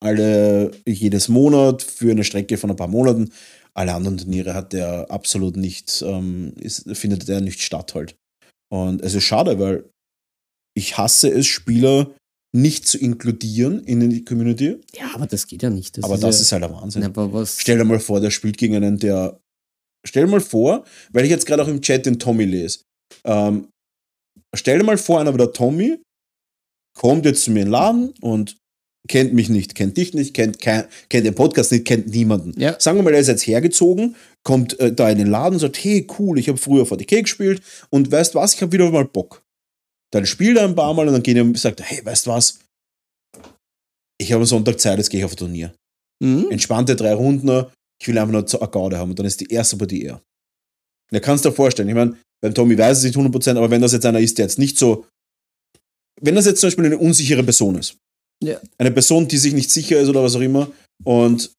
alle 0.02 0.70
jedes 0.86 1.28
Monat 1.28 1.82
für 1.82 2.10
eine 2.10 2.24
Strecke 2.24 2.56
von 2.56 2.70
ein 2.70 2.76
paar 2.76 2.88
Monaten. 2.88 3.30
Alle 3.74 3.94
anderen 3.94 4.18
Turniere 4.18 4.54
hat 4.54 4.72
der 4.72 5.10
absolut 5.10 5.56
nicht, 5.56 6.02
ähm, 6.02 6.54
ist, 6.60 6.84
findet 6.96 7.28
der 7.28 7.40
nicht 7.40 7.62
statt 7.62 7.94
halt. 7.94 8.16
Und 8.72 9.02
es 9.02 9.14
ist 9.14 9.24
schade, 9.24 9.58
weil 9.58 9.88
ich 10.76 10.96
hasse 10.96 11.28
es, 11.30 11.46
Spieler 11.46 12.14
nicht 12.52 12.86
zu 12.86 12.98
inkludieren 12.98 13.84
in 13.84 14.10
die 14.10 14.24
Community. 14.24 14.80
ja, 14.94 15.10
aber 15.14 15.26
das 15.26 15.46
geht 15.46 15.62
ja 15.62 15.70
nicht. 15.70 15.96
Das 15.96 16.04
aber 16.04 16.14
ist 16.14 16.22
das 16.22 16.36
ja, 16.36 16.42
ist 16.42 16.52
halt 16.52 16.62
der 16.64 16.72
Wahnsinn. 16.72 17.04
aber 17.04 17.32
was, 17.32 17.60
Stell 17.60 17.78
dir 17.78 17.84
mal 17.84 18.00
vor, 18.00 18.20
der 18.20 18.30
spielt 18.30 18.58
gegen 18.58 18.74
einen, 18.76 18.98
der. 18.98 19.40
Stell 20.06 20.24
dir 20.24 20.30
mal 20.30 20.40
vor, 20.40 20.84
weil 21.12 21.24
ich 21.24 21.30
jetzt 21.30 21.46
gerade 21.46 21.62
auch 21.62 21.68
im 21.68 21.82
Chat 21.82 22.06
den 22.06 22.18
Tommy 22.18 22.44
lese. 22.44 22.80
Ähm, 23.24 23.68
stell 24.54 24.78
dir 24.78 24.84
mal 24.84 24.98
vor, 24.98 25.20
einer 25.20 25.32
wie 25.34 25.38
der 25.38 25.52
Tommy 25.52 26.00
kommt 26.98 27.24
jetzt 27.24 27.44
zu 27.44 27.50
mir 27.50 27.60
in 27.60 27.66
den 27.66 27.72
Laden 27.72 28.14
und 28.20 28.56
kennt 29.10 29.34
mich 29.34 29.48
nicht, 29.48 29.74
kennt 29.74 29.96
dich 29.96 30.14
nicht, 30.14 30.34
kennt, 30.34 30.60
kein, 30.60 30.84
kennt 31.08 31.26
den 31.26 31.34
Podcast 31.34 31.72
nicht, 31.72 31.84
kennt 31.84 32.08
niemanden. 32.08 32.58
Ja. 32.58 32.78
Sagen 32.78 32.96
wir 32.96 33.02
mal, 33.02 33.12
er 33.12 33.20
ist 33.20 33.26
jetzt 33.26 33.46
hergezogen, 33.46 34.14
kommt 34.44 34.78
äh, 34.78 34.92
da 34.92 35.10
in 35.10 35.18
den 35.18 35.26
Laden 35.26 35.54
und 35.54 35.58
sagt, 35.58 35.82
hey, 35.82 36.06
cool, 36.18 36.38
ich 36.38 36.48
habe 36.48 36.58
früher 36.58 36.86
VDK 36.86 37.22
gespielt 37.22 37.60
und 37.90 38.10
weißt 38.10 38.36
was, 38.36 38.54
ich 38.54 38.62
habe 38.62 38.72
wieder 38.72 38.90
mal 38.90 39.04
Bock. 39.04 39.42
Dann 40.12 40.26
spielt 40.26 40.56
er 40.56 40.64
ein 40.64 40.76
paar 40.76 40.94
Mal 40.94 41.08
und 41.08 41.12
dann 41.12 41.22
geht 41.22 41.36
er 41.36 41.42
und 41.42 41.58
sagt, 41.58 41.82
hey, 41.82 42.04
weißt 42.06 42.28
was, 42.28 42.60
ich 44.18 44.32
habe 44.32 44.42
am 44.42 44.46
Sonntag 44.46 44.78
Zeit, 44.78 44.98
jetzt 44.98 45.10
gehe 45.10 45.18
ich 45.20 45.24
auf 45.24 45.32
ein 45.32 45.36
Turnier 45.36 45.74
Mhm. 46.22 46.50
entspannte 46.50 46.94
drei 46.96 47.14
Runden, 47.14 47.66
ich 48.00 48.06
will 48.06 48.18
einfach 48.18 48.32
nur 48.32 48.46
eine 48.62 48.70
Gaude 48.70 48.98
haben 48.98 49.10
und 49.10 49.18
dann 49.18 49.26
ist 49.26 49.40
die 49.40 49.50
erste 49.50 49.76
Partie 49.76 50.04
er. 50.04 50.22
Da 51.10 51.18
kannst 51.18 51.44
du 51.44 51.48
dir 51.48 51.54
vorstellen, 51.54 51.88
ich 51.88 51.94
meine, 51.94 52.16
beim 52.42 52.54
Tommy 52.54 52.76
weiß 52.76 52.98
es 52.98 53.04
nicht 53.04 53.16
100%, 53.16 53.56
aber 53.56 53.70
wenn 53.70 53.80
das 53.80 53.92
jetzt 53.92 54.06
einer 54.06 54.20
ist, 54.20 54.38
der 54.38 54.44
jetzt 54.44 54.58
nicht 54.58 54.78
so, 54.78 55.06
wenn 56.20 56.34
das 56.34 56.46
jetzt 56.46 56.60
zum 56.60 56.68
Beispiel 56.68 56.84
eine 56.84 56.98
unsichere 56.98 57.42
Person 57.42 57.76
ist, 57.76 57.96
Ja. 58.42 58.60
eine 58.78 58.90
Person, 58.90 59.28
die 59.28 59.36
sich 59.38 59.52
nicht 59.52 59.70
sicher 59.70 60.00
ist 60.00 60.08
oder 60.08 60.22
was 60.22 60.34
auch 60.34 60.40
immer, 60.40 60.70
und 61.04 61.52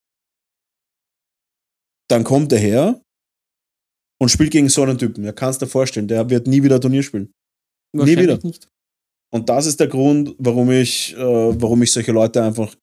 dann 2.10 2.24
kommt 2.24 2.52
er 2.52 2.58
her 2.58 3.00
und 4.20 4.28
spielt 4.28 4.50
gegen 4.50 4.68
so 4.68 4.82
einen 4.82 4.98
Typen, 4.98 5.24
ja, 5.24 5.32
kannst 5.32 5.60
du 5.62 5.66
dir 5.66 5.70
vorstellen, 5.70 6.08
der 6.08 6.28
wird 6.28 6.46
nie 6.46 6.62
wieder 6.62 6.80
Turnier 6.80 7.02
spielen. 7.02 7.32
Wahrscheinlich 7.94 8.22
wieder. 8.22 8.38
nicht. 8.42 8.68
Und 9.32 9.48
das 9.48 9.66
ist 9.66 9.80
der 9.80 9.88
Grund, 9.88 10.34
warum 10.38 10.70
ich, 10.70 11.14
äh, 11.14 11.18
warum 11.62 11.82
ich 11.82 11.92
solche 11.92 12.12
Leute 12.12 12.42
einfach, 12.42 12.74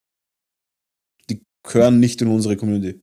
die 1.29 1.41
gehören 1.63 1.99
nicht 1.99 2.21
in 2.21 2.27
unsere 2.29 2.57
Community. 2.57 2.99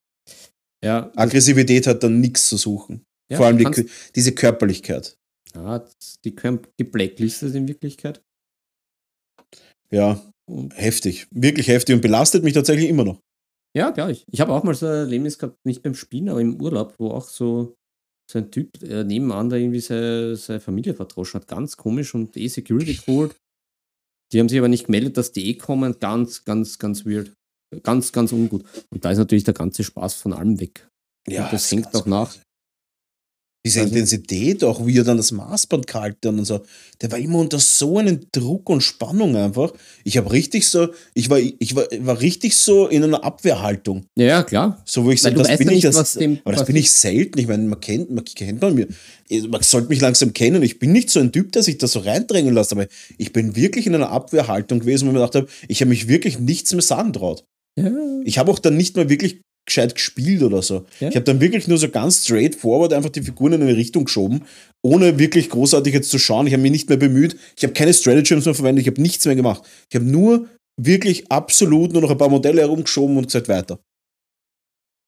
Ja, 0.84 1.10
Aggressivität 1.16 1.86
hat 1.86 2.02
dann 2.02 2.20
nichts 2.20 2.48
zu 2.48 2.56
suchen. 2.56 3.04
ja, 3.30 3.36
Vor 3.36 3.46
allem 3.46 3.58
die, 3.58 3.90
diese 4.14 4.32
Körperlichkeit. 4.34 5.16
ja, 5.54 5.84
die 6.24 6.34
können 6.34 6.66
geblacklistet 6.76 7.54
in 7.54 7.68
Wirklichkeit. 7.68 8.20
Ja, 9.90 10.20
heftig. 10.74 11.26
Wirklich 11.30 11.68
heftig 11.68 11.94
und 11.94 12.00
belastet 12.00 12.44
mich 12.44 12.54
tatsächlich 12.54 12.88
immer 12.88 13.04
noch. 13.04 13.20
Ja, 13.76 13.90
glaube 13.90 14.12
ich. 14.12 14.24
Ich 14.30 14.40
habe 14.40 14.52
auch 14.52 14.62
mal 14.62 14.74
so 14.74 14.86
ein 14.86 14.92
Erlebnis 14.92 15.38
gehabt, 15.38 15.58
nicht 15.64 15.82
beim 15.82 15.94
Spielen, 15.94 16.28
aber 16.28 16.40
im 16.40 16.60
Urlaub, 16.60 16.94
wo 16.98 17.10
auch 17.10 17.28
so, 17.28 17.74
so 18.30 18.38
ein 18.38 18.50
Typ 18.50 18.82
äh, 18.82 19.04
nebenan 19.04 19.50
da 19.50 19.56
irgendwie 19.56 19.80
seine, 19.80 20.36
seine 20.36 20.60
Familie 20.60 20.94
verdroschen 20.94 21.40
hat. 21.40 21.48
Ganz 21.48 21.76
komisch 21.76 22.14
und 22.14 22.36
eh 22.36 22.48
Security 22.48 22.94
geholt. 22.94 23.36
Die 24.32 24.40
haben 24.40 24.48
sich 24.48 24.58
aber 24.58 24.68
nicht 24.68 24.86
gemeldet, 24.86 25.16
dass 25.16 25.32
die 25.32 25.50
eh 25.50 25.54
kommen. 25.54 25.98
Ganz, 26.00 26.44
ganz, 26.44 26.78
ganz 26.78 27.04
weird. 27.04 27.32
Ganz, 27.82 28.12
ganz 28.12 28.32
ungut. 28.32 28.64
Und 28.90 29.04
da 29.04 29.10
ist 29.10 29.18
natürlich 29.18 29.44
der 29.44 29.54
ganze 29.54 29.84
Spaß 29.84 30.14
von 30.14 30.32
allem 30.32 30.58
weg. 30.58 30.88
Und 31.28 31.36
das 31.36 31.70
hängt 31.70 31.94
auch 31.94 32.06
nach. 32.06 32.34
Diese 33.66 33.80
Also- 33.80 33.92
Intensität, 33.94 34.62
auch 34.62 34.86
wie 34.86 34.96
er 34.96 35.02
dann 35.02 35.16
das 35.16 35.32
Maßband 35.32 35.88
gehalten 35.88 36.28
hat 36.28 36.38
und 36.38 36.44
so, 36.44 36.60
der 37.00 37.10
war 37.10 37.18
immer 37.18 37.40
unter 37.40 37.58
so 37.58 37.98
einem 37.98 38.20
Druck 38.30 38.70
und 38.70 38.80
Spannung 38.80 39.34
einfach. 39.34 39.72
Ich 40.04 40.16
habe 40.16 40.30
richtig 40.30 40.68
so, 40.68 40.86
ich 41.14 41.28
war, 41.30 41.38
ich 41.40 41.74
war, 41.74 41.84
war 41.98 42.20
richtig 42.20 42.56
so 42.56 42.86
in 42.86 43.02
einer 43.02 43.24
Abwehrhaltung. 43.24 44.04
Ja, 44.16 44.24
ja, 44.26 44.42
klar. 44.44 44.80
So, 44.84 45.04
wo 45.04 45.10
ich 45.10 45.20
so, 45.20 45.30
du 45.30 45.42
das 45.42 45.58
bin 45.58 45.66
ja 45.66 45.74
ich, 45.74 45.82
nicht, 45.82 45.96
das, 45.96 46.14
dem 46.14 46.38
aber 46.44 46.54
das 46.54 46.64
bin 46.64 46.76
ich 46.76 46.92
selten. 46.92 47.40
Ich 47.40 47.48
meine, 47.48 47.64
man 47.64 47.80
kennt, 47.80 48.08
man 48.12 48.24
kennt 48.24 48.62
man 48.62 48.74
mir. 48.76 48.86
Man 49.48 49.62
sollte 49.62 49.88
mich 49.88 50.00
langsam 50.00 50.32
kennen. 50.32 50.62
Ich 50.62 50.78
bin 50.78 50.92
nicht 50.92 51.10
so 51.10 51.18
ein 51.18 51.32
Typ, 51.32 51.50
der 51.50 51.64
sich 51.64 51.78
da 51.78 51.88
so 51.88 51.98
reindrängen 51.98 52.54
lässt, 52.54 52.70
aber 52.70 52.86
ich 53.18 53.32
bin 53.32 53.56
wirklich 53.56 53.88
in 53.88 53.96
einer 53.96 54.10
Abwehrhaltung 54.10 54.78
gewesen, 54.78 55.06
wo 55.06 55.10
ich 55.10 55.14
mir 55.14 55.20
gedacht 55.20 55.34
habe, 55.34 55.48
ich 55.66 55.80
habe 55.80 55.88
mich 55.88 56.06
wirklich 56.06 56.38
nichts 56.38 56.72
mehr 56.72 56.82
sagen 56.82 57.12
traut. 57.12 57.42
Ja, 57.78 57.90
Ich 58.24 58.38
habe 58.38 58.50
auch 58.52 58.58
dann 58.60 58.76
nicht 58.76 58.94
mehr 58.96 59.08
wirklich 59.10 59.40
gescheit 59.66 59.94
gespielt 59.94 60.42
oder 60.42 60.62
so. 60.62 60.86
Ja. 61.00 61.08
Ich 61.08 61.16
habe 61.16 61.24
dann 61.24 61.40
wirklich 61.40 61.66
nur 61.68 61.76
so 61.78 61.88
ganz 61.88 62.24
straightforward 62.24 62.92
einfach 62.92 63.10
die 63.10 63.22
Figuren 63.22 63.52
in 63.54 63.62
eine 63.62 63.76
Richtung 63.76 64.04
geschoben, 64.04 64.42
ohne 64.82 65.18
wirklich 65.18 65.50
großartig 65.50 65.92
jetzt 65.92 66.10
zu 66.10 66.18
schauen. 66.18 66.46
Ich 66.46 66.52
habe 66.52 66.62
mich 66.62 66.70
nicht 66.72 66.88
mehr 66.88 66.98
bemüht. 66.98 67.36
Ich 67.56 67.64
habe 67.64 67.72
keine 67.74 67.92
Stratagems 67.92 68.44
mehr 68.44 68.54
verwendet. 68.54 68.82
Ich 68.82 68.88
habe 68.88 69.02
nichts 69.02 69.24
mehr 69.26 69.34
gemacht. 69.36 69.62
Ich 69.90 69.96
habe 69.96 70.04
nur 70.06 70.48
wirklich 70.80 71.30
absolut 71.30 71.92
nur 71.92 72.02
noch 72.02 72.10
ein 72.10 72.18
paar 72.18 72.28
Modelle 72.28 72.60
herumgeschoben 72.62 73.16
und 73.16 73.26
gesagt, 73.26 73.48
weiter. 73.48 73.78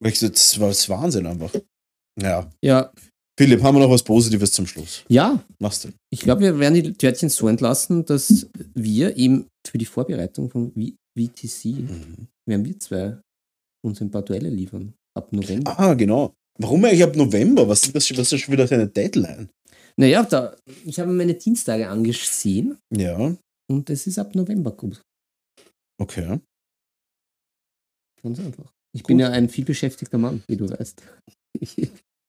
Weil 0.03 0.13
ich 0.13 0.19
so, 0.19 0.29
Das 0.29 0.59
war 0.61 0.69
das 0.69 0.89
Wahnsinn 0.89 1.27
einfach. 1.27 1.53
Ja. 2.21 2.51
ja, 2.65 2.93
Philipp, 3.39 3.63
haben 3.63 3.77
wir 3.77 3.81
noch 3.81 3.91
was 3.91 4.03
Positives 4.03 4.51
zum 4.51 4.67
Schluss? 4.67 5.05
ja 5.09 5.45
Was 5.61 5.81
denn? 5.83 5.95
Ich 6.11 6.21
glaube, 6.21 6.41
wir 6.43 6.59
werden 6.59 6.75
die 6.75 6.93
Törtchen 6.95 7.29
so 7.29 7.47
entlassen, 7.47 8.05
dass 8.05 8.49
wir 8.75 9.17
eben 9.17 9.47
für 9.65 9.79
die 9.79 9.85
Vorbereitung 9.85 10.51
von 10.51 10.73
VTC, 11.17 11.65
Mhm. 11.67 12.27
werden 12.47 12.65
wir 12.65 12.81
zwei 12.81 13.19
uns 13.83 14.01
ein 14.01 14.11
paar 14.11 14.23
Duelle 14.23 14.51
liefern. 14.51 14.95
Ab 15.15 15.33
November. 15.33 15.79
Ah, 15.79 15.95
genau. 15.95 16.35
Warum 16.59 16.85
eigentlich 16.85 17.03
ab 17.05 17.17
November? 17.17 17.69
Was, 17.69 17.95
was, 17.95 18.11
was 18.17 18.33
ist 18.33 18.41
schon 18.41 18.53
wieder 18.53 18.67
deine 18.67 18.89
Deadline? 18.89 19.49
Naja, 19.97 20.23
da, 20.25 20.57
ich 20.85 20.99
habe 21.01 21.13
meine 21.13 21.35
Dienstage 21.35 21.89
angesehen 21.89 22.79
Ja, 22.95 23.35
und 23.71 23.91
es 23.91 24.07
ist 24.07 24.19
ab 24.19 24.35
November 24.35 24.71
gut. 24.73 25.03
okay. 26.01 26.41
Ganz 28.23 28.41
einfach. 28.41 28.73
Ich 28.93 29.03
Gut. 29.03 29.09
bin 29.09 29.21
ja 29.21 29.31
ein 29.31 29.49
vielbeschäftigter 29.49 30.19
Mann, 30.19 30.43
wie 30.49 30.57
du 30.57 30.69
weißt. 30.69 31.03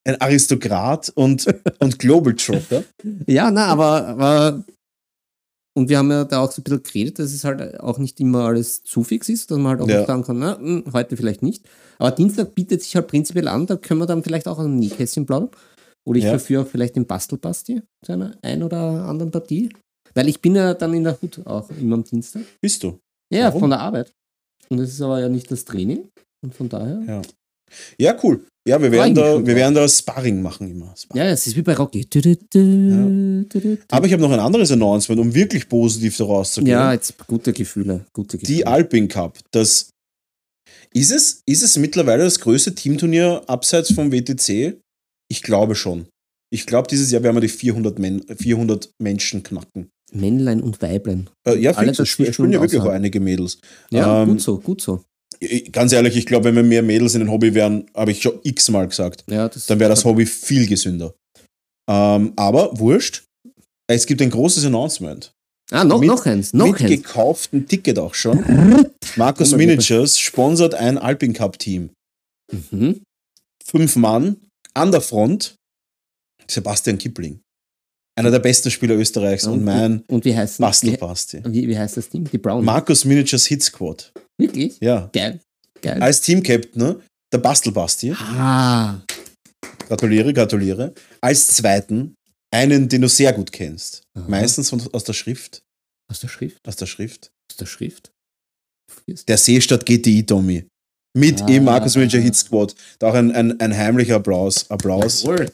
Ein 0.08 0.22
Aristokrat 0.22 1.10
und, 1.16 1.48
und 1.80 1.98
Globetrotter. 2.00 2.84
ja, 3.28 3.50
na, 3.50 3.66
aber, 3.68 4.08
aber 4.08 4.64
und 5.80 5.90
wir 5.90 5.98
haben 5.98 6.12
ja 6.12 6.26
da 6.26 6.42
auch 6.42 6.52
so 6.52 6.62
ein 6.62 6.64
bisschen 6.64 6.84
geredet, 6.84 7.20
dass 7.20 7.34
es 7.34 7.44
halt 7.44 7.80
auch 7.80 7.98
nicht 7.98 8.20
immer 8.20 8.46
alles 8.46 8.84
zu 8.84 9.04
fix 9.04 9.30
ist, 9.30 9.50
dass 9.50 9.58
man 9.58 9.68
halt 9.72 9.82
auch 9.82 9.88
Ja. 9.88 9.98
nicht 9.98 10.08
sagen 10.08 10.24
kann, 10.24 10.40
na, 10.40 10.58
hm, 10.58 10.84
heute 10.94 11.18
vielleicht 11.18 11.42
nicht. 11.42 11.66
Aber 11.98 12.12
Dienstag 12.12 12.54
bietet 12.54 12.82
sich 12.84 12.96
halt 12.96 13.08
prinzipiell 13.08 13.48
an, 13.48 13.66
da 13.66 13.76
können 13.78 14.00
wir 14.00 14.06
dann 14.06 14.24
vielleicht 14.24 14.48
auch 14.48 14.60
ein 14.60 14.76
Nähkästchen 14.78 15.26
plaudern. 15.26 15.50
Oder 16.08 16.18
ich 16.20 16.26
Ja. 16.26 16.32
verführe 16.32 16.66
vielleicht 16.66 16.96
den 16.96 17.06
Bastelbasti 17.06 17.82
zu 18.06 18.12
einer 18.12 18.36
ein 18.42 18.62
oder 18.64 18.78
anderen 19.06 19.32
Partie. 19.32 19.70
Weil 20.16 20.28
ich 20.28 20.42
bin 20.42 20.56
ja 20.56 20.74
dann 20.74 20.94
in 20.94 21.04
der 21.04 21.22
Hut 21.22 21.46
auch 21.46 21.70
immer 21.80 21.96
am 21.96 22.04
Dienstag. 22.04 22.42
Bist 22.62 22.84
du? 22.84 23.00
Ja, 23.34 23.46
Warum? 23.48 23.60
von 23.62 23.70
der 23.70 23.80
Arbeit. 23.80 24.12
Und 24.70 24.80
es 24.80 24.92
ist 24.92 25.02
aber 25.02 25.20
ja 25.20 25.30
nicht 25.30 25.50
das 25.52 25.66
Training. 25.66 26.10
Und 26.44 26.54
von 26.56 26.68
daher. 26.70 27.02
Ja. 27.08 27.22
Ja, 28.00 28.18
cool. 28.24 28.46
Ja, 28.70 28.80
wir 28.80 28.92
werden, 28.92 29.16
da, 29.16 29.46
wir 29.46 29.56
werden 29.56 29.74
da 29.74 29.88
Sparring 29.90 30.42
machen 30.42 30.70
immer. 30.70 30.94
Sparring. 30.96 31.24
Ja, 31.24 31.30
es 31.32 31.48
ist 31.48 31.56
wie 31.56 31.64
bei 31.64 31.74
Rocky. 31.74 32.06
Du, 32.08 32.22
du, 32.22 32.36
du, 32.36 33.60
du. 33.60 33.78
Aber 33.90 34.06
ich 34.06 34.14
habe 34.14 34.22
noch 34.22 34.32
ein 34.32 34.40
anderes 34.40 34.72
Announcement, 34.72 35.20
um 35.20 35.34
wirklich 35.34 35.68
positiv 35.68 36.18
daraus 36.18 36.54
zu 36.54 36.62
gehen. 36.62 36.72
Ja, 36.72 36.94
jetzt 36.94 37.16
gute 37.26 37.52
Gefühle. 37.52 38.06
Gute 38.14 38.38
Gefühle. 38.38 38.58
Die 38.58 38.68
Alpin 38.68 39.08
Cup. 39.08 39.40
Das, 39.52 39.90
ist, 40.94 41.12
es, 41.12 41.42
ist 41.48 41.64
es 41.64 41.78
mittlerweile 41.78 42.24
das 42.24 42.40
größte 42.40 42.76
Teamturnier 42.76 43.42
abseits 43.48 43.92
vom 43.92 44.12
WTC? 44.12 44.78
Ich 45.32 45.42
glaube 45.42 45.74
schon. 45.74 46.08
Ich 46.52 46.66
glaube, 46.66 46.88
dieses 46.88 47.10
Jahr 47.12 47.24
werden 47.24 47.36
wir 47.36 47.42
die 47.42 47.48
400, 47.48 47.98
Men 47.98 48.24
400 48.36 48.92
Menschen 49.00 49.42
knacken. 49.42 49.90
Männlein 50.12 50.62
und 50.62 50.82
Weiblein. 50.82 51.30
Äh, 51.48 51.60
ja, 51.60 51.72
Alle 51.72 51.92
es 51.92 52.08
spielen 52.08 52.34
spielen 52.34 52.52
ja 52.52 52.62
wirklich 52.62 52.82
auch 52.82 52.88
einige 52.88 53.20
Mädels. 53.20 53.60
Ja, 53.92 54.24
Ähm, 54.24 54.30
gut 54.30 54.42
so, 54.42 54.60
gut 54.60 54.82
so. 54.82 55.04
Ganz 55.72 55.94
ehrlich, 55.94 56.18
ich 56.18 56.26
glaube, 56.26 56.46
wenn 56.46 56.56
wir 56.56 56.64
mehr 56.64 56.84
Mädels 56.84 57.14
in 57.16 57.22
den 57.22 57.32
Hobby 57.32 57.54
wären, 57.54 57.90
habe 57.96 58.12
ich 58.12 58.22
schon 58.22 58.40
x-mal 58.44 58.88
gesagt, 58.88 59.24
Ja, 59.30 59.48
dann 59.50 59.80
wäre 59.80 59.90
das 59.90 60.04
Hobby 60.04 60.26
viel 60.26 60.68
gesünder. 60.68 61.14
Ähm, 61.90 62.34
aber 62.36 62.78
wurscht. 62.78 63.24
Es 63.88 64.06
gibt 64.06 64.22
ein 64.22 64.30
großes 64.30 64.66
Announcement. 64.66 65.32
Ah, 65.72 65.84
noch, 65.84 66.00
Mit- 66.00 66.10
noch 66.10 66.26
eins, 66.26 66.54
noch 66.54 66.66
mit 66.68 66.82
eins. 66.82 66.90
gekauftem 66.90 67.68
Ticket 67.68 67.98
auch 68.00 68.14
schon. 68.14 68.90
Markus. 69.16 69.52
Miniatures 69.56 70.20
sponsert 70.20 70.74
ein 70.76 70.98
Alpin 70.98 71.34
Cup 71.34 71.58
Team. 71.58 71.92
Mhm. 72.52 73.02
Fünf 73.64 73.96
Mann 73.96 74.38
an 74.74 74.92
der 74.92 75.02
Front. 75.02 75.56
Sebastian 76.50 76.98
Kipling. 76.98 77.40
Einer 78.20 78.32
der 78.32 78.40
besten 78.40 78.70
Spieler 78.70 78.96
Österreichs 78.96 79.46
und, 79.46 79.54
Und- 79.60 79.64
mein 79.64 80.04
Und 80.10 80.26
wie 80.26 80.36
heißt, 80.36 80.58
Bastelbasti. 80.60 81.42
wie, 81.46 81.68
wie 81.70 81.78
heißt 81.78 81.96
das 81.98 82.10
Team? 82.10 82.26
Die 82.30 82.38
Brown. 82.38 82.66
Markus 82.66 83.06
Miniatures 83.06 83.46
Hit 83.46 83.64
Squad. 83.64 84.12
Wirklich? 84.38 84.78
Ja. 84.82 85.10
Geil. 85.14 85.40
Geil. 85.82 86.02
Als 86.02 86.20
Team-Captain 86.22 86.82
ne? 86.82 87.00
der 87.32 87.38
Bastelbasti. 87.38 88.12
ah, 88.12 89.00
Gratuliere, 89.88 90.34
gratuliere. 90.34 90.94
Als 91.22 91.48
zweiten 91.48 92.14
einen, 92.54 92.90
den 92.90 93.02
du 93.02 93.08
sehr 93.08 93.32
gut 93.32 93.52
kennst. 93.54 94.02
Aha. 94.18 94.26
Meistens 94.28 94.70
von, 94.70 94.82
aus 94.92 95.04
der 95.06 95.14
Schrift. 95.14 95.62
aus 96.12 96.20
der 96.20 96.28
Schrift? 96.28 96.58
Aus 96.68 96.76
der 96.76 96.88
Schrift. 96.88 97.30
Aus 97.52 97.58
der 97.58 97.66
Schrift? 97.68 98.12
Der 99.28 99.38
Seestadt 99.38 99.86
GTI 99.86 100.26
Tommy. 100.26 100.66
Mit 101.18 101.42
Ah. 101.42 101.48
im 101.48 101.64
Markus 101.64 101.96
Manager 101.96 102.20
Hit 102.20 102.36
Squad. 102.36 102.76
Da 103.00 103.10
auch 103.10 103.14
ein, 103.14 103.32
ein, 103.32 103.58
ein 103.62 103.76
heimlicher 103.76 104.16
Applaus. 104.16 104.70
Applaus. 104.70 105.24
Jawohl. 105.24 105.52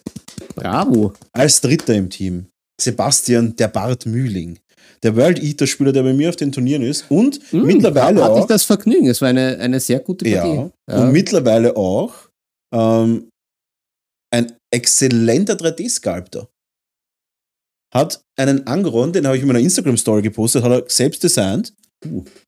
Bravo. 0.56 1.14
Als 1.32 1.62
Dritter 1.62 1.94
im 1.94 2.10
Team. 2.10 2.48
Sebastian 2.80 3.56
der 3.56 3.68
Bart 3.68 4.06
Mühling. 4.06 4.60
Der 5.04 5.16
World 5.16 5.42
Eater 5.44 5.68
Spieler, 5.68 5.92
der 5.92 6.04
bei 6.04 6.14
mir 6.14 6.30
auf 6.30 6.36
den 6.36 6.52
Turnieren 6.52 6.82
ist. 6.82 7.06
Und 7.10 7.40
Hm, 7.52 7.64
mittlerweile 7.66 8.24
hatte 8.24 8.38
ich 8.38 8.44
auch. 8.44 8.48
das 8.48 8.64
Vergnügen. 8.64 9.08
Es 9.08 9.22
war 9.22 9.30
eine, 9.30 9.58
eine 9.60 9.80
sehr 9.80 10.00
gute 10.00 10.28
Ja. 10.28 10.42
Partie. 10.44 10.72
Und 10.88 11.12
mittlerweile 11.12 11.76
auch 11.78 12.14
ähm, 12.74 13.30
ein 14.34 14.54
exzellenter 14.74 15.54
3D-Sculptor. 15.54 16.50
Hat 17.94 18.22
einen 18.38 18.68
Angron, 18.68 19.14
den 19.14 19.26
habe 19.26 19.38
ich 19.38 19.42
in 19.44 19.48
meiner 19.48 19.60
Instagram-Story 19.60 20.22
gepostet, 20.22 20.64
hat 20.64 20.72
er 20.72 20.84
selbst 20.90 21.24
designt. 21.24 21.74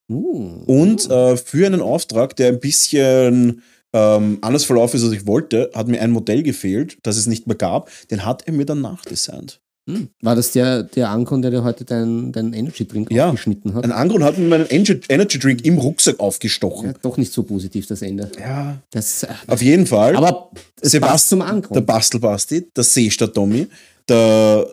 Uh. 0.10 0.64
Und 0.66 1.10
äh, 1.10 1.38
für 1.38 1.66
einen 1.66 1.82
Auftrag, 1.82 2.36
der 2.36 2.50
ein 2.50 2.60
bisschen 2.60 3.62
ähm, 3.94 4.40
anders 4.42 4.66
verlaufen 4.66 4.98
ist, 4.98 5.04
als 5.04 5.14
ich 5.14 5.26
wollte, 5.26 5.72
hat 5.74 5.88
mir 5.88 6.02
ein 6.02 6.12
Modell 6.12 6.44
gefehlt, 6.44 6.98
das 7.04 7.18
es 7.18 7.28
nicht 7.28 7.48
mehr 7.48 7.56
gab. 7.56 7.90
Den 8.10 8.26
hat 8.26 8.46
er 8.48 8.54
mir 8.54 8.66
dann 8.66 8.82
nachdesignt. 8.82 9.60
Hm. 9.88 10.10
War 10.22 10.36
das 10.36 10.52
der, 10.52 10.84
der 10.84 11.10
Ankon, 11.10 11.42
der 11.42 11.52
dir 11.52 11.64
heute 11.64 11.86
deinen 11.86 12.32
dein 12.34 12.54
Energy 12.54 12.86
Drink 12.86 13.10
Ja. 13.12 13.28
aufgeschnitten 13.28 13.74
hat? 13.74 13.84
Ein 13.86 13.92
Angron 13.94 14.24
hat 14.24 14.38
mir 14.38 14.48
meinen 14.48 14.68
Energy 14.68 15.40
Drink 15.40 15.64
im 15.66 15.78
Rucksack 15.78 16.20
aufgestochen. 16.20 16.88
Ja, 16.90 16.94
doch 17.02 17.18
nicht 17.18 17.32
so 17.32 17.44
positiv, 17.44 17.88
das 17.88 18.02
Ende. 18.02 18.30
Ja. 18.40 18.78
Das, 18.92 19.24
äh, 19.24 19.28
Auf 19.48 19.62
jeden 19.62 19.86
Fall. 19.88 20.16
aber 20.16 20.52
es 20.82 20.92
Sebast- 20.92 21.10
passt 21.12 21.30
zum 21.30 21.42
Ankon. 21.42 21.74
der 21.74 21.82
Bastelbasti, 21.82 22.68
der 22.76 22.84
Seestadt 22.84 23.34
Tommy, 23.34 23.68
der 24.10 24.68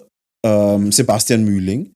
ähm, 0.45 0.91
Sebastian 0.93 1.45
Mühling, 1.45 1.93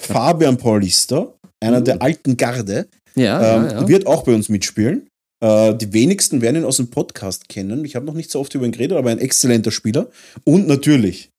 Fabian 0.00 0.56
Paulista, 0.56 1.32
einer 1.60 1.80
der 1.80 2.02
alten 2.02 2.36
Garde, 2.36 2.88
ja, 3.14 3.56
ähm, 3.56 3.64
ja, 3.66 3.72
ja. 3.82 3.88
wird 3.88 4.06
auch 4.06 4.24
bei 4.24 4.34
uns 4.34 4.48
mitspielen. 4.48 5.06
Äh, 5.44 5.74
die 5.76 5.92
wenigsten 5.92 6.40
werden 6.40 6.56
ihn 6.56 6.64
aus 6.64 6.78
dem 6.78 6.88
Podcast 6.90 7.48
kennen. 7.48 7.84
Ich 7.84 7.94
habe 7.96 8.06
noch 8.06 8.14
nicht 8.14 8.30
so 8.30 8.40
oft 8.40 8.54
über 8.54 8.64
ihn 8.64 8.72
geredet, 8.72 8.96
aber 8.96 9.10
ein 9.10 9.18
exzellenter 9.18 9.70
Spieler. 9.70 10.08
Und 10.44 10.66
natürlich 10.66 11.30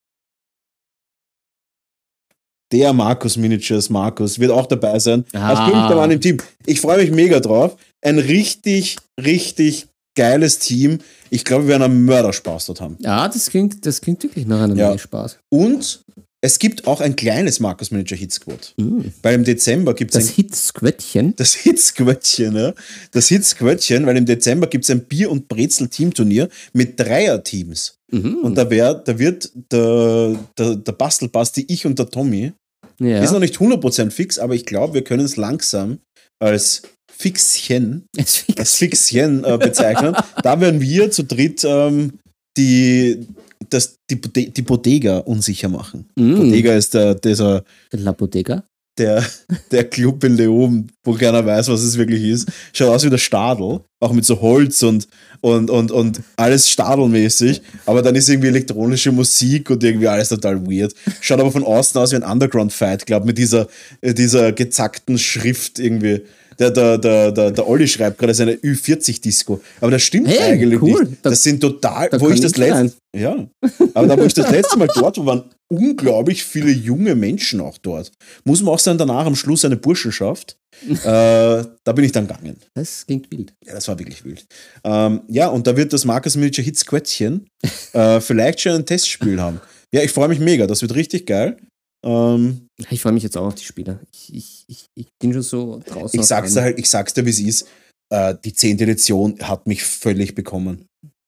der 2.73 2.91
Markus 2.91 3.37
Miniatures, 3.37 3.89
Markus, 3.89 4.39
wird 4.39 4.51
auch 4.51 4.65
dabei 4.65 4.99
sein. 4.99 5.23
Als 5.31 5.59
Ah. 5.59 5.65
fünfter 5.69 5.95
Mann 5.95 6.11
im 6.11 6.19
Team. 6.19 6.37
Ich 6.65 6.81
freue 6.81 6.97
mich 6.97 7.11
mega 7.11 7.39
drauf. 7.39 7.77
Ein 8.01 8.19
richtig, 8.19 8.97
richtig 9.23 9.87
geiles 10.15 10.59
Team. 10.59 10.97
Ich 11.29 11.45
glaube, 11.45 11.63
wir 11.63 11.69
werden 11.69 11.83
einen 11.83 12.05
Mörderspaß 12.05 12.65
dort 12.65 12.81
haben. 12.81 12.97
ja, 12.99 13.27
das 13.29 13.49
klingt, 13.49 13.85
das 13.85 14.01
klingt 14.01 14.21
wirklich 14.23 14.45
nach 14.45 14.61
einem 14.63 14.77
Ja. 14.77 14.97
Spaß. 14.97 15.37
Und 15.49 16.03
es 16.41 16.59
gibt 16.59 16.85
auch 16.87 16.99
ein 16.99 17.15
kleines 17.15 17.59
Markus 17.61 17.89
Manager 17.91 18.15
Hit 18.17 18.33
Squad. 18.33 18.73
Mhm. 18.77 19.13
Weil 19.21 19.35
im 19.35 19.43
Dezember 19.45 19.93
gibt 19.93 20.11
es 20.13 20.19
Das 20.25 20.29
ein 20.31 20.35
Hit-Squettchen. 20.35 21.33
das 21.37 21.53
Hitzquöttchen, 21.53 22.53
ne? 22.53 22.73
Das 23.11 23.29
Hitzquöttchen, 23.29 24.05
weil 24.05 24.17
im 24.17 24.25
Dezember 24.25 24.67
gibt 24.67 24.83
es 24.83 24.89
ein 24.89 25.05
Bier- 25.05 25.31
und 25.31 25.47
Brezel-Teamturnier 25.47 26.49
mit 26.73 26.99
Dreier-Teams. 26.99 27.97
Mhm. 28.11 28.39
Und 28.43 28.55
da, 28.57 28.69
wär, 28.69 28.93
da 28.93 29.17
wird 29.17 29.49
der, 29.71 30.35
der, 30.57 30.75
der 30.75 30.91
Bastelbasti, 30.91 31.65
ich 31.69 31.85
und 31.85 31.97
der 31.97 32.09
Tommy, 32.09 32.51
ja. 32.99 33.21
ist 33.21 33.31
noch 33.31 33.39
nicht 33.39 33.57
100% 33.57 34.11
fix, 34.11 34.39
aber 34.39 34.55
ich 34.55 34.65
glaube, 34.65 34.93
wir 34.93 35.03
können 35.03 35.25
es 35.25 35.37
langsam 35.37 35.99
als 36.39 36.83
Fixchen, 37.11 38.05
als 38.57 38.75
Fixchen 38.75 39.43
äh, 39.43 39.57
bezeichnen. 39.57 40.15
da 40.41 40.59
werden 40.59 40.81
wir 40.81 41.11
zu 41.11 41.23
dritt 41.23 41.63
ähm, 41.63 42.19
die, 42.57 43.27
das, 43.69 43.95
die, 44.09 44.19
die 44.19 44.61
Bodega 44.61 45.19
unsicher 45.19 45.69
machen. 45.69 46.09
Mhm. 46.17 46.35
Bodega 46.37 46.75
ist 46.75 46.93
der, 46.93 47.15
dieser 47.15 47.63
La 47.91 48.11
Bodega. 48.11 48.63
Der, 48.97 49.23
der 49.71 49.83
Club 49.85 50.23
in 50.23 50.37
Leoben, 50.37 50.87
wo 51.03 51.13
keiner 51.13 51.45
weiß, 51.45 51.67
was 51.69 51.81
es 51.81 51.97
wirklich 51.97 52.23
ist. 52.23 52.47
Schaut 52.73 52.89
aus 52.89 53.03
wie 53.03 53.09
der 53.09 53.17
Stadel, 53.17 53.81
auch 53.99 54.13
mit 54.13 54.25
so 54.25 54.39
Holz 54.41 54.83
und, 54.83 55.07
und, 55.41 55.69
und, 55.69 55.91
und 55.91 56.21
alles 56.35 56.69
stadelmäßig. 56.69 57.61
Aber 57.85 58.01
dann 58.01 58.15
ist 58.15 58.29
irgendwie 58.29 58.49
elektronische 58.49 59.11
Musik 59.11 59.69
und 59.69 59.83
irgendwie 59.83 60.07
alles 60.07 60.29
total 60.29 60.65
weird. 60.65 60.93
Schaut 61.21 61.39
aber 61.39 61.51
von 61.51 61.63
außen 61.63 61.99
aus 61.99 62.11
wie 62.11 62.17
ein 62.17 62.23
Underground-Fight 62.23 63.05
Club 63.05 63.25
mit 63.25 63.37
dieser, 63.37 63.67
dieser 64.01 64.51
gezackten 64.51 65.17
Schrift 65.17 65.79
irgendwie. 65.79 66.21
Der, 66.59 66.69
der, 66.69 66.99
der, 66.99 67.31
der, 67.31 67.51
der 67.51 67.67
Olli 67.67 67.87
schreibt 67.87 68.19
gerade 68.19 68.33
seine 68.35 68.53
Ü40-Disco. 68.53 69.59
Aber 69.81 69.89
das 69.89 70.03
stimmt 70.03 70.27
Hey, 70.27 70.53
eigentlich 70.53 70.81
cool. 70.81 71.03
nicht. 71.05 71.17
Das, 71.23 71.41
sind 71.41 71.59
total, 71.59 72.09
da 72.09 72.21
wo 72.21 72.29
ich 72.29 72.41
das 72.41 72.57
letzte, 72.57 72.95
ja, 73.15 73.47
aber 73.95 74.07
da 74.07 74.17
wo 74.19 74.23
ich 74.23 74.35
das 74.35 74.51
letzte 74.51 74.77
Mal 74.77 74.87
dort 74.93 75.17
war, 75.17 75.25
waren 75.25 75.43
unglaublich 75.77 76.43
viele 76.43 76.71
junge 76.71 77.15
Menschen 77.15 77.61
auch 77.61 77.77
dort. 77.77 78.11
Muss 78.43 78.61
man 78.61 78.73
auch 78.73 78.79
sagen, 78.79 78.97
danach 78.97 79.25
am 79.25 79.35
Schluss 79.35 79.65
eine 79.65 79.77
Burschenschaft. 79.77 80.57
äh, 80.89 80.95
da 81.03 81.91
bin 81.93 82.03
ich 82.03 82.11
dann 82.11 82.27
gegangen. 82.27 82.57
Das 82.73 83.05
klingt 83.05 83.29
wild. 83.31 83.53
Ja, 83.65 83.73
das 83.73 83.87
war 83.87 83.99
wirklich 83.99 84.25
wild. 84.25 84.45
Ähm, 84.83 85.21
ja, 85.27 85.47
und 85.47 85.67
da 85.67 85.77
wird 85.77 85.93
das 85.93 86.05
Marcus 86.05 86.35
Miniature 86.35 86.65
Hits 86.65 86.85
Quettchen 86.85 87.47
äh, 87.93 88.19
vielleicht 88.19 88.61
schon 88.61 88.73
ein 88.73 88.85
Testspiel 88.85 89.39
haben. 89.39 89.61
Ja, 89.93 90.01
ich 90.01 90.11
freue 90.11 90.29
mich 90.29 90.39
mega. 90.39 90.65
Das 90.65 90.81
wird 90.81 90.95
richtig 90.95 91.27
geil. 91.27 91.57
Ähm, 92.03 92.67
Ich 92.89 93.01
freue 93.01 93.13
mich 93.13 93.23
jetzt 93.23 93.37
auch 93.37 93.45
auf 93.47 93.55
die 93.55 93.63
Spieler. 93.63 93.99
Ich, 94.11 94.33
ich, 94.33 94.63
ich, 94.67 94.85
ich 94.95 95.07
bin 95.21 95.33
schon 95.33 95.41
so 95.41 95.81
draußen. 95.85 96.19
ich 96.19 96.25
sag's 96.25 96.53
dir 96.53 96.61
halt, 96.61 96.79
ich 96.79 96.89
sag's 96.89 97.13
dir, 97.13 97.25
wie 97.25 97.29
es 97.29 97.39
ist. 97.39 97.67
Äh, 98.11 98.35
die 98.43 98.53
10. 98.53 98.79
Edition 98.79 99.37
hat 99.41 99.67
mich 99.67 99.83
völlig 99.83 100.35
bekommen. 100.35 100.85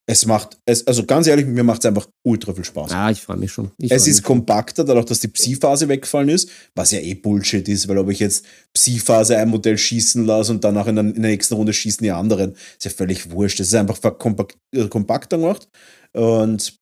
Es 0.08 0.28
macht, 0.28 0.60
es, 0.66 0.86
also 0.86 1.04
ganz 1.04 1.26
ehrlich, 1.26 1.48
mir 1.48 1.64
macht 1.64 1.84
es 1.84 1.88
einfach 1.88 2.08
ultra 2.24 2.54
viel 2.54 2.64
Spaß. 2.64 2.92
Ah, 2.92 3.10
ich 3.10 3.22
freue 3.22 3.38
mich 3.38 3.52
schon. 3.52 3.72
Ich 3.80 3.92
Es 3.92 4.06
ist 4.08 4.18
mich 4.18 4.24
kompakter, 4.24 4.84
dadurch, 4.84 5.06
dass 5.06 5.20
die 5.20 5.28
Psi-Phase 5.28 5.90
weggefallen 5.90 6.30
ist, 6.30 6.48
was 6.76 6.92
ja 6.92 7.00
eh 7.00 7.16
Bullshit 7.16 7.68
ist, 7.68 7.88
weil 7.88 7.98
ob 7.98 8.10
ich 8.12 8.20
jetzt 8.20 8.46
Psi-Phase 8.76 9.36
ein 9.38 9.50
Modell 9.50 9.80
schießen 9.80 10.24
lasse 10.26 10.52
und 10.52 10.64
danach 10.64 10.86
in 10.86 10.96
der, 10.96 11.06
in 11.06 11.22
der 11.22 11.32
nächsten 11.32 11.56
Runde 11.56 11.74
schießen 11.74 12.04
die 12.04 12.12
anderen, 12.12 12.52
ist 12.52 12.86
ja 12.86 12.92
völlig 12.92 13.32
wurscht. 13.32 13.60
Es 13.60 13.70
ist 13.70 13.76
einfach 13.76 13.98
verkompak- 13.98 14.54
äh, 14.76 14.88
kompakter 14.90 15.38
gemacht 15.38 15.68
und 16.14 16.78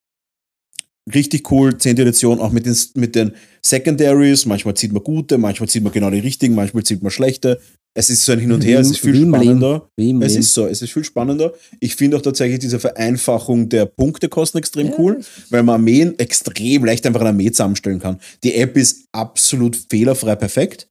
richtig 1.13 1.49
cool, 1.51 1.77
10. 1.77 1.97
Edition, 1.97 2.39
auch 2.39 2.51
mit 2.51 2.65
den, 2.65 2.75
mit 2.95 3.15
den 3.15 3.33
Secondaries. 3.61 4.45
Manchmal 4.45 4.73
zieht 4.75 4.91
man 4.91 5.03
gute, 5.03 5.37
manchmal 5.37 5.69
zieht 5.69 5.83
man 5.83 5.93
genau 5.93 6.09
die 6.09 6.19
richtigen, 6.19 6.55
manchmal 6.55 6.83
zieht 6.83 7.01
man 7.01 7.11
schlechte. 7.11 7.61
Es 7.95 8.09
ist 8.09 8.25
so 8.25 8.31
ein 8.31 8.39
Hin 8.39 8.51
und 8.51 8.65
Her, 8.65 8.79
es 8.79 8.89
ist 8.89 8.99
viel 8.99 9.15
spannender. 9.15 9.87
Es 10.21 10.35
ist 10.35 10.53
so, 10.53 10.65
es 10.65 10.81
ist 10.81 10.91
viel 10.91 11.03
spannender. 11.03 11.53
Ich 11.79 11.95
finde 11.95 12.17
auch 12.17 12.21
tatsächlich 12.21 12.59
diese 12.59 12.79
Vereinfachung 12.79 13.69
der 13.69 13.85
Punktekosten 13.85 14.57
extrem 14.57 14.87
Ja, 14.87 14.93
cool, 14.97 15.21
weil 15.49 15.63
man 15.63 15.75
Armeen 15.75 16.17
extrem 16.17 16.85
leicht 16.85 17.05
einfach 17.05 17.19
eine 17.21 17.29
Armee 17.29 17.51
zusammenstellen 17.51 17.99
kann. 17.99 18.19
Die 18.43 18.55
App 18.55 18.75
ist 18.77 19.05
absolut 19.11 19.77
fehlerfrei 19.89 20.35
perfekt. 20.35 20.87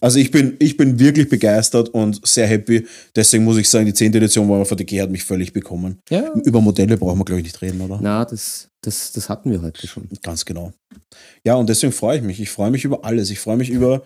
Also 0.00 0.18
ich 0.18 0.30
bin, 0.30 0.56
ich 0.58 0.76
bin 0.76 0.98
wirklich 0.98 1.28
begeistert 1.28 1.90
und 1.90 2.26
sehr 2.26 2.46
happy. 2.46 2.86
Deswegen 3.14 3.44
muss 3.44 3.58
ich 3.58 3.68
sagen, 3.68 3.86
die 3.86 3.92
10. 3.92 4.14
Edition 4.14 4.48
Warhammer 4.48 4.64
VDG 4.64 5.02
hat 5.02 5.10
mich 5.10 5.24
völlig 5.24 5.52
bekommen. 5.52 5.98
Ja. 6.08 6.32
Über 6.44 6.60
Modelle 6.60 6.96
brauchen 6.96 7.18
wir, 7.18 7.24
glaube 7.24 7.40
ich, 7.40 7.44
nicht 7.44 7.60
reden, 7.60 7.80
oder? 7.82 7.98
Na, 8.00 8.24
das, 8.24 8.68
das, 8.80 9.12
das 9.12 9.28
hatten 9.28 9.50
wir 9.50 9.60
heute 9.60 9.86
schon. 9.86 10.08
Ganz 10.22 10.44
genau. 10.44 10.72
Ja, 11.44 11.54
und 11.56 11.68
deswegen 11.68 11.92
freue 11.92 12.16
ich 12.16 12.24
mich. 12.24 12.40
Ich 12.40 12.48
freue 12.48 12.70
mich 12.70 12.84
über 12.84 13.04
alles. 13.04 13.30
Ich 13.30 13.38
freue 13.38 13.58
mich 13.58 13.68
über, 13.68 14.02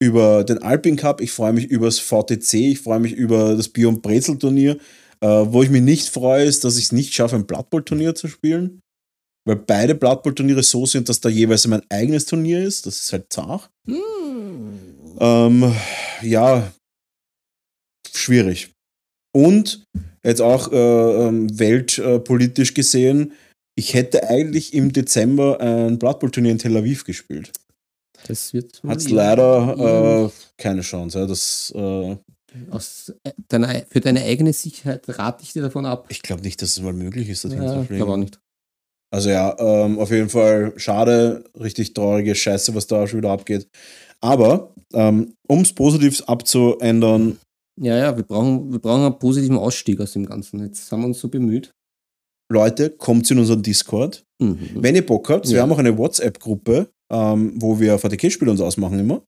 über 0.00 0.44
den 0.44 0.62
Alpin 0.62 0.96
Cup, 0.96 1.20
ich 1.20 1.32
freue 1.32 1.52
mich 1.52 1.66
über 1.66 1.86
das 1.86 1.98
VTC, 1.98 2.54
ich 2.54 2.80
freue 2.80 3.00
mich 3.00 3.12
über 3.12 3.56
das 3.56 3.68
Bier- 3.68 3.88
und 3.88 4.02
Brezel-Turnier. 4.02 4.78
Äh, 5.20 5.26
wo 5.26 5.62
ich 5.62 5.70
mich 5.70 5.82
nicht 5.82 6.08
freue, 6.08 6.44
ist, 6.44 6.64
dass 6.64 6.76
ich 6.76 6.84
es 6.84 6.92
nicht 6.92 7.12
schaffe, 7.12 7.34
ein 7.34 7.46
Blood 7.46 7.70
Bowl-Turnier 7.70 8.14
zu 8.14 8.28
spielen. 8.28 8.80
Weil 9.44 9.56
beide 9.56 9.94
Blood 9.94 10.22
Bowl-Turniere 10.22 10.62
so 10.62 10.86
sind, 10.86 11.08
dass 11.08 11.20
da 11.20 11.28
jeweils 11.28 11.66
mein 11.66 11.82
eigenes 11.88 12.26
Turnier 12.26 12.62
ist. 12.62 12.86
Das 12.86 13.00
ist 13.00 13.12
halt 13.12 13.32
zart. 13.32 13.68
Ähm, 15.18 15.74
ja, 16.22 16.72
schwierig. 18.14 18.70
Und 19.34 19.84
jetzt 20.24 20.40
auch 20.40 20.70
äh, 20.70 20.76
ähm, 20.76 21.58
weltpolitisch 21.58 22.74
gesehen, 22.74 23.32
ich 23.76 23.94
hätte 23.94 24.28
eigentlich 24.28 24.74
im 24.74 24.92
Dezember 24.92 25.60
ein 25.60 25.98
Blood 25.98 26.20
Bowl 26.20 26.30
Turnier 26.30 26.52
in 26.52 26.58
Tel 26.58 26.76
Aviv 26.76 27.04
gespielt. 27.04 27.50
Das 28.26 28.52
wird 28.52 28.82
Hat 28.86 28.98
es 28.98 29.10
leider 29.10 30.26
äh, 30.26 30.30
keine 30.56 30.82
Chance. 30.82 31.20
Ja. 31.20 31.26
Das, 31.26 31.72
äh, 31.74 32.16
aus, 32.70 33.12
deiner, 33.48 33.82
für 33.88 34.00
deine 34.00 34.22
eigene 34.22 34.52
Sicherheit 34.52 35.04
rate 35.08 35.42
ich 35.44 35.52
dir 35.52 35.62
davon 35.62 35.86
ab. 35.86 36.06
ich 36.08 36.22
glaube 36.22 36.42
nicht, 36.42 36.60
dass 36.62 36.70
es 36.70 36.80
mal 36.80 36.92
möglich 36.92 37.28
ist, 37.28 37.44
das 37.44 37.52
Ja, 37.52 37.58
ich 37.58 37.64
hinzufliegen. 37.64 37.96
glaube 37.96 38.12
auch 38.12 38.16
nicht. 38.16 38.40
Also 39.10 39.30
ja, 39.30 39.56
ähm, 39.58 39.98
auf 39.98 40.10
jeden 40.10 40.28
Fall 40.28 40.74
schade, 40.76 41.44
richtig 41.58 41.94
traurige 41.94 42.34
Scheiße, 42.34 42.74
was 42.74 42.86
da 42.86 43.06
schon 43.06 43.18
wieder 43.18 43.30
abgeht. 43.30 43.68
Aber 44.20 44.74
ähm, 44.92 45.34
um 45.46 45.60
es 45.60 45.72
positiv 45.72 46.22
abzuändern. 46.26 47.38
Ja, 47.80 47.96
ja, 47.96 48.16
wir 48.16 48.24
brauchen, 48.24 48.72
wir 48.72 48.80
brauchen 48.80 49.04
einen 49.04 49.18
positiven 49.18 49.56
Ausstieg 49.56 50.00
aus 50.00 50.12
dem 50.12 50.26
Ganzen. 50.26 50.60
Jetzt 50.60 50.90
haben 50.90 51.00
wir 51.00 51.06
uns 51.06 51.20
so 51.20 51.28
bemüht. 51.28 51.72
Leute, 52.50 52.90
kommt 52.90 53.30
in 53.30 53.38
unseren 53.38 53.62
Discord. 53.62 54.24
Mhm. 54.40 54.70
Wenn 54.74 54.94
ihr 54.94 55.04
Bock 55.06 55.28
habt, 55.28 55.46
ja. 55.46 55.52
wir 55.54 55.62
haben 55.62 55.72
auch 55.72 55.78
eine 55.78 55.96
WhatsApp-Gruppe, 55.96 56.90
ähm, 57.12 57.52
wo 57.56 57.80
wir 57.80 57.98
VTK-Spiele 57.98 58.50
uns 58.50 58.60
ausmachen 58.60 58.98
immer. 58.98 59.22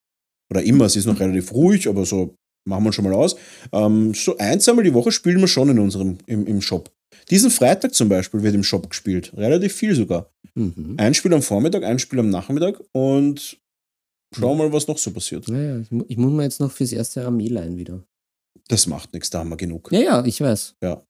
Oder 0.51 0.63
immer, 0.63 0.87
es 0.87 0.97
ist 0.97 1.07
noch 1.07 1.21
relativ 1.21 1.53
ruhig, 1.53 1.89
aber 1.89 2.05
so 2.05 2.35
machen 2.67 2.85
wir 2.85 2.93
schon 2.93 3.05
mal 3.05 3.15
aus. 3.15 3.37
Ähm, 3.73 4.15
so 4.15 4.37
ein, 4.39 4.61
zweimal 4.61 4.85
die 4.85 4.95
Woche 4.95 5.13
spielen 5.13 5.41
wir 5.41 5.49
schon 5.49 5.69
in 5.69 5.79
unserem, 5.79 6.19
im, 6.27 6.47
im 6.47 6.61
Shop. 6.61 6.91
Diesen 7.31 7.51
Freitag 7.51 7.95
zum 7.95 8.09
Beispiel 8.09 8.43
wird 8.43 8.55
im 8.55 8.65
Shop 8.65 8.89
gespielt. 8.89 9.33
Relativ 9.37 9.73
viel 9.75 9.95
sogar. 9.95 10.31
Mhm. 10.55 10.95
Ein 10.99 11.15
Spiel 11.15 11.33
am 11.33 11.43
Vormittag, 11.43 11.85
ein 11.85 11.99
Spiel 11.99 12.19
am 12.19 12.31
Nachmittag 12.31 12.81
und 12.93 13.59
schauen 14.35 14.59
wir 14.59 14.65
mal, 14.65 14.73
was 14.73 14.89
noch 14.89 14.99
so 14.99 15.13
passiert. 15.13 15.49
Ja, 15.49 15.79
ja. 15.79 15.85
Ich 16.09 16.17
muss 16.17 16.33
mir 16.33 16.43
jetzt 16.43 16.61
noch 16.61 16.73
fürs 16.73 16.93
erste 16.93 17.25
Armee 17.25 17.49
leihen 17.49 17.77
wieder. 17.77 18.03
Das 18.69 18.87
macht 18.87 19.13
nichts, 19.13 19.31
da 19.31 19.41
haben 19.41 19.51
wir 19.51 19.57
genug. 19.57 19.91
Ja, 19.93 20.01
ja, 20.01 20.25
ich 20.25 20.41
weiß. 20.41 20.77
Ja. 20.83 21.03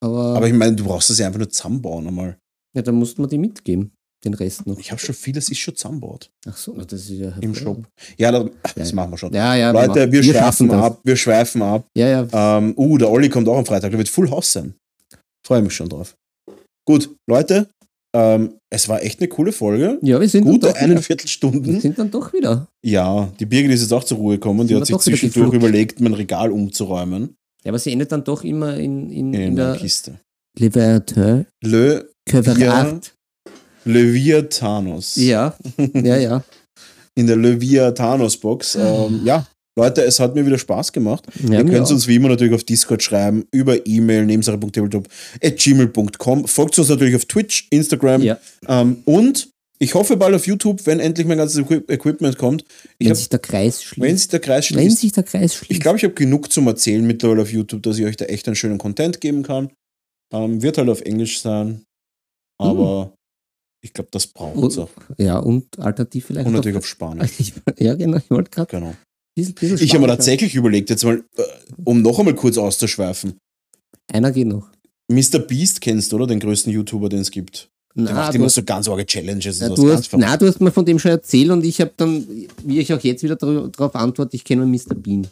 Aber, 0.00 0.36
Aber 0.36 0.46
ich 0.46 0.54
meine, 0.54 0.76
du 0.76 0.84
brauchst 0.84 1.10
das 1.10 1.18
ja 1.18 1.26
einfach 1.26 1.38
nur 1.38 1.50
zusammenbauen 1.50 2.06
einmal. 2.06 2.38
Ja, 2.74 2.82
dann 2.82 2.94
musst 2.94 3.18
man 3.18 3.28
die 3.28 3.38
mitgeben. 3.38 3.92
Den 4.24 4.34
Rest 4.34 4.66
noch. 4.66 4.78
Ich 4.78 4.90
habe 4.90 5.00
schon 5.00 5.14
vieles 5.14 5.48
ist 5.48 5.58
schon 5.58 5.76
zusammenbaut. 5.76 6.30
Ach 6.46 6.56
so, 6.56 6.72
das 6.72 6.92
ist 6.92 7.10
ja 7.10 7.30
im 7.40 7.54
Shop. 7.54 7.86
Ja, 8.16 8.32
das, 8.32 8.50
das 8.74 8.90
ja, 8.90 8.94
machen 8.96 9.12
wir 9.12 9.18
schon. 9.18 9.32
Ja, 9.32 9.54
ja, 9.54 9.70
Leute, 9.70 10.10
wir, 10.10 10.24
wir 10.24 10.34
schweifen 10.34 10.70
ab, 10.72 11.00
wir 11.04 11.16
schweifen 11.16 11.62
ab. 11.62 11.86
Ja, 11.96 12.08
ja. 12.08 12.58
Ähm, 12.58 12.74
uh, 12.76 12.98
der 12.98 13.10
Olli 13.10 13.28
kommt 13.28 13.48
auch 13.48 13.58
am 13.58 13.66
Freitag, 13.66 13.90
der 13.90 13.98
wird 13.98 14.08
Full 14.08 14.30
House 14.30 14.52
sein. 14.52 14.74
Freue 15.46 15.62
mich 15.62 15.72
schon 15.72 15.88
drauf. 15.88 16.16
Gut, 16.84 17.14
Leute, 17.28 17.68
ähm, 18.14 18.54
es 18.70 18.88
war 18.88 19.02
echt 19.02 19.20
eine 19.20 19.28
coole 19.28 19.52
Folge. 19.52 19.98
Ja, 20.02 20.20
wir 20.20 20.28
sind 20.28 20.44
Gute 20.44 20.74
eine 20.74 21.00
Viertelstunden. 21.00 21.74
Wir 21.74 21.80
sind 21.80 21.98
dann 21.98 22.10
doch 22.10 22.32
wieder. 22.32 22.66
Ja, 22.82 23.30
die 23.38 23.46
Birgit 23.46 23.70
ist 23.70 23.82
jetzt 23.82 23.92
auch 23.92 24.04
zur 24.04 24.18
Ruhe 24.18 24.34
gekommen. 24.34 24.66
Die 24.66 24.74
hat 24.74 24.86
sich 24.86 24.96
zwischendurch 24.98 25.52
überlegt, 25.52 26.00
mein 26.00 26.14
Regal 26.14 26.50
umzuräumen. 26.50 27.36
Ja, 27.64 27.70
aber 27.70 27.78
sie 27.78 27.92
endet 27.92 28.10
dann 28.12 28.24
doch 28.24 28.44
immer 28.44 28.76
in, 28.76 29.10
in, 29.10 29.34
in, 29.34 29.40
in 29.40 29.56
der 29.56 29.76
Kiste. 29.76 30.18
Leverteur. 30.58 31.44
Le 31.62 32.10
Quevrat. 32.26 33.14
Leviathanos. 33.88 35.16
Ja, 35.16 35.56
ja, 35.94 36.16
ja. 36.16 36.44
In 37.14 37.26
der 37.26 37.36
Leviathanos-Box. 37.36 38.76
Ähm, 38.76 39.22
ja, 39.24 39.46
Leute, 39.78 40.02
es 40.02 40.20
hat 40.20 40.34
mir 40.34 40.44
wieder 40.44 40.58
Spaß 40.58 40.92
gemacht. 40.92 41.24
Ja, 41.48 41.60
Ihr 41.60 41.64
könnt 41.64 41.90
uns 41.90 42.06
wie 42.08 42.16
immer 42.16 42.28
natürlich 42.28 42.52
auf 42.52 42.64
Discord 42.64 43.02
schreiben, 43.02 43.44
über 43.52 43.86
E-Mail, 43.86 44.26
nebensache.tabletop.gmail.com. 44.26 46.48
Folgt 46.48 46.78
uns 46.78 46.88
natürlich 46.88 47.14
auf 47.14 47.24
Twitch, 47.26 47.68
Instagram 47.70 48.22
ja. 48.22 48.38
ähm, 48.66 49.02
und 49.04 49.50
ich 49.78 49.94
hoffe 49.94 50.16
bald 50.16 50.34
auf 50.34 50.48
YouTube, 50.48 50.84
wenn 50.86 50.98
endlich 50.98 51.28
mein 51.28 51.38
ganzes 51.38 51.64
Equipment 51.70 52.36
kommt. 52.36 52.64
Ich 52.98 53.06
wenn 53.06 53.10
hab, 53.10 53.16
sich 53.16 53.28
der 53.28 53.38
Kreis 53.38 53.84
schließt. 53.84 54.08
Wenn 54.08 54.18
sich 54.18 54.28
der 54.28 54.40
Kreis 54.40 54.66
schließt. 54.66 54.84
Wenn 54.84 54.90
sich 54.90 55.12
der 55.12 55.22
Kreis 55.22 55.54
schließt. 55.54 55.70
Ich 55.70 55.78
glaube, 55.80 55.98
ich 55.98 56.04
habe 56.04 56.14
genug 56.14 56.52
zum 56.52 56.66
Erzählen 56.66 57.06
mittlerweile 57.06 57.42
auf 57.42 57.52
YouTube, 57.52 57.84
dass 57.84 57.98
ich 57.98 58.04
euch 58.04 58.16
da 58.16 58.24
echt 58.24 58.48
einen 58.48 58.56
schönen 58.56 58.78
Content 58.78 59.20
geben 59.20 59.44
kann. 59.44 59.70
Ähm, 60.32 60.60
wird 60.60 60.78
halt 60.78 60.88
auf 60.88 61.02
Englisch 61.02 61.40
sein. 61.40 61.84
Aber 62.60 63.04
hm. 63.04 63.12
Ich 63.80 63.92
glaube, 63.92 64.08
das 64.10 64.26
braucht 64.26 64.72
es 64.72 64.78
auch. 64.78 64.90
Ja, 65.18 65.38
und 65.38 65.78
alternativ 65.78 66.26
vielleicht. 66.26 66.46
Und 66.46 66.52
natürlich 66.52 66.78
auf 66.78 66.86
Spanisch. 66.86 67.52
ja, 67.78 67.94
genau, 67.94 68.18
ich 68.18 68.30
wollte 68.30 68.50
gerade. 68.50 68.70
Genau. 68.70 68.94
ich 69.36 69.94
habe 69.94 70.00
mir 70.00 70.08
tatsächlich 70.08 70.54
überlegt, 70.54 70.90
jetzt 70.90 71.04
mal, 71.04 71.24
äh, 71.36 71.42
um 71.84 72.02
noch 72.02 72.18
einmal 72.18 72.34
kurz 72.34 72.58
auszuschweifen. 72.58 73.38
Einer 74.12 74.32
geht 74.32 74.48
noch. 74.48 74.68
Mr. 75.10 75.38
Beast 75.38 75.80
kennst 75.80 76.12
du, 76.12 76.16
oder? 76.16 76.26
Den 76.26 76.40
größten 76.40 76.72
YouTuber, 76.72 77.08
den 77.08 77.20
es 77.20 77.30
gibt. 77.30 77.70
Der 77.94 78.04
na, 78.04 78.12
macht 78.14 78.34
immer 78.34 78.48
so 78.48 78.62
ganz 78.62 78.88
arge 78.88 79.06
Challenges. 79.06 79.60
Na, 79.60 79.70
du 79.70 79.90
hast, 79.90 80.12
na, 80.16 80.36
du 80.36 80.46
hast 80.46 80.60
mir 80.60 80.70
von 80.70 80.84
dem 80.84 80.98
schon 80.98 81.10
erzählt 81.12 81.50
und 81.50 81.64
ich 81.64 81.80
habe 81.80 81.92
dann, 81.96 82.26
wie 82.64 82.78
ich 82.78 82.92
auch 82.92 83.00
jetzt 83.00 83.22
wieder 83.22 83.36
darauf 83.36 83.94
antworte, 83.94 84.36
ich 84.36 84.44
kenne 84.44 84.66
Mr. 84.66 84.94
Bean. 84.94 85.26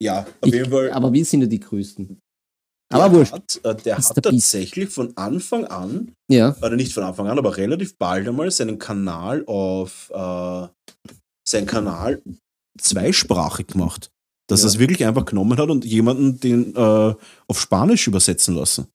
Ja, 0.00 0.20
auf 0.40 0.48
ich, 0.48 0.54
jeden 0.54 0.70
Fall. 0.70 0.90
Aber 0.90 1.12
wir 1.12 1.24
sind 1.24 1.40
ja 1.40 1.46
die 1.46 1.60
Größten. 1.60 2.18
Aber 2.88 3.12
wurscht. 3.12 3.32
Hat, 3.32 3.60
äh, 3.64 3.74
der 3.74 3.98
hat 3.98 4.22
tatsächlich 4.22 4.90
von 4.90 5.16
Anfang 5.16 5.64
an, 5.64 6.12
ja. 6.30 6.56
oder 6.58 6.76
nicht 6.76 6.92
von 6.92 7.02
Anfang 7.02 7.26
an, 7.26 7.38
aber 7.38 7.56
relativ 7.56 7.96
bald 7.98 8.28
einmal 8.28 8.50
seinen 8.50 8.78
Kanal 8.78 9.44
auf 9.46 10.10
äh, 10.14 10.68
seinen 11.48 11.66
Kanal 11.66 12.22
zweisprachig 12.78 13.68
gemacht. 13.68 14.10
Dass 14.48 14.60
ja. 14.60 14.66
er 14.66 14.68
es 14.68 14.78
wirklich 14.78 15.04
einfach 15.04 15.24
genommen 15.24 15.58
hat 15.58 15.70
und 15.70 15.84
jemanden 15.84 16.38
den 16.38 16.74
äh, 16.76 17.14
auf 17.48 17.60
Spanisch 17.60 18.06
übersetzen 18.06 18.54
lassen. 18.54 18.86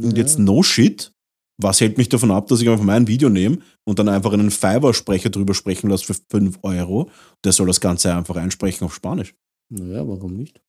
Und 0.00 0.16
jetzt 0.16 0.38
no 0.38 0.62
shit. 0.62 1.12
Was 1.60 1.80
hält 1.80 1.98
mich 1.98 2.08
davon 2.08 2.30
ab, 2.32 2.48
dass 2.48 2.60
ich 2.60 2.68
einfach 2.68 2.82
mein 2.82 3.06
Video 3.06 3.28
nehme 3.28 3.58
und 3.84 3.98
dann 3.98 4.08
einfach 4.08 4.32
einen 4.32 4.50
Fiverr-Sprecher 4.50 5.30
drüber 5.30 5.54
sprechen 5.54 5.90
lasse 5.90 6.06
für 6.06 6.16
5 6.30 6.58
Euro? 6.62 7.10
Der 7.44 7.52
soll 7.52 7.68
das 7.68 7.80
Ganze 7.80 8.12
einfach 8.12 8.36
einsprechen 8.36 8.84
auf 8.84 8.94
Spanisch. 8.94 9.34
Naja, 9.68 10.08
warum 10.08 10.34
nicht? 10.34 10.60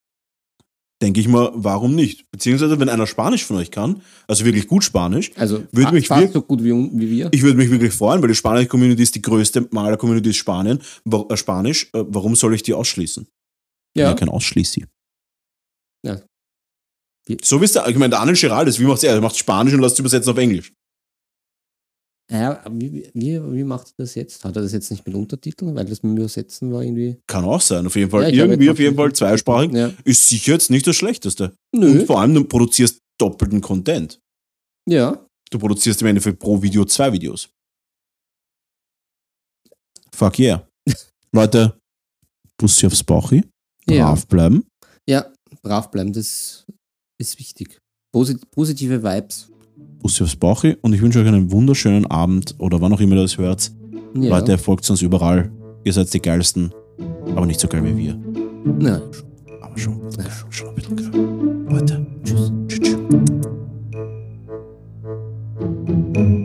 Denke 1.04 1.20
ich 1.20 1.28
mal, 1.28 1.52
warum 1.54 1.96
nicht? 1.96 2.32
Beziehungsweise, 2.32 2.80
wenn 2.80 2.88
einer 2.88 3.06
Spanisch 3.06 3.44
von 3.44 3.58
euch 3.58 3.72
kann, 3.72 4.02
also 4.26 4.46
wirklich 4.46 4.68
gut 4.68 4.86
Spanisch, 4.86 5.32
also 5.36 5.64
würde 5.74 5.92
mich 5.92 6.08
fast 6.08 6.32
so 6.32 6.42
gut 6.42 6.64
wie, 6.64 6.72
wie, 6.72 7.10
wir. 7.10 7.30
Ich 7.32 7.44
würde 7.44 7.58
mich 7.58 7.70
wirklich 7.70 7.94
freuen, 7.94 8.22
weil 8.22 8.30
die 8.30 8.36
spanische 8.36 8.68
Community 8.68 9.04
ist 9.04 9.14
die 9.14 9.22
größte 9.22 9.68
Maler-Community 9.70 10.30
ist 10.30 10.38
Spanien. 10.38 10.80
Äh, 11.12 11.38
Spanisch, 11.38 11.90
äh, 11.94 12.04
warum 12.08 12.36
soll 12.36 12.56
ich 12.56 12.64
die 12.64 12.74
ausschließen? 12.74 13.28
Ja. 13.96 14.10
ja 14.10 14.14
kein 14.14 14.30
Ausschließi. 14.30 14.86
Ja. 16.06 16.22
So 17.42 17.60
wie 17.60 17.66
es 17.66 17.74
der, 17.74 17.88
ich 17.88 17.98
meine, 17.98 18.12
der 18.12 18.20
Arnold 18.20 18.40
Gerald 18.40 18.80
wie 18.80 18.86
macht 18.86 19.04
er? 19.04 19.14
Er 19.14 19.22
macht 19.22 19.38
Spanisch 19.38 19.74
und 19.74 19.82
lässt 19.82 19.96
es 19.96 20.00
übersetzen 20.00 20.32
auf 20.32 20.38
Englisch. 20.38 20.74
Ja, 22.32 22.64
wie, 22.72 23.10
wie, 23.14 23.54
wie 23.54 23.64
macht 23.64 23.88
er 23.90 23.94
das 23.98 24.16
jetzt? 24.16 24.44
Hat 24.44 24.56
er 24.56 24.62
das 24.62 24.72
jetzt 24.72 24.90
nicht 24.90 25.06
mit 25.06 25.16
Untertiteln, 25.16 25.76
weil 25.76 25.86
das 25.86 26.04
mit 26.04 26.12
dem 26.12 26.18
Übersetzen 26.18 26.72
war 26.72 26.82
irgendwie. 26.82 27.20
Kann 27.28 27.44
auch 27.44 27.62
sein, 27.62 27.86
auf 27.86 27.96
jeden 27.96 28.10
Fall. 28.10 28.34
Ja, 28.34 28.46
irgendwie 28.46 28.70
auf 28.70 28.80
jeden 28.80 28.96
Fall 28.96 29.14
zweisprachig. 29.14 29.74
Ja. 29.74 29.92
Ist 30.04 30.30
sicher 30.30 30.54
jetzt 30.54 30.70
nicht 30.72 30.88
das 30.88 30.96
Schlechteste. 30.96 31.54
Nö. 31.76 31.92
Und 31.92 32.08
vor 32.08 32.22
allem, 32.22 32.34
du 32.34 32.44
produzierst 32.46 33.00
doppelten 33.20 33.62
Content. 33.62 34.20
Ja. 34.90 35.26
Du 35.52 35.60
produzierst 35.60 36.02
im 36.02 36.08
Endeffekt 36.08 36.40
pro 36.40 36.62
Video 36.62 36.86
zwei 36.86 37.12
Videos. 37.12 37.50
Fuck 40.16 40.40
yeah. 40.40 40.68
Leute, 41.32 41.78
Bussi 42.58 42.88
aufs 42.88 43.04
Bauchi. 43.04 43.44
Brav 43.86 44.20
ja. 44.20 44.26
bleiben. 44.28 44.66
Ja, 45.10 45.32
brav 45.62 45.92
bleiben, 45.92 46.14
das 46.14 46.66
ist 47.20 47.38
wichtig. 47.38 47.80
Posit 48.14 48.50
positive 48.52 49.04
Vibes. 49.04 49.50
Bussi 50.04 50.22
aufs 50.24 50.36
Bauchi 50.36 50.76
und 50.82 50.94
ich 50.94 51.02
wünsche 51.02 51.20
euch 51.20 51.28
einen 51.28 51.52
wunderschönen 51.52 52.06
Abend 52.06 52.56
oder 52.60 52.82
wann 52.82 52.94
auch 52.94 53.00
immer 53.00 53.16
ihr 53.16 53.22
das 53.22 53.38
hört. 53.38 53.72
Ja. 54.16 54.38
Leute, 54.38 54.58
folgt 54.58 54.88
uns 54.90 55.02
überall. 55.02 55.50
Ihr 55.86 55.94
seid 55.94 56.14
die 56.14 56.22
geilsten, 56.22 56.72
aber 57.36 57.46
nicht 57.46 57.60
so 57.60 57.68
geil 57.68 57.84
wie 57.86 57.98
wir. 57.98 58.20
Nein. 58.80 59.02
Aber 59.62 59.78
schon, 59.78 60.00
ja. 60.18 60.26
schon 60.50 60.70
ein 60.70 60.76
bisschen 60.76 60.98
geil. 60.98 61.10
Leute, 61.70 62.06
tschüss. 62.24 62.52
tschüss. 62.68 62.80
tschüss. 66.14 66.43